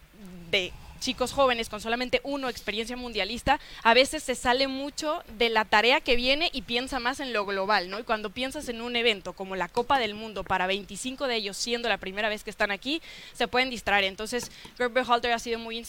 de 0.51 0.73
chicos 1.01 1.33
jóvenes 1.33 1.69
con 1.69 1.81
solamente 1.81 2.21
uno 2.23 2.49
experiencia 2.49 2.97
mundialista, 2.97 3.59
a 3.83 3.95
veces 3.95 4.23
se 4.23 4.35
sale 4.35 4.69
mucho 4.69 5.25
de 5.39 5.49
la 5.49 5.65
tarea 5.65 6.01
que 6.01 6.15
viene 6.15 6.51
y 6.53 6.63
piensa 6.63 7.01
más 7.01 7.21
en 7.21 7.33
lo 7.33 7.45
global, 7.47 7.91
¿no? 7.91 7.99
Y 7.99 8.05
cuando 8.05 8.31
piensas 8.31 8.69
en 8.69 8.81
un 8.81 8.95
evento 8.95 9.33
como 9.33 9.57
la 9.57 9.69
Copa 9.69 9.99
del 9.99 10.15
Mundo, 10.15 10.45
para 10.45 10.67
25 10.67 11.27
de 11.27 11.37
ellos 11.37 11.57
siendo 11.57 11.89
la 11.89 11.99
primera 11.99 12.29
vez 12.29 12.45
que 12.45 12.51
están 12.51 12.71
aquí, 12.71 13.03
se 13.33 13.49
pueden 13.49 13.71
distraer. 13.71 14.05
Entonces, 14.05 14.51
Gerber 14.77 15.05
Halter 15.09 15.33
ha 15.33 15.39
sido 15.39 15.59
muy, 15.59 15.85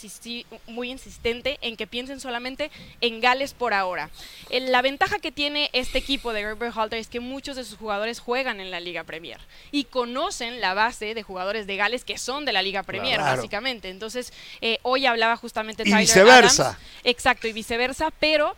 muy 0.67 0.91
insistente 0.91 1.57
en 1.61 1.75
que 1.75 1.87
piensen 1.87 2.19
solamente 2.19 2.71
en 3.01 3.19
Gales 3.21 3.53
por 3.53 3.73
ahora. 3.73 4.09
la 4.49 4.81
ventaja 4.81 5.19
que 5.19 5.31
tiene 5.31 5.69
este 5.73 5.97
equipo 5.97 6.33
de 6.33 6.41
Gerber 6.41 6.71
Halter 6.73 6.99
es 6.99 7.07
que 7.07 7.19
muchos 7.19 7.55
de 7.55 7.63
sus 7.63 7.77
jugadores 7.77 8.19
juegan 8.19 8.59
en 8.59 8.71
la 8.71 8.79
Liga 8.79 9.03
Premier 9.03 9.39
y 9.71 9.83
conocen 9.85 10.61
la 10.61 10.73
base 10.73 11.13
de 11.13 11.23
jugadores 11.23 11.67
de 11.67 11.75
Gales 11.75 12.05
que 12.05 12.17
son 12.17 12.45
de 12.45 12.53
la 12.53 12.61
Liga 12.61 12.83
Premier, 12.83 13.19
básicamente. 13.19 13.89
Entonces, 13.89 14.31
eh, 14.61 14.79
hoy 14.83 15.00
hablaba 15.09 15.37
justamente 15.37 15.83
Tyler 15.83 15.99
y 15.99 16.01
viceversa. 16.03 16.77
Exacto, 17.03 17.47
y 17.47 17.53
viceversa, 17.53 18.11
pero 18.19 18.55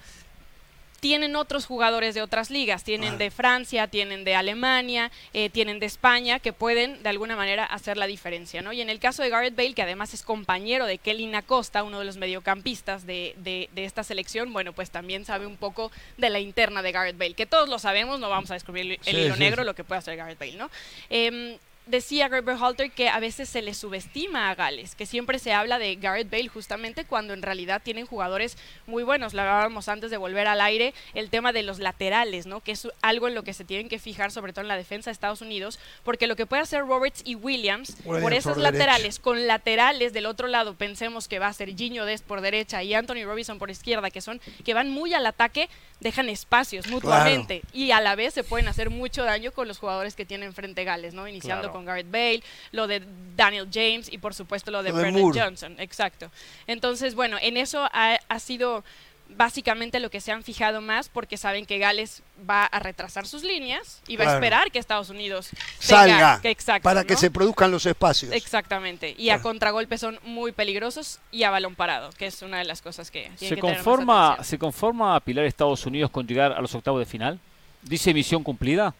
tienen 1.04 1.36
otros 1.36 1.66
jugadores 1.66 2.16
de 2.16 2.22
otras 2.22 2.50
ligas, 2.50 2.86
tienen 2.86 3.18
de 3.18 3.30
Francia, 3.30 3.90
tienen 3.90 4.24
de 4.24 4.36
Alemania, 4.36 5.12
eh, 5.34 5.50
tienen 5.50 5.82
de 5.82 5.86
España, 5.86 6.40
que 6.40 6.54
pueden 6.54 7.04
de 7.04 7.10
alguna 7.10 7.36
manera 7.36 7.66
hacer 7.66 7.98
la 7.98 8.08
diferencia, 8.08 8.62
¿no? 8.62 8.72
Y 8.72 8.80
en 8.80 8.90
el 8.90 9.02
caso 9.02 9.22
de 9.22 9.28
Garrett 9.28 9.54
Bale, 9.54 9.74
que 9.74 9.82
además 9.82 10.14
es 10.14 10.24
compañero 10.24 10.86
de 10.86 11.00
Kelly 11.00 11.36
Acosta, 11.36 11.84
uno 11.84 12.00
de 12.00 12.06
los 12.06 12.16
mediocampistas 12.16 13.06
de, 13.06 13.36
de, 13.36 13.68
esta 13.76 14.06
selección, 14.06 14.54
bueno, 14.54 14.72
pues 14.72 14.92
también 14.92 15.26
sabe 15.26 15.46
un 15.46 15.58
poco 15.58 15.92
de 16.18 16.30
la 16.30 16.40
interna 16.40 16.82
de 16.82 16.94
Garrett 16.94 17.18
Bale, 17.18 17.34
que 17.34 17.46
todos 17.46 17.68
lo 17.68 17.80
sabemos, 17.80 18.22
no 18.22 18.30
vamos 18.30 18.50
a 18.52 18.54
descubrir 18.54 18.98
el, 19.06 19.18
hilo 19.18 19.36
negro, 19.36 19.66
lo 19.66 19.76
que 19.76 19.84
puede 19.84 20.00
hacer 20.00 20.16
Garrett 20.16 20.40
Bale, 20.40 20.56
¿no? 20.56 20.72
Em, 21.10 21.58
decía 21.86 22.30
Gerber 22.30 22.58
Halter 22.60 22.92
que 22.92 23.10
a 23.10 23.20
veces 23.20 23.50
se 23.50 23.62
le 23.62 23.74
subestima 23.74 24.50
a 24.50 24.56
Gales, 24.56 24.96
que 24.96 25.06
siempre 25.06 25.40
se 25.40 25.54
habla 25.54 25.80
de 25.80 25.96
Garrett 25.96 26.30
Bale 26.30 26.48
justamente 26.48 27.06
cuando 27.06 27.34
en 27.34 27.42
realidad 27.42 27.82
tienen 27.84 28.06
jugadores 28.06 28.58
muy 28.88 29.04
buenos. 29.04 29.34
Lo 29.34 29.42
hablábamos 29.42 29.90
antes 29.90 30.10
de 30.12 30.18
volver 30.18 30.48
al 30.48 30.62
aire, 30.62 30.94
el 31.14 31.30
tema 31.30 31.52
de 31.52 31.64
los 31.64 31.80
laterales, 31.80 32.46
¿no? 32.46 32.62
Que 32.62 32.72
es 32.72 32.88
algo 33.02 33.28
en 33.28 33.36
lo 33.36 33.44
que 33.44 33.54
se 33.54 33.66
tienen 33.66 33.90
que 33.90 34.00
fijar, 34.00 34.32
sobre 34.32 34.54
todo 34.54 34.62
en 34.62 34.70
la 34.70 34.78
defensa 34.78 35.10
de 35.10 35.14
Estados 35.14 35.42
Unidos, 35.42 35.80
porque 36.04 36.28
lo 36.28 36.36
que 36.36 36.46
puede 36.46 36.62
hacer 36.62 36.82
Roberts 36.82 37.22
y 37.26 37.36
Williams 37.36 37.98
por 38.04 38.34
esas 38.34 38.58
laterales, 38.58 39.20
con 39.20 39.48
laterales 39.48 40.14
del 40.14 40.26
otro 40.26 40.48
lado, 40.48 40.76
pensemos 40.76 41.28
que 41.28 41.40
va 41.40 41.48
a 41.48 41.54
ser 41.54 41.76
Gino 41.76 42.06
Dest 42.06 42.26
por 42.26 42.42
derecha 42.42 42.84
y 42.84 42.94
Anthony 42.94 43.26
Robinson 43.26 43.60
por 43.60 43.70
izquierda, 43.70 44.10
que 44.10 44.22
son 44.22 44.40
que 44.64 44.74
van 44.74 44.90
muy 44.90 45.14
al 45.14 45.26
ataque, 45.26 45.70
dejan 46.00 46.30
espacios 46.30 46.88
mutuamente 46.88 47.62
y 47.74 47.92
a 47.92 48.00
la 48.00 48.16
vez 48.16 48.34
se 48.34 48.44
pueden 48.44 48.68
hacer 48.68 48.90
mucho 48.90 49.24
daño 49.24 49.52
con 49.52 49.68
los 49.68 49.80
jugadores 49.80 50.16
que 50.16 50.26
tienen 50.26 50.54
frente 50.54 50.84
Gales, 50.84 51.14
¿no? 51.14 51.28
Iniciando 51.28 51.73
con 51.74 51.84
Garrett 51.86 52.10
Bale, 52.10 52.44
lo 52.72 52.88
de 52.88 53.02
Daniel 53.36 53.68
James 53.74 54.08
y 54.12 54.20
por 54.20 54.34
supuesto 54.34 54.72
lo 54.72 54.84
de 54.84 54.92
Brendan 54.92 55.34
Johnson. 55.34 55.76
Exacto. 55.80 56.32
Entonces, 56.68 57.16
bueno, 57.16 57.38
en 57.42 57.58
eso 57.58 57.90
ha, 57.92 58.40
sido 58.40 58.84
básicamente 59.30 60.00
lo 60.00 60.12
que 60.12 60.22
se 60.22 60.32
han 60.32 60.44
fijado 60.44 60.80
más 60.82 61.10
porque 61.10 61.38
saben 61.38 61.66
que 61.66 61.80
Gales 61.80 62.22
va 62.48 62.66
a 62.66 62.80
retrasar 62.80 63.26
sus 63.26 63.44
líneas 63.44 64.02
y 64.08 64.16
va 64.16 64.26
a 64.26 64.34
esperar 64.36 64.70
que 64.70 64.78
Estados 64.78 65.10
Unidos 65.10 65.50
salga 65.80 66.40
para 66.84 67.04
que 67.04 67.16
se 67.16 67.32
produzcan 67.32 67.72
los 67.72 67.86
espacios. 67.86 68.32
Exactamente. 68.32 69.16
Y 69.18 69.30
a 69.30 69.42
contragolpe 69.42 69.98
son 69.98 70.20
muy 70.24 70.52
peligrosos 70.52 71.20
y 71.32 71.44
a 71.44 71.50
balón 71.50 71.74
parado, 71.74 72.12
que 72.12 72.28
es 72.28 72.42
una 72.44 72.60
de 72.60 72.66
las 72.66 72.82
cosas 72.82 73.10
que 73.10 73.32
se 73.36 73.58
conforma 73.58 74.38
se 74.44 74.60
conforma 74.60 75.16
a 75.16 75.20
Pilar 75.20 75.46
Estados 75.46 75.86
Unidos 75.86 76.12
con 76.12 76.28
llegar 76.28 76.52
a 76.52 76.62
los 76.62 76.76
octavos 76.76 77.00
de 77.00 77.06
final. 77.06 77.40
Dice 77.82 78.14
misión 78.14 78.44
cumplida. 78.44 78.94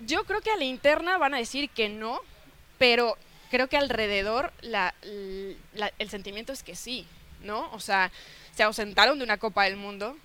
Yo 0.00 0.24
creo 0.24 0.40
que 0.40 0.50
a 0.50 0.56
la 0.56 0.64
interna 0.64 1.18
van 1.18 1.34
a 1.34 1.38
decir 1.38 1.70
que 1.70 1.88
no, 1.88 2.20
pero 2.78 3.16
creo 3.50 3.68
que 3.68 3.76
alrededor 3.76 4.52
la, 4.62 4.94
el 5.02 6.10
sentimiento 6.10 6.52
es 6.52 6.62
que 6.62 6.76
sí, 6.76 7.06
¿no? 7.42 7.70
O 7.72 7.80
sea, 7.80 8.10
se 8.54 8.62
ausentaron 8.62 9.18
de 9.18 9.24
una 9.24 9.38
Copa 9.38 9.64
del 9.64 9.76
Mundo 9.76 10.16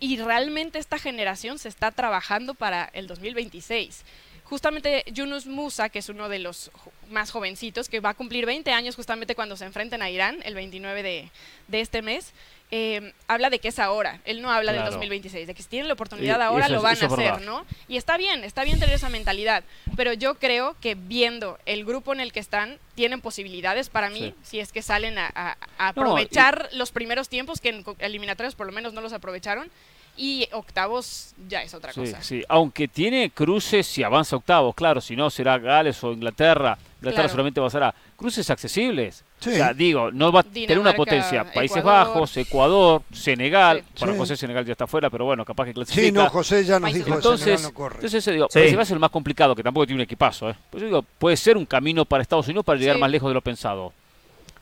y 0.00 0.18
realmente 0.18 0.78
esta 0.78 0.98
generación 0.98 1.58
se 1.58 1.68
está 1.68 1.92
trabajando 1.92 2.54
para 2.54 2.90
el 2.92 3.06
2026. 3.06 4.02
Justamente 4.44 5.04
Yunus 5.06 5.46
Musa, 5.46 5.88
que 5.88 6.00
es 6.00 6.08
uno 6.08 6.28
de 6.28 6.38
los 6.38 6.70
más 7.08 7.30
jovencitos, 7.30 7.88
que 7.88 8.00
va 8.00 8.10
a 8.10 8.14
cumplir 8.14 8.44
20 8.44 8.70
años 8.72 8.96
justamente 8.96 9.34
cuando 9.34 9.56
se 9.56 9.64
enfrenten 9.64 10.02
a 10.02 10.10
Irán, 10.10 10.40
el 10.42 10.54
29 10.54 11.02
de, 11.02 11.30
de 11.68 11.80
este 11.80 12.02
mes, 12.02 12.32
eh, 12.74 13.12
habla 13.28 13.50
de 13.50 13.58
que 13.58 13.68
es 13.68 13.78
ahora. 13.78 14.20
Él 14.24 14.40
no 14.40 14.50
habla 14.50 14.72
del 14.72 14.82
2026, 14.86 15.46
de 15.46 15.54
que 15.54 15.62
si 15.62 15.68
tienen 15.68 15.88
la 15.88 15.94
oportunidad 15.94 16.40
ahora 16.40 16.70
lo 16.70 16.80
van 16.80 16.96
a 17.02 17.06
hacer, 17.06 17.42
¿no? 17.42 17.66
Y 17.86 17.98
está 17.98 18.16
bien, 18.16 18.44
está 18.44 18.64
bien 18.64 18.80
tener 18.80 18.94
esa 18.94 19.10
mentalidad. 19.10 19.62
Pero 19.94 20.14
yo 20.14 20.36
creo 20.36 20.74
que 20.80 20.94
viendo 20.94 21.58
el 21.66 21.84
grupo 21.84 22.14
en 22.14 22.20
el 22.20 22.32
que 22.32 22.40
están, 22.40 22.78
tienen 22.94 23.20
posibilidades 23.20 23.90
para 23.90 24.08
mí, 24.08 24.34
si 24.42 24.58
es 24.58 24.72
que 24.72 24.80
salen 24.80 25.18
a, 25.18 25.58
aprovechar 25.76 26.70
los 26.72 26.92
primeros 26.92 27.28
tiempos, 27.28 27.60
que 27.60 27.68
en 27.68 27.84
eliminatorios 27.98 28.54
por 28.54 28.66
lo 28.66 28.72
menos 28.72 28.94
no 28.94 29.02
los 29.02 29.12
aprovecharon. 29.12 29.70
Y 30.16 30.46
octavos 30.52 31.34
ya 31.48 31.62
es 31.62 31.72
otra 31.72 31.92
cosa. 31.92 32.22
Sí, 32.22 32.44
aunque 32.48 32.86
tiene 32.86 33.30
cruces 33.30 33.86
si 33.86 34.02
avanza 34.02 34.36
octavos, 34.36 34.74
claro, 34.74 35.00
si 35.00 35.16
no 35.16 35.30
será 35.30 35.58
Gales 35.58 36.02
o 36.04 36.12
Inglaterra. 36.12 36.76
Inglaterra 37.00 37.28
solamente 37.28 37.60
pasará. 37.60 37.94
Cruces 38.16 38.48
accesibles. 38.50 39.24
O 39.40 39.44
sea, 39.44 39.74
digo, 39.74 40.12
no 40.12 40.30
va 40.30 40.40
a 40.40 40.42
tener 40.44 40.78
una 40.78 40.94
potencia. 40.94 41.50
Países 41.52 41.82
Bajos, 41.82 42.36
Ecuador, 42.36 43.02
Senegal. 43.12 43.82
Bueno, 43.98 44.16
José 44.16 44.36
Senegal 44.36 44.64
ya 44.64 44.72
está 44.72 44.86
fuera, 44.86 45.10
pero 45.10 45.24
bueno, 45.24 45.44
capaz 45.44 45.64
que 45.64 45.74
clasifica. 45.74 46.06
Sí, 46.06 46.12
no, 46.12 46.28
José 46.28 46.64
ya 46.64 46.78
nos 46.78 46.92
dijo 46.92 47.12
entonces, 47.14 47.44
Senegal 47.44 47.62
no 47.62 47.74
corre. 47.74 47.94
Entonces, 47.96 48.24
digo, 48.26 48.46
sí. 48.48 48.74
va 48.76 48.82
a 48.82 48.84
ser 48.84 48.94
el 48.94 49.00
más 49.00 49.10
complicado, 49.10 49.56
que 49.56 49.64
tampoco 49.64 49.86
tiene 49.86 50.00
un 50.00 50.04
equipazo. 50.04 50.50
¿eh? 50.50 50.54
Pues 50.70 50.84
digo, 50.84 51.02
puede 51.18 51.36
ser 51.36 51.56
un 51.56 51.66
camino 51.66 52.04
para 52.04 52.22
Estados 52.22 52.46
Unidos 52.46 52.64
para 52.64 52.78
llegar 52.78 52.98
más 52.98 53.10
lejos 53.10 53.30
de 53.30 53.34
lo 53.34 53.40
pensado. 53.40 53.92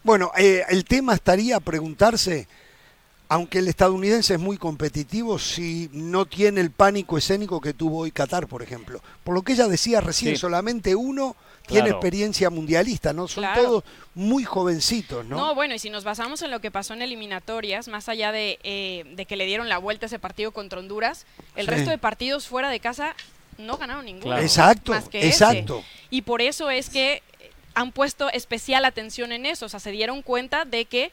Bueno, 0.03 0.32
eh, 0.38 0.62
el 0.70 0.84
tema 0.84 1.12
estaría 1.12 1.57
a 1.57 1.61
preguntarse 1.61 2.48
aunque 3.31 3.61
el 3.61 3.68
estadounidense 3.68 4.35
es 4.35 4.41
muy 4.41 4.59
competitivo, 4.59 5.39
si 5.39 5.89
no 5.93 6.26
tiene 6.26 6.61
el 6.61 6.72
pánico 6.72 7.16
escénico 7.16 7.61
que 7.61 7.72
tuvo 7.72 7.99
hoy 7.99 8.11
Qatar, 8.11 8.49
por 8.49 8.61
ejemplo. 8.61 9.01
Por 9.22 9.37
lo 9.37 9.43
que 9.43 9.53
ella 9.53 9.68
decía 9.68 10.01
recién, 10.01 10.37
solamente 10.37 10.97
uno 10.97 11.37
tiene 11.64 11.91
experiencia 11.91 12.51
mundialista, 12.51 13.12
¿no? 13.12 13.28
Son 13.28 13.45
todos 13.55 13.85
muy 14.16 14.43
jovencitos, 14.43 15.24
¿no? 15.24 15.37
No, 15.37 15.55
bueno, 15.55 15.76
y 15.76 15.78
si 15.78 15.91
nos 15.91 16.03
basamos 16.03 16.43
en 16.43 16.51
lo 16.51 16.61
que 16.61 16.72
pasó 16.72 16.93
en 16.93 17.03
eliminatorias, 17.03 17.87
más 17.87 18.09
allá 18.09 18.33
de, 18.33 18.59
eh, 18.64 19.24
que 19.28 19.37
le 19.37 19.47
dieron 19.47 19.68
la 19.68 19.78
vuelta 19.78 20.07
a 20.07 20.09
ese 20.09 20.18
partido 20.18 20.51
contra 20.51 20.81
Honduras, 20.81 21.24
el 21.55 21.68
resto 21.68 21.91
de 21.91 21.99
partidos 21.99 22.49
fuera 22.49 22.68
de 22.68 22.81
casa 22.81 23.14
no 23.59 23.76
ganaron 23.76 24.07
ninguno. 24.07 24.37
Exacto, 24.39 24.93
exacto. 25.12 25.85
Y 26.11 26.22
por 26.22 26.43
eso 26.43 26.68
es 26.68 26.91
que 26.91 27.22
han 27.74 27.93
puesto 27.93 28.28
especial 28.31 28.85
atención 28.85 29.31
en 29.31 29.47
eso, 29.47 29.66
o 29.66 29.68
sea, 29.68 29.78
se 29.78 29.93
dieron 29.93 30.22
cuenta 30.22 30.64
de 30.64 30.87
que 30.87 31.12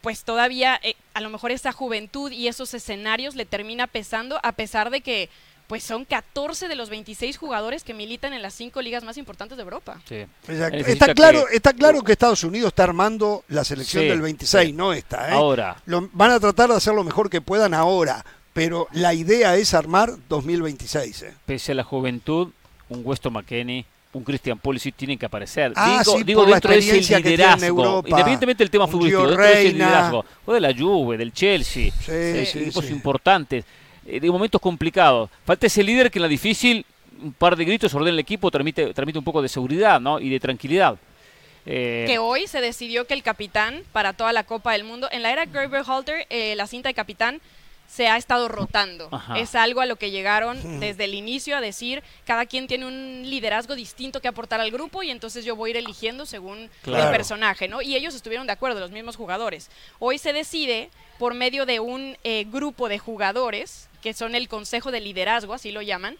pues 0.00 0.24
todavía 0.24 0.78
eh, 0.82 0.94
a 1.14 1.20
lo 1.20 1.30
mejor 1.30 1.50
esa 1.50 1.72
juventud 1.72 2.30
y 2.32 2.48
esos 2.48 2.74
escenarios 2.74 3.34
le 3.34 3.44
termina 3.44 3.86
pesando 3.86 4.40
a 4.42 4.52
pesar 4.52 4.90
de 4.90 5.00
que 5.00 5.28
pues 5.70 5.84
son 5.84 6.04
14 6.04 6.66
de 6.66 6.74
los 6.74 6.90
26 6.90 7.36
jugadores 7.36 7.84
que 7.84 7.94
militan 7.94 8.32
en 8.32 8.42
las 8.42 8.54
cinco 8.54 8.82
ligas 8.82 9.04
más 9.04 9.16
importantes 9.18 9.56
de 9.56 9.62
Europa. 9.62 10.00
Está 10.48 11.14
claro, 11.14 11.46
que... 11.46 11.54
está 11.54 11.72
claro 11.72 12.02
que 12.02 12.10
Estados 12.10 12.42
Unidos 12.42 12.70
está 12.70 12.82
armando 12.82 13.44
la 13.46 13.62
selección 13.62 14.02
del 14.08 14.20
26, 14.20 14.74
no 14.74 14.92
está. 14.92 15.28
¿eh? 15.28 15.32
Ahora. 15.32 15.80
van 15.86 16.32
a 16.32 16.40
tratar 16.40 16.70
de 16.70 16.74
hacer 16.74 16.92
lo 16.92 17.04
mejor 17.04 17.30
que 17.30 17.40
puedan 17.40 17.72
ahora, 17.72 18.24
pero 18.52 18.88
la 18.90 19.14
idea 19.14 19.54
es 19.54 19.72
armar 19.72 20.16
2026. 20.28 21.22
¿eh? 21.22 21.34
Pese 21.46 21.70
a 21.70 21.76
la 21.76 21.84
juventud, 21.84 22.48
un 22.88 23.02
Weston 23.04 23.34
McKenney, 23.34 23.86
un 24.12 24.24
Christian 24.24 24.58
Pulisic 24.58 24.94
tienen 24.96 25.18
que 25.18 25.26
aparecer. 25.26 25.72
Ah, 25.76 26.02
digo, 26.04 26.24
digo 26.24 26.46
dentro 26.46 26.70
de 26.72 26.78
ese 26.78 27.20
liderazgo, 27.20 28.02
independientemente 28.04 28.64
del 28.64 28.70
tema 28.70 28.88
futbolístico, 28.88 29.26
dentro 29.26 29.44
de 29.44 29.52
ese 29.52 29.72
liderazgo, 29.72 30.24
o 30.44 30.52
de 30.52 30.60
la 30.60 30.74
Juve, 30.76 31.16
del 31.16 31.32
Chelsea, 31.32 31.92
eh, 32.08 32.50
equipos 32.54 32.90
importantes, 32.90 33.64
eh, 34.06 34.18
de 34.18 34.30
momentos 34.30 34.60
complicados. 34.60 35.30
Falta 35.44 35.66
ese 35.66 35.82
líder 35.82 36.10
que 36.10 36.18
en 36.18 36.22
la 36.22 36.28
difícil, 36.28 36.84
un 37.22 37.32
par 37.32 37.54
de 37.54 37.64
gritos 37.64 37.94
ordena 37.94 38.10
el 38.10 38.18
equipo, 38.18 38.50
transmite, 38.50 38.92
transmite 38.92 39.18
un 39.18 39.24
poco 39.24 39.42
de 39.42 39.48
seguridad 39.48 40.00
¿no? 40.00 40.18
y 40.18 40.28
de 40.28 40.40
tranquilidad. 40.40 40.96
Eh, 41.66 42.04
que 42.08 42.18
hoy 42.18 42.46
se 42.46 42.60
decidió 42.60 43.06
que 43.06 43.14
el 43.14 43.22
capitán 43.22 43.82
para 43.92 44.14
toda 44.14 44.32
la 44.32 44.44
Copa 44.44 44.72
del 44.72 44.82
Mundo, 44.82 45.08
en 45.12 45.22
la 45.22 45.30
era 45.30 45.46
Gerber 45.46 45.82
Halter, 45.86 46.26
la 46.56 46.66
cinta 46.66 46.88
de 46.88 46.94
capitán 46.94 47.40
se 47.90 48.06
ha 48.06 48.16
estado 48.16 48.46
rotando. 48.46 49.10
Es 49.36 49.56
algo 49.56 49.80
a 49.80 49.86
lo 49.86 49.96
que 49.96 50.12
llegaron 50.12 50.78
desde 50.78 51.04
el 51.04 51.14
inicio 51.14 51.56
a 51.56 51.60
decir, 51.60 52.04
cada 52.24 52.46
quien 52.46 52.68
tiene 52.68 52.86
un 52.86 53.28
liderazgo 53.28 53.74
distinto 53.74 54.20
que 54.20 54.28
aportar 54.28 54.60
al 54.60 54.70
grupo 54.70 55.02
y 55.02 55.10
entonces 55.10 55.44
yo 55.44 55.56
voy 55.56 55.70
a 55.70 55.72
ir 55.72 55.76
eligiendo 55.78 56.24
según 56.24 56.70
el 56.86 57.10
personaje, 57.10 57.66
¿no? 57.66 57.82
Y 57.82 57.96
ellos 57.96 58.14
estuvieron 58.14 58.46
de 58.46 58.52
acuerdo, 58.52 58.78
los 58.78 58.92
mismos 58.92 59.16
jugadores. 59.16 59.70
Hoy 59.98 60.18
se 60.18 60.32
decide 60.32 60.90
por 61.18 61.34
medio 61.34 61.66
de 61.66 61.80
un 61.80 62.16
eh, 62.22 62.44
grupo 62.44 62.88
de 62.88 62.98
jugadores, 62.98 63.88
que 64.00 64.14
son 64.14 64.36
el 64.36 64.48
Consejo 64.48 64.92
de 64.92 65.00
Liderazgo, 65.00 65.52
así 65.52 65.72
lo 65.72 65.82
llaman, 65.82 66.16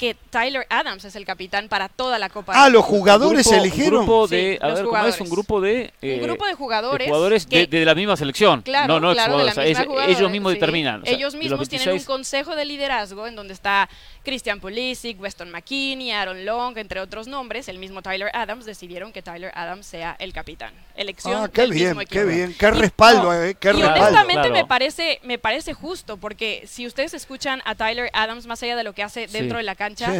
que 0.00 0.16
Tyler 0.30 0.66
Adams 0.70 1.04
es 1.04 1.14
el 1.14 1.26
capitán 1.26 1.68
para 1.68 1.90
toda 1.90 2.18
la 2.18 2.30
Copa. 2.30 2.54
Ah, 2.56 2.70
los 2.70 2.86
jugadores 2.86 3.46
eligieron. 3.52 4.00
Un 4.00 4.06
grupo 4.06 4.28
de, 4.28 4.58
a 4.58 4.68
ver, 4.68 4.84
¿cómo 4.86 5.04
es? 5.04 5.20
Un 5.20 5.28
grupo 5.28 5.60
de... 5.60 5.92
un 6.00 6.08
eh, 6.08 6.20
grupo 6.22 6.46
de 6.46 6.54
jugadores. 6.54 7.06
jugadores 7.06 7.46
de, 7.46 7.84
la 7.84 7.94
misma 7.94 8.16
selección. 8.16 8.62
Claro, 8.62 8.94
no, 8.94 9.08
no 9.08 9.12
claro, 9.12 9.36
de 9.36 9.44
la 9.44 9.62
misma 9.62 10.06
ellos 10.06 10.30
mismos 10.30 10.54
determinan. 10.54 11.02
ellos 11.04 11.34
mismos 11.34 11.68
tienen 11.68 11.90
un 11.90 12.04
consejo 12.04 12.56
de 12.56 12.64
liderazgo 12.64 13.26
en 13.26 13.36
donde 13.36 13.52
está 13.52 13.90
Christian 14.24 14.60
Pulisic, 14.60 15.20
Weston 15.20 15.50
McKinney, 15.50 16.10
Aaron 16.10 16.44
Long, 16.44 16.76
entre 16.76 17.00
otros 17.00 17.26
nombres. 17.26 17.68
El 17.68 17.78
mismo 17.78 18.02
Tyler 18.02 18.30
Adams 18.34 18.66
decidieron 18.66 19.12
que 19.12 19.22
Tyler 19.22 19.50
Adams 19.54 19.86
sea 19.86 20.16
el 20.18 20.32
capitán. 20.32 20.74
Elección. 20.94 21.44
Ah, 21.44 21.48
qué 21.48 21.66
bien, 21.66 21.96
qué 22.08 22.24
bien, 22.24 22.54
qué 22.58 22.70
respaldo, 22.70 23.32
eh, 23.32 23.54
qué 23.58 23.70
y 23.70 23.82
honestamente 23.82 24.50
me 24.50 24.64
parece, 24.66 25.20
me 25.22 25.38
parece 25.38 25.72
justo 25.72 26.18
porque 26.18 26.64
si 26.66 26.86
ustedes 26.86 27.14
escuchan 27.14 27.62
a 27.64 27.74
Tyler 27.74 28.10
Adams 28.12 28.46
más 28.46 28.62
allá 28.62 28.76
de 28.76 28.84
lo 28.84 28.92
que 28.92 29.02
hace 29.02 29.26
dentro 29.26 29.58
de 29.58 29.64
la 29.64 29.74
cancha. 29.74 30.12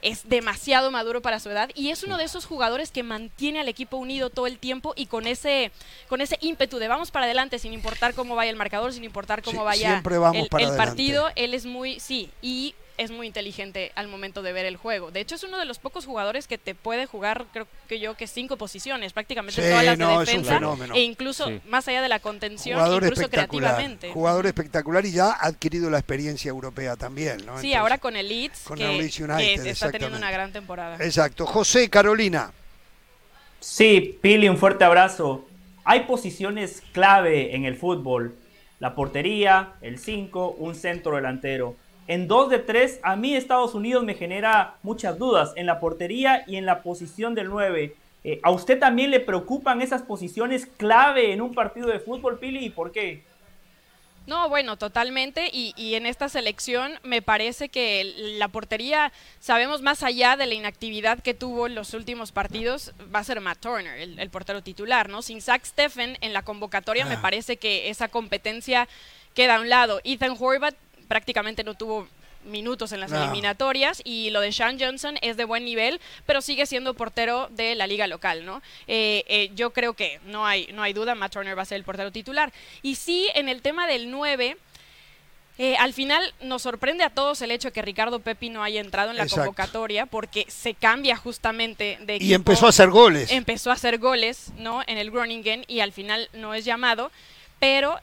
Es 0.00 0.28
demasiado 0.28 0.92
maduro 0.92 1.22
para 1.22 1.40
su 1.40 1.50
edad 1.50 1.70
y 1.74 1.90
es 1.90 2.04
uno 2.04 2.18
de 2.18 2.22
esos 2.22 2.46
jugadores 2.46 2.92
que 2.92 3.02
mantiene 3.02 3.58
al 3.58 3.68
equipo 3.68 3.96
unido 3.96 4.30
todo 4.30 4.46
el 4.46 4.60
tiempo 4.60 4.92
y 4.94 5.06
con 5.06 5.26
ese, 5.26 5.72
con 6.08 6.20
ese 6.20 6.38
ímpetu 6.40 6.78
de 6.78 6.86
vamos 6.86 7.10
para 7.10 7.24
adelante 7.24 7.58
sin 7.58 7.72
importar 7.72 8.14
cómo 8.14 8.36
vaya 8.36 8.52
el 8.52 8.56
marcador, 8.56 8.92
sin 8.92 9.02
importar 9.02 9.42
cómo 9.42 9.64
vaya 9.64 9.96
el, 9.96 10.76
partido. 10.76 11.30
Él 11.34 11.52
es 11.52 11.66
muy, 11.66 11.98
sí, 11.98 12.30
y 12.40 12.76
es 12.98 13.12
muy 13.12 13.28
inteligente 13.28 13.92
al 13.94 14.08
momento 14.08 14.42
de 14.42 14.52
ver 14.52 14.66
el 14.66 14.76
juego. 14.76 15.12
De 15.12 15.20
hecho, 15.20 15.36
es 15.36 15.44
uno 15.44 15.56
de 15.56 15.64
los 15.64 15.78
pocos 15.78 16.04
jugadores 16.04 16.48
que 16.48 16.58
te 16.58 16.74
puede 16.74 17.06
jugar, 17.06 17.46
creo 17.52 17.68
que 17.88 18.00
yo, 18.00 18.16
que 18.16 18.26
cinco 18.26 18.56
posiciones, 18.56 19.12
prácticamente 19.12 19.62
todas 19.62 19.84
las 19.84 19.96
de 19.96 20.06
defensa. 20.06 20.60
E 20.94 21.02
incluso 21.02 21.48
más 21.68 21.86
allá 21.86 22.02
de 22.02 22.08
la 22.08 22.18
contención, 22.18 22.80
incluso 22.92 23.30
creativamente. 23.30 24.10
Jugador 24.12 24.46
espectacular 24.46 25.06
y 25.06 25.12
ya 25.12 25.30
ha 25.30 25.46
adquirido 25.46 25.88
la 25.90 25.98
experiencia 25.98 26.48
europea 26.48 26.96
también, 26.96 27.46
¿no? 27.46 27.60
Sí, 27.60 27.72
ahora 27.72 27.98
con 27.98 28.16
el 28.16 28.28
Leeds, 28.28 28.64
que, 28.76 29.54
está 29.70 29.92
teniendo 29.92 30.18
una 30.18 30.32
gran 30.32 30.52
temporada. 30.52 30.96
Exacto. 30.96 31.46
José, 31.46 31.88
Carolina. 31.88 32.52
Sí, 33.60 34.18
Pili, 34.20 34.48
un 34.48 34.58
fuerte 34.58 34.84
abrazo. 34.84 35.46
Hay 35.84 36.00
posiciones 36.00 36.82
clave 36.92 37.54
en 37.54 37.64
el 37.64 37.76
fútbol. 37.76 38.34
La 38.80 38.94
portería, 38.94 39.74
el 39.80 39.98
5, 39.98 40.56
un 40.58 40.74
centro 40.74 41.16
delantero 41.16 41.76
en 42.08 42.26
dos 42.26 42.48
de 42.48 42.58
tres, 42.58 42.98
a 43.02 43.16
mí 43.16 43.36
Estados 43.36 43.74
Unidos 43.74 44.02
me 44.02 44.14
genera 44.14 44.76
muchas 44.82 45.18
dudas 45.18 45.52
en 45.56 45.66
la 45.66 45.78
portería 45.78 46.42
y 46.46 46.56
en 46.56 46.64
la 46.64 46.82
posición 46.82 47.34
del 47.34 47.48
9. 47.48 47.94
Eh, 48.24 48.40
¿A 48.42 48.50
usted 48.50 48.78
también 48.78 49.10
le 49.10 49.20
preocupan 49.20 49.82
esas 49.82 50.02
posiciones 50.02 50.66
clave 50.66 51.32
en 51.32 51.42
un 51.42 51.54
partido 51.54 51.86
de 51.86 52.00
fútbol, 52.00 52.38
Pili? 52.38 52.64
¿Y 52.64 52.70
por 52.70 52.92
qué? 52.92 53.22
No, 54.26 54.48
bueno, 54.48 54.76
totalmente. 54.76 55.50
Y, 55.52 55.94
en 55.94 56.06
esta 56.06 56.28
selección 56.30 56.92
me 57.02 57.22
parece 57.22 57.68
que 57.68 58.12
la 58.38 58.48
portería, 58.48 59.12
sabemos 59.38 59.82
más 59.82 60.02
allá 60.02 60.36
de 60.36 60.46
la 60.46 60.54
inactividad 60.54 61.20
que 61.20 61.34
tuvo 61.34 61.66
en 61.66 61.74
los 61.74 61.92
últimos 61.94 62.32
partidos, 62.32 62.92
va 63.14 63.20
a 63.20 63.24
ser 63.24 63.40
Matt 63.40 63.60
Turner, 63.60 63.98
el, 63.98 64.30
portero 64.30 64.62
titular, 64.62 65.08
¿no? 65.08 65.22
Sin 65.22 65.40
Zach 65.40 65.64
Steffen 65.64 66.18
en 66.20 66.32
la 66.32 66.42
convocatoria, 66.42 67.06
me 67.06 67.14
ah. 67.14 67.22
parece 67.22 67.58
que 67.58 67.88
esa 67.88 68.08
competencia 68.08 68.88
queda 69.34 69.56
a 69.56 69.60
un 69.60 69.68
lado. 69.68 70.00
Ethan 70.04 70.36
Horvath 70.38 70.74
prácticamente 71.08 71.64
no 71.64 71.74
tuvo 71.74 72.06
minutos 72.44 72.92
en 72.92 73.00
las 73.00 73.12
eliminatorias 73.12 74.00
y 74.04 74.30
lo 74.30 74.40
de 74.40 74.52
Sean 74.52 74.78
Johnson 74.78 75.18
es 75.22 75.36
de 75.36 75.44
buen 75.44 75.64
nivel, 75.64 76.00
pero 76.26 76.40
sigue 76.40 76.66
siendo 76.66 76.94
portero 76.94 77.48
de 77.50 77.74
la 77.74 77.86
liga 77.86 78.06
local, 78.06 78.44
¿no? 78.44 78.62
Eh, 78.86 79.24
eh, 79.28 79.50
yo 79.54 79.72
creo 79.72 79.94
que 79.94 80.20
no 80.26 80.46
hay, 80.46 80.68
no 80.72 80.82
hay 80.82 80.92
duda, 80.92 81.14
Matt 81.14 81.32
Turner 81.32 81.56
va 81.56 81.62
a 81.62 81.66
ser 81.66 81.76
el 81.76 81.84
portero 81.84 82.10
titular. 82.10 82.52
Y 82.82 82.94
sí, 82.94 83.28
en 83.34 83.48
el 83.48 83.62
tema 83.62 83.86
del 83.86 84.10
9, 84.10 84.56
eh, 85.58 85.76
al 85.76 85.92
final 85.92 86.34
nos 86.40 86.62
sorprende 86.62 87.04
a 87.04 87.10
todos 87.10 87.42
el 87.42 87.50
hecho 87.50 87.68
de 87.68 87.72
que 87.72 87.82
Ricardo 87.82 88.20
Pepi 88.20 88.50
no 88.50 88.62
haya 88.62 88.80
entrado 88.80 89.10
en 89.10 89.16
la 89.16 89.26
convocatoria 89.26 90.06
porque 90.06 90.46
se 90.48 90.74
cambia 90.74 91.16
justamente 91.16 91.98
de 92.02 92.16
equipo. 92.16 92.30
Y 92.30 92.34
empezó 92.34 92.66
a 92.66 92.70
hacer 92.70 92.90
goles. 92.90 93.30
Empezó 93.30 93.70
a 93.70 93.74
hacer 93.74 93.98
goles, 93.98 94.52
¿no? 94.56 94.82
En 94.86 94.98
el 94.98 95.10
Groningen 95.10 95.64
y 95.66 95.80
al 95.80 95.92
final 95.92 96.28
no 96.32 96.54
es 96.54 96.64
llamado. 96.64 97.10
Pero 97.58 97.98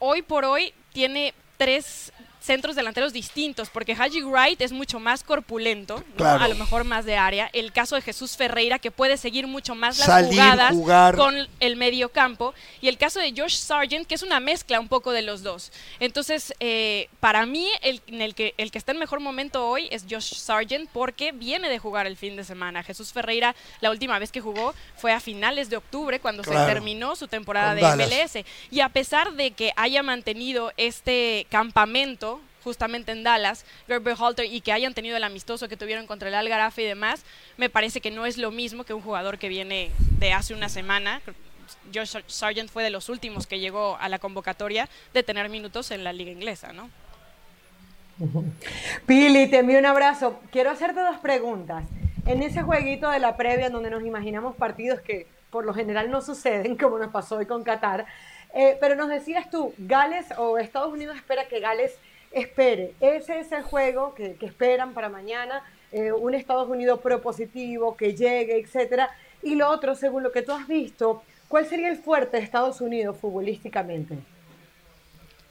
hoy 0.00 0.22
por 0.22 0.44
hoy 0.44 0.74
tiene 0.92 1.32
tres 1.56 2.12
centros 2.40 2.74
delanteros 2.74 3.12
distintos, 3.12 3.68
porque 3.68 3.94
Haji 3.94 4.22
Wright 4.22 4.60
es 4.60 4.72
mucho 4.72 4.98
más 4.98 5.22
corpulento, 5.22 6.02
a 6.18 6.48
lo 6.48 6.54
mejor 6.54 6.84
más 6.84 7.04
de 7.04 7.16
área. 7.16 7.50
El 7.52 7.72
caso 7.72 7.96
de 7.96 8.02
Jesús 8.02 8.36
Ferreira, 8.36 8.78
que 8.78 8.90
puede 8.90 9.16
seguir 9.16 9.46
mucho 9.46 9.74
más 9.74 9.98
las 9.98 10.26
jugadas 10.26 10.74
con 11.16 11.36
el 11.60 11.76
medio 11.76 12.10
campo. 12.10 12.54
Y 12.80 12.88
el 12.88 12.96
caso 12.96 13.20
de 13.20 13.32
Josh 13.36 13.56
Sargent, 13.56 14.06
que 14.06 14.14
es 14.14 14.22
una 14.22 14.40
mezcla 14.40 14.80
un 14.80 14.88
poco 14.88 15.12
de 15.12 15.22
los 15.22 15.42
dos. 15.42 15.70
Entonces, 16.00 16.54
eh, 16.60 17.08
para 17.20 17.44
mí, 17.46 17.68
el, 17.82 18.00
en 18.06 18.22
el, 18.22 18.34
que, 18.34 18.54
el 18.56 18.70
que 18.70 18.78
está 18.78 18.92
en 18.92 18.98
mejor 18.98 19.20
momento 19.20 19.68
hoy 19.68 19.88
es 19.90 20.06
Josh 20.08 20.34
Sargent, 20.34 20.88
porque 20.92 21.32
viene 21.32 21.68
de 21.68 21.78
jugar 21.78 22.06
el 22.06 22.16
fin 22.16 22.36
de 22.36 22.44
semana. 22.44 22.82
Jesús 22.82 23.12
Ferreira, 23.12 23.54
la 23.80 23.90
última 23.90 24.18
vez 24.18 24.32
que 24.32 24.40
jugó 24.40 24.74
fue 24.96 25.12
a 25.12 25.20
finales 25.20 25.68
de 25.68 25.76
octubre, 25.76 26.20
cuando 26.20 26.42
se 26.42 26.50
terminó 26.50 27.16
su 27.16 27.28
temporada 27.28 27.74
de 27.74 27.82
MLS. 27.82 28.44
Y 28.70 28.80
a 28.80 28.88
pesar 28.88 29.32
de 29.32 29.50
que 29.50 29.72
haya 29.76 30.02
mantenido 30.02 30.72
este 30.76 31.46
campamento, 31.50 32.29
justamente 32.62 33.12
en 33.12 33.22
Dallas, 33.22 33.64
Gerber 33.86 34.16
Halter, 34.18 34.46
y 34.46 34.60
que 34.60 34.72
hayan 34.72 34.94
tenido 34.94 35.16
el 35.16 35.24
amistoso 35.24 35.68
que 35.68 35.76
tuvieron 35.76 36.06
contra 36.06 36.28
el 36.28 36.34
Algarafe 36.34 36.82
y 36.82 36.86
demás, 36.86 37.24
me 37.56 37.70
parece 37.70 38.00
que 38.00 38.10
no 38.10 38.26
es 38.26 38.38
lo 38.38 38.50
mismo 38.50 38.84
que 38.84 38.94
un 38.94 39.02
jugador 39.02 39.38
que 39.38 39.48
viene 39.48 39.90
de 40.18 40.32
hace 40.32 40.54
una 40.54 40.68
semana. 40.68 41.20
Josh 41.94 42.16
Sargent 42.26 42.70
fue 42.70 42.82
de 42.82 42.90
los 42.90 43.08
últimos 43.08 43.46
que 43.46 43.58
llegó 43.58 43.96
a 44.00 44.08
la 44.08 44.18
convocatoria 44.18 44.88
de 45.14 45.22
tener 45.22 45.48
minutos 45.48 45.90
en 45.90 46.04
la 46.04 46.12
liga 46.12 46.30
inglesa, 46.30 46.72
¿no? 46.72 46.90
Pili, 49.06 49.48
te 49.48 49.58
envío 49.58 49.78
un 49.78 49.86
abrazo. 49.86 50.40
Quiero 50.50 50.70
hacerte 50.70 51.00
dos 51.00 51.18
preguntas. 51.18 51.84
En 52.26 52.42
ese 52.42 52.62
jueguito 52.62 53.10
de 53.10 53.18
la 53.18 53.36
previa, 53.36 53.66
en 53.66 53.72
donde 53.72 53.90
nos 53.90 54.04
imaginamos 54.04 54.56
partidos 54.56 55.00
que 55.00 55.26
por 55.50 55.64
lo 55.64 55.74
general 55.74 56.10
no 56.10 56.20
suceden, 56.20 56.76
como 56.80 56.98
nos 56.98 57.10
pasó 57.10 57.36
hoy 57.36 57.46
con 57.46 57.64
Qatar, 57.64 58.06
eh, 58.54 58.76
pero 58.80 58.94
nos 58.94 59.08
decías 59.08 59.50
tú, 59.50 59.74
Gales 59.78 60.26
o 60.36 60.58
Estados 60.58 60.92
Unidos 60.92 61.16
espera 61.16 61.46
que 61.46 61.60
Gales 61.60 61.92
espere. 62.30 62.94
Ese 63.00 63.40
es 63.40 63.52
el 63.52 63.62
juego 63.62 64.14
que, 64.14 64.36
esperan 64.40 64.94
para 64.94 65.08
mañana, 65.08 65.62
eh, 65.92 66.12
un 66.12 66.34
Estados 66.34 66.68
Unidos 66.68 67.00
propositivo, 67.00 67.96
que 67.96 68.14
llegue, 68.14 68.58
etcétera. 68.58 69.10
Y 69.42 69.54
lo 69.54 69.70
otro, 69.70 69.94
según 69.94 70.22
lo 70.22 70.32
que 70.32 70.42
tú 70.42 70.52
has 70.52 70.66
visto, 70.68 71.22
¿cuál 71.48 71.66
sería 71.66 71.88
el 71.88 71.98
fuerte 71.98 72.36
de 72.36 72.42
Estados 72.42 72.80
Unidos 72.80 73.16
futbolísticamente? 73.20 74.18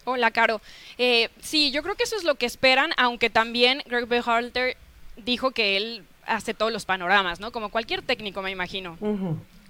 Hola, 0.05 0.32
Caro. 0.32 0.61
Eh, 0.97 1.30
sí, 1.41 1.71
yo 1.71 1.84
creo 1.84 1.95
que 1.95 2.03
eso 2.03 2.15
es 2.15 2.23
lo 2.23 2.36
que 2.36 2.45
esperan, 2.45 2.91
aunque 2.97 3.30
también 3.30 3.84
Greg 3.86 4.07
Behalter 4.07 4.77
dijo 5.17 5.51
que 5.51 5.77
él 5.77 6.05
hace 6.25 6.53
todos 6.53 6.71
los 6.71 6.86
panoramas, 6.86 7.39
¿no? 7.39 7.51
Como 7.51 7.69
cualquier 7.69 8.01
técnico, 8.01 8.41
me 8.41 8.51
imagino 8.51 8.97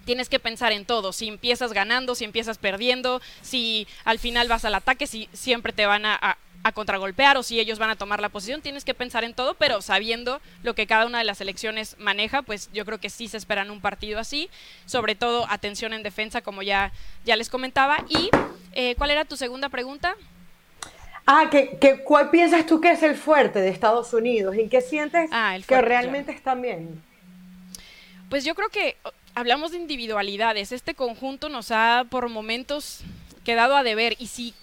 tienes 0.09 0.27
que 0.27 0.39
pensar 0.39 0.71
en 0.71 0.85
todo, 0.85 1.13
si 1.13 1.27
empiezas 1.27 1.71
ganando, 1.71 2.15
si 2.15 2.25
empiezas 2.25 2.57
perdiendo, 2.57 3.21
si 3.43 3.87
al 4.05 4.17
final 4.17 4.47
vas 4.47 4.65
al 4.65 4.73
ataque, 4.73 5.05
si 5.05 5.29
siempre 5.33 5.71
te 5.71 5.85
van 5.85 6.03
a, 6.03 6.35
contragolpear 6.71 7.37
o 7.37 7.43
si 7.43 7.59
ellos 7.59 7.79
van 7.79 7.89
a 7.89 7.95
tomar 7.95 8.21
la 8.21 8.29
posición, 8.29 8.61
tienes 8.61 8.83
que 8.83 8.93
pensar 8.93 9.23
en 9.23 9.33
todo, 9.33 9.53
pero 9.53 9.81
sabiendo 9.81 10.41
lo 10.63 10.75
que 10.75 10.87
cada 10.87 11.05
una 11.05 11.19
de 11.19 11.23
las 11.23 11.37
selecciones 11.39 11.95
maneja, 11.99 12.41
pues 12.41 12.69
yo 12.73 12.85
creo 12.85 12.99
que 12.99 13.09
sí 13.09 13.27
se 13.27 13.37
esperan 13.37 13.71
un 13.71 13.81
partido 13.81 14.19
así, 14.19 14.49
sobre 14.85 15.15
todo 15.15 15.45
atención 15.49 15.93
en 15.93 16.03
defensa, 16.03 16.41
como 16.41 16.61
ya, 16.61 16.91
ya 17.25 17.35
les 17.35 17.49
comentaba. 17.49 18.03
¿Y 18.09 18.29
eh, 18.73 18.95
cuál 18.95 19.11
era 19.11 19.25
tu 19.25 19.37
segunda 19.37 19.69
pregunta? 19.69 20.15
Ah, 21.25 21.49
que, 21.51 22.01
¿cuál 22.03 22.31
piensas 22.31 22.65
tú 22.65 22.81
que 22.81 22.91
es 22.91 23.03
el 23.03 23.15
fuerte 23.15 23.59
de 23.59 23.69
Estados 23.69 24.13
Unidos? 24.13 24.55
¿Y 24.57 24.67
qué 24.67 24.81
sientes 24.81 25.29
ah, 25.31 25.57
que 25.67 25.81
realmente 25.81 26.31
están 26.31 26.61
bien? 26.61 27.03
Pues 28.29 28.43
yo 28.43 28.55
creo 28.55 28.69
que 28.69 28.97
hablamos 29.35 29.71
de 29.71 29.77
individualidades. 29.77 30.71
Este 30.71 30.95
conjunto 30.95 31.49
nos 31.49 31.71
ha 31.71 32.05
por 32.09 32.27
momentos 32.29 33.01
quedado 33.43 33.75
a 33.75 33.83
deber 33.83 34.15
y 34.19 34.27
si 34.27 34.53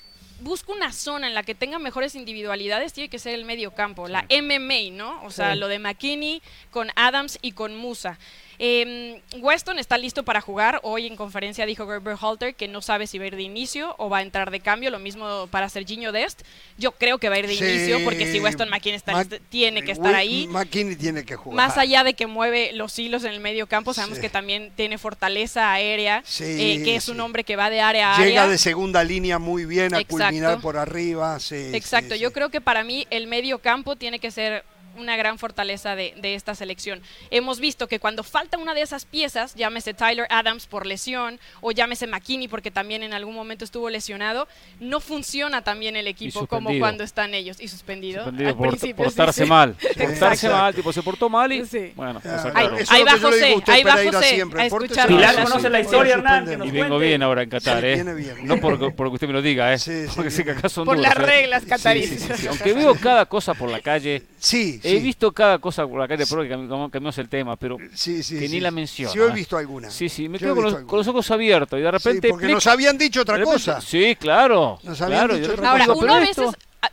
busco 0.41 0.73
una 0.73 0.93
zona 0.93 1.27
en 1.29 1.35
la 1.35 1.43
que 1.43 1.55
tenga 1.55 1.79
mejores 1.79 2.15
individualidades, 2.15 2.93
tiene 2.93 3.09
que 3.09 3.19
ser 3.19 3.35
el 3.35 3.45
medio 3.45 3.73
campo, 3.73 4.09
la 4.09 4.27
MMA, 4.31 4.93
¿no? 4.93 5.23
O 5.25 5.31
sea, 5.31 5.55
lo 5.55 5.69
de 5.69 5.79
McKinney 5.79 6.43
con 6.71 6.91
Adams 6.97 7.39
y 7.43 7.53
con 7.53 7.77
Musa. 7.77 8.19
Eh, 8.59 9.21
Weston 9.41 9.79
está 9.79 9.99
listo 9.99 10.25
para 10.25 10.41
jugar. 10.41 10.81
Hoy 10.83 11.07
en 11.07 11.17
conferencia 11.17 11.67
dijo 11.67 11.87
Gerber 11.87 12.17
Halter 12.21 12.55
que 12.55 12.69
no 12.69 12.83
sabe 12.83 13.07
si 13.07 13.19
va 13.19 13.25
a 13.25 13.29
ir 13.29 13.37
de 13.37 13.43
inicio 13.43 13.95
o 13.99 14.09
va 14.09 14.19
a 14.19 14.23
entrar 14.23 14.51
de 14.51 14.61
cambio. 14.61 14.91
Lo 14.91 14.99
mismo 14.99 15.47
para 15.51 15.69
Serginho 15.69 16.13
Dest. 16.13 16.43
Yo 16.79 16.93
creo 16.93 17.19
que 17.19 17.29
va 17.29 17.37
a 17.37 17.39
ir 17.39 17.47
de 17.47 17.55
inicio 17.55 18.03
porque 18.05 18.31
si 18.31 18.41
Weston 18.41 18.69
McKinney 18.69 18.97
está, 18.97 19.25
tiene 19.49 19.83
que 19.83 19.93
estar 19.93 20.15
ahí. 20.15 20.47
McKinney 20.49 20.97
tiene 20.97 21.25
que 21.25 21.37
jugar. 21.37 21.57
Más 21.57 21.79
allá 21.79 22.05
de 22.05 22.15
que 22.15 22.27
mueve 22.27 22.73
los 22.73 22.99
hilos 22.99 23.25
en 23.25 23.33
el 23.33 23.41
medio 23.41 23.67
campo, 23.67 23.95
sabemos 23.95 24.19
que 24.19 24.31
también 24.31 24.73
tiene 24.75 24.99
fortaleza 24.99 25.73
aérea, 25.73 26.23
eh, 26.41 26.83
que 26.85 26.97
es 26.97 27.09
un 27.09 27.21
hombre 27.21 27.45
que 27.45 27.57
va 27.57 27.71
de 27.71 27.81
área 27.81 28.13
a 28.13 28.17
área. 28.17 28.27
Llega 28.27 28.49
de 28.49 28.59
segunda 28.59 29.05
línea 29.05 29.39
muy 29.39 29.65
bien 29.65 29.95
a 29.95 30.05
culminar 30.05 30.61
por 30.61 30.77
arriba. 30.77 31.39
Exacto, 31.73 32.15
yo 32.15 32.33
creo 32.33 32.51
que 32.51 32.61
para 32.61 32.85
mí 32.85 33.07
el 33.11 33.27
medio 33.27 33.59
campo 33.59 33.97
tiene 33.97 34.19
que 34.19 34.31
ser 34.31 34.65
una 34.97 35.17
gran 35.17 35.39
fortaleza 35.39 35.97
de, 35.97 36.15
esta 36.23 36.55
selección. 36.55 37.01
Hemos 37.31 37.61
visto 37.61 37.87
que 37.87 37.99
cuando 37.99 38.23
falta 38.23 38.59
una 38.59 38.75
de 38.75 38.83
esas 38.83 39.05
piezas, 39.05 39.55
llámese 39.55 39.95
Tyler 39.95 40.27
Adams 40.31 40.67
por 40.67 40.87
lesión 40.87 41.39
o 41.61 41.73
llámese 41.73 42.07
McKinney 42.07 42.49
porque 42.49 42.71
también 42.71 43.03
en 43.03 43.13
algún 43.13 43.35
momento 43.35 43.65
estuvo 43.65 43.89
lesionado, 43.91 44.49
no 44.81 45.01
funciona 45.01 45.63
también 45.63 45.97
el 45.97 46.07
equipo 46.07 46.47
como 46.47 46.71
cuando 46.79 47.05
están 47.05 47.35
ellos 47.35 47.61
y 47.61 47.69
suspendido. 47.69 48.25
suspendido 48.25 48.57
por, 48.57 48.79
portarse 48.97 49.47
mal. 49.47 49.77
portarse 49.97 50.49
mal, 50.49 50.75
tipo 50.75 50.93
se 50.93 51.03
portó 51.03 51.29
mal 51.29 51.53
y 51.53 51.63
bueno, 51.95 52.21
ahí, 52.55 53.05
va 53.05 53.19
José, 53.19 53.57
ahí 53.67 53.83
va 53.83 53.93
José 53.93 54.43
a 54.57 54.67
escuchar. 54.67 55.09
Pilar 55.09 55.43
conoce 55.45 55.71
la 55.71 55.81
historia, 55.81 56.15
Hernán. 56.15 56.65
y 56.65 56.71
vengo 56.71 56.99
bien 56.99 57.23
ahora 57.23 57.43
en 57.43 57.51
Qatar, 57.51 57.85
¿eh? 57.85 58.05
No 58.43 58.59
por, 58.61 58.95
por, 58.95 59.09
que 59.09 59.15
usted 59.15 59.27
me 59.27 59.33
lo 59.33 59.43
diga, 59.43 59.73
¿eh? 59.75 59.79
porque 60.15 60.31
sé 60.31 60.45
que 60.45 60.53
acá 60.53 60.69
son 60.69 60.85
Por 60.85 60.99
las 60.99 61.17
¿eh? 61.17 61.19
reglas 61.19 61.65
cataríes. 61.65 62.29
Aunque 62.49 62.73
veo 62.73 62.95
cada 62.95 63.27
cosa 63.27 63.55
por 63.55 63.71
la 63.71 63.81
calle. 63.81 64.23
Sí, 64.39 64.81
He 64.87 64.99
visto 65.01 65.33
cada 65.33 65.59
cosa 65.59 65.87
por 65.87 65.99
la 65.99 66.09
calle, 66.09 66.25
pero 66.29 66.43
que 66.43 66.49
cambiamos 66.49 67.19
el 67.19 67.29
tema, 67.29 67.57
pero 67.57 67.77
que 67.79 68.49
ni 68.49 68.61
la 68.61 68.71
menciono. 68.71 69.13
Sí, 69.13 69.19
he 69.19 69.33
visto 69.33 69.57
alguna. 69.57 69.91
Sí, 69.91 70.09
sí, 70.09 70.29
me 70.29 70.39
quedo 70.39 70.55
con 70.87 70.99
los, 70.99 71.09
ojos 71.09 71.31
abiertos 71.31 71.79
y 71.79 71.83
de 71.83 71.91
repente. 71.91 72.29
porque 72.29 72.49
nos 72.49 72.67
habían 72.67 72.99
dicho 72.99 73.23
otra 73.23 73.43
cosa. 73.43 73.81
Sí, 73.81 74.17
claro. 74.19 74.79
Nos 74.83 75.01
habían 75.01 75.41
dicho 75.41 75.53
otra 75.53 75.71
Ahora, 75.71 75.93
uno 75.93 76.15
a 76.15 76.21
veces 76.21 76.49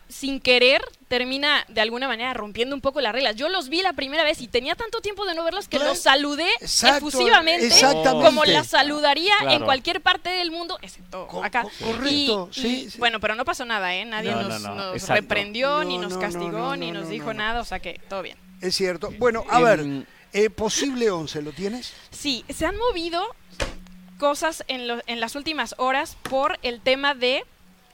sin 0.10 0.40
querer 0.40 0.82
termina 1.08 1.64
de 1.68 1.80
alguna 1.82 2.08
manera 2.08 2.34
rompiendo 2.34 2.74
un 2.76 2.82
poco 2.82 3.00
las 3.00 3.14
reglas. 3.14 3.36
Yo 3.36 3.48
los 3.48 3.70
vi 3.70 3.84
la 3.84 3.94
primera 3.94 4.24
vez 4.24 4.42
y 4.42 4.48
tenía 4.48 4.74
tanto 4.74 5.00
tiempo 5.00 5.26
de 5.26 5.36
no 5.36 5.44
verlos 5.44 5.68
que 5.68 5.78
los 5.78 6.00
saludé 6.00 6.48
efusivamente 6.60 7.70
como 8.02 8.44
la 8.46 8.64
saludaría 8.64 9.34
en 9.50 9.64
cualquier 9.64 10.02
parte 10.02 10.30
del 10.30 10.50
mundo, 10.50 10.80
excepto 10.82 11.28
acá. 11.44 11.68
Correcto, 11.80 12.50
Bueno, 12.98 13.20
pero 13.20 13.36
no 13.36 13.46
pasó 13.46 13.64
nada, 13.64 13.94
¿eh? 13.94 14.06
Nadie 14.06 14.32
nos, 14.32 15.08
reprendió, 15.08 15.84
ni 15.84 16.00
nos 16.00 16.18
castigó, 16.18 16.76
ni 16.76 16.92
nos 16.92 17.10
dijo 17.10 17.34
nada, 17.34 17.62
o 17.62 17.66
sea 17.66 17.80
que 17.80 18.00
todo 18.10 18.24
bien. 18.24 18.38
Es 18.60 18.76
cierto. 18.76 19.12
Bueno, 19.20 19.44
a 19.50 19.60
ver, 19.60 19.86
eh, 20.32 20.50
¿posible 20.50 21.12
11 21.12 21.42
lo 21.44 21.52
tienes? 21.52 21.94
Sí, 22.10 22.44
se 22.50 22.66
han 22.66 22.78
movido 22.78 23.24
cosas 24.18 24.64
en, 24.68 25.02
en 25.06 25.20
las 25.20 25.36
últimas 25.36 25.76
horas 25.78 26.18
por 26.24 26.58
el 26.64 26.82
tema 26.82 27.14
de 27.14 27.44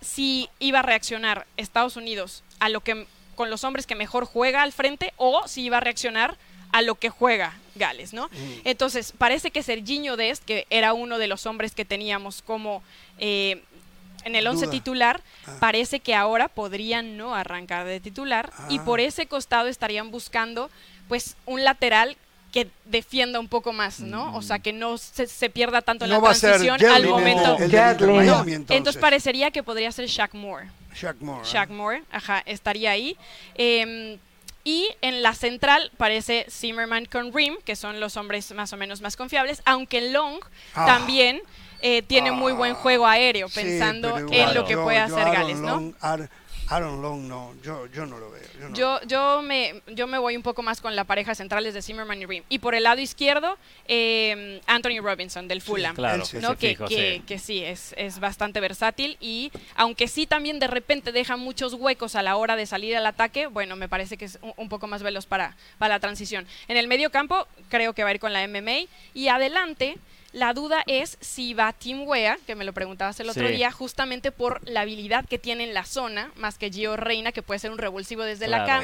si 0.01 0.49
iba 0.59 0.79
a 0.79 0.83
reaccionar 0.83 1.45
Estados 1.57 1.95
Unidos 1.95 2.43
a 2.59 2.69
lo 2.69 2.81
que 2.81 3.07
con 3.35 3.49
los 3.49 3.63
hombres 3.63 3.87
que 3.87 3.95
mejor 3.95 4.25
juega 4.25 4.63
al 4.63 4.73
frente 4.73 5.13
o 5.17 5.47
si 5.47 5.63
iba 5.63 5.77
a 5.77 5.79
reaccionar 5.79 6.37
a 6.71 6.81
lo 6.81 6.95
que 6.95 7.09
juega 7.09 7.55
Gales, 7.75 8.13
¿no? 8.13 8.27
Mm. 8.27 8.53
Entonces, 8.65 9.13
parece 9.17 9.51
que 9.51 9.63
Serginho 9.63 10.17
Dest, 10.17 10.43
que 10.43 10.67
era 10.69 10.93
uno 10.93 11.17
de 11.17 11.27
los 11.27 11.45
hombres 11.45 11.73
que 11.73 11.85
teníamos 11.85 12.41
como 12.41 12.83
eh, 13.17 13.63
en 14.25 14.35
el 14.35 14.45
11 14.45 14.67
titular, 14.67 15.21
ah. 15.47 15.55
parece 15.59 15.99
que 15.99 16.15
ahora 16.15 16.49
podrían 16.49 17.17
no 17.17 17.35
arrancar 17.35 17.85
de 17.85 17.99
titular 17.99 18.51
y 18.69 18.79
ah. 18.79 18.85
por 18.85 18.99
ese 18.99 19.27
costado 19.27 19.67
estarían 19.67 20.11
buscando 20.11 20.69
pues 21.07 21.37
un 21.45 21.63
lateral 21.63 22.17
que 22.51 22.67
defienda 22.85 23.39
un 23.39 23.47
poco 23.47 23.73
más, 23.73 23.99
¿no? 23.99 24.35
O 24.35 24.41
sea, 24.41 24.59
que 24.59 24.73
no 24.73 24.97
se, 24.97 25.49
pierda 25.49 25.81
tanto 25.81 26.07
la 26.07 26.19
transición 26.19 26.83
al 26.85 27.07
momento. 27.07 27.57
entonces. 27.59 28.97
parecería 29.01 29.51
que 29.51 29.63
podría 29.63 29.91
ser 29.91 30.07
Shaq 30.07 30.33
Moore. 30.33 30.69
Shaq 30.95 31.17
Moore. 31.21 31.47
Shaq 31.47 31.69
Moore, 31.69 32.03
ajá, 32.11 32.41
estaría 32.45 32.91
ahí. 32.91 33.17
Em, 33.55 34.17
y 34.63 34.89
en 35.01 35.21
la 35.21 35.33
central 35.33 35.91
parece 35.97 36.45
Zimmerman 36.49 37.05
con 37.05 37.33
Rim, 37.33 37.55
que 37.63 37.75
son 37.75 37.99
los 37.99 38.17
hombres 38.17 38.51
más 38.51 38.73
o 38.73 38.77
menos 38.77 39.01
más 39.01 39.15
confiables, 39.15 39.61
aunque 39.65 40.11
Long 40.11 40.39
ah. 40.75 40.85
también 40.85 41.41
eh, 41.81 42.01
tiene 42.01 42.31
muy 42.31 42.51
buen 42.51 42.73
juego 42.73 43.07
aéreo, 43.07 43.47
pensando 43.49 44.17
en 44.17 44.53
lo 44.53 44.65
que 44.65 44.75
puede 44.75 44.97
hacer 44.97 45.31
Gales, 45.31 45.57
¿no? 45.57 45.93
Aaron 46.69 47.01
Long 47.01 47.27
no, 47.27 47.53
yo, 47.63 47.87
yo 47.87 48.05
no 48.05 48.19
lo 48.19 48.29
veo. 48.31 48.43
Yo, 48.73 49.01
yo, 49.07 49.41
me, 49.41 49.81
yo 49.87 50.05
me 50.05 50.19
voy 50.19 50.35
un 50.35 50.43
poco 50.43 50.61
más 50.61 50.81
con 50.81 50.95
la 50.95 51.03
pareja 51.03 51.33
centrales 51.33 51.73
de 51.73 51.81
Zimmerman 51.81 52.21
y 52.21 52.25
Ream. 52.25 52.43
Y 52.47 52.59
por 52.59 52.75
el 52.75 52.83
lado 52.83 53.01
izquierdo, 53.01 53.57
eh, 53.87 54.61
Anthony 54.67 55.01
Robinson 55.01 55.47
del 55.47 55.61
Fulham. 55.61 55.95
claro, 55.95 56.23
¿no? 56.41 56.57
Que, 56.57 56.75
que, 56.75 57.23
que, 57.25 57.39
sí, 57.39 57.63
es, 57.63 57.95
es 57.97 58.19
bastante 58.19 58.59
versátil 58.59 59.17
y 59.19 59.51
aunque 59.75 60.07
sí 60.07 60.27
también 60.27 60.59
de 60.59 60.67
repente 60.67 61.11
deja 61.11 61.37
muchos 61.37 61.73
huecos 61.73 62.15
a 62.15 62.21
la 62.21 62.35
hora 62.35 62.55
de 62.55 62.65
salir 62.65 62.95
al 62.95 63.05
ataque, 63.05 63.47
bueno, 63.47 63.75
me 63.75 63.89
parece 63.89 64.17
que 64.17 64.25
es 64.25 64.39
un, 64.55 64.69
poco 64.69 64.85
más 64.85 65.01
veloz 65.01 65.25
para, 65.25 65.55
para 65.79 65.95
la 65.95 65.99
transición. 65.99 66.45
En 66.67 66.77
el 66.77 66.87
medio 66.87 67.09
campo 67.09 67.47
creo 67.69 67.93
que 67.93 68.03
va 68.03 68.09
a 68.09 68.13
ir 68.13 68.19
con 68.19 68.33
la 68.33 68.47
MMA 68.47 68.87
y 69.15 69.29
adelante 69.29 69.97
la 70.31 70.53
duda 70.53 70.83
es 70.85 71.17
si 71.21 71.53
va 71.53 71.73
Tim 71.73 72.07
Wea, 72.07 72.37
que 72.45 72.55
me 72.55 72.63
lo 72.63 72.73
preguntabas 72.73 73.19
el 73.19 73.29
otro 73.29 73.47
día, 73.47 73.71
justamente 73.71 74.31
por 74.31 74.67
la 74.67 74.81
habilidad 74.81 75.25
que 75.25 75.39
tiene 75.39 75.63
en 75.63 75.73
la 75.73 75.85
zona, 75.85 76.31
más 76.35 76.57
que 76.57 76.71
Gio 76.71 76.97
Reina, 76.97 77.31
que 77.31 77.41
puede 77.41 77.59
ser 77.59 77.71
un 77.71 77.77
revulsivo 77.77 78.23
desde 78.23 78.47
la 78.47 78.81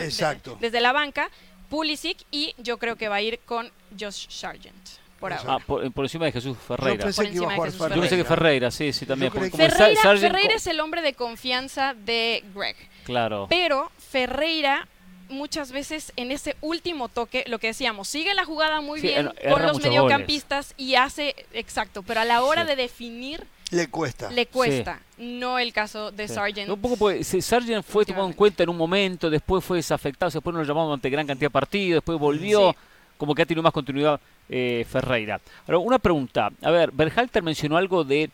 desde 0.60 0.82
la 0.82 0.92
banca, 0.92 1.30
Pulisic 1.70 2.18
y 2.32 2.56
yo 2.58 2.78
creo 2.78 2.96
que 2.96 3.10
va 3.10 3.16
a 3.16 3.22
ir 3.22 3.40
con 3.46 3.72
Josh 4.00 4.28
Sargent. 4.30 4.76
Por, 5.20 5.32
ahora. 5.32 5.54
Ah, 5.54 5.60
por, 5.66 5.84
encima 6.06 6.26
de 6.26 6.34
Jesús 6.34 6.58
Ferreira. 6.58 6.98
Yo 6.98 7.04
pensé 7.06 7.30
que 7.30 7.36
iba 7.36 7.52
a 7.52 7.56
jugar 7.56 7.72
Ferreira. 7.72 7.96
Yo 7.96 8.02
pensé 8.02 8.18
que 8.18 8.24
Ferreira, 8.26 8.72
sí, 8.72 8.94
sí, 8.94 9.06
también. 9.06 9.32
Ferreira, 9.32 10.18
Ferreira 10.18 10.56
es 10.56 10.68
el 10.68 10.80
hombre 10.82 11.02
de 11.02 11.14
confianza 11.14 11.94
de 11.94 12.44
Greg. 12.54 12.76
Claro. 13.06 13.48
Pero 13.50 13.92
Ferreira 13.98 14.88
muchas 15.30 15.72
veces 15.72 16.14
en 16.16 16.32
ese 16.32 16.56
último 16.62 17.10
toque, 17.10 17.44
lo 17.48 17.60
que 17.60 17.68
decíamos, 17.68 18.08
sigue 18.08 18.34
la 18.34 18.46
jugada 18.46 18.82
muy 18.82 19.02
bien 19.02 19.32
con 19.50 19.62
los 19.62 19.82
mediocampistas 19.82 20.74
y 20.78 20.96
hace, 20.96 21.36
exacto, 21.54 22.04
pero 22.04 22.22
a 22.22 22.26
la 22.26 22.44
hora 22.44 22.66
de 22.66 22.76
definir... 22.76 23.46
Le 23.72 23.88
cuesta. 23.88 24.30
Le 24.30 24.46
cuesta. 24.46 25.00
No 25.18 25.58
el 25.58 25.74
caso 25.74 26.12
de 26.12 26.28
Sargent. 26.28 26.70
Un 26.70 26.80
poco 26.80 27.10
Sargent 27.24 27.84
fue 27.84 28.06
tomado 28.06 28.28
en 28.28 28.34
cuenta 28.34 28.64
en 28.64 28.70
un 28.70 28.78
momento, 28.78 29.30
después 29.30 29.64
fue 29.64 29.78
desafectado, 29.78 30.32
después 30.32 30.54
nos 30.54 30.68
lo 30.68 30.74
llamamos 30.74 30.94
ante 30.94 31.10
gran 31.10 31.26
cantidad 31.26 31.48
de 31.48 31.54
partidos, 31.54 31.98
después 31.98 32.20
volvió, 32.20 32.76
como 33.18 33.34
que 33.34 33.42
ha 33.42 33.46
tenido 33.46 33.64
más 33.64 33.74
continuidad 33.74 34.20
eh, 34.50 34.86
Ferreira. 34.90 35.42
Ahora, 35.68 35.80
una 35.80 36.00
pregunta. 36.00 36.52
A 36.62 36.72
ver, 36.72 36.92
Berhalter 36.92 37.42
mencionó 37.42 37.78
algo 37.78 38.04
de 38.04 38.30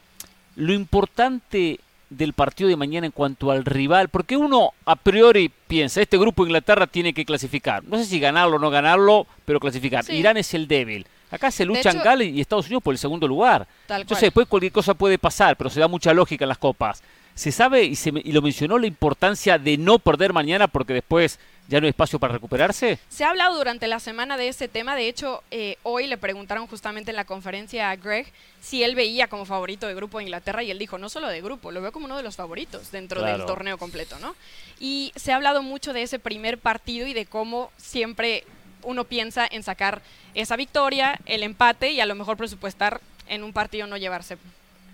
lo 0.56 0.74
importante 0.74 1.80
del 2.12 2.34
partido 2.34 2.70
de 2.70 2.76
mañana 2.76 3.07
en 3.07 3.12
cuanto 3.12 3.49
al 3.49 3.66
rival? 3.66 4.09
Porque 4.09 4.38
uno 4.38 4.74
a 4.86 4.95
priori 4.95 5.51
piensa, 5.68 6.01
este 6.01 6.20
grupo 6.20 6.43
de 6.43 6.49
Inglaterra 6.49 6.86
tiene 6.86 7.14
que 7.14 7.26
clasificar. 7.26 7.84
No 7.84 7.97
sé 7.97 8.05
si 8.05 8.20
ganarlo 8.20 8.57
o 8.57 8.59
no 8.59 8.70
ganarlo, 8.70 9.26
pero 9.45 9.59
clasificar. 9.59 10.05
Irán 10.12 10.38
es 10.38 10.53
el 10.53 10.68
débil. 10.68 11.07
Acá 11.32 11.49
se 11.49 11.66
luchan 11.66 11.99
Gales 12.03 12.28
y 12.28 12.41
Estados 12.41 12.66
Unidos 12.66 12.84
por 12.84 12.93
el 12.93 12.97
segundo 12.97 13.28
lugar. 13.28 13.66
Entonces 13.88 14.28
después 14.28 14.47
cualquier 14.47 14.74
cosa 14.74 14.93
puede 14.93 15.18
pasar, 15.18 15.55
pero 15.55 15.70
se 15.70 15.80
da 15.80 15.88
mucha 15.88 16.14
lógica 16.14 16.43
en 16.43 16.49
las 16.49 16.57
copas. 16.57 17.01
Se 17.34 17.53
sabe 17.53 17.86
y, 17.86 17.95
se, 17.95 18.12
y 18.14 18.34
lo 18.34 18.41
mencionó 18.41 18.78
la 18.78 18.88
importancia 18.88 19.57
de 19.57 19.78
no 19.78 19.97
perder 19.97 20.34
mañana 20.34 20.68
porque 20.68 20.93
después 20.93 21.39
¿Ya 21.68 21.80
no 21.80 21.86
hay 21.86 21.91
espacio 21.91 22.20
para 22.20 22.34
recuperarse? 22.34 22.99
Se 23.07 23.24
ha 23.24 23.30
hablado 23.30 23.55
durante 23.55 23.88
la 23.88 23.99
semana 23.99 24.36
de 24.36 24.49
ese 24.49 24.68
tema. 24.68 24.95
De 24.95 25.07
hecho, 25.07 25.41
eh, 25.51 25.78
hoy 25.84 26.07
le 26.07 26.18
preguntaron 26.18 26.68
justamente 26.68 27.12
en 27.12 27.16
la 27.16 27.24
conferencia 27.26 27.91
a 27.91 27.95
Greg 27.95 28.28
si 28.59 28.84
él 28.84 28.93
veía 28.95 29.28
como 29.28 29.45
favorito 29.45 29.88
de 29.88 29.95
grupo 29.95 30.18
de 30.18 30.26
Inglaterra 30.26 30.64
y 30.64 30.72
él 30.72 30.80
dijo, 30.80 30.97
no 30.97 31.07
solo 31.07 31.30
de 31.30 31.41
grupo, 31.41 31.72
lo 31.72 31.82
veo 31.82 31.91
como 31.91 32.05
uno 32.05 32.18
de 32.18 32.24
los 32.24 32.36
favoritos 32.36 32.91
dentro 32.91 33.24
del 33.24 33.45
torneo 33.45 33.78
completo, 33.78 34.20
¿no? 34.20 34.36
Y 34.80 35.14
se 35.16 35.32
ha 35.32 35.38
hablado 35.38 35.64
mucho 35.64 35.93
de 35.93 36.03
ese 36.03 36.20
primer 36.20 36.57
partido 36.57 37.07
y 37.07 37.14
de 37.14 37.26
cómo 37.26 37.72
siempre 37.78 38.43
uno 38.84 39.05
piensa 39.05 39.47
en 39.49 39.64
sacar 39.64 40.01
esa 40.34 40.55
victoria, 40.55 41.20
el 41.26 41.43
empate 41.43 41.91
y 41.91 42.01
a 42.01 42.05
lo 42.05 42.16
mejor 42.16 42.38
presupuestar 42.38 42.99
en 43.28 43.43
un 43.43 43.53
partido 43.53 43.88
no 43.88 43.97
llevarse 43.97 44.38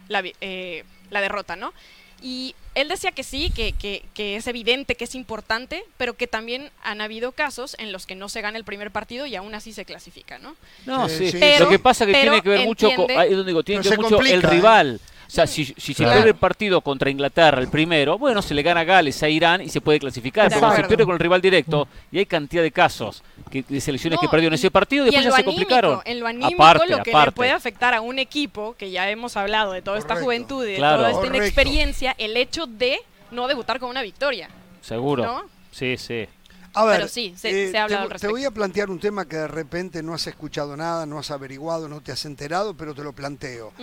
la, 0.10 0.22
eh, 0.42 0.84
la 1.10 1.22
derrota, 1.22 1.56
¿no? 1.56 1.74
Y 2.22 2.56
él 2.76 2.88
decía 2.88 3.12
que 3.12 3.24
sí, 3.24 3.52
que, 3.52 3.74
que, 3.74 4.36
es 4.36 4.48
evidente, 4.48 4.96
que 4.96 5.04
es 5.04 5.16
importante, 5.16 5.84
pero 5.98 6.16
que 6.16 6.28
también 6.28 6.72
han 6.84 7.02
habido 7.02 7.32
casos 7.32 7.76
en 7.80 7.92
los 7.92 8.06
que 8.06 8.16
no 8.16 8.30
se 8.30 8.42
gana 8.42 8.58
el 8.58 8.64
primer 8.64 8.92
partido 8.92 9.26
y 9.26 9.36
aún 9.36 9.54
así 9.56 9.74
se 9.74 9.86
clasifica, 9.86 10.40
¿no? 10.40 10.56
No, 10.86 11.10
sí. 11.10 11.32
lo 11.60 11.70
que 11.70 11.80
pasa 11.80 12.06
es 12.06 12.14
que 12.14 12.22
tiene 12.22 12.42
que 12.42 12.50
ver 12.50 12.66
mucho, 12.66 12.90
con, 12.96 13.08
digo, 13.08 13.64
tiene 13.64 13.82
que 13.82 13.90
ver 13.90 14.00
mucho 14.00 14.22
el 14.22 14.42
rival. 14.42 15.00
O 15.00 15.17
sea, 15.30 15.48
si, 15.48 15.66
si 15.66 15.94
se 15.94 16.04
pierde 16.04 16.30
el 16.30 16.36
partido 16.36 16.82
contra 16.82 17.10
Inglaterra, 17.10 17.60
el 17.60 17.68
primero, 17.68 18.18
bueno, 18.18 18.42
se 18.42 18.54
le 18.54 18.64
gana 18.64 18.82
a 18.82 18.84
Gales, 18.84 19.22
a 19.24 19.30
Irán 19.30 19.62
y 19.62 19.70
se 19.70 19.82
puede 19.82 20.00
clasificar. 20.00 20.50
Pero 20.50 20.76
se 20.76 20.84
pierde 20.84 21.06
con 21.06 21.14
el 21.14 21.20
rival 21.20 21.42
directo, 21.42 21.88
y 22.12 22.20
hay 22.20 22.26
cantidad 22.26 22.64
de 22.64 22.72
casos 22.72 23.24
que, 23.50 23.64
de 23.68 23.82
selecciones 23.82 24.20
que 24.20 24.28
perdieron 24.28 24.54
ese 24.54 24.72
partido 24.72 25.04
y 25.04 25.12
después 25.12 25.26
ya 25.26 25.32
se 25.32 25.44
complicaron. 25.44 26.02
En 26.06 26.20
lo 26.20 26.28
anímico, 26.28 26.64
lo 26.88 27.04
que 27.04 27.14
le 27.14 27.32
puede 27.32 27.52
afectar 27.52 27.94
a 27.94 28.02
un 28.02 28.20
equipo, 28.20 28.76
que 28.78 28.92
ya 28.92 29.10
hemos 29.10 29.38
hablado 29.38 29.74
de 29.74 29.82
toda 29.82 29.98
esta 29.98 30.16
juventud 30.16 30.66
y 30.66 30.74
de 30.74 30.78
toda 30.78 31.12
esta 31.12 31.28
inexperiencia, 31.28 32.16
el 32.18 32.38
hecho 32.38 32.66
de 32.66 33.00
no 33.32 33.48
debutar 33.48 33.80
con 33.80 33.90
una 33.90 34.02
victoria. 34.02 34.50
Seguro. 34.82 35.46
Sí, 35.72 35.98
sí. 35.98 36.28
A 36.74 36.86
ver, 36.86 36.98
Pero 36.98 37.08
sí, 37.08 37.34
se, 37.38 37.70
eh, 37.70 37.74
te, 38.20 38.28
voy 38.28 38.46
a 38.46 38.52
plantear 38.52 38.90
un 38.90 39.00
tema 39.00 39.26
que 39.26 39.38
de 39.38 39.48
repente 39.48 40.04
no 40.04 40.14
has 40.14 40.28
escuchado 40.28 40.78
nada, 40.78 41.06
no 41.06 41.18
has 41.18 41.32
averiguado, 41.32 41.88
no 41.88 42.02
te 42.02 42.12
has 42.12 42.26
enterado, 42.26 42.76
pero 42.76 42.94
te 42.94 43.04
lo 43.04 43.14
planteo. 43.14 43.74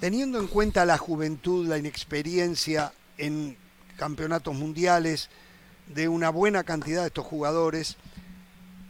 Teniendo 0.00 0.38
en 0.38 0.46
cuenta 0.46 0.84
la 0.84 0.98
juventud, 0.98 1.66
la 1.66 1.78
inexperiencia 1.78 2.92
en 3.16 3.56
campeonatos 3.96 4.54
mundiales 4.54 5.30
de 5.86 6.08
una 6.08 6.30
buena 6.30 6.64
cantidad 6.64 7.02
de 7.02 7.08
estos 7.08 7.24
jugadores, 7.24 7.96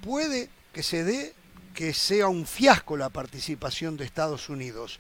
puede 0.03 0.51
que 0.73 0.83
se 0.83 1.05
dé 1.05 1.35
que 1.75 1.93
sea 1.93 2.29
un 2.29 2.47
fiasco 2.47 2.97
la 2.97 3.11
participación 3.11 3.97
de 3.97 4.07
Estados 4.07 4.49
Unidos. 4.49 4.99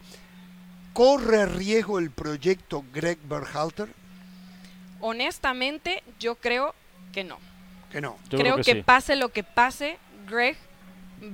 ¿Corre 0.92 1.46
riesgo 1.46 1.98
el 1.98 2.10
proyecto 2.10 2.84
Greg 2.92 3.18
Berhalter? 3.26 3.88
Honestamente, 5.00 6.02
yo 6.20 6.36
creo 6.36 6.74
que 7.12 7.24
no 7.24 7.38
que 7.96 8.02
no. 8.02 8.18
creo, 8.28 8.58
que, 8.58 8.76
pase 8.76 9.16
lo 9.16 9.30
que 9.30 9.42
pase, 9.42 9.96
Greg 10.28 10.54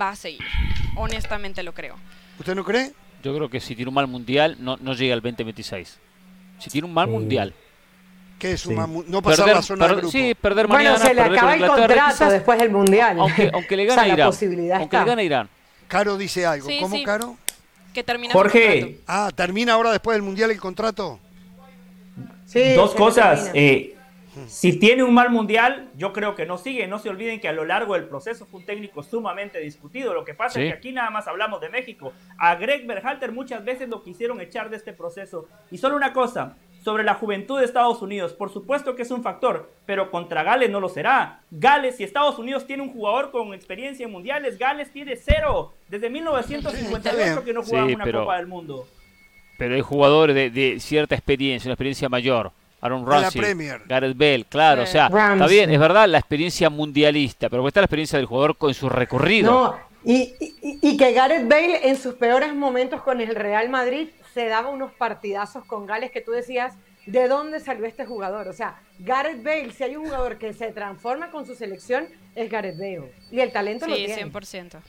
va 0.00 0.10
a 0.10 0.16
seguir. 0.16 0.46
Honestamente 0.94 1.64
lo 1.64 1.74
creo. 1.74 1.96
¿Usted 2.38 2.54
no 2.54 2.62
cree? 2.62 2.92
Yo 3.24 3.34
creo 3.34 3.50
que 3.50 3.58
si 3.58 3.74
tiene 3.74 3.88
un 3.88 3.96
mal 3.96 4.06
mundial, 4.06 4.56
no, 4.60 4.76
no 4.76 4.94
llega 4.94 5.14
al 5.14 5.20
2026. 5.22 5.98
Si 6.60 6.70
tiene 6.70 6.86
un 6.86 6.94
mal 6.94 7.08
mundial. 7.08 7.52
¿Qué 8.38 8.52
es 8.52 8.64
un 8.66 8.76
mal 8.76 8.86
mundial? 8.86 9.12
No 9.12 9.22
pasar 9.22 9.48
la 9.48 9.62
zona 9.62 9.88
grupo. 9.88 10.08
Sí, 10.08 10.36
perder 10.40 10.68
mañana, 10.68 10.98
Bueno, 10.98 11.04
se 11.04 11.14
le 11.14 11.20
acaba 11.22 11.54
el 11.54 11.66
contrato 11.66 12.30
después 12.30 12.58
del 12.60 12.70
mundial. 12.70 13.18
Aunque, 13.18 13.50
aunque 13.52 13.76
le 13.76 13.84
gane 13.86 14.08
Irán. 14.12 14.32
aunque 14.76 14.98
le 14.98 15.04
gane 15.04 15.24
Irán. 15.24 15.48
Caro 15.88 16.16
dice 16.16 16.46
algo. 16.46 16.68
¿Cómo, 16.80 17.02
Caro? 17.02 17.36
Que 17.92 18.04
termina 18.04 18.32
Jorge. 18.32 19.00
ah, 19.08 19.32
¿termina 19.34 19.72
ahora 19.72 19.90
después 19.90 20.14
del 20.14 20.22
mundial 20.22 20.52
el 20.52 20.60
contrato? 20.60 21.18
Sí, 22.46 22.74
Dos 22.74 22.94
cosas. 22.94 23.50
Eh, 23.52 23.91
si 24.46 24.78
tiene 24.78 25.02
un 25.02 25.14
mal 25.14 25.30
mundial, 25.30 25.90
yo 25.96 26.12
creo 26.12 26.34
que 26.34 26.46
no 26.46 26.58
sigue. 26.58 26.86
No 26.86 26.98
se 26.98 27.10
olviden 27.10 27.40
que 27.40 27.48
a 27.48 27.52
lo 27.52 27.64
largo 27.64 27.94
del 27.94 28.04
proceso 28.04 28.46
fue 28.46 28.60
un 28.60 28.66
técnico 28.66 29.02
sumamente 29.02 29.58
discutido. 29.58 30.14
Lo 30.14 30.24
que 30.24 30.34
pasa 30.34 30.60
es 30.60 30.70
que 30.70 30.78
aquí 30.78 30.92
nada 30.92 31.10
más 31.10 31.28
hablamos 31.28 31.60
de 31.60 31.68
México. 31.68 32.12
A 32.38 32.54
Greg 32.54 32.86
Berhalter 32.86 33.32
muchas 33.32 33.64
veces 33.64 33.88
lo 33.88 34.02
quisieron 34.02 34.40
echar 34.40 34.70
de 34.70 34.76
este 34.76 34.92
proceso. 34.92 35.48
Y 35.70 35.78
solo 35.78 35.96
una 35.96 36.12
cosa, 36.12 36.56
sobre 36.82 37.04
la 37.04 37.14
juventud 37.14 37.58
de 37.58 37.64
Estados 37.64 38.02
Unidos. 38.02 38.32
Por 38.32 38.50
supuesto 38.50 38.96
que 38.96 39.02
es 39.02 39.10
un 39.10 39.22
factor, 39.22 39.70
pero 39.86 40.10
contra 40.10 40.42
Gales 40.42 40.70
no 40.70 40.80
lo 40.80 40.88
será. 40.88 41.40
Gales, 41.50 41.96
si 41.96 42.04
Estados 42.04 42.38
Unidos 42.38 42.66
tiene 42.66 42.82
un 42.82 42.92
jugador 42.92 43.30
con 43.30 43.54
experiencia 43.54 44.06
en 44.06 44.12
mundiales, 44.12 44.58
Gales 44.58 44.90
tiene 44.90 45.16
cero. 45.16 45.72
Desde 45.88 46.10
1958 46.10 47.44
que 47.44 47.52
no 47.52 47.62
jugaba 47.62 47.86
una 47.86 48.10
Copa 48.10 48.36
del 48.36 48.46
Mundo. 48.46 48.86
Pero 49.58 49.74
hay 49.74 49.80
jugadores 49.80 50.34
de, 50.34 50.50
de 50.50 50.80
cierta 50.80 51.14
experiencia, 51.14 51.68
una 51.68 51.74
experiencia 51.74 52.08
mayor. 52.08 52.52
Aaron 52.82 53.06
Ramsey, 53.06 53.40
Gareth 53.86 54.16
Bale, 54.16 54.44
claro, 54.48 54.82
o 54.82 54.86
sea, 54.86 55.06
está 55.06 55.46
bien, 55.46 55.70
es 55.70 55.78
verdad 55.78 56.08
la 56.08 56.18
experiencia 56.18 56.68
mundialista, 56.68 57.48
pero 57.48 57.66
está 57.68 57.80
la 57.80 57.84
experiencia 57.84 58.18
del 58.18 58.26
jugador 58.26 58.58
con 58.58 58.74
su 58.74 58.88
recorrido. 58.88 59.52
No, 59.52 59.76
y, 60.04 60.34
y, 60.60 60.96
que 60.96 61.12
Gareth 61.12 61.48
Bale 61.48 61.88
en 61.88 61.96
sus 61.96 62.14
peores 62.14 62.52
momentos 62.52 63.00
con 63.02 63.20
el 63.20 63.36
Real 63.36 63.68
Madrid 63.68 64.08
se 64.34 64.46
daba 64.48 64.68
unos 64.70 64.90
partidazos 64.92 65.64
con 65.64 65.86
Gales 65.86 66.10
que 66.10 66.20
tú 66.20 66.32
decías, 66.32 66.74
¿de 67.06 67.28
dónde 67.28 67.60
salió 67.60 67.86
este 67.86 68.04
jugador? 68.04 68.48
O 68.48 68.52
sea, 68.52 68.82
Gareth 68.98 69.44
Bale, 69.44 69.70
si 69.70 69.84
hay 69.84 69.94
un 69.94 70.06
jugador 70.06 70.38
que 70.38 70.52
se 70.52 70.72
transforma 70.72 71.30
con 71.30 71.46
su 71.46 71.54
selección, 71.54 72.08
es 72.34 72.50
Gareth 72.50 72.78
Bale. 72.78 73.12
Y 73.30 73.38
el 73.38 73.52
talento 73.52 73.86
lo 73.86 73.94
tiene. 73.94 74.16
Sí, 74.16 74.22
100%. 74.22 74.80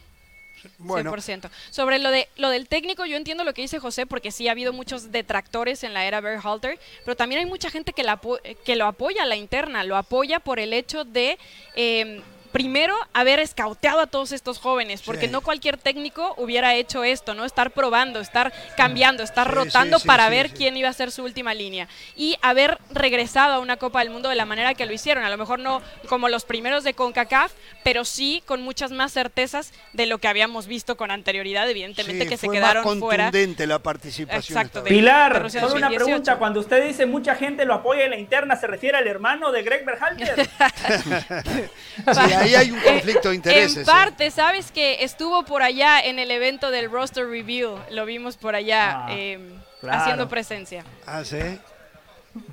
Bueno. 0.77 1.13
100%. 1.13 1.49
Sobre 1.69 1.99
lo, 1.99 2.11
de, 2.11 2.27
lo 2.37 2.49
del 2.49 2.67
técnico, 2.67 3.05
yo 3.05 3.17
entiendo 3.17 3.43
lo 3.43 3.53
que 3.53 3.61
dice 3.61 3.79
José, 3.79 4.05
porque 4.05 4.31
sí 4.31 4.47
ha 4.47 4.51
habido 4.51 4.73
muchos 4.73 5.11
detractores 5.11 5.83
en 5.83 5.93
la 5.93 6.05
era 6.05 6.21
Berhalter, 6.21 6.79
pero 7.05 7.15
también 7.15 7.39
hay 7.39 7.45
mucha 7.45 7.69
gente 7.69 7.93
que, 7.93 8.03
la, 8.03 8.19
que 8.65 8.75
lo 8.75 8.85
apoya 8.85 9.23
a 9.23 9.25
la 9.25 9.35
interna, 9.35 9.83
lo 9.83 9.97
apoya 9.97 10.39
por 10.39 10.59
el 10.59 10.73
hecho 10.73 11.05
de 11.05 11.37
eh, 11.75 12.21
primero 12.53 12.95
haber 13.13 13.39
escauteado 13.39 13.99
a 13.99 14.07
todos 14.07 14.31
estos 14.31 14.59
jóvenes, 14.59 15.01
porque 15.01 15.27
no 15.27 15.41
cualquier 15.41 15.77
técnico 15.77 16.35
hubiera 16.37 16.75
hecho 16.75 17.03
esto, 17.03 17.33
¿no? 17.33 17.45
Estar 17.45 17.71
probando, 17.71 18.19
estar 18.19 18.53
cambiando, 18.77 19.23
estar 19.23 19.51
rotando 19.51 19.99
para 19.99 20.29
ver 20.29 20.51
quién 20.51 20.77
iba 20.77 20.87
a 20.87 20.93
ser 20.93 21.11
su 21.11 21.23
última 21.23 21.53
línea. 21.55 21.87
Y 22.15 22.37
haber 22.43 22.77
regresado 22.91 23.55
a 23.55 23.59
una 23.59 23.77
Copa 23.77 23.99
del 23.99 24.11
Mundo 24.11 24.29
de 24.29 24.35
la 24.35 24.45
manera 24.45 24.75
que 24.75 24.85
lo 24.85 24.93
hicieron. 24.93 25.25
A 25.25 25.29
lo 25.29 25.37
mejor 25.37 25.59
no 25.59 25.81
como 26.07 26.29
los 26.29 26.45
primeros 26.45 26.83
de 26.83 26.93
CONCACAF, 26.93 27.51
pero 27.83 28.05
sí 28.05 28.43
con 28.45 28.61
muchas 28.61 28.91
más 28.91 29.11
certezas 29.11 29.73
de 29.93 30.05
lo 30.05 30.19
que 30.19 30.27
habíamos 30.27 30.67
visto 30.67 30.95
con 30.95 31.09
anterioridad, 31.09 31.67
evidentemente 31.67 32.27
que 32.27 32.37
se 32.37 32.49
quedaron 32.49 32.85
más 32.85 32.99
fuera. 32.99 33.25
contundente 33.25 33.65
la 33.65 33.79
participación. 33.79 34.59
Exacto. 34.59 34.83
Pilar, 34.83 35.49
solo 35.49 35.73
una 35.73 35.89
pregunta. 35.89 36.37
Cuando 36.37 36.59
usted 36.59 36.85
dice 36.85 37.07
mucha 37.07 37.33
gente 37.33 37.65
lo 37.65 37.73
apoya 37.73 38.03
en 38.03 38.11
la 38.11 38.19
interna, 38.19 38.55
¿se 38.55 38.67
refiere 38.67 38.95
al 38.97 39.07
hermano 39.07 39.51
de 39.51 39.63
Greg 39.63 39.83
Berhalter? 39.85 40.49
ahí 42.43 42.55
hay 42.55 42.71
un 42.71 42.79
conflicto 42.79 43.29
de 43.29 43.35
intereses. 43.35 43.77
En 43.77 43.83
¿eh? 43.83 43.85
parte, 43.85 44.31
sabes 44.31 44.71
que 44.71 45.03
estuvo 45.03 45.43
por 45.43 45.63
allá 45.63 45.99
en 45.99 46.19
el 46.19 46.31
evento 46.31 46.71
del 46.71 46.91
roster 46.91 47.27
review, 47.27 47.77
lo 47.89 48.05
vimos 48.05 48.37
por 48.37 48.55
allá 48.55 49.05
ah, 49.05 49.13
em, 49.13 49.53
haciendo 49.89 50.27
presencia. 50.27 50.83
Ah, 51.05 51.23
sí. 51.23 51.59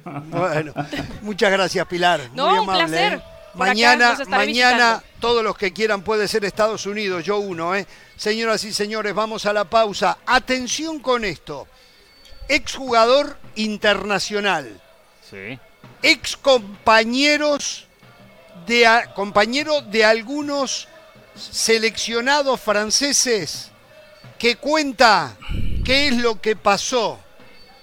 Bueno, 0.04 0.74
muchas 1.22 1.50
gracias 1.50 1.86
Pilar. 1.86 2.20
No, 2.34 2.50
Muy 2.50 2.58
un 2.60 2.66
placer. 2.66 3.14
¿eh? 3.14 3.22
Mañana, 3.54 4.16
mañana 4.28 5.02
todos 5.18 5.42
los 5.42 5.56
que 5.56 5.72
quieran 5.72 6.02
puede 6.02 6.28
ser 6.28 6.44
Estados 6.44 6.86
Unidos, 6.86 7.24
yo 7.24 7.38
uno, 7.38 7.74
¿eh? 7.74 7.86
Señoras 8.16 8.62
y 8.64 8.72
señores, 8.72 9.14
vamos 9.14 9.46
a 9.46 9.52
la 9.52 9.64
pausa. 9.64 10.18
Atención 10.26 11.00
con 11.00 11.24
esto. 11.24 11.66
Exjugador 12.48 13.36
internacional. 13.56 14.80
Sí. 15.28 15.58
Ex 16.02 16.36
compañeros 16.36 17.86
de 18.66 18.86
compañero 19.14 19.80
de 19.82 20.04
algunos 20.04 20.88
seleccionados 21.34 22.60
franceses 22.60 23.70
que 24.38 24.56
cuenta 24.56 25.36
qué 25.84 26.08
es 26.08 26.16
lo 26.16 26.40
que 26.40 26.56
pasó 26.56 27.18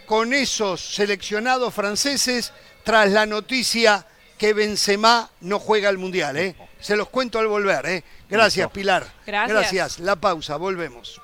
con 0.06 0.34
esos 0.34 0.96
seleccionados 0.96 1.74
franceses 1.74 2.54
tras 2.84 3.12
la 3.12 3.26
noticia 3.26 4.06
que 4.38 4.54
Benzema 4.54 5.30
no 5.42 5.60
juega 5.60 5.90
el 5.90 5.98
Mundial. 5.98 6.38
¿eh? 6.38 6.56
Se 6.80 6.96
los 6.96 7.10
cuento 7.10 7.40
al 7.40 7.48
volver. 7.48 7.86
¿eh? 7.86 8.04
Gracias, 8.30 8.72
Pilar. 8.72 9.06
Gracias. 9.26 9.50
Gracias. 9.50 10.00
La 10.00 10.16
pausa, 10.16 10.56
volvemos. 10.58 11.22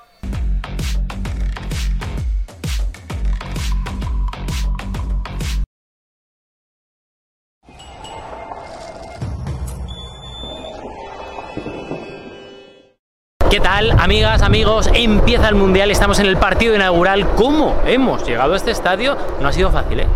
¿Qué 13.50 13.60
tal, 13.60 13.92
amigas, 14.00 14.42
amigos? 14.42 14.90
Empieza 14.94 15.48
el 15.48 15.54
Mundial, 15.54 15.90
estamos 15.90 16.18
en 16.18 16.26
el 16.26 16.36
partido 16.36 16.74
inaugural. 16.74 17.28
¿Cómo 17.36 17.76
hemos 17.86 18.26
llegado 18.26 18.54
a 18.54 18.56
este 18.56 18.70
estadio? 18.70 19.16
No 19.40 19.48
ha 19.48 19.52
sido 19.52 19.70
fácil, 19.70 20.00
¿eh? 20.00 20.08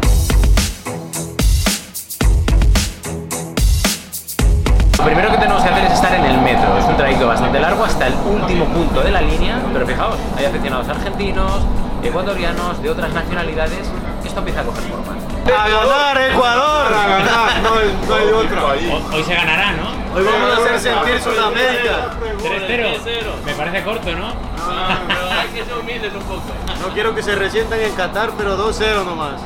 Lo 4.98 5.04
primero 5.04 5.30
que 5.30 5.38
tenemos 5.38 5.62
que 5.62 5.68
hacer 5.68 5.84
es 5.84 5.92
estar 5.92 6.12
en 6.12 6.24
el 6.24 6.38
metro. 6.40 6.76
Es 6.76 6.84
un 6.84 6.96
trayecto 6.96 7.28
bastante 7.28 7.60
largo 7.60 7.84
hasta 7.84 8.08
el 8.08 8.14
último 8.14 8.64
punto 8.64 9.00
de 9.00 9.12
la 9.12 9.20
línea. 9.20 9.62
Pero 9.72 9.86
fijaos, 9.86 10.16
hay 10.36 10.44
aficionados 10.46 10.88
argentinos, 10.88 11.62
ecuatorianos, 12.02 12.82
de 12.82 12.90
otras 12.90 13.12
nacionalidades. 13.12 13.88
Esto 14.24 14.40
empieza 14.40 14.62
a 14.62 14.64
coger 14.64 14.82
forma. 14.82 15.14
¡A 15.46 15.68
ganar, 15.68 16.30
Ecuador! 16.30 16.92
¡A 16.92 17.06
ganar! 17.08 17.62
No, 17.62 18.14
hay, 18.14 18.26
otro. 18.26 18.68
Hoy, 19.12 19.22
se 19.22 19.34
ganará, 19.34 19.72
¿no? 19.72 20.16
Hoy 20.16 20.24
vamos 20.24 20.50
a 20.50 20.62
hacer 20.64 20.80
sentir 20.80 21.20
Sudamérica. 21.20 22.10
3-0. 22.42 22.98
Me 23.46 23.52
parece 23.54 23.84
corto, 23.84 24.10
¿no? 24.10 24.28
No, 24.28 25.30
hay 25.40 25.48
que 25.54 25.64
ser 25.64 25.78
humildes 25.80 26.12
un 26.12 26.22
poco. 26.22 26.42
No 26.82 26.88
quiero 26.92 27.14
que 27.14 27.22
se 27.22 27.36
resientan 27.36 27.80
en 27.80 27.92
Qatar, 27.94 28.32
pero 28.36 28.58
2-0 28.58 29.04
nomás. 29.04 29.40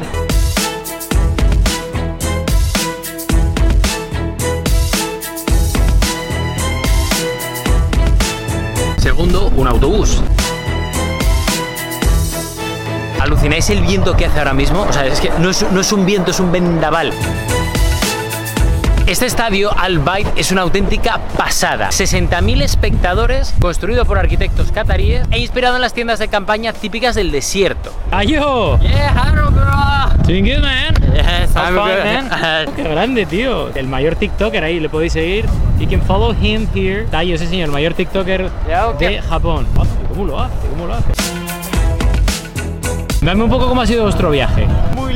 Segundo, 9.02 9.50
un 9.56 9.66
autobús. 9.66 10.22
¿Alucináis 13.20 13.68
el 13.70 13.80
viento 13.82 14.16
que 14.16 14.26
hace 14.26 14.38
ahora 14.38 14.54
mismo? 14.54 14.82
O 14.82 14.92
sea, 14.92 15.04
es 15.06 15.20
que 15.20 15.28
no 15.40 15.50
es, 15.50 15.66
no 15.72 15.80
es 15.80 15.92
un 15.92 16.06
viento, 16.06 16.30
es 16.30 16.38
un 16.38 16.52
vendaval. 16.52 17.12
Este 19.06 19.26
estadio, 19.26 19.70
Al 19.76 19.98
Bayt, 19.98 20.26
es 20.36 20.52
una 20.52 20.62
auténtica 20.62 21.18
pasada. 21.36 21.88
60.000 21.88 22.62
espectadores, 22.62 23.52
construido 23.60 24.04
por 24.04 24.18
arquitectos 24.18 24.70
cataríes 24.72 25.26
e 25.30 25.38
inspirado 25.38 25.76
en 25.76 25.82
las 25.82 25.92
tiendas 25.92 26.18
de 26.18 26.28
campaña 26.28 26.72
típicas 26.72 27.14
del 27.14 27.30
desierto. 27.32 27.92
¡Ayo! 28.10 28.78
Yeah, 28.78 29.12
hello, 29.26 29.50
bro. 29.50 30.24
Doing 30.24 30.44
good, 30.54 30.60
man. 30.62 30.94
Yes, 31.14 31.54
I'm 31.56 31.74
man. 31.74 32.30
¡Qué 32.76 32.82
grande, 32.84 33.26
tío! 33.26 33.68
El 33.74 33.88
mayor 33.88 34.14
TikToker 34.14 34.62
ahí, 34.64 34.80
le 34.80 34.88
podéis 34.88 35.12
seguir. 35.12 35.46
You 35.78 35.88
can 35.88 36.00
follow 36.02 36.32
him 36.32 36.68
here. 36.74 37.04
Tayo, 37.10 37.34
ese 37.34 37.48
señor, 37.48 37.66
el 37.66 37.72
mayor 37.72 37.94
TikToker 37.94 38.50
de 38.98 39.20
Japón. 39.22 39.66
¿Cómo 40.08 40.24
lo 40.26 40.40
hace? 40.40 40.54
¿Cómo 40.70 40.86
lo 40.86 40.94
hace? 40.94 41.12
Dame 43.20 43.44
un 43.44 43.50
poco 43.50 43.68
cómo 43.68 43.80
ha 43.80 43.86
sido 43.86 44.04
vuestro 44.04 44.30
viaje. 44.30 44.66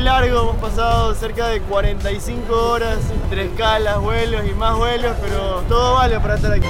Largo, 0.07 0.39
hemos 0.39 0.55
pasado 0.55 1.13
cerca 1.15 1.49
de 1.49 1.59
45 1.59 2.55
horas, 2.55 2.97
entre 3.23 3.47
escalas, 3.47 3.99
vuelos 3.99 4.41
y 4.49 4.53
más 4.53 4.77
vuelos, 4.77 5.13
pero 5.21 5.63
todo 5.67 5.95
vale 5.95 6.17
para 6.21 6.35
estar 6.35 6.53
aquí. 6.53 6.69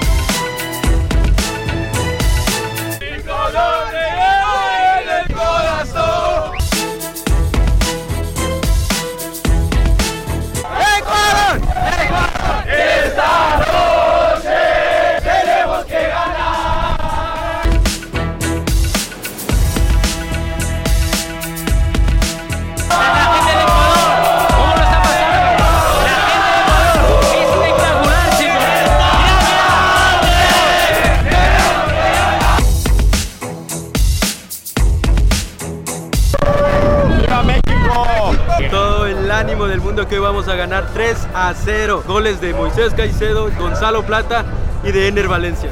Vamos 40.28 40.50
a 40.50 40.58
ganar 40.58 40.92
3 40.94 41.26
a 41.34 41.54
0. 41.54 42.04
Goles 42.06 42.42
de 42.42 42.54
Moisés 42.54 42.94
Caicedo, 42.94 43.50
Gonzalo 43.58 44.06
Plata 44.06 44.44
y 44.84 44.92
de 44.92 45.08
Ener 45.08 45.30
Valencia. 45.30 45.72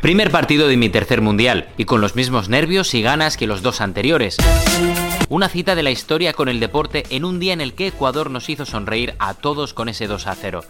Primer 0.00 0.30
partido 0.30 0.68
de 0.68 0.78
mi 0.78 0.88
tercer 0.88 1.20
mundial 1.20 1.68
y 1.76 1.84
con 1.84 2.00
los 2.00 2.16
mismos 2.16 2.48
nervios 2.48 2.94
y 2.94 3.02
ganas 3.02 3.36
que 3.36 3.46
los 3.46 3.60
dos 3.60 3.82
anteriores. 3.82 4.38
Una 5.28 5.50
cita 5.50 5.74
de 5.74 5.82
la 5.82 5.90
historia 5.90 6.32
con 6.32 6.48
el 6.48 6.60
deporte 6.60 7.04
en 7.10 7.26
un 7.26 7.38
día 7.38 7.52
en 7.52 7.60
el 7.60 7.74
que 7.74 7.88
Ecuador 7.88 8.30
nos 8.30 8.48
hizo 8.48 8.64
sonreír 8.64 9.14
a 9.18 9.34
todos 9.34 9.74
con 9.74 9.90
ese 9.90 10.06
2 10.06 10.26
a 10.26 10.34
0. 10.34 10.64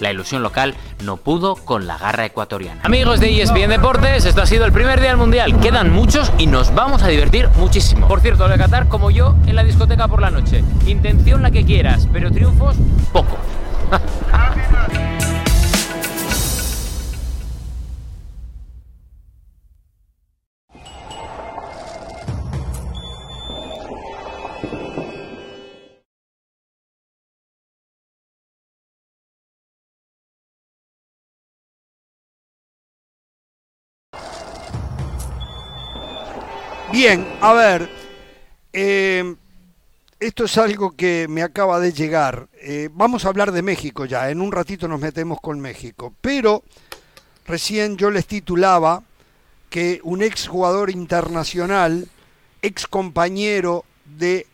La 0.00 0.10
ilusión 0.10 0.42
local 0.42 0.74
no 1.04 1.16
pudo 1.16 1.56
con 1.56 1.86
la 1.86 1.98
garra 1.98 2.24
ecuatoriana. 2.24 2.80
Amigos 2.84 3.20
de 3.20 3.40
ESPN 3.40 3.68
Deportes, 3.68 4.24
esto 4.24 4.42
ha 4.42 4.46
sido 4.46 4.64
el 4.64 4.72
primer 4.72 5.00
día 5.00 5.10
del 5.10 5.18
Mundial. 5.18 5.58
Quedan 5.60 5.92
muchos 5.92 6.32
y 6.38 6.46
nos 6.46 6.74
vamos 6.74 7.02
a 7.02 7.08
divertir 7.08 7.48
muchísimo. 7.56 8.08
Por 8.08 8.20
cierto, 8.20 8.48
de 8.48 8.58
Qatar 8.58 8.88
como 8.88 9.10
yo 9.10 9.36
en 9.46 9.56
la 9.56 9.64
discoteca 9.64 10.08
por 10.08 10.20
la 10.20 10.30
noche. 10.30 10.64
Intención 10.86 11.42
la 11.42 11.50
que 11.50 11.64
quieras, 11.64 12.08
pero 12.12 12.30
triunfos 12.30 12.76
poco. 13.12 13.36
Bien, 36.94 37.26
a 37.40 37.52
ver, 37.54 37.90
eh, 38.72 39.34
esto 40.20 40.44
es 40.44 40.56
algo 40.58 40.92
que 40.92 41.26
me 41.28 41.42
acaba 41.42 41.80
de 41.80 41.92
llegar. 41.92 42.46
Eh, 42.62 42.88
vamos 42.92 43.24
a 43.24 43.30
hablar 43.30 43.50
de 43.50 43.62
México 43.62 44.04
ya, 44.04 44.30
en 44.30 44.40
un 44.40 44.52
ratito 44.52 44.86
nos 44.86 45.00
metemos 45.00 45.40
con 45.40 45.58
México, 45.58 46.14
pero 46.20 46.62
recién 47.46 47.96
yo 47.96 48.12
les 48.12 48.28
titulaba 48.28 49.02
que 49.70 49.98
un 50.04 50.22
ex 50.22 50.46
jugador 50.46 50.88
internacional, 50.88 52.06
ex 52.62 52.86
compañero 52.86 53.84
de 54.04 54.46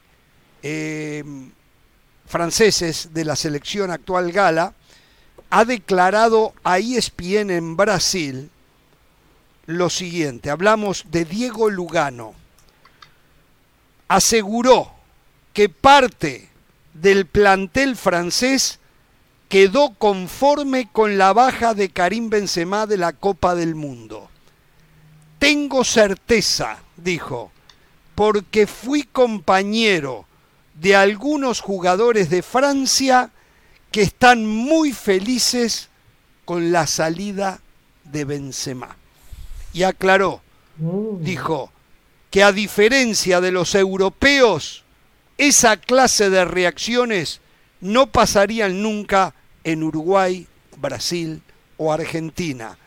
eh, 0.62 1.22
franceses 2.24 3.10
de 3.12 3.26
la 3.26 3.36
selección 3.36 3.90
actual 3.90 4.32
gala, 4.32 4.72
ha 5.50 5.66
declarado 5.66 6.54
a 6.64 6.78
ESPN 6.78 7.50
en 7.50 7.76
Brasil 7.76 8.50
lo 9.66 9.90
siguiente, 9.90 10.50
hablamos 10.50 11.04
de 11.10 11.24
Diego 11.24 11.70
Lugano, 11.70 12.34
aseguró 14.08 14.92
que 15.52 15.68
parte 15.68 16.48
del 16.94 17.26
plantel 17.26 17.96
francés 17.96 18.78
quedó 19.48 19.94
conforme 19.94 20.88
con 20.90 21.18
la 21.18 21.32
baja 21.32 21.74
de 21.74 21.90
Karim 21.90 22.30
Benzema 22.30 22.86
de 22.86 22.96
la 22.96 23.12
Copa 23.12 23.54
del 23.54 23.74
Mundo. 23.74 24.28
Tengo 25.38 25.84
certeza, 25.84 26.78
dijo, 26.96 27.50
porque 28.14 28.66
fui 28.66 29.04
compañero 29.04 30.26
de 30.74 30.96
algunos 30.96 31.60
jugadores 31.60 32.30
de 32.30 32.42
Francia 32.42 33.30
que 33.90 34.02
están 34.02 34.46
muy 34.46 34.92
felices 34.92 35.88
con 36.44 36.72
la 36.72 36.86
salida 36.86 37.60
de 38.04 38.24
Benzema 38.24 38.99
y 39.72 39.82
aclaró, 39.82 40.42
mm. 40.78 41.22
dijo, 41.22 41.72
que 42.30 42.42
a 42.42 42.52
diferencia 42.52 43.40
de 43.40 43.52
los 43.52 43.74
europeos, 43.74 44.84
esa 45.38 45.76
clase 45.76 46.30
de 46.30 46.44
reacciones 46.44 47.40
no 47.80 48.06
pasarían 48.06 48.82
nunca 48.82 49.34
en 49.64 49.82
Uruguay, 49.82 50.46
Brasil 50.76 51.42
o 51.76 51.92
Argentina. 51.92 52.78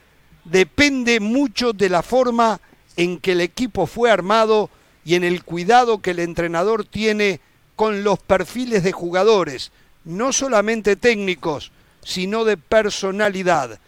Depende 0.46 1.20
mucho 1.20 1.74
de 1.74 1.90
la 1.90 2.04
forma 2.04 2.60
en 2.96 3.20
que 3.20 3.34
el 3.34 3.42
equipo 3.42 3.88
fue 3.88 4.12
armado 4.12 4.70
y 5.06 5.16
en 5.16 5.24
el 5.24 5.44
cuidado 5.44 6.02
que 6.02 6.12
el 6.12 6.20
entrenador 6.20 6.86
tiene 6.86 7.42
con 7.76 8.04
los 8.04 8.20
perfiles 8.20 8.84
de 8.84 8.92
jugadores, 8.92 9.72
no 10.06 10.32
solamente 10.32 10.96
técnicos, 10.96 11.72
sino 12.04 12.46
de 12.46 12.58
personalidad. 12.58 13.80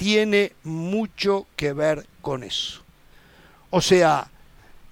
Tiene 0.00 0.52
mucho 0.64 1.46
que 1.56 1.74
ver 1.74 2.06
con 2.22 2.42
eso. 2.42 2.80
O 3.68 3.82
sea, 3.82 4.28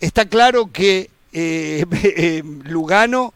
está 0.00 0.26
claro 0.26 0.70
que 0.70 1.09
eh, 1.32 1.86
eh, 2.04 2.42
Lugano 2.64 3.32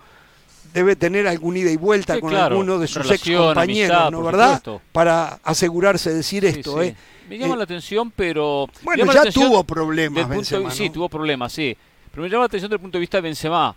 debe 0.74 0.96
tener 0.96 1.26
algún 1.26 1.56
ida 1.56 1.70
y 1.70 1.78
vuelta 1.78 2.20
con 2.20 2.34
alguno 2.34 2.78
de 2.78 2.86
sus 2.86 3.10
ex 3.10 3.22
compañeros, 3.34 4.12
¿no 4.12 4.22
verdad? 4.22 4.62
Para 4.92 5.40
asegurarse 5.42 6.10
de 6.10 6.16
decir 6.16 6.44
esto. 6.44 6.82
¿eh? 6.82 6.94
Me 7.30 7.38
llama 7.38 7.56
la 7.56 7.64
atención, 7.64 8.10
pero... 8.10 8.68
Bueno, 8.82 9.10
ya 9.10 9.32
tuvo 9.32 9.64
problemas 9.64 10.28
Benzema, 10.28 10.70
Sí, 10.70 10.90
tuvo 10.90 11.08
problemas, 11.08 11.54
sí. 11.54 11.74
Pero 12.10 12.22
me 12.22 12.28
llama 12.28 12.42
la 12.42 12.46
atención 12.48 12.68
desde 12.68 12.76
el 12.76 12.82
punto 12.82 12.98
de 12.98 13.00
vista 13.00 13.16
de 13.16 13.22
Benzema, 13.22 13.74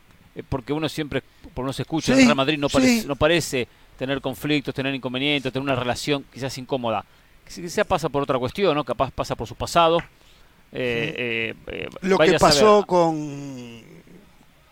porque 0.50 0.74
uno 0.74 0.90
siempre, 0.90 1.24
por 1.54 1.64
uno 1.64 1.72
se 1.72 1.84
escucha, 1.84 2.12
en 2.12 2.26
Real 2.26 2.36
Madrid 2.36 2.58
no 2.58 2.68
parece, 2.68 3.08
no 3.08 3.16
parece 3.16 3.70
tener 3.98 4.20
conflictos, 4.20 4.76
tener 4.76 4.94
inconvenientes, 4.94 5.54
tener 5.54 5.64
una 5.64 5.76
relación 5.76 6.26
quizás 6.34 6.58
incómoda 6.58 7.06
quizá 7.48 7.84
pasa 7.84 8.10
por 8.10 8.24
otra 8.24 8.38
cuestión, 8.40 8.76
¿no? 8.76 8.84
Capaz 8.84 9.12
pasa 9.12 9.36
por 9.36 9.48
su 9.48 9.56
pasado. 9.56 10.00
Eh, 10.72 11.14
eh, 11.18 11.54
eh, 11.68 11.90
Lo 12.02 12.18
que 12.18 12.38
pasó 12.40 12.86
con 12.86 13.96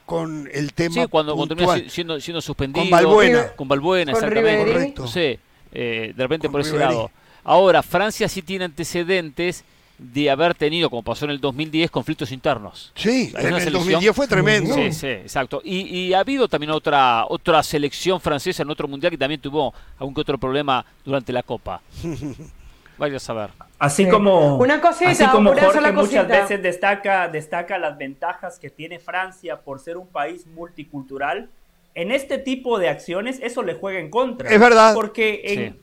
con 0.05 0.49
el 0.51 0.73
tema 0.73 1.03
sí, 1.03 1.07
cuando, 1.09 1.47
termina 1.47 1.89
siendo, 1.89 2.19
siendo 2.19 2.41
suspendido 2.41 2.83
con 2.83 2.89
Balbuena 2.89 3.53
con 3.55 3.67
Balbuena 3.69 4.11
exactamente 4.11 4.93
no 4.97 5.07
sé 5.07 5.39
de 5.71 6.13
repente 6.17 6.49
por 6.49 6.59
ese 6.59 6.77
lado 6.77 7.09
ahora 7.45 7.81
Francia 7.81 8.27
sí 8.27 8.41
tiene 8.41 8.65
antecedentes 8.65 9.63
de 9.97 10.29
haber 10.29 10.55
tenido, 10.55 10.89
como 10.89 11.03
pasó 11.03 11.25
en 11.25 11.31
el 11.31 11.39
2010, 11.39 11.91
conflictos 11.91 12.31
internos. 12.31 12.91
Sí, 12.95 13.31
en 13.37 13.53
el 13.53 13.71
2010 13.71 14.15
fue 14.15 14.27
tremendo. 14.27 14.73
Sí, 14.73 14.91
sí, 14.91 15.07
exacto. 15.07 15.61
Y, 15.63 16.11
ha 16.13 16.19
habido 16.19 16.47
también 16.47 16.71
otra 16.71 17.25
otra 17.29 17.61
selección 17.63 18.19
francesa 18.19 18.63
en 18.63 18.69
otro 18.69 18.87
mundial 18.87 19.11
que 19.11 19.17
también 19.17 19.39
tuvo 19.39 19.73
algún 19.97 20.13
que 20.13 20.21
otro 20.21 20.37
problema 20.37 20.85
durante 21.05 21.31
la 21.31 21.43
Copa. 21.43 21.81
Vaya 23.03 23.17
a 23.17 23.19
saber. 23.19 23.49
Así 23.79 24.07
como, 24.07 24.55
Una 24.55 24.75
así 24.75 25.25
como 25.25 25.53
Jorge 25.53 25.91
muchas 25.91 26.25
veces 26.25 26.63
destaca, 26.63 27.27
destaca 27.27 27.77
las 27.77 27.97
ventajas 27.97 28.57
que 28.59 28.69
tiene 28.69 28.97
Francia 28.97 29.59
por 29.59 29.81
ser 29.81 29.97
un 29.97 30.07
país 30.07 30.47
multicultural, 30.47 31.49
en 31.95 32.13
este 32.13 32.37
tipo 32.37 32.79
de 32.79 32.87
acciones 32.87 33.41
eso 33.43 33.61
le 33.61 33.73
juega 33.73 33.99
en 33.99 34.09
contra. 34.09 34.49
Es 34.49 34.57
verdad. 34.57 34.93
Porque 34.93 35.73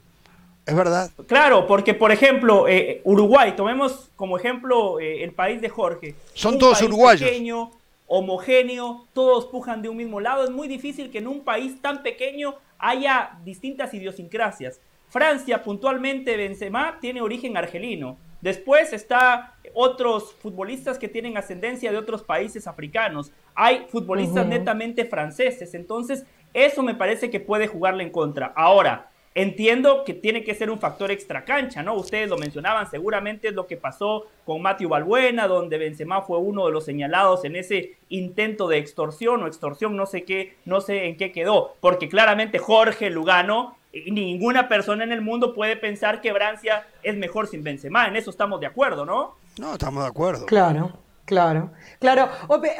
Es 0.65 0.75
verdad. 0.75 1.11
Claro, 1.27 1.67
porque 1.67 1.93
por 1.93 2.11
ejemplo, 2.11 2.67
eh, 2.67 3.03
Uruguay, 3.05 3.53
tomemos 3.55 4.11
como 4.17 4.39
ejemplo 4.39 4.99
eh, 4.99 5.23
el 5.23 5.33
país 5.33 5.61
de 5.61 5.69
Jorge. 5.69 6.15
Son 6.33 6.59
todos 6.59 6.81
uruguayos. 6.81 7.29
Pequeño, 7.29 7.71
homogéneo, 8.07 9.05
todos 9.13 9.45
pujan 9.45 9.83
de 9.83 9.91
un 9.91 9.99
mismo 9.99 10.21
lado. 10.21 10.43
Es 10.43 10.51
muy 10.51 10.69
difícil 10.69 11.11
que 11.11 11.19
en 11.19 11.29
un 11.29 11.45
país 11.45 11.83
tan 11.83 12.03
pequeño 12.03 12.55
haya 12.79 13.33
distintas 13.45 13.93
idiosincrasias. 13.93 14.81
Francia, 15.11 15.63
puntualmente 15.63 16.37
Benzema, 16.37 16.99
tiene 17.01 17.21
origen 17.21 17.57
argelino. 17.57 18.17
Después 18.41 18.93
está 18.93 19.57
otros 19.75 20.33
futbolistas 20.35 20.99
que 20.99 21.09
tienen 21.09 21.37
ascendencia 21.37 21.91
de 21.91 21.99
otros 21.99 22.23
países 22.23 22.67
africanos. 22.67 23.33
Hay 23.55 23.87
futbolistas 23.91 24.47
netamente 24.47 25.05
franceses. 25.05 25.75
Entonces, 25.75 26.25
eso 26.55 26.83
me 26.83 26.95
parece 26.95 27.29
que 27.29 27.41
puede 27.41 27.67
jugarle 27.67 28.05
en 28.05 28.11
contra. 28.11 28.53
Ahora, 28.57 29.11
entiendo 29.35 30.05
que 30.05 30.15
tiene 30.15 30.43
que 30.43 30.55
ser 30.55 30.71
un 30.71 30.79
factor 30.79 31.11
extra 31.11 31.45
cancha, 31.45 31.83
¿no? 31.83 31.95
Ustedes 31.95 32.29
lo 32.29 32.39
mencionaban, 32.39 32.91
seguramente 32.91 33.49
es 33.49 33.55
lo 33.55 33.67
que 33.67 33.77
pasó 33.77 34.27
con 34.45 34.63
Matthew 34.63 34.89
Balbuena, 34.89 35.47
donde 35.47 35.79
Benzema 35.79 36.23
fue 36.23 36.39
uno 36.39 36.67
de 36.67 36.73
los 36.73 36.85
señalados 36.85 37.45
en 37.45 37.57
ese 37.57 37.97
intento 38.09 38.69
de 38.69 38.79
extorsión 38.79 39.43
o 39.43 39.47
extorsión, 39.47 39.97
no 39.97 40.07
sé 40.07 40.25
qué, 40.25 40.55
no 40.65 40.81
sé 40.81 41.07
en 41.07 41.17
qué 41.17 41.31
quedó, 41.31 41.77
porque 41.81 42.09
claramente 42.09 42.59
Jorge 42.59 43.11
Lugano 43.11 43.77
ninguna 43.93 44.69
persona 44.69 45.05
en 45.05 45.13
el 45.13 45.21
mundo 45.21 45.55
puede 45.55 45.77
pensar 45.77 46.21
que 46.21 46.33
Francia 46.33 46.87
es 47.03 47.17
mejor 47.17 47.49
sin 47.49 47.65
Benzema. 47.65 48.07
En 48.07 48.17
eso 48.17 48.31
estamos 48.31 48.61
de 48.61 48.67
acuerdo, 48.67 49.05
¿no? 49.05 49.37
No, 49.59 49.73
estamos 49.73 50.05
de 50.05 50.09
acuerdo. 50.09 50.47
Claro, 50.47 50.93
claro. 51.25 51.71
Claro, 51.99 52.29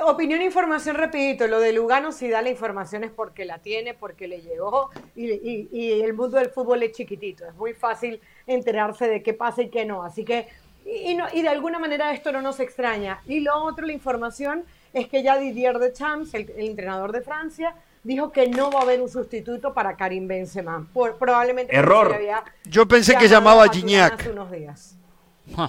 opinión 0.07 0.41
e 0.41 0.45
información, 0.45 0.97
repito, 0.97 1.47
lo 1.47 1.61
de 1.61 1.73
Lugano 1.73 2.13
si 2.13 2.29
da 2.29 2.43
la 2.43 2.51
información 2.51 3.05
es 3.05 3.11
porque 3.11 3.45
la 3.45 3.59
tiene, 3.59 3.95
porque 3.95 4.29
le 4.29 4.41
llegó 4.41 4.91
y, 5.17 6.01
el 6.01 6.15
mundo 6.15 6.39
del 6.39 6.51
fútbol 6.51 6.83
es 6.83 6.93
chiquitito, 6.93 7.47
es 7.47 7.55
muy 7.55 7.75
fácil 7.75 8.21
enterarse 8.47 9.09
de 9.09 9.23
qué 9.23 9.35
pasa 9.35 9.63
y 9.63 9.69
qué 9.69 9.85
no, 9.85 10.03
así 10.05 10.25
que, 10.25 10.49
y, 10.87 11.15
no, 11.15 11.27
y 11.33 11.43
de 11.43 11.49
alguna 11.49 11.79
manera 11.79 12.13
esto 12.13 12.33
no 12.33 12.41
nos 12.41 12.59
extraña. 12.61 13.21
Y 13.27 13.41
lo 13.41 13.63
otro, 13.65 13.87
la 13.87 13.93
información, 13.93 14.65
es 14.93 15.07
que 15.09 15.23
ya 15.23 15.39
Didier 15.39 15.79
Deschamps, 15.79 16.35
el 16.35 16.51
entrenador 16.57 17.13
de 17.13 17.21
Francia, 17.21 17.75
dijo 18.03 18.33
que 18.33 18.49
no 18.49 18.71
va 18.71 18.81
a 18.81 18.83
haber 18.83 19.01
un 19.01 19.09
sustituto 19.09 19.75
para 19.75 19.97
Karim 19.97 20.27
Benzema. 20.27 20.87
Por, 20.93 21.17
probablemente 21.17 21.75
error. 21.75 22.17
Yo 22.65 22.87
pensé 22.87 23.17
que 23.17 23.29
llamaba 23.29 23.65
a 23.65 23.69
Gignac. 23.69 24.21
Hace 24.21 24.31
unos 24.31 24.51
días. 24.51 24.97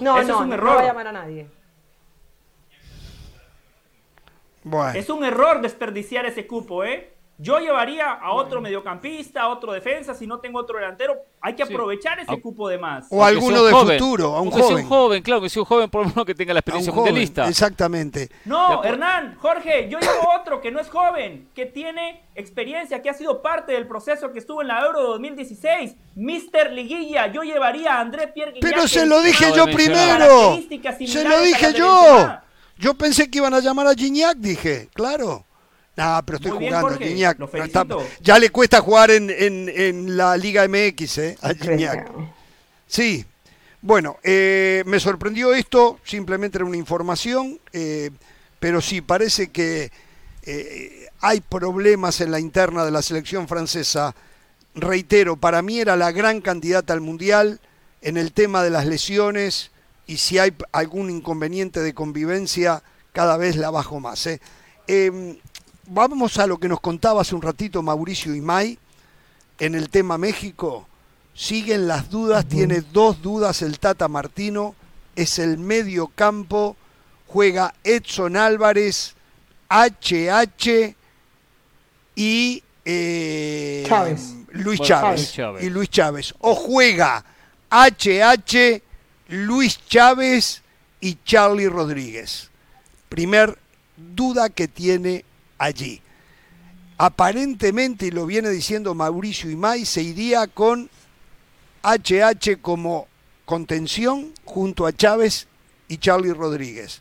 no, 0.00 0.46
no, 0.46 0.56
va 0.64 0.80
a 0.80 0.84
llamar 0.84 1.08
a 1.08 1.12
nadie. 1.12 1.48
Es 4.94 5.10
un 5.10 5.24
error 5.24 5.60
desperdiciar 5.60 6.24
ese 6.24 6.46
cupo, 6.46 6.84
¿eh? 6.84 7.12
Yo 7.38 7.58
llevaría 7.58 8.12
a 8.12 8.32
otro 8.32 8.60
mediocampista, 8.60 9.42
a 9.42 9.48
otro 9.48 9.72
defensa, 9.72 10.14
si 10.14 10.26
no 10.26 10.38
tengo 10.38 10.60
otro 10.60 10.78
delantero, 10.78 11.16
hay 11.40 11.54
que 11.54 11.62
aprovechar 11.62 12.20
ese 12.20 12.40
cupo 12.40 12.68
de 12.68 12.78
más. 12.78 13.06
O 13.10 13.24
alguno 13.24 13.64
de 13.64 13.72
futuro, 13.72 14.36
a 14.36 14.40
un 14.40 14.50
joven. 14.50 14.84
un 14.84 14.88
joven, 14.88 15.22
claro, 15.22 15.40
que 15.40 15.48
sea 15.48 15.62
un 15.62 15.66
joven 15.66 15.90
por 15.90 16.02
lo 16.02 16.08
menos 16.10 16.24
que 16.24 16.34
tenga 16.34 16.52
la 16.54 16.60
experiencia 16.60 16.92
mundialista. 16.92 17.48
Exactamente. 17.48 18.30
No, 18.44 18.84
Hernán, 18.84 19.36
Jorge, 19.40 19.88
yo 19.88 19.98
llevo 19.98 20.28
otro 20.38 20.60
que 20.60 20.70
no 20.70 20.78
es 20.78 20.88
joven, 20.88 21.48
que 21.54 21.66
tiene 21.66 22.22
experiencia, 22.34 23.02
que 23.02 23.10
ha 23.10 23.14
sido 23.14 23.42
parte 23.42 23.72
del 23.72 23.88
proceso 23.88 24.32
que 24.32 24.38
estuvo 24.38 24.62
en 24.62 24.68
la 24.68 24.84
Euro 24.84 25.02
2016, 25.02 25.96
Mister 26.14 26.72
Liguilla, 26.72 27.26
yo 27.32 27.42
llevaría 27.42 27.96
a 27.96 28.00
André 28.00 28.28
Pierre 28.28 28.54
Pero 28.60 28.86
se 28.86 29.04
lo 29.06 29.20
dije 29.20 29.46
yo 29.56 29.64
primero. 29.64 30.58
Se 31.06 31.24
lo 31.24 31.40
dije 31.40 31.72
yo. 31.74 32.38
Yo 32.78 32.94
pensé 32.94 33.30
que 33.30 33.38
iban 33.38 33.54
a 33.54 33.60
llamar 33.60 33.86
a 33.86 33.94
Gignac, 33.94 34.36
dije, 34.38 34.88
claro. 34.92 35.44
No, 35.96 36.22
pero 36.24 36.36
estoy 36.36 36.52
jugando. 36.52 36.98
Gignac, 36.98 37.38
ya 38.20 38.38
le 38.38 38.50
cuesta 38.50 38.80
jugar 38.80 39.10
en, 39.10 40.16
la 40.16 40.36
Liga 40.36 40.66
MX, 40.66 41.18
¿eh? 41.18 41.38
A 41.42 41.54
Gignac. 41.54 42.10
Sí. 42.86 43.24
Bueno, 43.84 44.18
eh, 44.22 44.84
me 44.86 45.00
sorprendió 45.00 45.52
esto, 45.52 45.98
simplemente 46.04 46.56
era 46.56 46.64
una 46.64 46.76
información, 46.76 47.58
eh, 47.72 48.12
pero 48.60 48.80
sí, 48.80 49.00
parece 49.00 49.50
que 49.50 49.90
eh, 50.44 51.08
hay 51.20 51.40
problemas 51.40 52.20
en 52.20 52.30
la 52.30 52.38
interna 52.38 52.84
de 52.84 52.92
la 52.92 53.02
selección 53.02 53.48
francesa. 53.48 54.14
Reitero, 54.76 55.36
para 55.36 55.62
mí 55.62 55.80
era 55.80 55.96
la 55.96 56.12
gran 56.12 56.40
candidata 56.40 56.92
al 56.92 57.00
Mundial 57.00 57.58
en 58.02 58.16
el 58.16 58.32
tema 58.32 58.62
de 58.62 58.70
las 58.70 58.86
lesiones 58.86 59.72
y 60.06 60.18
si 60.18 60.38
hay 60.38 60.54
algún 60.70 61.10
inconveniente 61.10 61.80
de 61.80 61.92
convivencia, 61.92 62.84
cada 63.12 63.36
vez 63.36 63.56
la 63.56 63.70
bajo 63.70 63.98
más. 63.98 64.28
¿eh? 64.28 64.40
Vamos 65.86 66.38
a 66.38 66.46
lo 66.46 66.58
que 66.58 66.68
nos 66.68 66.80
contaba 66.80 67.22
hace 67.22 67.34
un 67.34 67.42
ratito 67.42 67.82
Mauricio 67.82 68.34
Imay 68.34 68.78
en 69.58 69.74
el 69.74 69.90
tema 69.90 70.16
México. 70.16 70.86
Siguen 71.34 71.88
las 71.88 72.08
dudas, 72.08 72.46
tiene 72.46 72.82
dos 72.92 73.20
dudas 73.20 73.62
el 73.62 73.78
Tata 73.78 74.06
Martino, 74.06 74.74
es 75.16 75.38
el 75.38 75.58
medio 75.58 76.08
campo, 76.08 76.76
juega 77.26 77.74
Edson 77.82 78.36
Álvarez, 78.36 79.14
HH 79.68 80.94
y 82.14 82.62
eh, 82.84 83.84
Luis, 84.50 84.80
Chávez, 84.80 85.34
y 85.60 85.70
Luis 85.70 85.88
Chávez. 85.88 86.34
O 86.40 86.54
juega 86.54 87.24
HH, 87.70 88.82
Luis 89.28 89.80
Chávez 89.88 90.62
y 91.00 91.18
Charlie 91.24 91.68
Rodríguez. 91.68 92.50
Primer 93.08 93.58
duda 93.96 94.48
que 94.50 94.68
tiene 94.68 95.24
allí. 95.62 96.02
Aparentemente, 96.98 98.06
y 98.06 98.10
lo 98.10 98.26
viene 98.26 98.50
diciendo 98.50 98.94
Mauricio 98.94 99.50
Imay, 99.50 99.84
se 99.84 100.02
iría 100.02 100.46
con 100.46 100.90
HH 101.82 102.60
como 102.60 103.08
contención 103.44 104.32
junto 104.44 104.86
a 104.86 104.92
Chávez 104.92 105.48
y 105.88 105.98
Charlie 105.98 106.32
Rodríguez. 106.32 107.00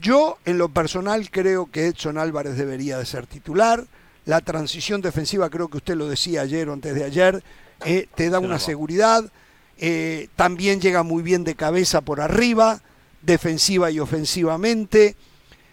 Yo, 0.00 0.38
en 0.44 0.58
lo 0.58 0.68
personal, 0.68 1.30
creo 1.30 1.70
que 1.70 1.86
Edson 1.86 2.18
Álvarez 2.18 2.56
debería 2.56 2.98
de 2.98 3.06
ser 3.06 3.26
titular. 3.26 3.86
La 4.24 4.40
transición 4.40 5.00
defensiva, 5.00 5.50
creo 5.50 5.68
que 5.68 5.78
usted 5.78 5.96
lo 5.96 6.08
decía 6.08 6.42
ayer 6.42 6.68
o 6.68 6.72
antes 6.72 6.94
de 6.94 7.04
ayer, 7.04 7.42
eh, 7.84 8.06
te 8.14 8.30
da 8.30 8.38
una 8.38 8.58
seguridad. 8.58 9.30
Eh, 9.78 10.28
también 10.36 10.80
llega 10.80 11.02
muy 11.02 11.22
bien 11.22 11.42
de 11.42 11.54
cabeza 11.54 12.02
por 12.02 12.20
arriba, 12.20 12.82
defensiva 13.22 13.90
y 13.90 13.98
ofensivamente. 13.98 15.16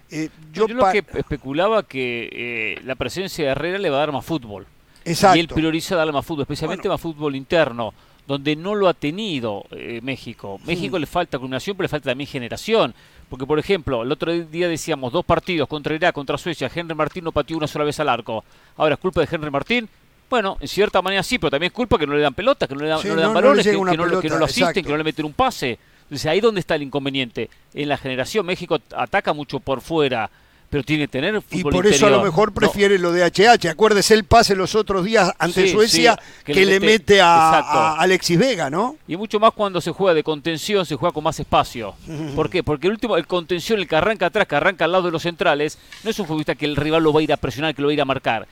Eh, 0.10 0.30
yo, 0.54 0.68
lo 0.68 0.90
que 0.92 1.04
especulaba 1.14 1.84
que 1.84 2.30
eh, 2.32 2.82
la 2.84 2.96
presencia 2.96 3.46
de 3.46 3.52
Herrera 3.52 3.78
le 3.78 3.90
va 3.90 3.98
a 3.98 4.00
dar 4.00 4.12
más 4.12 4.26
fútbol. 4.26 4.66
Y 5.06 5.40
él 5.40 5.48
prioriza 5.48 5.96
darle 5.96 6.12
más 6.12 6.26
fútbol, 6.26 6.42
especialmente 6.44 6.90
más 6.90 7.00
fútbol 7.00 7.36
interno, 7.36 7.94
donde 8.28 8.56
no 8.58 8.76
lo 8.76 8.90
ha 8.90 8.94
tenido 8.94 9.66
eh, 9.72 10.02
México. 10.04 10.60
México 10.66 11.00
le 11.00 11.06
falta 11.06 11.40
culminación, 11.40 11.78
pero 11.78 11.86
le 11.86 11.90
falta 11.90 12.10
también 12.12 12.28
generación. 12.28 12.94
Porque, 13.30 13.46
por 13.46 13.60
ejemplo, 13.60 14.04
el 14.04 14.12
otro 14.12 14.34
día 14.34 14.68
decíamos 14.68 15.12
dos 15.14 15.26
partidos 15.26 15.68
contra 15.68 15.96
Irak, 15.96 16.14
contra 16.14 16.38
Suecia, 16.38 16.70
Henry 16.74 16.96
Martín 16.96 17.24
no 17.24 17.32
pateó 17.32 17.58
una 17.58 17.68
sola 17.68 17.86
vez 17.86 18.00
al 18.00 18.10
arco. 18.10 18.44
Ahora, 18.76 18.96
¿es 18.96 19.00
culpa 19.00 19.22
de 19.22 19.28
Henry 19.32 19.50
Martín? 19.50 19.90
Bueno, 20.30 20.58
en 20.60 20.68
cierta 20.68 21.02
manera 21.02 21.24
sí, 21.24 21.38
pero 21.40 21.52
también 21.52 21.70
es 21.72 21.74
culpa 21.74 21.98
que 21.98 22.06
no 22.06 22.14
le 22.14 22.22
dan 22.22 22.34
pelota, 22.34 22.68
que 22.68 22.76
no 22.76 22.82
le 22.82 22.88
dan, 22.88 23.00
balones, 23.34 23.66
que, 23.66 23.74
no, 23.74 24.38
lo 24.38 24.46
asisten, 24.46 24.84
que 24.84 24.90
no 24.90 24.98
le 24.98 25.04
meten 25.04 25.26
un 25.26 25.34
pase. 25.34 25.80
Entonces 26.08 26.26
ahí 26.28 26.40
donde 26.40 26.62
está 26.62 26.76
el 26.76 26.84
inconveniente. 26.84 27.50
En 27.74 27.90
la 27.90 27.98
generación 27.98 28.46
México 28.46 28.80
ataca 28.96 29.34
mucho 29.34 29.60
por 29.60 29.82
fuera, 29.82 30.30
pero 30.70 30.84
tiene 30.84 31.04
que 31.04 31.08
tener 31.10 31.42
fútbol 31.42 31.60
Y 31.60 31.64
por 31.64 31.88
eso 31.88 32.08
a 32.08 32.10
lo 32.10 32.24
mejor 32.24 32.54
prefiere 32.54 32.98
lo 32.98 33.12
de 33.12 33.24
HH. 33.26 33.70
Acuérdese 33.70 34.14
el 34.14 34.24
pase 34.24 34.56
los 34.56 34.74
otros 34.76 35.04
días 35.04 35.34
ante 35.38 35.68
Suecia 35.70 36.18
que, 36.44 36.66
le 36.66 36.80
mete, 36.80 37.22
a, 37.22 37.94
Alexis 37.94 38.38
Vega, 38.38 38.70
¿no? 38.70 38.96
Y 39.08 39.18
mucho 39.18 39.40
más 39.40 39.52
cuando 39.52 39.82
se 39.82 39.92
juega 39.92 40.14
de 40.14 40.24
contención, 40.24 40.86
se 40.86 40.96
juega 40.96 41.14
con 41.14 41.24
más 41.24 41.40
espacio. 41.40 41.96
¿Por 42.36 42.50
qué? 42.50 42.64
Porque 42.64 42.88
el 42.88 42.94
último, 42.94 43.18
el 43.18 43.28
contención, 43.28 43.80
el 43.80 43.88
que 43.88 43.96
arranca 43.96 44.28
atrás, 44.28 44.48
que 44.48 44.56
arranca 44.56 44.86
al 44.86 44.94
lado 44.94 45.06
de 45.06 45.12
los 45.12 45.24
centrales, 45.24 45.78
no 46.04 46.10
es 46.10 46.20
un 46.20 46.26
futbolista 46.26 46.56
que 46.56 46.66
el 46.66 46.78
rival 46.78 47.04
lo 47.04 47.14
va 47.14 47.20
a 47.20 47.24
ir 47.24 47.34
a 47.34 47.38
presionar, 47.38 47.76
que 47.76 47.82
lo 47.82 47.90
va 47.90 47.92
a 47.92 47.94
ir 47.94 48.02
a 48.02 48.06
marcar. 48.06 48.48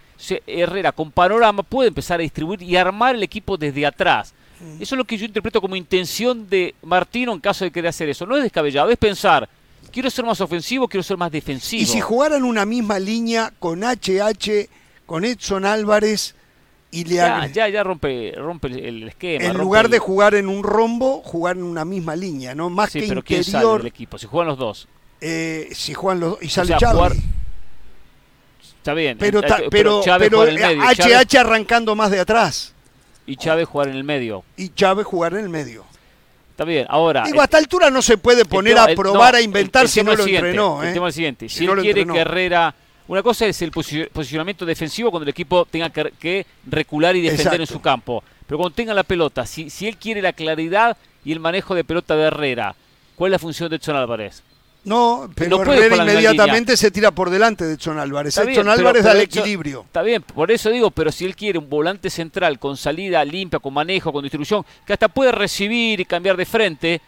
Herrera 0.46 0.92
con 0.92 1.12
panorama 1.12 1.64
puede 1.64 1.90
empezar 1.90 2.20
a 2.20 2.24
distribuir 2.24 2.62
y 2.62 2.76
armar 2.78 3.16
el 3.16 3.24
equipo 3.24 3.58
desde 3.58 3.86
atrás 3.86 4.34
eso 4.80 4.96
es 4.96 4.98
lo 4.98 5.06
que 5.06 5.18
yo 5.18 5.26
interpreto 5.26 5.62
como 5.62 5.76
intención 5.76 6.50
de 6.50 6.76
Martino 6.84 7.34
en 7.34 7.40
caso 7.40 7.66
de 7.66 7.72
querer 7.72 7.90
hacer 7.90 8.10
eso. 8.10 8.26
No 8.26 8.38
es 8.38 8.44
descabellado, 8.44 8.90
es 8.90 8.98
pensar, 8.98 9.48
quiero 9.92 10.10
ser 10.10 10.26
más 10.26 10.42
ofensivo, 10.42 10.88
quiero 10.88 11.04
ser 11.04 11.18
más 11.18 11.32
defensivo. 11.32 11.82
Y 11.82 11.86
si 11.86 12.02
jugaran 12.02 12.44
una 12.44 12.66
misma 12.66 13.00
línea 13.00 13.54
con 13.60 13.82
HH, 13.84 14.70
con 15.06 15.26
Edson 15.26 15.66
Álvarez 15.66 16.36
y 16.92 17.04
le 17.06 17.16
ya, 17.16 17.48
ya, 17.48 17.70
ya 17.70 17.84
rompe, 17.84 18.34
rompe 18.36 18.68
el 18.68 19.08
esquema. 19.08 19.46
En 19.46 19.58
lugar 19.58 19.90
de 19.90 20.00
jugar 20.00 20.36
en 20.36 20.48
un 20.48 20.64
rombo, 20.64 21.22
jugar 21.22 21.58
en 21.58 21.64
una 21.64 21.86
misma 21.86 22.16
línea, 22.16 22.56
¿no? 22.56 22.70
Más 22.70 22.92
que 22.92 23.00
pero 23.00 23.20
interior. 23.20 23.24
¿quién 23.26 23.44
sale 23.44 23.78
del 23.78 23.88
equipo? 23.88 24.18
Si 24.18 24.28
juegan 24.28 24.48
los 24.48 24.58
dos. 24.58 24.88
Eh, 25.22 25.70
si 25.74 25.94
juegan 25.94 26.20
los 26.20 26.30
dos 26.32 26.44
y 26.44 26.50
sale 26.50 26.76
Chávez. 26.78 27.18
Está 28.78 28.94
bien. 28.94 29.18
Pero, 29.18 29.42
pero, 29.72 30.02
pero, 30.20 30.46
HH 30.46 31.40
arrancando 31.40 31.96
más 31.96 32.12
de 32.12 32.20
atrás 32.20 32.75
y 33.26 33.36
Chávez 33.38 33.68
jugar 33.68 33.90
en 33.90 33.96
el 33.96 34.04
medio. 34.04 34.44
Y 34.58 34.70
Chávez 34.70 35.06
jugar 35.06 35.34
en 35.34 35.40
el 35.42 35.50
medio. 35.50 35.86
Está 36.52 36.64
bien, 36.64 36.86
ahora. 36.90 37.24
Digo, 37.26 37.42
a 37.42 37.44
esta 37.44 37.58
altura 37.58 37.90
no 37.90 38.02
se 38.02 38.18
puede 38.18 38.46
poner 38.46 38.78
a 38.78 38.88
probar, 38.96 39.36
a 39.36 39.42
inventar 39.42 39.90
si 39.90 40.02
no 40.02 40.16
lo 40.16 40.26
entrenó. 40.26 40.82
El 40.82 40.94
tema 40.94 41.08
es 41.08 41.14
el 41.14 41.16
siguiente: 41.16 41.50
si, 41.50 41.66
él 41.66 41.76
quiere 41.82 42.06
que 42.06 42.20
Herrera. 42.20 42.74
Una 43.08 43.22
cosa 43.22 43.46
es 43.46 43.62
el 43.62 43.72
posicionamiento 43.72 44.66
defensivo 44.66 45.12
cuando 45.12 45.26
el 45.26 45.30
equipo 45.30 45.66
tenga 45.66 45.92
que, 45.92 46.46
recular 46.66 47.16
y 47.16 47.22
defender 47.22 47.62
en 47.62 47.68
su 47.68 47.80
campo. 47.80 48.24
Pero 48.48 48.58
cuando 48.58 48.74
tenga 48.74 48.94
la 48.94 49.04
pelota, 49.04 49.46
si, 49.46 49.70
si 49.70 49.88
él 49.88 49.98
quiere 49.98 50.22
la 50.22 50.34
claridad 50.34 50.98
y 51.24 51.32
el 51.32 51.40
manejo 51.40 51.76
de 51.76 51.84
pelota 51.84 52.16
de 52.16 52.24
Herrera, 52.24 52.76
¿cuál 53.16 53.30
es 53.30 53.34
la 53.34 53.40
función 53.40 53.70
de 53.70 53.76
Edson 53.76 53.96
Álvarez? 53.96 54.42
No, 54.86 55.30
pero 55.36 55.62
Herrera 55.64 55.98
inmediatamente 55.98 56.78
se 56.78 56.92
tira 56.92 57.12
por 57.12 57.32
delante 57.32 57.66
de 57.66 57.74
Edson 57.74 57.98
Álvarez. 57.98 58.38
Edson 58.38 58.70
Álvarez 58.70 59.04
da 59.04 59.14
el 59.14 59.22
equilibrio. 59.22 59.82
Está 59.82 60.04
bien, 60.04 60.22
por 60.22 60.52
eso 60.52 60.70
digo, 60.70 60.92
pero 60.92 61.12
si 61.12 61.26
él 61.26 61.36
quiere 61.36 61.58
un 61.58 61.70
volante 61.70 62.10
central 62.10 62.60
con 62.60 62.78
salida 62.78 63.26
limpia, 63.26 63.60
con 63.60 63.74
manejo, 63.74 64.14
con 64.14 64.22
distribución, 64.22 64.64
que 64.86 64.94
hasta 64.94 65.08
puede 65.08 65.32
recibir 65.32 66.00
y 66.00 66.06
cambiar 66.06 66.38
de 66.38 66.46
frente, 66.46 67.02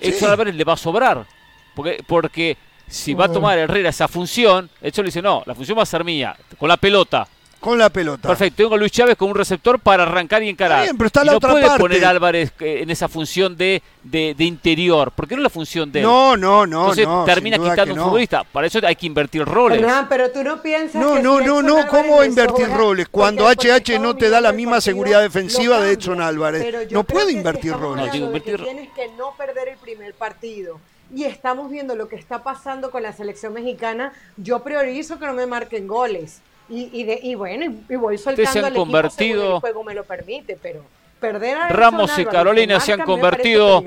Edson 0.00 0.30
Álvarez 0.30 0.54
le 0.54 0.64
va 0.64 0.74
a 0.74 0.76
sobrar. 0.76 1.26
Porque, 1.74 2.02
porque 2.06 2.56
si 2.86 3.12
va 3.12 3.26
a 3.26 3.32
tomar 3.32 3.58
Herrera 3.58 3.90
esa 3.90 4.06
función, 4.06 4.70
Edson 4.80 5.04
le 5.04 5.08
dice, 5.08 5.20
no, 5.20 5.42
la 5.46 5.54
función 5.54 5.76
va 5.76 5.82
a 5.82 5.86
ser 5.86 6.04
mía, 6.04 6.36
con 6.58 6.68
la 6.68 6.76
pelota. 6.76 7.26
Con 7.60 7.78
la 7.78 7.90
pelota. 7.90 8.28
Perfecto, 8.28 8.56
tengo 8.56 8.74
a 8.74 8.78
Luis 8.78 8.92
Chávez 8.92 9.16
con 9.16 9.30
un 9.30 9.34
receptor 9.34 9.78
para 9.78 10.04
arrancar 10.04 10.42
y 10.42 10.48
encarar. 10.48 10.82
Bien, 10.82 10.96
pero 10.96 11.06
está 11.06 11.24
la 11.24 11.32
no 11.32 11.40
puede 11.40 11.78
poner 11.78 12.04
Álvarez 12.04 12.52
eh, 12.60 12.80
en 12.82 12.90
esa 12.90 13.08
función 13.08 13.56
de, 13.56 13.82
de, 14.02 14.34
interior, 14.38 15.12
porque 15.14 15.34
no 15.34 15.40
es 15.40 15.44
la 15.44 15.50
función 15.50 15.90
de 15.90 16.00
él. 16.00 16.04
No, 16.04 16.36
no, 16.36 16.66
no. 16.66 16.92
Entonces 16.92 17.08
termina 17.24 17.58
quitando 17.58 17.94
un 17.94 18.00
futbolista. 18.00 18.44
Para 18.44 18.66
eso 18.66 18.78
hay 18.82 18.96
que 18.96 19.06
invertir 19.06 19.44
roles. 19.44 19.84
pero 20.08 20.30
tú 20.30 20.42
no 20.42 20.62
piensas. 20.62 21.00
No, 21.00 21.20
no, 21.20 21.40
no, 21.40 21.62
no. 21.62 21.86
¿Cómo 21.88 22.22
invertir 22.22 22.68
roles? 22.68 23.08
Cuando 23.08 23.48
HH 23.48 23.98
no 24.00 24.16
te 24.16 24.28
da 24.28 24.40
la 24.40 24.52
misma 24.52 24.80
seguridad 24.80 25.22
defensiva 25.22 25.80
de 25.80 25.92
Edson 25.92 26.20
Álvarez. 26.20 26.90
No 26.90 27.04
puede 27.04 27.32
invertir 27.32 27.72
roles. 27.72 28.06
No, 28.06 28.40
tienes 28.40 28.88
que 28.90 29.08
no 29.16 29.34
perder 29.36 29.68
el 29.68 29.76
primer 29.78 30.14
partido 30.14 30.78
y 31.14 31.24
estamos 31.24 31.70
viendo 31.70 31.94
lo 31.94 32.08
que 32.08 32.16
está 32.16 32.42
pasando 32.42 32.90
con 32.90 33.02
la 33.02 33.12
selección 33.12 33.52
mexicana, 33.52 34.12
yo 34.36 34.62
priorizo 34.62 35.18
que 35.18 35.26
no 35.26 35.34
me 35.34 35.46
marquen 35.46 35.86
goles. 35.86 36.40
Y, 36.68 37.06
y, 37.22 37.34
bueno, 37.36 37.76
y, 37.88 37.94
voy 37.94 38.18
soltando 38.18 38.50
se 38.50 38.58
han 38.58 38.74
convertido, 38.74 39.54
el 39.54 39.60
juego 39.60 39.84
me 39.84 39.94
lo 39.94 40.02
permite, 40.04 40.58
pero 40.60 40.82
perder 41.20 41.56
a 41.56 41.68
Ramos 41.68 42.18
y 42.18 42.24
Carolina 42.24 42.80
se 42.80 42.92
han 42.92 43.02
convertido 43.02 43.82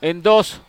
en 0.00 0.22
dos 0.22 0.60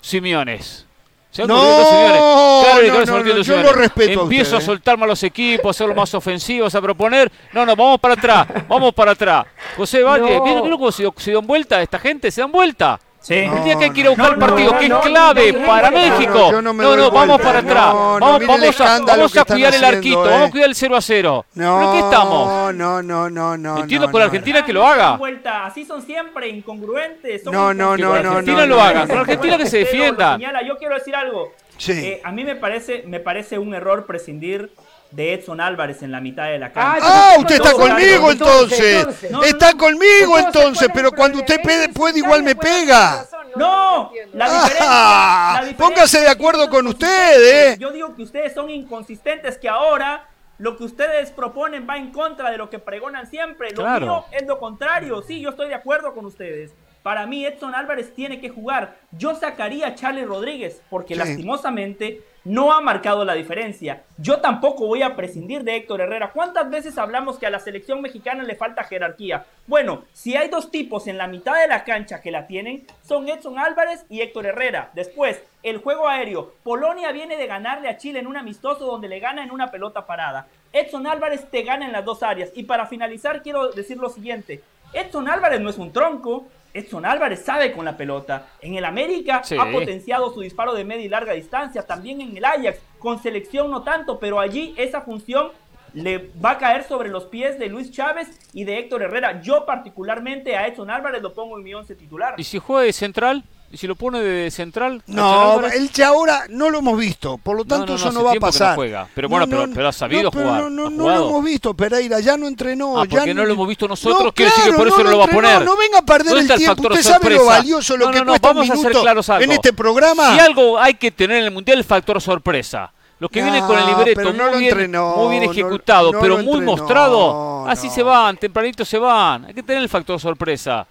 Simiones. 0.00 0.86
Se 1.30 1.42
han 1.42 1.48
no, 1.48 1.56
dos 1.56 2.64
Claro, 2.64 3.04
no, 3.04 3.22
no, 3.22 3.42
yo 3.42 3.60
lo 3.60 3.72
respeto 3.72 4.22
Empiezo 4.22 4.56
a, 4.56 4.60
soltar 4.60 4.96
más 4.96 5.08
los 5.08 5.22
equipos, 5.24 5.66
a 5.66 5.70
hacerlo 5.70 5.94
más 5.94 6.14
ofensivos, 6.14 6.74
a 6.74 6.80
proponer. 6.80 7.30
No, 7.52 7.66
no, 7.66 7.76
vamos 7.76 8.00
para 8.00 8.14
atrás, 8.14 8.46
vamos 8.68 8.94
para 8.94 9.10
atrás. 9.12 9.46
José 9.76 10.02
Valle, 10.02 10.40
¿vieron 10.42 10.70
cómo 10.70 10.90
se, 10.92 11.10
se 11.16 11.32
dan 11.32 11.46
vuelta 11.46 11.82
esta 11.82 11.98
gente? 11.98 12.30
¿Se 12.30 12.40
dan 12.40 12.52
vuelta? 12.52 12.98
El 13.28 13.64
día 13.64 13.76
que 13.76 13.84
hay 13.84 13.90
que 13.90 14.00
ir 14.00 14.06
a 14.06 14.10
buscar 14.10 14.32
el 14.32 14.38
partido, 14.38 14.78
que 14.78 14.86
es 14.86 14.94
clave 14.94 15.52
para 15.66 15.90
México. 15.90 16.52
No, 16.62 16.72
no, 16.72 17.10
vamos 17.10 17.40
para 17.40 17.58
atrás. 17.60 17.94
vamos, 17.94 18.80
a, 18.80 19.00
vamos 19.00 19.36
a 19.36 19.44
cuidar 19.44 19.74
el 19.74 19.84
arquito, 19.84 20.22
vamos 20.22 20.40
a 20.40 20.46
eh. 20.46 20.50
cuidar 20.50 20.68
el 20.68 20.74
0 20.74 20.96
a 20.96 21.00
0. 21.00 21.46
No, 21.54 21.78
¿Pero 21.78 21.92
qué 21.92 21.98
estamos? 21.98 22.74
No, 22.74 23.02
no, 23.02 23.30
no, 23.30 23.56
no. 23.56 23.78
Entiendo 23.78 24.10
con 24.10 24.22
Argentina 24.22 24.64
que 24.64 24.72
lo 24.72 24.86
haga. 24.86 25.18
Así 25.64 25.84
son 25.84 26.02
siempre 26.02 26.48
incongruentes. 26.48 27.44
No, 27.44 27.74
no, 27.74 27.96
no, 27.96 28.22
no. 28.22 28.30
Argentina 28.30 28.66
lo 28.66 28.80
haga. 28.80 29.06
Con 29.06 29.18
Argentina 29.18 29.58
que 29.58 29.66
se 29.66 29.78
defienda. 29.78 30.38
Yo 30.66 30.76
quiero 30.78 30.94
decir 30.94 31.14
algo. 31.14 31.52
Eh, 31.88 32.20
a 32.24 32.32
mí 32.32 32.44
me 32.44 32.56
parece, 32.56 33.04
me 33.06 33.20
parece 33.20 33.58
un 33.58 33.74
error 33.74 34.06
prescindir 34.06 34.70
de 35.10 35.34
Edson 35.34 35.60
Álvarez 35.60 36.02
en 36.02 36.12
la 36.12 36.20
mitad 36.20 36.46
de 36.46 36.58
la 36.58 36.72
cancha. 36.72 36.98
Ah, 37.02 37.34
usted 37.38 37.56
está 37.56 37.72
conmigo 37.72 38.30
entonces. 38.30 39.06
está 39.44 39.72
conmigo 39.74 40.38
entonces, 40.38 40.88
pero 40.92 41.12
cuando 41.12 41.38
usted 41.38 41.60
puede, 41.62 42.18
igual 42.18 42.42
me 42.42 42.54
pega. 42.54 43.24
No, 43.56 44.12
la 44.34 44.46
ah, 44.80 45.60
diferencia, 45.64 45.76
Póngase 45.78 46.20
de 46.20 46.28
acuerdo 46.28 46.68
con 46.68 46.86
usted, 46.86 47.72
¿eh? 47.72 47.76
Yo 47.78 47.90
digo 47.90 48.14
que 48.14 48.22
ustedes 48.22 48.52
son 48.52 48.68
inconsistentes, 48.68 49.56
que 49.56 49.68
ahora 49.68 50.28
lo 50.58 50.76
que 50.76 50.84
ustedes 50.84 51.30
proponen 51.30 51.86
va 51.88 51.96
en 51.96 52.12
contra 52.12 52.50
de 52.50 52.58
lo 52.58 52.68
que 52.70 52.78
pregonan 52.78 53.26
siempre. 53.26 53.70
Lo 53.70 53.86
mío 53.98 54.24
es 54.32 54.46
lo 54.46 54.58
contrario. 54.58 55.22
Sí, 55.22 55.40
yo 55.40 55.50
estoy 55.50 55.68
de 55.68 55.74
acuerdo 55.74 56.14
con 56.14 56.26
ustedes. 56.26 56.72
Para 57.06 57.24
mí, 57.24 57.46
Edson 57.46 57.72
Álvarez 57.72 58.12
tiene 58.12 58.40
que 58.40 58.48
jugar. 58.48 58.96
Yo 59.12 59.36
sacaría 59.36 59.86
a 59.86 59.94
Charlie 59.94 60.24
Rodríguez, 60.24 60.82
porque 60.90 61.14
lastimosamente 61.14 62.24
no 62.42 62.72
ha 62.72 62.80
marcado 62.80 63.24
la 63.24 63.34
diferencia. 63.34 64.02
Yo 64.18 64.40
tampoco 64.40 64.88
voy 64.88 65.02
a 65.02 65.14
prescindir 65.14 65.62
de 65.62 65.76
Héctor 65.76 66.00
Herrera. 66.00 66.32
¿Cuántas 66.32 66.68
veces 66.68 66.98
hablamos 66.98 67.38
que 67.38 67.46
a 67.46 67.50
la 67.50 67.60
selección 67.60 68.02
mexicana 68.02 68.42
le 68.42 68.56
falta 68.56 68.82
jerarquía? 68.82 69.46
Bueno, 69.68 70.02
si 70.12 70.34
hay 70.36 70.48
dos 70.48 70.72
tipos 70.72 71.06
en 71.06 71.16
la 71.16 71.28
mitad 71.28 71.54
de 71.60 71.68
la 71.68 71.84
cancha 71.84 72.20
que 72.20 72.32
la 72.32 72.48
tienen, 72.48 72.84
son 73.04 73.28
Edson 73.28 73.56
Álvarez 73.56 74.04
y 74.08 74.20
Héctor 74.20 74.46
Herrera. 74.46 74.90
Después, 74.94 75.40
el 75.62 75.78
juego 75.78 76.08
aéreo. 76.08 76.54
Polonia 76.64 77.12
viene 77.12 77.36
de 77.36 77.46
ganarle 77.46 77.88
a 77.88 77.98
Chile 77.98 78.18
en 78.18 78.26
un 78.26 78.36
amistoso 78.36 78.84
donde 78.84 79.06
le 79.06 79.20
gana 79.20 79.44
en 79.44 79.52
una 79.52 79.70
pelota 79.70 80.06
parada. 80.06 80.48
Edson 80.72 81.06
Álvarez 81.06 81.48
te 81.52 81.62
gana 81.62 81.86
en 81.86 81.92
las 81.92 82.04
dos 82.04 82.24
áreas. 82.24 82.50
Y 82.56 82.64
para 82.64 82.86
finalizar, 82.86 83.44
quiero 83.44 83.68
decir 83.70 83.96
lo 83.96 84.08
siguiente. 84.08 84.60
Edson 84.92 85.28
Álvarez 85.28 85.60
no 85.60 85.70
es 85.70 85.78
un 85.78 85.92
tronco, 85.92 86.46
Edson 86.76 87.06
Álvarez 87.06 87.44
sabe 87.44 87.72
con 87.72 87.84
la 87.84 87.96
pelota. 87.96 88.48
En 88.60 88.74
el 88.74 88.84
América 88.84 89.42
ha 89.58 89.70
potenciado 89.70 90.32
su 90.32 90.40
disparo 90.40 90.74
de 90.74 90.84
media 90.84 91.04
y 91.04 91.08
larga 91.08 91.32
distancia. 91.32 91.82
También 91.86 92.20
en 92.20 92.36
el 92.36 92.44
Ajax, 92.44 92.78
con 92.98 93.22
selección 93.22 93.70
no 93.70 93.82
tanto, 93.82 94.18
pero 94.18 94.38
allí 94.38 94.74
esa 94.76 95.00
función 95.00 95.52
le 95.94 96.30
va 96.44 96.52
a 96.52 96.58
caer 96.58 96.84
sobre 96.84 97.08
los 97.08 97.24
pies 97.24 97.58
de 97.58 97.68
Luis 97.68 97.90
Chávez 97.90 98.28
y 98.52 98.64
de 98.64 98.78
Héctor 98.78 99.02
Herrera. 99.02 99.40
Yo 99.40 99.64
particularmente 99.64 100.56
a 100.56 100.66
Edson 100.66 100.90
Álvarez 100.90 101.22
lo 101.22 101.32
pongo 101.32 101.56
en 101.56 101.64
mi 101.64 101.72
once 101.72 101.94
titular. 101.94 102.34
¿Y 102.36 102.44
si 102.44 102.58
juega 102.58 102.82
de 102.82 102.92
central? 102.92 103.44
¿Y 103.72 103.78
si 103.78 103.86
lo 103.86 103.96
pone 103.96 104.20
de 104.20 104.50
central? 104.50 105.02
No, 105.06 105.60
el 105.66 105.90
ahora 106.04 106.44
no 106.48 106.70
lo 106.70 106.78
hemos 106.78 106.98
visto, 106.98 107.36
por 107.38 107.56
lo 107.56 107.64
tanto 107.64 107.96
eso 107.96 108.12
no 108.12 108.22
va 108.22 108.32
a 108.32 108.34
pasar. 108.36 108.78
Pero 109.14 109.28
bueno, 109.28 109.46
pero, 109.48 109.88
ha 109.88 109.92
sabido 109.92 110.30
jugar. 110.30 110.70
No, 110.70 110.88
no, 110.90 111.08
lo 111.08 111.28
hemos 111.28 111.44
visto, 111.44 111.74
Pereira, 111.74 112.20
ya 112.20 112.36
no 112.36 112.46
entrenó. 112.46 113.00
Ah, 113.00 113.04
porque 113.08 113.34
no 113.34 113.44
lo 113.44 113.52
hemos 113.52 113.68
visto 113.68 113.88
nosotros, 113.88 114.32
quiere 114.32 114.52
decir 114.52 114.70
que 114.70 114.78
por 114.78 114.88
eso 114.88 115.02
no 115.02 115.10
lo 115.10 115.18
va 115.18 115.24
a 115.24 115.28
poner. 115.28 115.64
No 115.64 115.76
venga 115.76 115.98
a 115.98 116.02
perder 116.02 116.38
el 116.38 116.54
tiempo, 116.54 116.82
usted 116.82 117.02
sabe 117.02 117.30
lo 117.30 117.46
valioso, 117.46 117.96
lo 117.96 118.10
que 118.10 118.24
cuesta 118.24 118.48
vamos 118.48 118.68
un 118.70 118.78
minuto 118.78 118.98
a 118.98 119.02
claros 119.02 119.28
en 119.28 119.52
este 119.52 119.72
programa. 119.72 120.34
Si 120.34 120.40
algo 120.40 120.78
hay 120.78 120.94
que 120.94 121.10
tener 121.10 121.38
en 121.38 121.44
el 121.44 121.50
Mundial, 121.50 121.78
el 121.78 121.84
factor 121.84 122.20
sorpresa. 122.20 122.92
Los 123.18 123.30
que 123.30 123.42
vienen 123.42 123.64
con 123.64 123.78
el 123.78 123.86
libreto 123.86 124.20
muy, 124.32 124.58
bien, 124.58 124.90
muy, 124.90 125.38
bien, 125.38 125.50
ejecutado, 125.50 126.12
pero 126.20 126.38
muy 126.38 126.60
mostrado, 126.60 127.66
así 127.66 127.88
se 127.88 128.02
van, 128.02 128.36
tempranito 128.36 128.84
se 128.84 128.98
van. 128.98 129.46
Hay 129.46 129.54
que 129.54 129.62
tener 129.62 129.82
el 129.82 129.88
factor 129.88 130.20
sorpresa. 130.20 130.86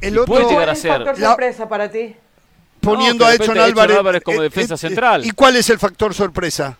El, 0.00 0.18
otro 0.18 0.34
puede 0.34 0.48
llegar 0.48 0.70
a 0.70 0.74
ser. 0.74 0.90
factor 0.90 1.18
sorpresa 1.18 1.68
para 1.68 1.90
ti? 1.90 2.14
Poniendo 2.80 3.24
a 3.24 3.34
Edson 3.34 3.58
Álvarez, 3.58 4.22
como 4.22 4.40
eh, 4.40 4.44
defensa 4.44 4.74
eh, 4.74 4.78
central. 4.78 5.24
¿Y 5.24 5.30
cuál 5.30 5.56
es 5.56 5.70
el 5.70 5.78
factor 5.78 6.12
sorpresa? 6.14 6.76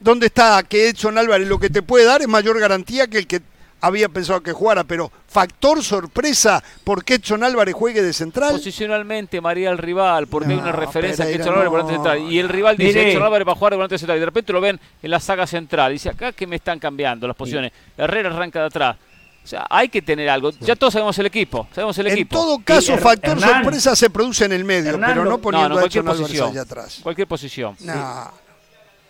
¿Dónde 0.00 0.26
está 0.26 0.62
que 0.64 0.88
Edson 0.88 1.16
Álvarez 1.16 1.46
lo 1.46 1.58
que 1.58 1.70
te 1.70 1.82
puede 1.82 2.04
dar 2.04 2.20
es 2.20 2.28
mayor 2.28 2.58
garantía 2.58 3.06
que 3.06 3.18
el 3.18 3.26
que 3.26 3.40
había 3.86 4.08
pensado 4.08 4.42
que 4.42 4.52
jugara, 4.52 4.84
pero 4.84 5.12
factor 5.28 5.82
sorpresa 5.82 6.62
porque 6.84 7.14
Edson 7.14 7.44
Álvarez 7.44 7.74
juegue 7.74 8.02
de 8.02 8.14
central. 8.14 8.52
Posicionalmente 8.52 9.42
maría 9.42 9.70
el 9.70 9.78
rival, 9.78 10.26
porque 10.26 10.52
hay 10.52 10.58
una 10.58 10.72
referencia 10.72 11.26
que 11.26 11.34
Edson 11.34 11.52
Álvarez 11.52 11.70
volante 11.70 11.92
central. 11.92 12.32
Y 12.32 12.38
el 12.38 12.48
rival 12.48 12.76
dice 12.78 13.10
Edson 13.10 13.22
Álvarez 13.22 13.46
va 13.46 13.52
a 13.52 13.56
jugar 13.56 13.72
de 13.72 13.76
volante 13.76 13.98
central. 13.98 14.16
Y 14.16 14.20
de 14.20 14.26
repente 14.26 14.52
lo 14.54 14.60
ven 14.60 14.80
en 15.02 15.10
la 15.10 15.20
saga 15.20 15.46
central. 15.46 15.92
Dice 15.92 16.08
acá 16.08 16.32
que 16.32 16.46
me 16.46 16.56
están 16.56 16.78
cambiando 16.78 17.28
las 17.28 17.36
posiciones. 17.36 17.72
Herrera 17.96 18.30
arranca 18.30 18.60
de 18.60 18.66
atrás. 18.66 18.96
O 19.44 19.46
sea, 19.46 19.66
hay 19.68 19.90
que 19.90 20.00
tener 20.00 20.28
algo. 20.30 20.50
Ya 20.60 20.74
todos 20.74 20.94
sabemos 20.94 21.18
el 21.18 21.26
equipo. 21.26 21.68
Sabemos 21.74 21.98
el 21.98 22.06
en 22.06 22.26
todo 22.26 22.58
caso, 22.64 22.96
factor 22.96 23.38
sorpresa 23.38 23.94
se 23.94 24.08
produce 24.08 24.46
en 24.46 24.52
el 24.52 24.64
medio, 24.64 24.98
pero 24.98 25.24
no 25.24 25.38
poniendo 25.38 25.78
a 25.78 25.84
Edson 25.84 26.06
posición, 26.06 26.50
allá 26.50 26.62
atrás. 26.62 27.00
Cualquier 27.02 27.28
posición. 27.28 27.76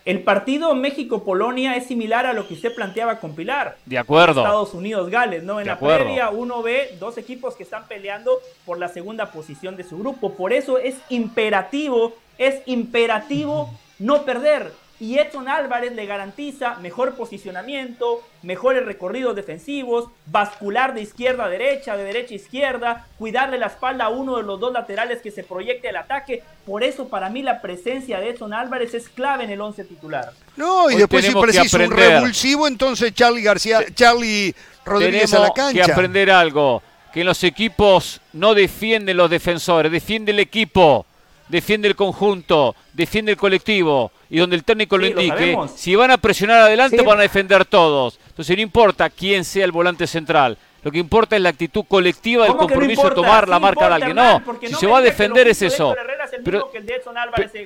El 0.03 0.21
partido 0.21 0.75
México-Polonia 0.75 1.75
es 1.77 1.87
similar 1.87 2.27
a 2.27 2.33
lo 2.33 2.47
que 2.47 2.53
usted 2.53 2.75
planteaba 2.75 3.19
con 3.19 3.33
Pilar. 3.33 3.77
De 3.87 3.97
acuerdo. 3.97 4.41
Estados 4.41 4.75
Unidos-Gales, 4.75 5.43
¿no? 5.43 5.59
En 5.59 5.65
la 5.65 5.79
previa 5.79 6.29
uno 6.29 6.61
ve 6.61 6.95
dos 6.99 7.17
equipos 7.17 7.55
que 7.55 7.63
están 7.63 7.87
peleando 7.87 8.39
por 8.65 8.77
la 8.77 8.89
segunda 8.89 9.31
posición 9.31 9.75
de 9.75 9.83
su 9.83 9.97
grupo. 9.97 10.33
Por 10.33 10.53
eso 10.53 10.77
es 10.77 10.95
imperativo, 11.09 12.13
es 12.37 12.61
imperativo 12.67 13.73
no 13.97 14.25
perder 14.25 14.73
y 14.99 15.17
Edson 15.17 15.49
Álvarez 15.49 15.93
le 15.93 16.05
garantiza 16.05 16.75
mejor 16.75 17.15
posicionamiento, 17.15 18.21
mejores 18.43 18.85
recorridos 18.85 19.35
defensivos, 19.35 20.09
bascular 20.25 20.93
de 20.93 21.01
izquierda 21.01 21.45
a 21.45 21.49
derecha, 21.49 21.97
de 21.97 22.03
derecha 22.03 22.33
a 22.33 22.37
izquierda, 22.37 23.07
cuidarle 23.17 23.57
la 23.57 23.67
espalda 23.67 24.05
a 24.05 24.09
uno 24.09 24.37
de 24.37 24.43
los 24.43 24.59
dos 24.59 24.71
laterales 24.71 25.21
que 25.21 25.31
se 25.31 25.43
proyecte 25.43 25.89
el 25.89 25.97
ataque. 25.97 26.43
Por 26.65 26.83
eso 26.83 27.09
para 27.09 27.29
mí 27.29 27.41
la 27.41 27.61
presencia 27.61 28.19
de 28.19 28.29
Edson 28.29 28.53
Álvarez 28.53 28.93
es 28.93 29.09
clave 29.09 29.43
en 29.43 29.49
el 29.49 29.59
once 29.59 29.83
titular. 29.83 30.31
No, 30.55 30.89
y 30.89 30.95
después 30.95 31.25
si 31.25 31.33
precisa 31.33 31.77
un 31.77 31.91
revulsivo, 31.91 32.67
entonces 32.67 33.13
Charlie 33.13 33.43
García, 33.43 33.83
Charlie 33.93 34.55
Rodríguez 34.85 35.33
a 35.33 35.39
la 35.39 35.51
cancha. 35.51 35.85
que 35.85 35.91
aprender 35.91 36.31
algo, 36.31 36.81
que 37.13 37.25
los 37.25 37.43
equipos 37.43 38.21
no 38.31 38.53
defienden 38.53 39.17
los 39.17 39.29
defensores, 39.29 39.91
defiende 39.91 40.31
el 40.31 40.39
equipo 40.39 41.05
defiende 41.47 41.87
el 41.87 41.95
conjunto, 41.95 42.75
defiende 42.93 43.31
el 43.31 43.37
colectivo 43.37 44.11
y 44.29 44.39
donde 44.39 44.55
el 44.55 44.63
técnico 44.63 44.97
lo 44.97 45.07
indique, 45.07 45.57
si 45.75 45.95
van 45.95 46.11
a 46.11 46.17
presionar 46.17 46.61
adelante 46.61 47.01
van 47.01 47.19
a 47.19 47.23
defender 47.23 47.65
todos. 47.65 48.19
Entonces 48.29 48.55
no 48.55 48.61
importa 48.61 49.09
quién 49.09 49.43
sea 49.43 49.65
el 49.65 49.71
volante 49.71 50.07
central. 50.07 50.57
Lo 50.83 50.91
que 50.91 50.99
importa 50.99 51.35
es 51.35 51.41
la 51.41 51.49
actitud 51.49 51.83
colectiva 51.87 52.45
del 52.45 52.55
compromiso 52.55 53.09
de 53.09 53.15
tomar 53.15 53.49
la 53.49 53.59
marca 53.59 53.87
de 53.87 53.95
alguien. 53.95 54.15
No, 54.15 54.43
si 54.61 54.75
se 54.75 54.85
va 54.85 54.99
a 54.99 55.01
defender 55.01 55.47
es 55.47 55.61
eso. 55.63 55.95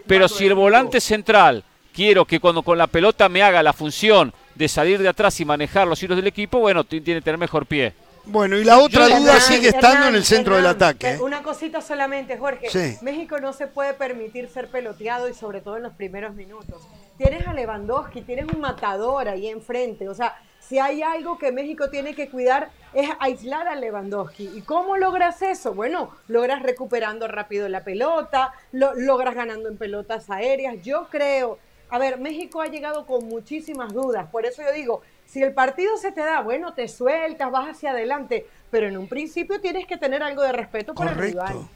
Pero, 0.07 0.27
si 0.29 0.45
el 0.45 0.53
volante 0.53 1.01
central 1.01 1.63
quiero 1.93 2.23
que 2.23 2.39
cuando 2.39 2.63
con 2.63 2.77
la 2.77 2.87
pelota 2.87 3.27
me 3.27 3.43
haga 3.43 3.61
la 3.61 3.73
función 3.73 4.33
de 4.55 4.67
salir 4.69 5.01
de 5.01 5.09
atrás 5.09 5.37
y 5.41 5.45
manejar 5.45 5.85
los 5.85 6.01
hilos 6.01 6.15
del 6.15 6.27
equipo, 6.27 6.59
bueno, 6.59 6.85
tiene 6.85 7.03
que 7.03 7.21
tener 7.21 7.37
mejor 7.37 7.65
pie. 7.65 7.93
Bueno, 8.25 8.57
y 8.57 8.63
la 8.63 8.79
otra 8.79 9.07
duda 9.07 9.39
sigue 9.39 9.69
estando 9.69 10.07
en 10.07 10.15
el 10.15 10.23
centro 10.23 10.55
del 10.55 10.65
ataque. 10.65 11.13
¿eh? 11.13 11.19
Una 11.21 11.41
cosita 11.41 11.81
solamente, 11.81 12.37
Jorge. 12.37 12.97
México 13.01 13.39
no 13.39 13.53
se 13.53 13.67
puede 13.67 13.93
permitir 13.93 14.49
ser 14.49 14.69
peloteado 14.69 15.27
y 15.29 15.33
sobre 15.33 15.61
todo 15.61 15.77
en 15.77 15.83
los 15.83 15.93
primeros 15.93 16.35
minutos. 16.35 16.87
Tienes 17.17 17.47
a 17.47 17.53
Lewandowski, 17.53 18.21
tienes 18.21 18.45
un 18.53 18.61
matador 18.61 19.27
ahí 19.27 19.47
enfrente. 19.47 20.07
O 20.07 20.13
sea, 20.13 20.37
si 20.59 20.77
hay 20.79 21.01
algo 21.01 21.37
que 21.37 21.51
México 21.51 21.89
tiene 21.89 22.13
que 22.13 22.29
cuidar 22.29 22.69
es 22.93 23.09
aislar 23.19 23.67
a 23.67 23.75
Lewandowski. 23.75 24.51
¿Y 24.55 24.61
cómo 24.61 24.97
logras 24.97 25.41
eso? 25.41 25.73
Bueno, 25.73 26.11
logras 26.27 26.61
recuperando 26.61 27.27
rápido 27.27 27.67
la 27.69 27.83
pelota, 27.83 28.53
lo, 28.71 28.93
logras 28.93 29.35
ganando 29.35 29.69
en 29.69 29.77
pelotas 29.77 30.29
aéreas. 30.29 30.75
Yo 30.83 31.07
creo, 31.09 31.57
a 31.89 31.97
ver, 31.97 32.19
México 32.19 32.61
ha 32.61 32.67
llegado 32.67 33.05
con 33.05 33.27
muchísimas 33.27 33.93
dudas. 33.93 34.27
Por 34.29 34.45
eso 34.45 34.61
yo 34.61 34.71
digo, 34.71 35.01
si 35.31 35.43
el 35.43 35.53
partido 35.53 35.95
se 35.97 36.11
te 36.11 36.21
da, 36.21 36.41
bueno, 36.41 36.73
te 36.73 36.87
sueltas, 36.87 37.51
vas 37.51 37.69
hacia 37.69 37.91
adelante, 37.91 38.47
pero 38.71 38.87
en 38.87 38.97
un 38.97 39.07
principio 39.07 39.61
tienes 39.61 39.85
que 39.85 39.97
tener 39.97 40.23
algo 40.23 40.41
de 40.41 40.51
respeto 40.51 40.93
por 40.95 41.07
el 41.07 41.15
rival. 41.15 41.67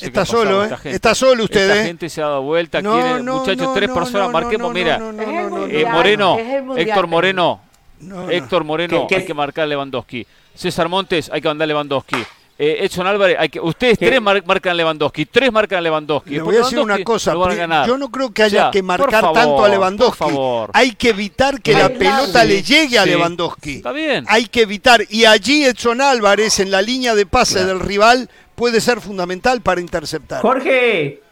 está 0.00 0.24
solo, 0.24 0.64
¿eh? 0.64 0.70
Está 0.84 1.14
solo 1.14 1.44
usted, 1.44 1.70
Esta 1.70 1.82
¿eh? 1.82 1.84
gente 1.86 2.08
se 2.08 2.20
ha 2.20 2.26
dado 2.26 2.42
vuelta, 2.42 2.80
quiere, 2.82 3.22
muchachos, 3.22 3.74
tres 3.74 3.90
personas, 3.90 4.30
marquemos, 4.30 4.72
mira. 4.72 4.98
Moreno, 4.98 6.36
Héctor 6.76 7.06
Moreno, 7.06 7.60
Héctor 8.28 8.64
Moreno, 8.64 9.06
hay 9.08 9.24
que 9.24 9.34
marcar 9.34 9.68
Lewandowski. 9.68 10.26
César 10.52 10.88
Montes, 10.88 11.30
hay 11.32 11.40
que 11.40 11.48
mandar 11.48 11.68
Lewandowski 11.68 12.16
eh, 12.62 12.84
Edson 12.84 13.06
Álvarez, 13.06 13.38
hay 13.40 13.48
que, 13.48 13.58
ustedes 13.58 13.98
tres 13.98 14.20
marcan 14.20 14.76
Lewandowski, 14.76 15.24
tres 15.24 15.50
marcan 15.50 15.82
Lewandowski. 15.82 16.34
Le 16.34 16.42
voy 16.42 16.56
a 16.56 16.58
decir 16.58 16.78
una 16.78 17.02
cosa, 17.02 17.32
yo 17.86 17.96
no 17.96 18.10
creo 18.10 18.34
que 18.34 18.42
haya 18.42 18.70
que 18.70 18.82
marcar 18.82 19.32
tanto 19.32 19.64
a 19.64 19.68
Lewandowski. 19.70 20.24
Hay 20.74 20.92
que 20.92 21.08
evitar 21.08 21.62
que 21.62 21.72
la 21.72 21.88
pelota 21.88 22.44
le 22.44 22.62
llegue 22.62 22.98
a 22.98 23.06
Lewandowski. 23.06 23.76
Está 23.76 23.92
bien. 23.92 24.26
Hay 24.28 24.44
que 24.44 24.60
evitar, 24.60 25.02
y 25.08 25.24
allí 25.24 25.64
Edson 25.64 26.02
Álvarez 26.02 26.60
en 26.60 26.70
la 26.70 26.82
línea 26.82 27.14
de 27.14 27.24
pase 27.24 27.64
del 27.64 27.80
rival 27.80 28.28
puede 28.56 28.82
ser 28.82 29.00
fundamental 29.00 29.62
para 29.62 29.80
interceptar. 29.80 30.42
Jorge, 30.42 31.22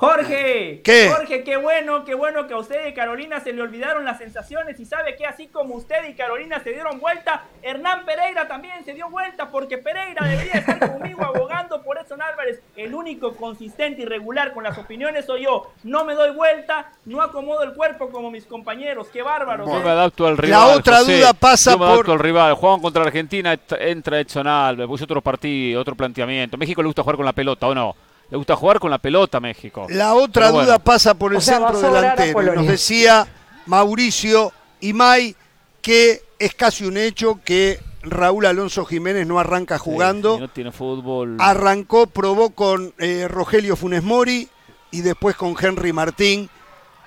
Jorge, 0.00 0.80
¿Qué? 0.84 1.10
Jorge, 1.12 1.42
qué 1.42 1.56
bueno, 1.56 2.04
qué 2.04 2.14
bueno 2.14 2.46
que 2.46 2.54
a 2.54 2.58
usted 2.58 2.86
y 2.86 2.94
Carolina 2.94 3.40
se 3.40 3.52
le 3.52 3.60
olvidaron 3.62 4.04
las 4.04 4.18
sensaciones 4.18 4.78
y 4.78 4.84
sabe 4.84 5.16
que 5.16 5.26
así 5.26 5.48
como 5.48 5.74
usted 5.74 6.08
y 6.08 6.14
Carolina 6.14 6.60
se 6.62 6.70
dieron 6.70 7.00
vuelta, 7.00 7.42
Hernán 7.62 8.04
Pereira 8.06 8.46
también 8.46 8.84
se 8.84 8.94
dio 8.94 9.10
vuelta 9.10 9.50
porque 9.50 9.76
Pereira 9.76 10.24
debería 10.24 10.52
estar 10.52 10.78
conmigo 10.78 11.24
abogando 11.24 11.82
por 11.82 11.98
Edson 11.98 12.22
Álvarez. 12.22 12.62
El 12.76 12.94
único 12.94 13.34
consistente 13.34 14.02
y 14.02 14.04
regular 14.04 14.52
con 14.54 14.62
las 14.62 14.78
opiniones 14.78 15.26
soy 15.26 15.42
yo. 15.42 15.72
No 15.82 16.04
me 16.04 16.14
doy 16.14 16.30
vuelta, 16.30 16.92
no 17.04 17.20
acomodo 17.20 17.64
el 17.64 17.74
cuerpo 17.74 18.08
como 18.10 18.30
mis 18.30 18.44
compañeros. 18.46 19.08
Qué 19.12 19.22
bárbaro. 19.22 19.66
Yo 19.66 19.80
me 19.82 19.90
adapto 19.90 20.28
al 20.28 20.38
rival. 20.38 20.60
La 20.68 20.76
otra 20.76 20.98
José. 20.98 21.18
duda 21.18 21.32
pasa 21.32 21.72
Yo 21.72 21.78
me 21.80 21.84
adapto 21.86 22.04
por- 22.04 22.12
al 22.14 22.18
rival. 22.20 22.54
Juegan 22.54 22.80
contra 22.80 23.02
Argentina, 23.02 23.58
entra 23.80 24.20
Edson 24.20 24.46
Alves, 24.46 24.86
puso 24.86 25.02
otro 25.02 25.20
partido, 25.20 25.80
otro 25.80 25.96
planteamiento. 25.96 26.56
México 26.56 26.82
le 26.82 26.86
gusta 26.86 27.02
jugar 27.02 27.16
con 27.16 27.24
la 27.26 27.32
pelota, 27.32 27.66
¿o 27.66 27.74
no? 27.74 27.96
Le 28.30 28.36
gusta 28.36 28.56
jugar 28.56 28.78
con 28.78 28.90
la 28.90 28.98
pelota 28.98 29.38
a 29.38 29.40
México. 29.40 29.86
La 29.88 30.14
otra 30.14 30.44
Pero 30.46 30.52
bueno. 30.52 30.66
duda 30.66 30.78
pasa 30.78 31.14
por 31.14 31.32
el 31.32 31.38
O 31.38 31.40
sea, 31.40 31.58
centro 31.58 31.80
delantero. 31.80 32.54
Nos 32.54 32.66
decía 32.66 33.26
Mauricio 33.66 34.52
Imay 34.80 35.34
que 35.80 36.22
es 36.38 36.54
casi 36.54 36.84
un 36.84 36.96
hecho 36.96 37.40
que 37.44 37.80
Raúl 38.02 38.46
Alonso 38.46 38.84
Jiménez 38.84 39.26
no 39.26 39.38
arranca 39.38 39.78
jugando. 39.78 40.34
Sí, 40.34 40.40
no 40.40 40.48
tiene 40.48 40.72
fútbol. 40.72 41.36
Arrancó, 41.38 42.06
probó 42.06 42.50
con 42.50 42.92
eh, 42.98 43.26
Rogelio 43.28 43.76
Funes 43.76 44.02
Mori 44.02 44.48
y 44.90 45.00
después 45.00 45.36
con 45.36 45.54
Henry 45.60 45.92
Martín. 45.92 46.48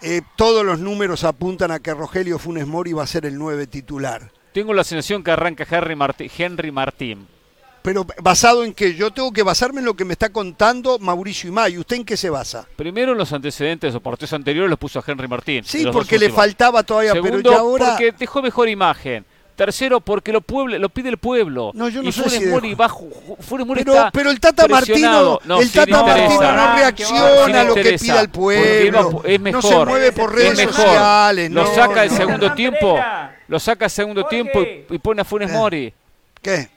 Eh, 0.02 0.22
todos 0.36 0.66
los 0.66 0.80
números 0.80 1.24
apuntan 1.24 1.72
a 1.72 1.80
que 1.80 1.94
Rogelio 1.94 2.40
Funes 2.40 2.66
Mori 2.66 2.94
va 2.94 3.04
a 3.04 3.08
ser 3.08 3.26
el 3.26 3.38
9 3.38 3.68
titular. 3.68 4.32
Tengo 4.54 4.74
la 4.74 4.84
sensación 4.84 5.24
que 5.24 5.32
arranca 5.32 5.66
Henry 5.70 6.72
Martín. 6.72 7.28
Pero 7.82 8.06
basado 8.22 8.64
en 8.64 8.74
que 8.74 8.94
yo 8.94 9.12
tengo 9.12 9.32
que 9.34 9.42
basarme 9.42 9.80
en 9.80 9.86
lo 9.86 9.96
que 9.96 10.06
me 10.06 10.14
está 10.14 10.30
contando 10.30 11.00
Mauricio 11.00 11.50
Imay. 11.50 11.78
¿Usted 11.80 11.96
en 11.96 12.06
qué 12.06 12.16
se 12.16 12.30
basa? 12.30 12.68
Primero, 12.76 13.14
en 13.14 13.18
los 13.18 13.34
antecedentes 13.34 13.90
de 13.90 13.94
los 13.94 14.04
partidos 14.04 14.34
anteriores 14.34 14.70
los 14.70 14.78
puso 14.78 15.00
a 15.00 15.04
Henry 15.06 15.28
Martín. 15.28 15.64
Sí, 15.66 15.86
porque 15.92 16.20
le 16.20 16.30
faltaba 16.30 16.84
todavía, 16.84 17.14
Segundo, 17.14 17.38
pero 17.38 17.52
ya 17.52 17.58
ahora... 17.60 17.86
porque 17.90 18.12
dejó 18.12 18.42
mejor 18.44 18.70
imagen. 18.70 19.26
Tercero, 19.56 20.00
porque 20.00 20.32
lo, 20.32 20.42
pueble- 20.42 20.80
lo 20.80 20.90
pide 20.90 21.10
el 21.10 21.18
pueblo. 21.18 21.72
No, 21.76 21.88
yo 21.90 22.02
no 22.02 22.10
y 22.10 22.12
sé 22.12 22.24
Funes 22.24 22.40
si. 22.40 22.46
Mori 22.48 22.74
ju- 22.76 23.38
Funes 23.42 23.68
Mori 23.68 23.82
Pero, 23.84 23.94
está 23.96 24.12
pero 24.12 24.32
el 24.32 24.40
Tata. 24.40 24.68
Martino, 24.68 25.40
No, 25.44 25.60
el 25.62 25.72
Tata 25.72 25.90
interesa. 25.92 26.04
Martino 26.18 26.52
no 26.54 26.76
reacciona 26.76 27.62
a 27.62 27.64
lo 27.66 27.76
que 27.76 27.98
pide 28.00 28.20
el 28.20 28.30
pueblo. 28.30 29.22
No 29.52 29.62
se 29.62 29.86
mueve 29.86 30.12
por 30.14 30.30
es 30.32 30.36
redes 30.36 30.58
mejor. 30.58 30.74
sociales. 30.74 31.52
Lo 31.52 31.64
no, 31.64 31.76
saca 31.76 32.04
el 32.04 32.10
segundo 32.12 32.54
tiempo. 32.54 32.98
Lo 33.48 33.60
saca 33.60 33.86
el 33.86 33.92
segundo 33.92 34.22
Jorge. 34.24 34.36
tiempo 34.36 34.62
y, 34.62 34.96
y 34.96 35.00
pone 35.00 35.22
a 35.22 35.26
Funes 35.26 35.50
Eh. 35.50 35.54
Mori. 35.54 35.94
¿Qué? 36.42 36.70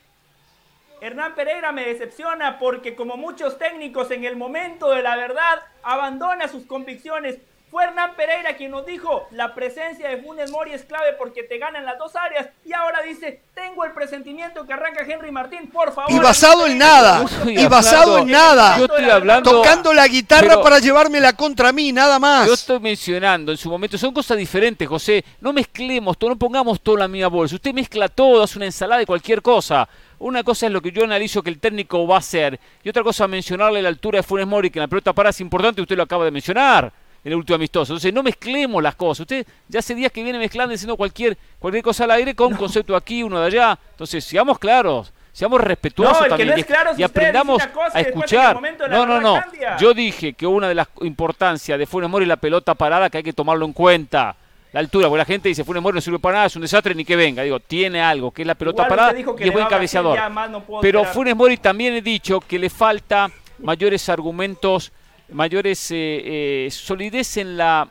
Hernán 1.04 1.34
Pereira 1.34 1.70
me 1.70 1.84
decepciona 1.84 2.58
porque 2.58 2.96
como 2.96 3.18
muchos 3.18 3.58
técnicos 3.58 4.10
en 4.10 4.24
el 4.24 4.36
momento 4.36 4.88
de 4.88 5.02
la 5.02 5.16
verdad 5.16 5.60
abandona 5.82 6.48
sus 6.48 6.64
convicciones. 6.64 7.36
Fue 7.70 7.84
Hernán 7.84 8.14
Pereira 8.16 8.56
quien 8.56 8.70
nos 8.70 8.86
dijo, 8.86 9.26
la 9.32 9.54
presencia 9.54 10.08
de 10.08 10.16
Funes 10.22 10.50
Mori 10.50 10.72
es 10.72 10.84
clave 10.84 11.12
porque 11.18 11.42
te 11.42 11.58
ganan 11.58 11.84
las 11.84 11.98
dos 11.98 12.16
áreas. 12.16 12.48
Y 12.64 12.72
ahora 12.72 13.02
dice, 13.02 13.42
tengo 13.52 13.84
el 13.84 13.92
presentimiento 13.92 14.64
que 14.64 14.72
arranca 14.72 15.02
Henry 15.06 15.30
Martín, 15.30 15.68
por 15.70 15.92
favor. 15.92 16.10
Y 16.10 16.18
basado 16.20 16.66
en 16.66 16.78
nada. 16.78 17.26
Y 17.44 17.66
basado 17.66 18.18
en 18.18 18.30
nada. 18.30 18.78
Yo 18.78 18.84
estoy 18.86 19.10
hablando. 19.10 19.50
Tocando 19.50 19.92
la 19.92 20.08
guitarra 20.08 20.62
para 20.62 20.78
llevármela 20.78 21.34
contra 21.34 21.70
mí, 21.72 21.92
nada 21.92 22.18
más. 22.18 22.46
Yo 22.46 22.54
estoy 22.54 22.80
mencionando 22.80 23.52
en 23.52 23.58
su 23.58 23.68
momento, 23.68 23.98
son 23.98 24.14
cosas 24.14 24.38
diferentes, 24.38 24.88
José. 24.88 25.22
No 25.40 25.52
mezclemos 25.52 26.16
todo, 26.16 26.30
no 26.30 26.36
pongamos 26.36 26.80
todo 26.80 26.94
en 26.94 27.00
la 27.00 27.08
misma 27.08 27.28
bolsa. 27.28 27.56
Usted 27.56 27.74
mezcla 27.74 28.08
todo, 28.08 28.42
hace 28.42 28.56
una 28.56 28.66
ensalada 28.66 29.00
de 29.00 29.06
cualquier 29.06 29.42
cosa. 29.42 29.86
Una 30.24 30.42
cosa 30.42 30.64
es 30.66 30.72
lo 30.72 30.80
que 30.80 30.90
yo 30.90 31.04
analizo 31.04 31.42
que 31.42 31.50
el 31.50 31.58
técnico 31.58 32.06
va 32.06 32.14
a 32.16 32.18
hacer. 32.20 32.58
Y 32.82 32.88
otra 32.88 33.02
cosa, 33.02 33.28
mencionarle 33.28 33.82
la 33.82 33.90
altura 33.90 34.18
de 34.18 34.22
Funes 34.22 34.46
Mori, 34.46 34.70
que 34.70 34.78
en 34.78 34.84
la 34.84 34.88
pelota 34.88 35.12
para 35.12 35.28
es 35.28 35.40
importante, 35.42 35.82
usted 35.82 35.98
lo 35.98 36.02
acaba 36.02 36.24
de 36.24 36.30
mencionar 36.30 36.90
en 37.22 37.32
el 37.32 37.36
último 37.36 37.56
amistoso. 37.56 37.92
Entonces, 37.92 38.10
no 38.14 38.22
mezclemos 38.22 38.82
las 38.82 38.94
cosas. 38.94 39.20
Usted 39.20 39.46
ya 39.68 39.80
hace 39.80 39.94
días 39.94 40.10
que 40.10 40.22
viene 40.22 40.38
mezclando 40.38 40.72
y 40.72 40.76
diciendo 40.76 40.96
cualquier, 40.96 41.36
cualquier 41.58 41.84
cosa 41.84 42.04
al 42.04 42.12
aire 42.12 42.34
con 42.34 42.52
un 42.52 42.58
concepto 42.58 42.96
aquí, 42.96 43.22
uno 43.22 43.38
de 43.38 43.48
allá. 43.48 43.78
Entonces, 43.90 44.24
seamos 44.24 44.58
claros. 44.58 45.12
Seamos 45.30 45.60
respetuosos 45.60 46.22
No, 46.22 46.28
también 46.28 46.48
no 46.48 46.54
es 46.54 46.60
y- 46.60 46.64
claro 46.64 46.90
y 46.90 46.92
usted, 46.92 47.04
aprendamos 47.04 47.62
a 47.92 48.00
y 48.00 48.04
escuchar. 48.04 48.58
No, 48.88 49.04
no, 49.04 49.20
no. 49.20 49.34
cambia. 49.34 49.76
Yo 49.76 49.92
dije 49.92 50.32
que 50.32 50.46
una 50.46 50.68
de 50.68 50.74
las 50.76 50.88
importancias 51.02 51.78
de 51.78 51.86
Funes 51.86 52.08
Mori 52.08 52.22
es 52.24 52.28
la 52.28 52.36
pelota 52.36 52.74
parada 52.74 53.10
que 53.10 53.18
hay 53.18 53.24
que 53.24 53.32
tomarlo 53.34 53.66
en 53.66 53.74
cuenta. 53.74 54.36
La 54.74 54.80
altura, 54.80 55.06
porque 55.06 55.18
la 55.18 55.24
gente 55.24 55.48
dice 55.48 55.62
Funes 55.62 55.80
Mori 55.80 55.94
no 55.94 56.00
sirve 56.00 56.18
para 56.18 56.34
nada, 56.34 56.46
es 56.48 56.56
un 56.56 56.62
desastre 56.62 56.96
ni 56.96 57.04
que 57.04 57.14
venga. 57.14 57.44
Digo, 57.44 57.60
tiene 57.60 58.02
algo, 58.02 58.32
que 58.32 58.42
es 58.42 58.46
la 58.46 58.56
pelota 58.56 58.82
Igual 58.82 58.88
parada 58.88 59.12
dijo 59.12 59.36
que 59.36 59.44
y 59.44 59.48
es 59.48 59.54
buen 59.54 59.66
cabeceador. 59.66 60.18
no 60.50 60.64
Pero 60.80 60.98
esperar. 60.98 61.14
Funes 61.14 61.36
Mori 61.36 61.58
también 61.58 61.94
he 61.94 62.02
dicho 62.02 62.40
que 62.40 62.58
le 62.58 62.68
falta 62.68 63.30
mayores 63.60 64.08
argumentos, 64.08 64.90
mayores 65.30 65.92
eh, 65.92 66.66
eh, 66.66 66.68
solidez 66.72 67.36
en 67.36 67.56
la 67.56 67.88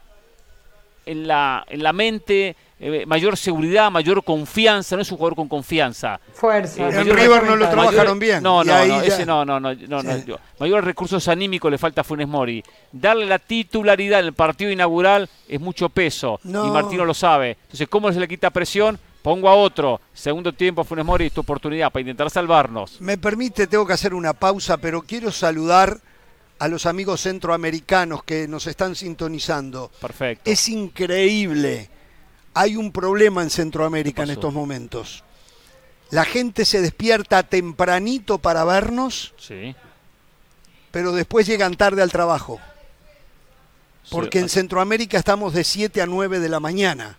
en 1.05 1.26
la, 1.26 1.65
en 1.69 1.84
la 1.84 1.93
mente, 1.93 2.57
eh, 2.85 3.05
mayor 3.05 3.38
seguridad, 3.38 3.89
mayor 3.89 4.23
confianza, 4.23 4.95
no 4.97 5.01
es 5.01 5.11
un 5.11 5.18
jugador 5.18 5.35
con 5.35 5.47
confianza. 5.47 6.19
Fuerza. 6.34 6.84
Eh, 6.84 6.89
En 6.89 6.95
mayor- 6.97 7.15
River 7.15 7.43
no 7.43 7.55
lo 7.55 7.65
mayor- 7.65 7.72
trabajaron 7.72 8.19
bien. 8.19 8.43
No, 8.43 8.64
no, 8.64 8.73
ahí 8.76 8.89
no, 8.89 9.01
ese 9.01 9.26
no, 9.26 9.45
no, 9.45 9.60
no, 9.60 9.73
no, 9.73 10.03
no, 10.03 10.18
yo- 10.26 10.38
mayores 10.60 10.84
recursos 10.84 11.27
anímicos 11.27 11.72
le 11.72 11.77
falta 11.77 12.01
a 12.01 12.03
Funes 12.03 12.27
Mori. 12.27 12.64
Darle 12.91 13.26
la 13.26 13.39
titularidad 13.39 14.19
en 14.19 14.26
el 14.26 14.34
partido 14.34 14.69
inaugural 14.69 15.30
es 15.47 15.61
mucho 15.61 15.88
peso 15.89 16.39
No. 16.43 16.68
y 16.68 16.72
Martino 16.72 17.05
lo 17.05 17.14
sabe. 17.14 17.57
Entonces, 17.64 17.88
¿cómo 17.88 18.11
se 18.11 18.19
le 18.19 18.27
quita 18.27 18.49
presión? 18.49 18.99
Pongo 19.22 19.47
a 19.47 19.55
otro. 19.55 20.01
Segundo 20.14 20.51
tiempo, 20.51 20.84
Funes 20.84 21.05
Mori, 21.05 21.27
es 21.27 21.31
tu 21.31 21.39
oportunidad 21.41 21.89
para 21.91 22.01
intentar 22.01 22.30
salvarnos. 22.30 22.99
Me 22.99 23.18
permite, 23.18 23.68
tengo 23.68 23.88
que 23.88 23.93
hacer 23.93 24.14
una 24.14 24.34
pausa, 24.34 24.76
pero 24.76 25.01
quiero 25.03 25.31
saludar 25.31 25.97
a 26.60 26.68
los 26.68 26.85
amigos 26.85 27.22
centroamericanos 27.22 28.23
que 28.23 28.47
nos 28.49 28.68
están 28.68 28.95
sintonizando. 28.95 29.89
Perfecto. 30.01 30.49
Es 30.51 30.68
increíble. 30.68 31.89
Hay 32.54 32.76
un 32.76 32.92
problema 32.92 33.42
en 33.42 33.50
Centroamérica 33.50 34.24
en 34.24 34.30
estos 34.32 34.54
momentos. 34.54 35.24
La 36.12 36.26
gente 36.26 36.66
se 36.66 36.82
despierta 36.82 37.42
tempranito 37.44 38.38
para 38.38 38.64
vernos, 38.64 39.34
Sí. 39.38 39.76
pero 40.92 41.12
después 41.12 41.48
llegan 41.48 41.76
tarde 41.76 42.02
al 42.04 42.12
trabajo. 42.12 42.60
Porque 44.12 44.38
Sí, 44.40 44.44
en 44.44 44.50
Centroamérica 44.50 45.18
estamos 45.18 45.54
de 45.54 45.64
7 45.64 46.02
a 46.02 46.06
9 46.06 46.40
de 46.40 46.50
la 46.50 46.60
mañana. 46.60 47.18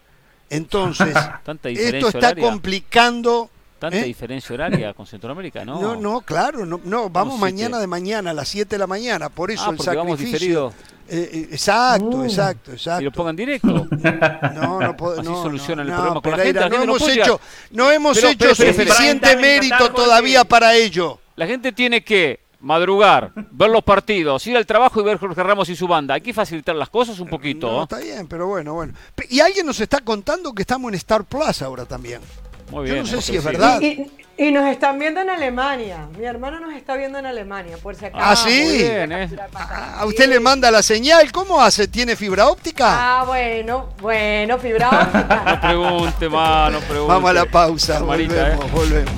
Entonces, 0.50 1.08
esto 1.64 2.08
está 2.08 2.18
horaria. 2.18 2.44
complicando. 2.44 3.50
Tanta 3.90 4.04
¿eh? 4.04 4.04
diferencia 4.04 4.54
horaria 4.54 4.94
con 4.94 5.06
Centroamérica, 5.06 5.64
¿no? 5.64 5.80
No, 5.80 5.96
no, 5.96 6.20
claro, 6.20 6.64
no, 6.66 6.80
no, 6.84 7.10
vamos 7.10 7.34
siete? 7.34 7.40
mañana 7.52 7.78
de 7.78 7.86
mañana 7.86 8.30
a 8.30 8.34
las 8.34 8.48
7 8.48 8.68
de 8.74 8.78
la 8.78 8.86
mañana, 8.86 9.28
por 9.28 9.50
eso 9.50 9.62
Ah, 9.66 9.70
el 9.70 9.76
vamos 9.76 9.84
sacrificio. 10.18 10.26
diferido. 10.32 10.72
Eh, 11.06 11.30
eh, 11.32 11.48
exacto, 11.52 12.06
Uh. 12.06 12.24
exacto, 12.24 12.70
Y 12.70 12.74
exacto. 12.74 13.02
lo 13.04 13.12
pongan 13.12 13.36
directo. 13.36 13.68
No, 14.54 14.80
no 14.80 14.96
puedo- 14.96 15.20
Así 15.20 15.28
no, 15.28 15.42
solucionan 15.42 15.86
no, 15.86 15.92
el 15.92 15.96
no, 15.98 16.02
problema 16.02 16.20
con 16.22 16.30
la 16.32 16.38
gente, 16.44 16.60
la 16.60 16.68
No 16.68 16.70
gente 16.76 16.86
no 16.86 16.96
hemos 16.96 17.08
hecho, 17.08 17.40
no 17.72 17.90
hemos 17.90 18.16
Pero- 18.16 18.28
hecho 18.28 18.38
pero- 18.38 18.54
suficiente 18.72 19.26
pero- 19.28 19.40
mérito 19.40 19.92
todavía 19.92 20.44
para 20.44 20.74
ello. 20.74 21.18
La 21.36 21.46
gente 21.46 21.72
tiene 21.72 22.02
que 22.02 22.40
madrugar, 22.60 23.32
ver 23.50 23.68
los 23.68 23.82
partidos, 23.84 24.46
ir 24.46 24.56
al 24.56 24.64
trabajo 24.64 24.98
y 24.98 25.04
ver 25.04 25.18
Jorge 25.18 25.42
Ramos 25.42 25.68
y 25.68 25.76
su 25.76 25.86
banda. 25.86 26.14
Hay 26.14 26.22
que 26.22 26.32
facilitar 26.32 26.74
las 26.74 26.88
cosas 26.88 27.20
un 27.20 27.28
poquito. 27.28 27.70
No, 27.70 27.80
¿eh? 27.80 27.82
está 27.82 27.98
bien, 27.98 28.26
pero 28.26 28.46
bueno, 28.46 28.72
bueno. 28.72 28.94
Y 29.28 29.40
alguien 29.40 29.66
nos 29.66 29.78
está 29.80 30.00
contando 30.00 30.54
que 30.54 30.62
estamos 30.62 30.88
en 30.90 30.94
Star 30.94 31.24
Plus 31.24 31.60
ahora 31.60 31.84
también. 31.84 32.22
Muy 32.70 32.88
Yo 32.88 32.94
bien. 32.94 33.04
no 33.04 33.06
sé 33.10 33.20
si 33.22 33.36
es 33.36 33.42
Sí. 33.42 33.48
verdad. 33.48 33.80
Y, 33.80 34.10
y 34.36 34.50
nos 34.50 34.66
están 34.68 34.98
viendo 34.98 35.20
en 35.20 35.30
Alemania. 35.30 36.08
Mi 36.18 36.24
hermano 36.24 36.58
nos 36.58 36.74
está 36.74 36.96
viendo 36.96 37.18
en 37.18 37.26
Alemania, 37.26 37.76
por 37.82 37.94
si 37.94 38.06
acaso. 38.06 38.24
Ah, 38.24 38.34
¿sí? 38.36 38.64
Muy 38.64 38.78
bien, 38.78 39.12
¿eh? 39.12 39.30
Ah, 39.54 40.00
A 40.00 40.06
usted 40.06 40.28
le 40.28 40.40
manda 40.40 40.70
la 40.72 40.82
señal, 40.82 41.30
¿cómo 41.30 41.60
hace? 41.60 41.86
¿Tiene 41.86 42.16
fibra 42.16 42.48
óptica? 42.48 43.20
Ah, 43.20 43.24
bueno, 43.24 43.90
bueno, 44.00 44.58
fibra 44.58 44.88
óptica. 44.90 45.44
No 45.54 45.60
pregunte 45.60 46.28
más, 46.28 46.72
no 46.72 46.80
pregunte. 46.80 47.12
Vamos 47.12 47.30
a 47.30 47.32
la 47.34 47.44
pausa, 47.46 48.00
Marita, 48.00 48.34
¿eh? 48.34 48.56
volvemos, 48.56 48.72
volvemos. 48.72 49.14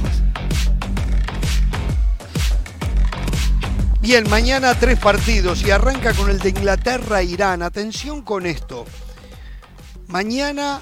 Bien, 4.01 4.29
mañana 4.31 4.75
tres 4.79 4.99
partidos 5.01 5.63
y 5.63 5.71
arranca 5.71 6.13
con 6.15 6.31
el 6.31 6.39
de 6.39 6.51
Inglaterra-Irán. 6.51 7.63
Atención 7.63 8.23
con 8.23 8.47
esto. 8.47 8.85
Mañana 10.07 10.81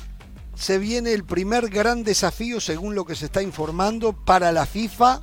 se 0.54 0.78
viene 0.78 1.12
el 1.12 1.24
primer 1.24 1.68
gran 1.68 2.04
desafío, 2.04 2.60
según 2.60 2.94
lo 2.94 3.04
que 3.04 3.14
se 3.16 3.26
está 3.26 3.42
informando, 3.42 4.12
para 4.12 4.52
la 4.52 4.66
FIFA, 4.66 5.22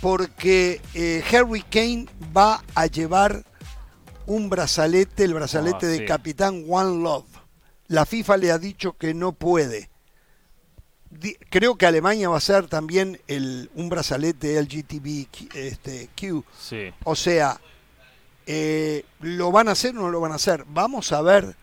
porque 0.00 0.80
eh, 0.94 1.22
Harry 1.32 1.62
Kane 1.62 2.06
va 2.36 2.62
a 2.74 2.86
llevar 2.86 3.44
un 4.26 4.50
brazalete, 4.50 5.24
el 5.24 5.34
brazalete 5.34 5.86
Ah, 5.86 5.88
de 5.88 5.98
sí. 5.98 6.04
capitán 6.04 6.64
One 6.68 7.02
Love. 7.02 7.26
La 7.88 8.06
FIFA 8.06 8.36
le 8.38 8.52
ha 8.52 8.58
dicho 8.58 8.96
que 8.96 9.14
no 9.14 9.32
puede. 9.32 9.90
Creo 11.50 11.76
que 11.76 11.86
Alemania 11.86 12.28
va 12.30 12.38
a 12.38 12.40
ser 12.40 12.66
también 12.68 13.20
el, 13.28 13.70
un 13.74 13.88
brazalete 13.90 14.60
LGTBQ. 14.62 15.54
Este. 15.54 16.08
Sí. 16.58 16.90
O 17.04 17.14
sea, 17.14 17.60
eh, 18.46 19.04
¿lo 19.20 19.52
van 19.52 19.68
a 19.68 19.72
hacer 19.72 19.96
o 19.96 20.00
no 20.02 20.10
lo 20.10 20.20
van 20.20 20.32
a 20.32 20.36
hacer? 20.36 20.64
Vamos 20.68 21.12
a 21.12 21.20
ver 21.20 21.54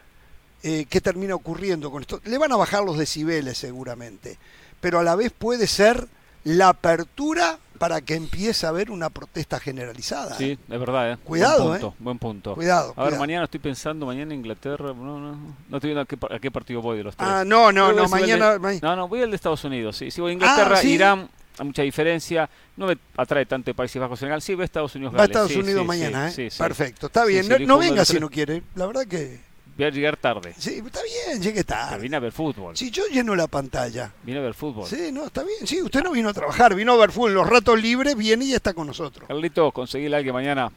eh, 0.64 0.86
qué 0.90 1.02
termina 1.02 1.36
ocurriendo 1.36 1.90
con 1.92 2.02
esto. 2.02 2.20
Le 2.26 2.38
van 2.38 2.52
a 2.52 2.56
bajar 2.58 2.84
los 2.84 2.98
decibeles 2.98 3.58
seguramente, 3.58 4.38
pero 4.80 5.00
a 5.00 5.04
la 5.04 5.16
vez 5.16 5.32
puede 5.32 5.68
ser 5.68 6.08
la 6.44 6.70
apertura 6.70 7.60
para 7.78 8.02
que 8.02 8.16
empiece 8.16 8.66
a 8.66 8.70
haber 8.70 8.92
una 8.92 9.10
protesta 9.10 9.58
generalizada. 9.60 10.36
Sí, 10.38 10.52
es 10.70 10.80
verdad. 10.80 11.14
¿eh? 11.14 11.18
Cuidado, 11.24 11.64
buen 11.66 11.80
punto, 11.80 11.88
¿eh? 11.88 12.04
Buen 12.04 12.20
punto. 12.20 12.56
Cuidado. 12.56 12.94
A 12.98 13.06
ver, 13.06 13.18
mañana 13.18 13.46
estoy 13.46 13.62
pensando, 13.62 14.06
mañana 14.06 14.34
Inglaterra, 14.34 14.88
no, 14.94 15.18
no, 15.20 15.32
no 15.70 15.78
estoy 15.78 15.90
viendo 15.94 16.02
a 16.02 16.06
qué, 16.06 16.18
a 16.30 16.40
qué 16.40 16.52
partido 16.52 16.82
voy 16.82 16.98
de 16.98 17.04
los 17.04 17.16
tres. 17.16 17.30
Ah, 17.30 17.44
no, 17.46 17.72
no, 17.72 17.94
no, 17.94 18.10
mañana... 18.10 18.58
de- 18.58 18.80
no, 18.82 18.96
no, 18.98 19.08
voy 19.08 19.22
al 19.22 19.30
de 19.30 19.36
Estados 19.38 19.64
Unidos, 19.64 19.96
sí. 19.96 20.12
Si 20.12 20.20
voy 20.20 20.32
a 20.32 20.34
Inglaterra, 20.34 20.76
Ah, 20.78 20.82
¿sí? 20.82 20.90
Irán, 20.92 21.30
hay 21.58 21.66
mucha 21.66 21.82
diferencia. 21.84 22.50
No 22.76 22.88
me 22.88 22.98
atrae 23.16 23.46
tanto 23.46 23.70
de 23.70 23.76
Países 23.76 24.02
Bajos 24.02 24.20
Senegal. 24.20 24.42
Sí, 24.42 24.56
voy 24.56 24.64
a 24.64 24.66
Estados 24.66 24.94
Unidos, 24.96 25.14
Va 25.16 25.22
a. 25.22 25.26
Estados 25.26 25.52
sí, 25.52 25.60
Unidos 25.60 25.82
sí, 25.82 25.88
mañana, 25.88 26.32
sí, 26.32 26.42
¿eh? 26.44 26.50
sí, 26.50 26.56
sí. 26.58 26.62
Perfecto, 26.64 27.06
está 27.08 27.24
bien. 27.24 27.44
Sí, 27.44 27.50
no 27.50 27.58
sí, 27.58 27.66
no 27.66 27.78
venga 27.78 28.04
si 28.04 28.20
no 28.20 28.30
quiere. 28.30 28.62
La 28.76 28.88
verdad 28.88 29.06
que... 29.06 29.48
Voy 29.80 29.88
a 29.88 29.92
llegar 29.92 30.18
tarde. 30.18 30.54
Sí, 30.58 30.82
está 30.86 31.00
bien, 31.02 31.42
llegue 31.42 31.64
Pero 31.64 31.80
tarde. 31.80 32.00
vine 32.00 32.18
a 32.18 32.20
ver 32.20 32.34
fútbol. 32.34 32.76
Si 32.76 32.92
yo 32.92 33.04
lleno 33.10 33.34
la 33.34 33.48
pantalla. 33.48 34.12
Vine 34.24 34.40
a 34.40 34.42
ver 34.42 34.54
fútbol. 34.54 34.86
Sí, 34.86 35.10
no, 35.14 35.28
está 35.28 35.42
bien. 35.42 35.66
Sí, 35.66 35.82
usted 35.82 36.04
no 36.04 36.12
vino 36.12 36.28
a 36.28 36.34
trabajar, 36.34 36.76
vino 36.76 36.92
a 36.92 36.98
ver 36.98 37.12
fútbol. 37.14 37.30
En 37.32 37.36
los 37.36 37.48
ratos 37.50 37.82
libres 37.82 38.18
viene 38.18 38.44
y 38.44 38.54
está 38.54 38.74
con 38.74 38.88
nosotros. 38.88 39.26
Carlito, 39.26 39.72
conseguí 39.72 40.08
el 40.08 40.22
que 40.22 40.34
mañana. 40.34 40.70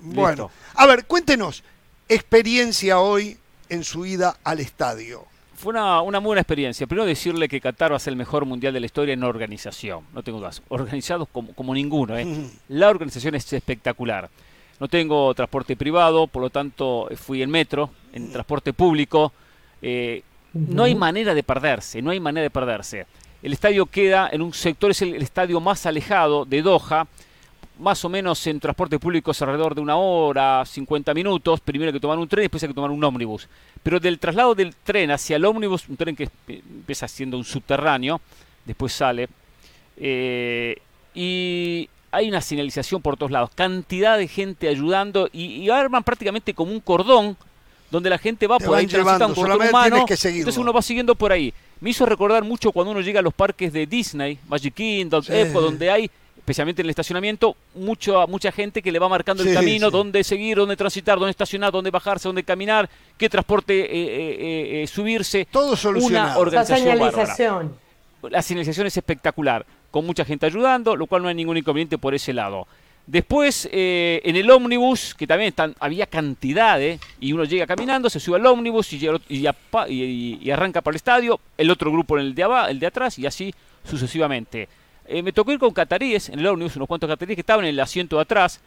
Bueno, 0.00 0.50
a 0.74 0.84
ver, 0.86 1.04
cuéntenos, 1.04 1.62
experiencia 2.08 2.98
hoy 2.98 3.38
en 3.68 3.84
su 3.84 4.04
ida 4.04 4.36
al 4.42 4.58
estadio. 4.58 5.24
Fue 5.54 5.70
una, 5.70 6.00
una 6.02 6.18
muy 6.18 6.30
buena 6.30 6.40
experiencia. 6.40 6.88
Primero 6.88 7.06
decirle 7.06 7.48
que 7.48 7.60
Qatar 7.60 7.92
va 7.92 7.96
a 7.98 8.00
ser 8.00 8.12
el 8.14 8.16
mejor 8.16 8.46
mundial 8.46 8.72
de 8.74 8.80
la 8.80 8.86
historia 8.86 9.14
en 9.14 9.22
organización. 9.22 10.04
No 10.12 10.24
tengo 10.24 10.38
dudas. 10.38 10.60
Organizados 10.70 11.28
como, 11.30 11.54
como 11.54 11.72
ninguno. 11.72 12.18
¿eh? 12.18 12.24
Ujú. 12.24 12.50
La 12.68 12.88
organización 12.88 13.36
es 13.36 13.52
espectacular. 13.52 14.28
No 14.80 14.88
tengo 14.88 15.32
transporte 15.34 15.76
privado, 15.76 16.26
por 16.26 16.42
lo 16.42 16.50
tanto 16.50 17.08
eh, 17.10 17.16
fui 17.16 17.42
en 17.42 17.50
metro, 17.50 17.90
en 18.12 18.32
transporte 18.32 18.72
público. 18.72 19.32
Eh, 19.82 20.22
No 20.52 20.82
hay 20.84 20.94
manera 20.94 21.32
de 21.34 21.42
perderse, 21.42 22.02
no 22.02 22.10
hay 22.10 22.18
manera 22.18 22.42
de 22.42 22.50
perderse. 22.50 23.06
El 23.42 23.52
estadio 23.52 23.86
queda 23.86 24.28
en 24.32 24.42
un 24.42 24.52
sector, 24.52 24.90
es 24.90 25.00
el, 25.02 25.14
el 25.14 25.22
estadio 25.22 25.60
más 25.60 25.86
alejado 25.86 26.44
de 26.44 26.60
Doha, 26.62 27.06
más 27.78 28.04
o 28.04 28.08
menos 28.10 28.46
en 28.46 28.60
transporte 28.60 28.98
público 28.98 29.30
es 29.30 29.40
alrededor 29.40 29.74
de 29.74 29.80
una 29.80 29.96
hora, 29.96 30.64
50 30.66 31.14
minutos. 31.14 31.60
Primero 31.60 31.88
hay 31.88 31.94
que 31.94 32.00
tomar 32.00 32.18
un 32.18 32.28
tren, 32.28 32.42
después 32.42 32.62
hay 32.62 32.68
que 32.68 32.74
tomar 32.74 32.90
un 32.90 33.02
ómnibus. 33.02 33.48
Pero 33.82 33.98
del 34.00 34.18
traslado 34.18 34.54
del 34.54 34.74
tren 34.74 35.10
hacia 35.10 35.36
el 35.36 35.44
ómnibus, 35.46 35.88
un 35.88 35.96
tren 35.96 36.14
que 36.14 36.24
eh, 36.24 36.62
empieza 36.78 37.08
siendo 37.08 37.38
un 37.38 37.44
subterráneo, 37.44 38.20
después 38.66 38.92
sale, 38.92 39.28
eh, 39.96 40.76
y 41.14 41.88
hay 42.12 42.28
una 42.28 42.40
señalización 42.40 43.00
por 43.02 43.16
todos 43.16 43.30
lados, 43.32 43.50
cantidad 43.54 44.18
de 44.18 44.26
gente 44.28 44.68
ayudando 44.68 45.28
y, 45.32 45.44
y 45.62 45.70
arman 45.70 46.02
prácticamente 46.02 46.54
como 46.54 46.72
un 46.72 46.80
cordón 46.80 47.36
donde 47.90 48.08
la 48.10 48.18
gente 48.18 48.46
va 48.46 48.58
Te 48.58 48.66
por 48.66 48.76
ahí 48.76 48.86
llevando, 48.86 49.26
un 49.28 49.34
cordón 49.34 49.68
humano, 49.68 50.04
que 50.06 50.14
entonces 50.14 50.56
uno 50.58 50.72
va 50.72 50.80
siguiendo 50.82 51.14
por 51.14 51.32
ahí. 51.32 51.52
Me 51.80 51.90
hizo 51.90 52.06
recordar 52.06 52.44
mucho 52.44 52.70
cuando 52.72 52.92
uno 52.92 53.00
llega 53.00 53.18
a 53.20 53.22
los 53.22 53.34
parques 53.34 53.72
de 53.72 53.86
Disney, 53.86 54.38
Magic 54.48 54.74
Kingdom, 54.74 55.22
Sí. 55.22 55.32
Epcot, 55.32 55.62
donde 55.62 55.90
hay, 55.90 56.10
especialmente 56.36 56.82
en 56.82 56.86
el 56.86 56.90
estacionamiento, 56.90 57.56
mucho, 57.74 58.26
mucha 58.28 58.52
gente 58.52 58.80
que 58.80 58.92
le 58.92 58.98
va 59.00 59.08
marcando 59.08 59.42
Sí, 59.42 59.48
el 59.48 59.54
camino, 59.56 59.86
sí. 59.88 59.92
dónde 59.92 60.22
seguir, 60.22 60.56
dónde 60.58 60.76
transitar, 60.76 61.18
dónde 61.18 61.30
estacionar, 61.32 61.72
dónde 61.72 61.90
bajarse, 61.90 62.28
dónde 62.28 62.44
caminar, 62.44 62.88
qué 63.16 63.28
transporte 63.28 63.72
eh, 63.80 63.86
eh, 63.92 64.36
eh, 64.78 64.82
eh, 64.82 64.86
subirse. 64.86 65.48
Todo 65.50 65.68
Una 65.70 65.76
solucionado. 65.76 66.28
La 66.34 66.38
organización 66.38 66.86
bárbara 66.98 67.10
señalización. 67.34 67.76
la 68.30 68.42
señalización 68.42 68.86
es 68.86 68.96
espectacular, 68.96 69.66
con 69.90 70.06
mucha 70.06 70.24
gente 70.24 70.46
ayudando, 70.46 70.96
lo 70.96 71.06
cual 71.06 71.22
no 71.22 71.28
hay 71.28 71.34
ningún 71.34 71.56
inconveniente 71.56 71.98
por 71.98 72.14
ese 72.14 72.32
lado. 72.32 72.66
Después, 73.06 73.68
eh, 73.72 74.20
en 74.24 74.36
el 74.36 74.48
ómnibus, 74.50 75.14
que 75.14 75.26
también 75.26 75.48
están, 75.48 75.74
había 75.80 76.06
cantidad, 76.06 76.80
¿eh? 76.80 77.00
y 77.18 77.32
uno 77.32 77.44
llega 77.44 77.66
caminando, 77.66 78.08
se 78.08 78.20
sube 78.20 78.36
al 78.36 78.46
ómnibus 78.46 78.92
y, 78.92 79.04
y, 79.28 79.46
y- 79.88 80.38
y 80.40 80.50
arranca 80.50 80.80
para 80.80 80.92
el 80.92 80.96
estadio, 80.96 81.40
el 81.58 81.70
otro 81.70 81.90
grupo 81.90 82.18
en 82.18 82.26
el 82.26 82.34
de, 82.34 82.42
aba- 82.44 82.70
el 82.70 82.78
de 82.78 82.86
atrás, 82.86 83.18
y 83.18 83.26
así 83.26 83.52
sucesivamente. 83.84 84.68
Eh, 85.08 85.22
me 85.22 85.32
tocó 85.32 85.50
ir 85.50 85.58
con 85.58 85.72
cataríes 85.72 86.28
en 86.28 86.38
el 86.38 86.46
ómnibus, 86.46 86.76
unos 86.76 86.86
cuantos 86.86 87.08
cataríes 87.08 87.34
que 87.36 87.40
estaban 87.40 87.64
en 87.64 87.70
el 87.70 87.80
asiento 87.80 88.16
de 88.16 88.22
atrás, 88.22 88.60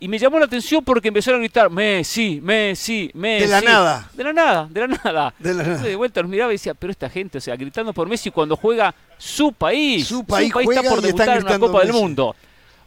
y 0.00 0.08
me 0.08 0.18
llamó 0.18 0.38
la 0.38 0.46
atención 0.46 0.84
porque 0.84 1.08
empezaron 1.08 1.40
a 1.40 1.42
gritar, 1.42 1.70
Messi, 1.70 2.40
Messi, 2.42 3.10
Messi. 3.14 3.46
De 3.46 3.48
la 3.48 3.60
nada. 3.60 4.10
De 4.12 4.24
la 4.24 4.32
nada, 4.32 4.68
de 4.70 4.80
la 4.80 4.86
nada. 4.88 5.34
De 5.38 5.54
la 5.54 5.62
nada. 5.62 5.64
Entonces, 5.64 5.88
de 5.88 5.96
vuelta 5.96 6.20
los 6.20 6.30
miraba 6.30 6.52
y 6.52 6.56
decía, 6.56 6.74
pero 6.74 6.90
esta 6.90 7.08
gente, 7.08 7.38
o 7.38 7.40
sea, 7.40 7.56
gritando 7.56 7.92
por 7.92 8.08
Messi 8.08 8.30
cuando 8.30 8.56
juega 8.56 8.94
su 9.16 9.52
país. 9.52 10.06
Su 10.06 10.24
país 10.24 10.48
está 10.48 10.64
juega 10.64 10.82
por 10.82 11.04
y 11.04 11.08
están 11.08 11.26
debutar 11.26 11.38
en 11.38 11.46
una 11.46 11.58
Copa 11.58 11.80
del. 11.80 11.92
Mundo. 11.92 12.36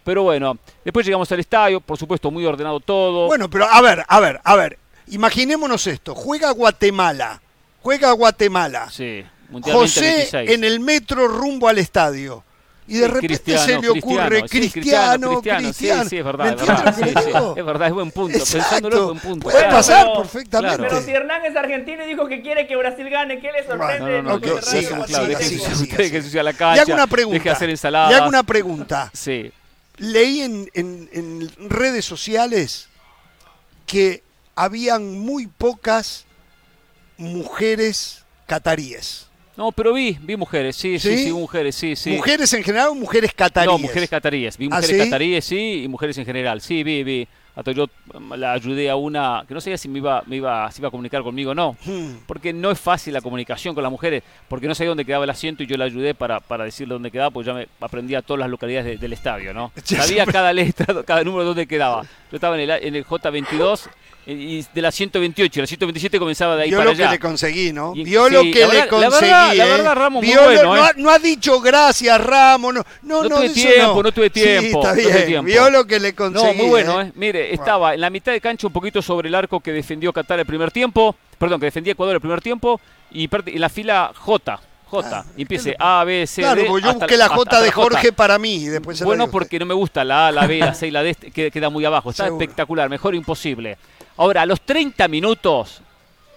Pero 0.04 0.24
bueno, 0.24 0.58
después 0.86 1.06
llegamos 1.06 1.32
al 1.32 1.40
estadio, 1.40 1.82
por 1.82 1.98
supuesto, 1.98 2.30
muy 2.30 2.46
ordenado 2.46 2.80
todo. 2.80 3.28
Bueno, 3.28 3.50
pero 3.50 3.66
a 3.66 3.82
ver, 3.82 4.06
a 4.08 4.20
ver, 4.20 4.40
a 4.44 4.56
ver. 4.56 4.78
Imaginémonos 5.08 5.88
esto. 5.88 6.14
Juega 6.14 6.52
Guatemala. 6.52 7.42
Juega 7.82 8.12
Guatemala. 8.12 8.90
sí, 8.92 9.24
José 9.64 10.30
26. 10.32 10.50
en 10.52 10.64
el 10.64 10.80
metro 10.80 11.28
rumbo 11.28 11.68
al 11.68 11.78
estadio. 11.78 12.44
Y 12.90 12.94
de 12.94 13.00
Sí, 13.00 13.08
repente 13.12 13.28
Cristiano, 13.28 13.62
se 13.66 13.80
le 13.82 13.90
ocurre 13.90 14.42
Cristiano, 14.44 14.48
sí, 14.48 14.72
Cristiano, 14.72 15.30
Cristiano, 15.32 15.60
Cristiano. 15.68 16.04
Sí, 16.04 16.10
sí, 16.10 16.18
es 16.18 16.24
verdad, 16.24 16.46
¿Me 16.46 16.52
es 16.52 16.58
verdad. 16.68 16.96
sí, 16.96 17.04
sí, 17.04 17.32
es 17.60 17.66
verdad, 17.66 17.88
es 17.90 17.94
buen 17.94 18.12
punto. 18.12 18.38
Pensándolo 18.38 18.58
es 18.58 18.66
Exacto. 18.74 19.06
buen 19.08 19.20
punto. 19.20 19.44
Puede 19.44 19.58
claro. 19.58 19.76
pasar 19.76 20.06
pero- 20.06 20.18
perfectamente. 20.22 20.84
Pero 20.84 21.02
si 21.02 21.12
Hernán 21.12 21.46
es 21.46 21.56
argentino 21.58 22.04
y 22.06 22.08
dijo 22.08 22.28
que 22.28 22.42
quiere 22.42 22.66
que 22.66 22.76
Brasil 22.78 23.10
gane, 23.10 23.40
¿qué 23.42 23.52
le 23.52 23.66
sorprende? 23.66 24.22
No, 24.22 24.22
no, 24.24 24.30
no, 24.34 24.40
que- 24.42 24.62
siga, 24.62 25.04
claro, 25.06 25.28
que 25.28 26.34
la 26.44 26.44
Le 26.52 26.58
cancha, 26.58 26.82
hago 26.84 26.94
una 26.94 27.08
pregunta. 27.08 27.38
deje 27.38 27.50
hacer 27.50 27.70
ensaladas. 27.70 28.10
Le 28.12 28.16
hago 28.16 28.30
una 28.30 28.44
pregunta. 28.44 29.12
Sí, 29.14 29.52
Leí 29.98 30.42
en, 30.42 30.70
en- 30.74 31.10
en 31.12 31.70
redes 31.70 32.06
sociales 32.06 32.88
que 33.86 34.24
habían 34.56 35.20
muy 35.20 35.48
pocas 35.48 36.26
mujeres 37.18 38.24
cataríes. 38.46 39.27
No, 39.58 39.72
pero 39.72 39.92
vi, 39.94 40.18
vi 40.22 40.38
mujeres, 40.38 40.76
sí, 40.76 41.00
sí, 41.00 41.18
¿Sí? 41.18 41.24
sí, 41.26 41.34
mujeres, 41.34 41.76
sí, 41.76 41.96
sí. 41.96 42.12
¿Mujeres 42.12 42.54
en 42.54 42.64
general 42.64 42.90
o 42.90 42.96
mujeres 42.96 43.34
cataríes? 43.34 43.72
No, 43.72 43.80
mujeres 43.80 44.10
cataríes. 44.10 44.58
Vi 44.58 44.68
¿Ah, 44.68 44.76
mujeres 44.76 44.90
sí? 44.90 44.98
cataríes, 45.10 45.46
sí, 45.46 45.82
y 45.84 45.88
mujeres 45.88 46.18
en 46.20 46.26
general. 46.26 46.62
Sí, 46.62 46.84
vi, 46.84 47.04
vi. 47.04 47.28
Hasta 47.56 47.72
yo 47.72 47.88
mm, 48.14 48.34
la 48.36 48.54
ayudé 48.54 48.88
a 48.88 48.96
una 48.96 49.44
que 49.48 49.56
no 49.56 49.60
sabía 49.60 49.80
si 49.80 49.90
me 49.90 49.98
iba, 49.98 50.22
me 50.28 50.36
iba, 50.36 50.70
si 50.72 50.80
iba 50.80 50.90
a 50.90 50.92
comunicar 50.92 51.24
conmigo 51.24 51.52
o 51.52 51.56
no. 51.56 51.76
Hmm. 51.84 52.18
Porque 52.28 52.54
no 52.54 52.70
es 52.70 52.80
fácil 52.80 53.14
la 53.16 53.22
comunicación 53.22 53.74
con 53.74 53.82
las 53.82 53.92
mujeres, 53.92 54.22
porque 54.48 54.68
no 54.68 54.76
sabía 54.76 54.90
dónde 54.90 55.06
quedaba 55.06 55.24
el 55.24 55.30
asiento 55.32 55.64
y 55.64 55.66
yo 55.66 55.76
la 55.76 55.86
ayudé 55.86 56.14
para, 56.14 56.40
para 56.40 56.66
decirle 56.66 56.94
dónde 56.94 57.10
quedaba, 57.10 57.32
pues 57.32 57.48
ya 57.48 57.56
me 57.56 57.68
aprendía 57.82 58.22
todas 58.22 58.42
las 58.42 58.50
localidades 58.52 58.86
de- 58.86 58.98
del 58.98 59.14
estadio, 59.14 59.56
¿no? 59.56 59.72
Sabía 59.84 60.28
cada 60.28 60.54
letra, 60.54 61.02
cada 61.06 61.24
número 61.24 61.46
dónde 61.46 61.66
quedaba. 61.66 62.04
Yo 62.32 62.36
estaba 62.36 62.62
en 62.62 62.70
el, 62.70 62.84
en 62.84 62.96
el 62.96 63.04
J22 63.04 63.90
y 64.30 64.66
de 64.74 64.82
la 64.82 64.92
128, 64.92 65.62
la 65.62 65.68
127 65.68 66.20
comenzaba 66.20 66.56
de 66.58 66.64
ahí 66.64 66.70
Vio 66.70 66.80
para 66.80 66.90
lo 66.92 66.96
que 66.98 67.04
allá. 67.04 67.12
le 67.14 67.20
conseguí, 67.20 67.72
¿no? 67.72 67.94
Vio 67.94 68.28
sí, 68.28 68.34
lo 68.34 68.42
que 68.44 68.60
la 68.60 68.68
le 68.68 68.80
la 68.80 68.88
conseguí. 68.88 69.30
la 69.30 69.54
¿eh? 69.54 69.58
verdad, 69.70 69.96
Ramos, 69.96 70.22
muy 70.24 70.28
Vio 70.32 70.42
lo- 70.42 70.46
bueno, 70.48 70.64
no, 70.64 70.76
¿eh? 70.76 70.80
ha, 70.82 70.94
no 70.98 71.10
ha 71.10 71.20
dicho 71.20 71.62
gracias, 71.62 72.20
Ramos. 72.22 72.74
No, 72.74 72.86
no, 73.04 73.24
No 73.24 73.30
no, 73.30 73.36
tuve 73.38 73.50
tiempo, 73.50 73.96
no. 73.96 74.04
no 74.04 74.12
tuve 74.12 74.30
tiempo, 74.30 74.62
Sí, 74.62 74.68
está 74.90 74.94
tuve 74.94 75.14
bien. 75.14 75.26
tiempo. 75.28 75.46
Vio 75.46 75.70
lo 75.70 75.86
que 75.88 76.00
le 76.00 76.14
conseguí. 76.14 76.46
No, 76.46 76.54
muy 76.54 76.68
bueno, 76.68 77.02
¿eh? 77.02 77.06
¿eh? 77.06 77.12
Mire, 77.16 77.54
estaba 77.54 77.94
en 77.94 78.02
la 78.02 78.10
mitad 78.10 78.34
de 78.34 78.42
cancha 78.42 78.68
un 78.68 78.74
poquito 78.74 79.02
sobre 79.02 79.30
el 79.30 79.36
arco 79.36 79.62
que 79.62 79.72
defendió 79.72 80.12
Qatar 80.12 80.40
el 80.40 80.46
primer 80.46 80.72
tiempo, 80.72 81.16
perdón, 81.38 81.60
que 81.62 81.68
defendía 81.68 81.94
Ecuador 81.94 82.16
el 82.16 82.22
primer 82.22 82.42
tiempo, 82.42 82.82
y 83.12 83.30
en 83.32 83.62
la 83.62 83.70
fila 83.70 84.12
J, 84.14 84.60
J, 84.90 85.26
y 85.38 85.42
empiece 85.44 85.76
A, 85.80 86.04
B, 86.06 86.26
C, 86.28 86.42
Claro, 86.42 86.62
D. 86.62 86.68
porque 86.68 86.86
yo 86.86 86.94
busqué 86.96 87.18
la 87.18 87.28
J 87.30 87.42
hasta 87.44 87.60
de 87.62 87.68
la 87.68 87.72
J. 87.74 87.82
Jorge 87.90 88.12
para 88.14 88.38
mí 88.40 88.56
y 88.56 88.66
después 88.68 89.02
Bueno, 89.04 89.30
porque 89.30 89.58
no 89.60 89.66
me 89.66 89.74
gusta 89.74 90.04
la 90.04 90.28
A, 90.28 90.32
la 90.32 90.48
B, 90.48 90.60
la 90.60 90.74
C 90.74 90.88
y 90.88 90.92
la 90.92 91.04
D, 91.04 91.14
que 91.16 91.52
queda 91.52 91.70
muy 91.70 91.84
abajo. 91.86 92.10
Está 92.12 92.26
Seguro. 92.26 92.42
espectacular, 92.44 92.90
mejor 92.90 93.14
imposible. 93.16 93.78
Ahora, 94.18 94.42
a 94.42 94.46
los 94.46 94.62
30 94.62 95.08
minutos, 95.08 95.82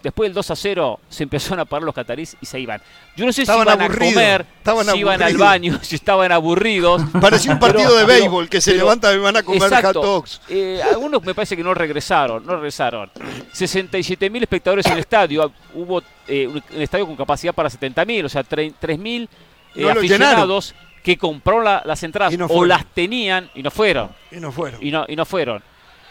después 0.02 0.28
del 0.28 0.34
2 0.34 0.50
a 0.50 0.56
0, 0.56 1.00
se 1.08 1.22
empezaron 1.24 1.60
a 1.60 1.64
parar 1.64 1.82
los 1.84 1.94
catarís 1.94 2.36
y 2.40 2.46
se 2.46 2.60
iban. 2.60 2.80
Yo 3.16 3.26
no 3.26 3.32
sé 3.32 3.42
Estaban 3.42 3.66
si 3.66 3.72
iban 3.72 3.80
aburridos, 3.82 4.10
a 4.10 4.14
comer, 4.14 4.46
estaban 4.58 4.86
si 4.86 4.98
iban 4.98 5.22
al 5.22 5.36
baño, 5.36 5.78
si 5.82 5.94
estaban 5.96 6.32
aburridos. 6.32 7.02
Parecía 7.20 7.52
un 7.52 7.58
Pero- 7.58 7.72
partido 7.74 7.96
de 7.96 8.04
béisbol 8.04 8.48
que 8.48 8.60
se 8.60 8.72
pero- 8.72 8.84
levantan 8.84 9.14
y 9.16 9.18
van 9.18 9.36
a 9.36 9.42
comer 9.42 9.62
Exacto. 9.64 10.00
hot 10.00 10.02
dogs. 10.04 10.40
Eh, 10.48 10.80
algunos 10.90 11.22
me 11.22 11.34
parece 11.34 11.56
que 11.56 11.62
no 11.62 11.74
regresaron, 11.74 12.44
no 12.46 12.54
regresaron. 12.56 13.10
67 13.52 14.30
mil 14.30 14.42
espectadores 14.42 14.86
en 14.86 14.92
el 14.92 14.98
estadio. 15.00 15.52
Hubo 15.74 16.02
eh, 16.28 16.46
un, 16.46 16.62
estadio 16.80 17.06
con 17.06 17.16
capacidad 17.16 17.54
para 17.54 17.68
70 17.70 18.04
mil, 18.04 18.24
o 18.24 18.28
sea, 18.28 18.42
3 18.42 18.98
mil 18.98 19.28
eh, 19.74 19.82
No 19.82 19.90
aficionados 19.90 20.74
que 21.02 21.16
compraron 21.16 21.64
la- 21.64 21.82
las 21.84 22.02
entradas 22.02 22.36
no 22.36 22.46
o 22.46 22.64
las 22.64 22.84
tenían 22.86 23.50
y 23.54 23.62
no 23.62 23.70
fueron. 23.70 24.10
Y 24.30 24.36
no 24.36 24.52
fueron. 24.52 24.84
Y 24.84 24.90
no, 24.90 25.04
y 25.08 25.16
no 25.16 25.24
fueron. 25.24 25.62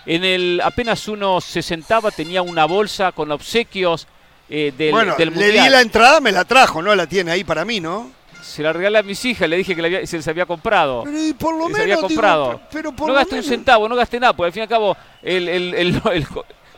En 0.06 0.24
el 0.24 0.62
apenas 0.64 1.08
uno 1.08 1.42
se 1.42 1.62
sentaba, 1.62 2.12
tenía 2.12 2.42
una 2.42 2.66
bolsa 2.66 3.12
con 3.12 3.32
obsequios 3.32 4.08
eh, 4.50 4.74
del, 4.78 4.92
bueno, 4.92 5.16
del 5.18 5.30
le 5.30 5.36
mundial. 5.36 5.66
di 5.66 5.70
la 5.72 5.82
entrada, 5.82 6.20
me 6.22 6.32
la 6.32 6.46
trajo, 6.46 6.82
¿no? 6.82 6.96
La 6.96 7.06
tiene 7.06 7.32
ahí 7.32 7.44
para 7.44 7.66
mí, 7.66 7.80
¿no? 7.80 8.10
Se 8.42 8.64
la 8.64 8.74
regalé 8.74 8.98
a 8.98 9.04
mis 9.04 9.24
hijas, 9.26 9.48
le 9.48 9.58
dije 9.58 9.76
que 9.76 9.82
la 9.82 9.88
había- 9.88 10.08
se 10.08 10.18
les 10.18 10.28
había 10.28 10.46
comprado. 10.46 11.04
Pero 11.04 11.20
y 11.24 11.34
por 11.34 11.54
lo 11.54 11.66
se 11.68 11.74
menos. 11.74 11.82
había 11.84 11.96
digo, 11.98 12.08
comprado. 12.08 12.62
pero 12.72 12.92
por 12.94 13.08
no 13.10 13.14
gasté 13.14 13.36
un 13.36 13.44
centavo, 13.44 13.88
no 13.88 13.96
gasté 13.96 14.20
nada, 14.20 14.34
porque 14.34 14.48
al 14.48 14.54
fin 14.54 14.62
y 14.62 14.64
al 14.64 14.70
cabo, 14.70 14.98
el, 15.22 15.48
el, 15.50 15.74
el- 15.76 16.02
el- 16.14 16.28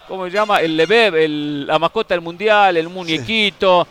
¿cómo 0.07 0.25
se 0.25 0.31
llama? 0.31 0.59
El 0.59 0.75
Lebeb, 0.75 1.15
el, 1.15 1.67
la 1.67 1.79
mascota 1.79 2.13
del 2.13 2.21
mundial, 2.21 2.75
el 2.75 2.89
muñequito, 2.89 3.87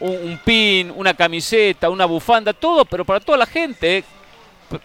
un, 0.00 0.10
un 0.16 0.38
pin, 0.44 0.92
una 0.96 1.14
camiseta, 1.14 1.90
una 1.90 2.06
bufanda, 2.06 2.52
todo, 2.52 2.84
pero 2.86 3.04
para 3.04 3.20
toda 3.20 3.38
la 3.38 3.46
gente 3.46 3.98
eh, 3.98 4.04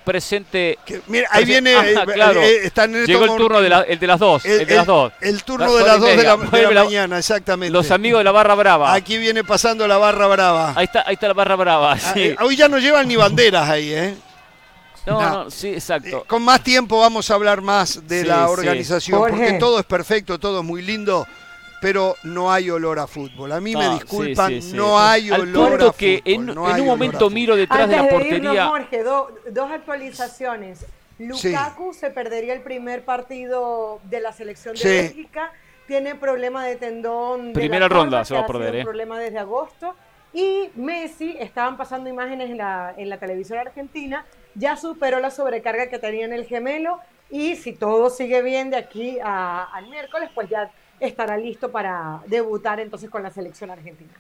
presente. 0.04 0.78
Que, 0.86 1.02
mira, 1.08 1.28
ahí 1.32 1.46
viene. 1.46 1.74
Eh, 1.74 1.96
claro. 2.14 2.42
eh, 2.42 2.66
están 2.66 2.96
en 2.96 3.06
Llegó 3.06 3.22
estos 3.26 3.36
el 3.38 3.42
turno 3.44 3.62
de, 3.62 3.70
la- 3.70 3.82
el 3.82 4.00
de 4.00 4.08
las 4.08 4.20
dos, 4.20 4.46
el, 4.46 4.62
El, 4.62 4.68
de 4.68 4.76
las 4.76 4.86
dos. 4.86 5.14
el 5.22 5.44
turno 5.44 5.66
Las 5.66 5.74
de 5.74 5.80
dos 5.80 5.88
las 5.88 6.00
2 6.00 6.10
de 6.10 6.16
la, 6.24 6.38
de 6.58 6.62
la 6.64 6.72
la- 6.72 6.84
mañana, 6.84 7.18
exactamente. 7.20 7.72
Los 7.74 7.92
amigos 7.92 8.20
de 8.20 8.24
la 8.24 8.32
barra 8.32 8.56
brava. 8.56 8.94
Aquí 8.94 9.18
viene 9.18 9.44
pasando 9.44 9.88
la 9.88 9.98
barra 9.98 10.28
brava. 10.28 10.74
Ahí 10.76 10.86
está, 10.86 11.04
ahí 11.08 11.14
está 11.16 11.28
la 11.28 11.34
barra 11.34 11.56
brava. 11.56 11.94
Ah, 11.94 11.98
sí. 12.14 12.22
eh, 12.24 12.36
hoy 12.42 12.56
ya 12.56 12.68
no 12.68 12.78
llevan 12.80 13.08
ni 13.08 13.16
banderas 13.16 13.70
ahí, 13.70 13.94
¿eh? 13.94 14.16
No, 15.06 15.22
no, 15.22 15.50
sí, 15.52 15.70
exacto. 15.70 16.18
Eh, 16.18 16.24
con 16.28 16.44
más 16.44 16.62
tiempo 16.62 17.00
vamos 17.00 17.32
a 17.32 17.36
hablar 17.36 17.62
más 17.62 18.06
de 18.10 18.22
Sí, 18.24 18.28
la 18.28 18.50
organización, 18.50 19.20
porque 19.20 19.54
todo 19.54 19.80
es 19.80 19.86
perfecto, 19.86 20.38
todo 20.38 20.60
es 20.60 20.66
muy 20.66 20.82
lindo, 20.82 21.26
pero 21.82 22.16
no 22.24 22.52
hay 22.52 22.70
olor 22.70 22.99
a 22.99 23.08
fútbol. 23.08 23.52
A 23.52 23.60
mí 23.62 23.76
me 23.76 23.86
No, 23.86 23.94
disculpan, 23.94 24.49
sí, 24.49 24.62
sí, 24.62 24.72
sí. 24.72 24.78
no 24.78 24.99
hay 24.99 25.30
Al 25.30 25.41
olor 25.41 25.70
punto 25.72 25.90
a 25.90 25.94
que 25.95 26.18
fútbol. 26.24 26.34
en, 26.34 26.45
no 26.56 26.70
en 26.76 26.82
un 26.82 26.88
momento 26.88 27.30
miro 27.30 27.56
detrás 27.56 27.88
de 27.90 27.95
la 27.95 28.02
Antes 28.04 28.18
de 28.20 28.26
irnos, 28.28 28.40
portería. 28.41 28.68
Jorge, 28.68 29.04
do- 29.04 29.40
dos 29.52 29.72
actualizaciones. 29.72 30.86
Lukaku 31.20 31.94
se 31.94 32.10
perdería 32.12 32.54
el 32.54 32.62
primer 32.62 33.04
partido 33.04 33.99
de 34.04 34.22
la 34.22 34.32
selección 34.34 34.74
de 34.76 34.80
Sí. 34.80 34.88
Bélgica. 34.88 35.52
Tiene 35.88 36.16
problema 36.16 36.66
de 36.66 36.76
tendón. 36.76 37.48
de 37.48 37.54
Primera 37.54 37.88
la 37.88 37.95
ronda 37.95 38.26
se 38.26 38.34
va 38.34 38.41
a 38.41 38.48
perder, 38.48 38.76
¿eh? 38.76 38.84
problema 38.84 39.18
desde 39.20 39.40
agosto. 39.40 39.95
Y 40.34 40.70
Messi, 40.76 41.36
estaban 41.40 41.78
pasando 41.78 42.10
imágenes 42.10 42.49
en 42.52 42.58
la, 42.58 42.94
en 42.98 43.10
la 43.10 43.18
televisión 43.18 43.58
argentina, 43.60 44.26
ya 44.54 44.76
superó 44.76 45.20
la 45.20 45.32
sobrecarga 45.32 45.88
que 45.90 45.98
tenía 45.98 46.26
en 46.26 46.34
el 46.34 46.45
gemelo. 46.45 46.99
Y 47.30 47.56
si 47.56 47.74
todo 47.74 48.10
sigue 48.10 48.41
bien 48.41 48.70
de 48.70 48.78
aquí 48.78 49.18
a- 49.24 49.64
al 49.74 49.88
miércoles, 49.88 50.30
pues 50.36 50.49
ya 50.49 50.70
estará 50.99 51.38
listo 51.38 51.72
para 51.72 52.22
debutar 52.28 52.80
entonces 52.80 53.10
con 53.10 53.24
la 53.24 53.32
selección 53.32 53.69
argentina. 53.72 54.11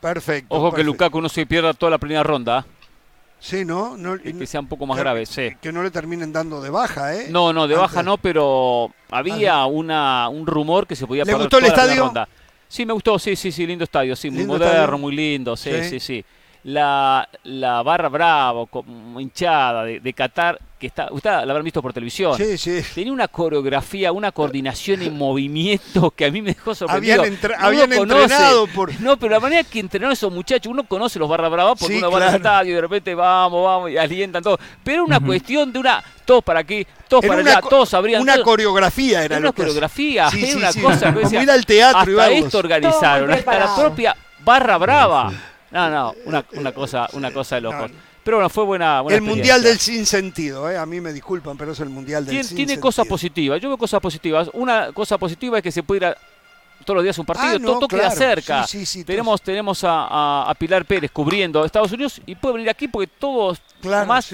Perfecto. 0.00 0.54
Ojo 0.54 0.72
que. 0.72 0.84
Lukaku 0.84 1.20
no 1.20 1.28
se 1.28 1.44
pierda 1.46 1.74
toda 1.74 1.90
la 1.90 1.98
primera 1.98 2.22
ronda. 2.22 2.64
Sí, 3.40 3.64
¿no? 3.64 3.96
no 3.96 4.16
y 4.16 4.32
Que 4.32 4.46
sea 4.46 4.58
un 4.60 4.66
poco 4.66 4.84
más 4.84 4.96
que- 4.96 5.02
grave, 5.02 5.24
sí. 5.26 5.50
Que 5.60 5.70
no 5.72 5.82
le 5.82 5.90
terminen 5.92 6.32
dando 6.32 6.60
de 6.60 6.70
baja, 6.70 7.14
¿eh? 7.14 7.26
No, 7.30 7.52
no, 7.52 7.68
de 7.68 7.76
baja 7.76 8.02
no, 8.02 8.18
pero 8.18 8.90
había 9.10 9.64
una, 9.66 10.28
un 10.28 10.44
rumor 10.46 10.88
que 10.88 10.96
se 10.96 11.06
podía 11.06 11.22
¿Le 11.22 11.26
perder 11.32 11.42
gustó 11.46 11.58
el 11.58 11.64
toda 11.64 11.68
la 11.68 11.82
primera 11.82 11.92
estadio? 11.94 12.06
ronda. 12.06 12.28
Sí, 12.66 12.84
me 12.84 12.92
gustó, 12.92 13.16
sí, 13.18 13.36
sí, 13.36 13.52
sí, 13.52 13.64
lindo 13.66 13.84
estadio, 13.84 14.16
sí, 14.16 14.28
muy 14.30 14.44
moderno, 14.44 14.74
estadio. 14.80 14.98
muy 14.98 15.14
lindo, 15.14 15.56
sí, 15.56 15.70
Sí. 15.82 15.88
sí, 15.88 16.00
sí. 16.00 16.24
La, 16.64 17.28
la 17.44 17.82
barra 17.82 18.08
bravo, 18.08 18.66
como 18.66 19.20
hinchada 19.20 19.84
de, 19.84 20.00
de 20.00 20.12
Qatar, 20.12 20.58
que 20.78 20.88
está, 20.88 21.08
ustedes 21.10 21.36
la 21.36 21.42
habrán 21.52 21.64
visto 21.64 21.80
por 21.80 21.92
televisión. 21.92 22.36
Sí, 22.36 22.58
sí. 22.58 22.82
Tenía 22.94 23.12
una 23.12 23.28
coreografía, 23.28 24.12
una 24.12 24.32
coordinación 24.32 25.02
en 25.02 25.16
movimiento 25.16 26.10
que 26.10 26.26
a 26.26 26.30
mí 26.30 26.42
me 26.42 26.52
dejó 26.54 26.74
sorprendido. 26.74 27.22
Habían 27.58 27.92
entrenado 27.92 28.66
por- 28.68 29.00
No, 29.00 29.16
pero 29.16 29.32
la 29.32 29.40
manera 29.40 29.64
que 29.64 29.80
entrenaron 29.80 30.12
esos 30.12 30.32
muchachos, 30.32 30.70
uno 30.70 30.84
conoce 30.84 31.18
los 31.18 31.28
barra 31.28 31.48
bravas 31.48 31.78
porque 31.78 31.94
Sí, 31.94 31.98
uno 31.98 32.10
va 32.10 32.18
al 32.18 32.22
claro. 32.24 32.36
estadio 32.36 32.72
y 32.72 32.74
de 32.74 32.80
repente 32.80 33.14
vamos, 33.14 33.64
vamos, 33.64 33.90
y 33.90 33.96
alientan 33.96 34.42
todo. 34.42 34.58
Pero 34.84 35.04
una 35.04 35.20
cuestión 35.20 35.72
de 35.72 35.78
una, 35.78 36.02
todos 36.24 36.44
para 36.44 36.60
aquí, 36.60 36.86
todos 37.08 37.24
Era 37.24 37.36
para 37.36 37.50
allá, 37.50 37.60
todos 37.62 37.88
sabrían. 37.88 38.20
Una 38.22 38.42
coreografía 38.42 39.18
era 39.24 39.36
Era 39.36 39.40
lo 39.40 39.48
una 39.48 39.52
coreografía, 39.52 40.28
Sí, 40.30 40.38
era 40.40 40.46
sí, 40.52 40.56
una 40.58 40.72
sí. 40.72 40.80
cosa 40.80 41.14
que 41.14 41.20
Como 41.22 41.40
ir 41.42 41.50
al 41.50 41.64
teatro, 41.64 41.98
hasta 42.00 42.10
íbamos. 42.10 42.44
esto 42.46 42.58
organizaron, 42.58 43.30
hasta 43.32 43.58
la 43.58 43.74
propia 43.76 44.16
barra 44.44 44.76
brava. 44.76 45.32
No, 45.70 45.90
no, 45.90 46.14
una, 46.24 46.44
una 46.52 46.72
cosa, 46.72 47.08
una 47.12 47.30
cosa 47.30 47.56
de 47.56 47.60
locos. 47.62 47.90
No. 47.90 47.96
Pero 48.24 48.36
bueno, 48.38 48.50
fue 48.50 48.64
buena, 48.64 49.00
buena 49.00 49.16
El 49.16 49.22
mundial 49.22 49.62
del 49.62 49.78
sinsentido, 49.78 50.70
¿eh? 50.70 50.76
A 50.76 50.84
mí 50.84 51.00
me 51.00 51.12
disculpan, 51.12 51.56
pero 51.56 51.72
es 51.72 51.80
el 51.80 51.88
mundial 51.88 52.24
del 52.24 52.30
Tiene, 52.32 52.42
sinsentido. 52.44 52.66
tiene 52.66 52.80
cosas 52.80 53.06
positivas. 53.06 53.60
Yo 53.60 53.68
veo 53.68 53.78
cosas 53.78 54.00
positivas. 54.00 54.50
Una 54.52 54.92
cosa 54.92 55.16
positiva 55.16 55.56
es 55.56 55.62
que 55.62 55.72
se 55.72 55.82
puede 55.82 55.98
ir 55.98 56.04
a 56.06 56.16
todos 56.88 56.96
los 56.96 57.04
días 57.04 57.18
un 57.18 57.26
partido. 57.26 57.50
Ah, 57.56 57.58
no, 57.58 57.66
todo, 57.68 57.78
todo 57.80 57.88
queda 57.88 58.00
claro. 58.10 58.16
cerca. 58.16 58.66
Sí, 58.66 58.78
sí, 58.80 58.86
sí, 59.00 59.04
tenemos 59.04 59.42
tenemos 59.42 59.84
a, 59.84 60.06
a- 60.06 60.50
a 60.50 60.54
Pilar 60.54 60.86
Pérez 60.86 61.10
cubriendo 61.12 61.62
Estados 61.64 61.92
Unidos 61.92 62.20
y 62.24 62.34
puede 62.34 62.54
venir 62.54 62.70
aquí 62.70 62.88
porque 62.88 63.06
todos 63.06 63.60
Claro, 63.82 64.06
más, 64.06 64.32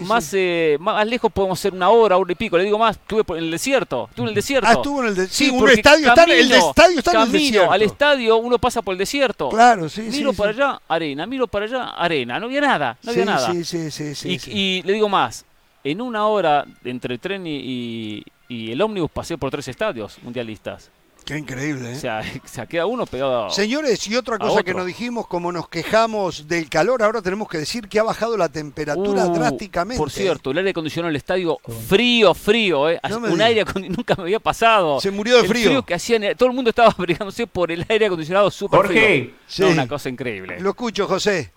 más, 0.00 0.30
eh, 0.34 0.76
más 0.80 1.06
lejos 1.06 1.30
podemos 1.30 1.60
ser 1.60 1.72
una 1.74 1.90
hora, 1.90 2.16
hora 2.16 2.32
y 2.32 2.34
pico. 2.34 2.56
Le 2.58 2.64
digo 2.64 2.78
más, 2.78 2.96
estuve 2.96 3.22
en 3.38 3.44
el 3.44 3.50
desierto. 3.50 4.06
Estuve 4.10 4.24
en 4.24 4.28
el 4.30 4.34
desierto. 4.34 4.68
Ah, 4.68 4.72
estuvo 4.72 5.00
en 5.02 5.08
el 5.08 5.14
de- 5.14 5.28
sí, 5.28 5.50
un 5.50 5.68
estadio 5.68 6.08
está 6.08 6.24
en- 6.24 6.30
el 6.30 6.48
camino- 6.48 6.68
estadio 6.70 6.98
está 6.98 7.10
en 7.12 7.16
el 7.18 7.22
camino 7.26 7.38
desierto. 7.44 7.72
al 7.72 7.82
estadio 7.82 8.36
uno 8.38 8.58
pasa 8.58 8.82
por 8.82 8.92
el 8.92 8.98
desierto. 8.98 9.48
Claro, 9.50 9.88
sí, 9.88 10.10
sí, 10.10 10.18
Miro 10.18 10.32
para 10.32 10.50
allá, 10.50 10.80
arena. 10.88 11.26
Miro 11.26 11.46
para 11.46 11.66
allá, 11.66 11.84
arena. 11.90 12.40
No 12.40 12.46
había 12.46 12.62
nada. 12.62 12.96
No 13.02 13.12
había 13.12 13.24
nada. 13.26 13.52
Sí, 13.52 13.62
sí, 13.64 13.90
sí, 13.90 14.14
sí, 14.14 14.40
y, 14.50 14.58
y 14.78 14.82
le 14.82 14.94
digo 14.94 15.08
más, 15.08 15.44
en 15.84 16.00
una 16.00 16.26
hora 16.26 16.64
entre 16.84 17.14
el 17.14 17.20
tren 17.20 17.46
y, 17.46 17.56
y- 17.56 18.24
y 18.48 18.72
el 18.72 18.82
ómnibus 18.82 19.10
pasé 19.12 19.38
por 19.38 19.50
tres 19.52 19.68
estadios 19.68 20.18
mundialistas. 20.22 20.90
Qué 21.24 21.38
increíble, 21.38 21.92
¿eh? 21.92 21.96
O 21.96 22.00
sea, 22.00 22.22
se 22.44 22.66
queda 22.66 22.86
uno 22.86 23.06
pegado. 23.06 23.50
Señores, 23.50 24.06
y 24.08 24.16
otra 24.16 24.36
cosa 24.38 24.62
que 24.62 24.74
nos 24.74 24.84
dijimos, 24.86 25.26
como 25.28 25.52
nos 25.52 25.68
quejamos 25.68 26.48
del 26.48 26.68
calor, 26.68 27.02
ahora 27.02 27.22
tenemos 27.22 27.48
que 27.48 27.58
decir 27.58 27.88
que 27.88 27.98
ha 28.00 28.02
bajado 28.02 28.36
la 28.36 28.48
temperatura 28.48 29.26
Uh, 29.26 29.34
drásticamente. 29.34 29.98
Por 29.98 30.10
cierto, 30.10 30.50
el 30.50 30.58
aire 30.58 30.70
acondicionado 30.70 31.08
del 31.08 31.16
estadio 31.16 31.58
frío, 31.88 32.34
frío, 32.34 32.88
¿eh? 32.90 32.98
No 33.08 33.16
un 33.18 33.22
digas. 33.32 33.40
aire 33.42 33.64
acon- 33.64 33.88
nunca 33.96 34.14
me 34.16 34.22
había 34.24 34.40
pasado. 34.40 35.00
Se 35.00 35.10
murió 35.10 35.36
de 35.36 35.42
El 35.42 35.48
frío. 35.48 35.82
que 35.84 35.94
hacían, 35.94 36.22
todo 36.36 36.48
el 36.48 36.54
mundo 36.54 36.70
estaba 36.70 36.88
abrigándose 36.98 37.46
por 37.46 37.70
el 37.70 37.84
aire 37.88 38.06
acondicionado 38.06 38.50
súper 38.50 38.78
Jorge. 38.78 38.92
frío. 39.00 39.34
Sí. 39.46 39.62
No, 39.62 39.68
una 39.70 39.86
cosa 39.86 40.08
increíble. 40.08 40.58
Lo 40.60 40.70
escucho, 40.70 41.06
José. 41.06 41.52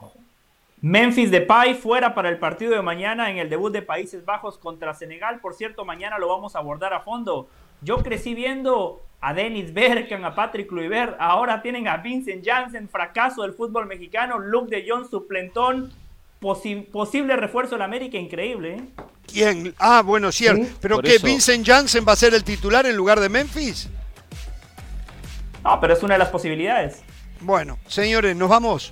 Memphis 0.82 1.32
Depay 1.32 1.76
fuera 1.76 2.14
para 2.14 2.30
el 2.30 2.38
partido 2.40 2.74
de 2.74 2.82
mañana 2.82 3.32
en 3.32 3.38
el 3.38 3.50
debut 3.50 3.72
de 3.72 3.82
Países 3.82 4.26
Bajos 4.26 4.58
contra 4.58 4.94
Senegal. 4.94 5.40
Por 5.40 5.54
cierto, 5.54 5.86
mañana 5.86 6.18
lo 6.20 6.28
vamos 6.28 6.56
a 6.56 6.60
abordar 6.60 6.94
a 6.94 7.00
fondo. 7.00 7.48
Yo 7.82 7.98
crecí 8.04 8.34
viendo 8.34 9.02
a 9.26 9.34
Dennis 9.34 9.74
Bergkamp, 9.74 10.24
a 10.26 10.36
Patrick 10.36 10.68
Kluivert. 10.68 11.16
Ahora 11.20 11.62
tienen 11.62 11.88
a 11.88 11.98
Vincent 11.98 12.46
Janssen, 12.46 12.90
fracaso 12.90 13.42
del 13.44 13.54
fútbol 13.54 13.86
mexicano. 13.88 14.38
Luke 14.40 14.76
de 14.76 14.86
Jong, 14.88 15.10
suplentón. 15.10 15.92
Posi- 16.42 16.86
posible 16.92 17.38
refuerzo 17.38 17.76
de 17.76 17.80
la 17.80 17.86
América, 17.86 18.18
increíble. 18.18 18.76
¿eh? 18.76 18.84
¿Quién? 19.26 19.74
Ah, 19.80 20.02
bueno, 20.04 20.30
cierto. 20.32 20.64
Sí. 20.66 20.76
¿Pero 20.82 21.02
eso- 21.02 21.26
¿Vincent 21.26 21.66
Janssen 21.66 22.04
va 22.06 22.12
a 22.12 22.16
ser 22.18 22.34
el 22.34 22.44
titular 22.44 22.86
en 22.86 22.98
lugar 22.98 23.20
de 23.22 23.30
Memphis? 23.30 23.90
No, 25.64 25.80
pero 25.80 25.94
es 25.94 26.04
una 26.04 26.16
de 26.16 26.20
las 26.20 26.28
posibilidades. 26.30 27.02
Bueno, 27.40 27.78
señores, 27.88 28.36
nos 28.36 28.50
vamos. 28.50 28.92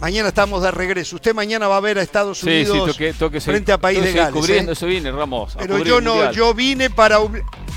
Mañana 0.00 0.28
estamos 0.28 0.62
de 0.62 0.70
regreso. 0.70 1.16
Usted 1.16 1.34
mañana 1.34 1.68
va 1.68 1.78
a 1.78 1.80
ver 1.80 1.98
a 1.98 2.02
Estados 2.02 2.38
Sí, 2.38 2.46
Unidos 2.46 2.66
sí, 2.66 2.72
tengo 2.84 2.96
que, 2.98 3.12
tengo 3.14 3.30
que 3.32 3.40
seguir- 3.40 3.54
frente 3.56 3.72
a 3.72 3.78
País 3.78 4.02
de 4.02 4.12
Gales. 4.12 4.34
cubriendo, 4.34 4.72
¿eh? 4.72 4.74
eso 4.74 4.86
viene, 4.86 5.10
Ramos. 5.10 5.56
a 5.56 5.58
Pero 5.58 5.78
yo 5.78 6.00
no, 6.00 6.30
yo 6.32 6.52
vine 6.54 6.90
para, 6.90 7.18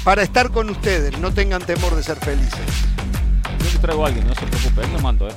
para 0.04 0.22
estar 0.24 0.52
con 0.52 0.70
ustedes. 0.70 1.18
No 1.20 1.34
tengan 1.34 1.62
temor 1.66 1.96
de 1.96 2.04
ser 2.04 2.18
felices. 2.18 2.60
Yo 3.64 3.72
le 3.74 3.80
traigo 3.80 4.04
a 4.04 4.08
alguien, 4.08 4.28
no 4.28 4.36
se 4.36 4.46
preocupe, 4.46 4.82
ahí 4.86 4.92
lo 4.92 5.00
mando, 5.00 5.28
¿eh? 5.30 5.34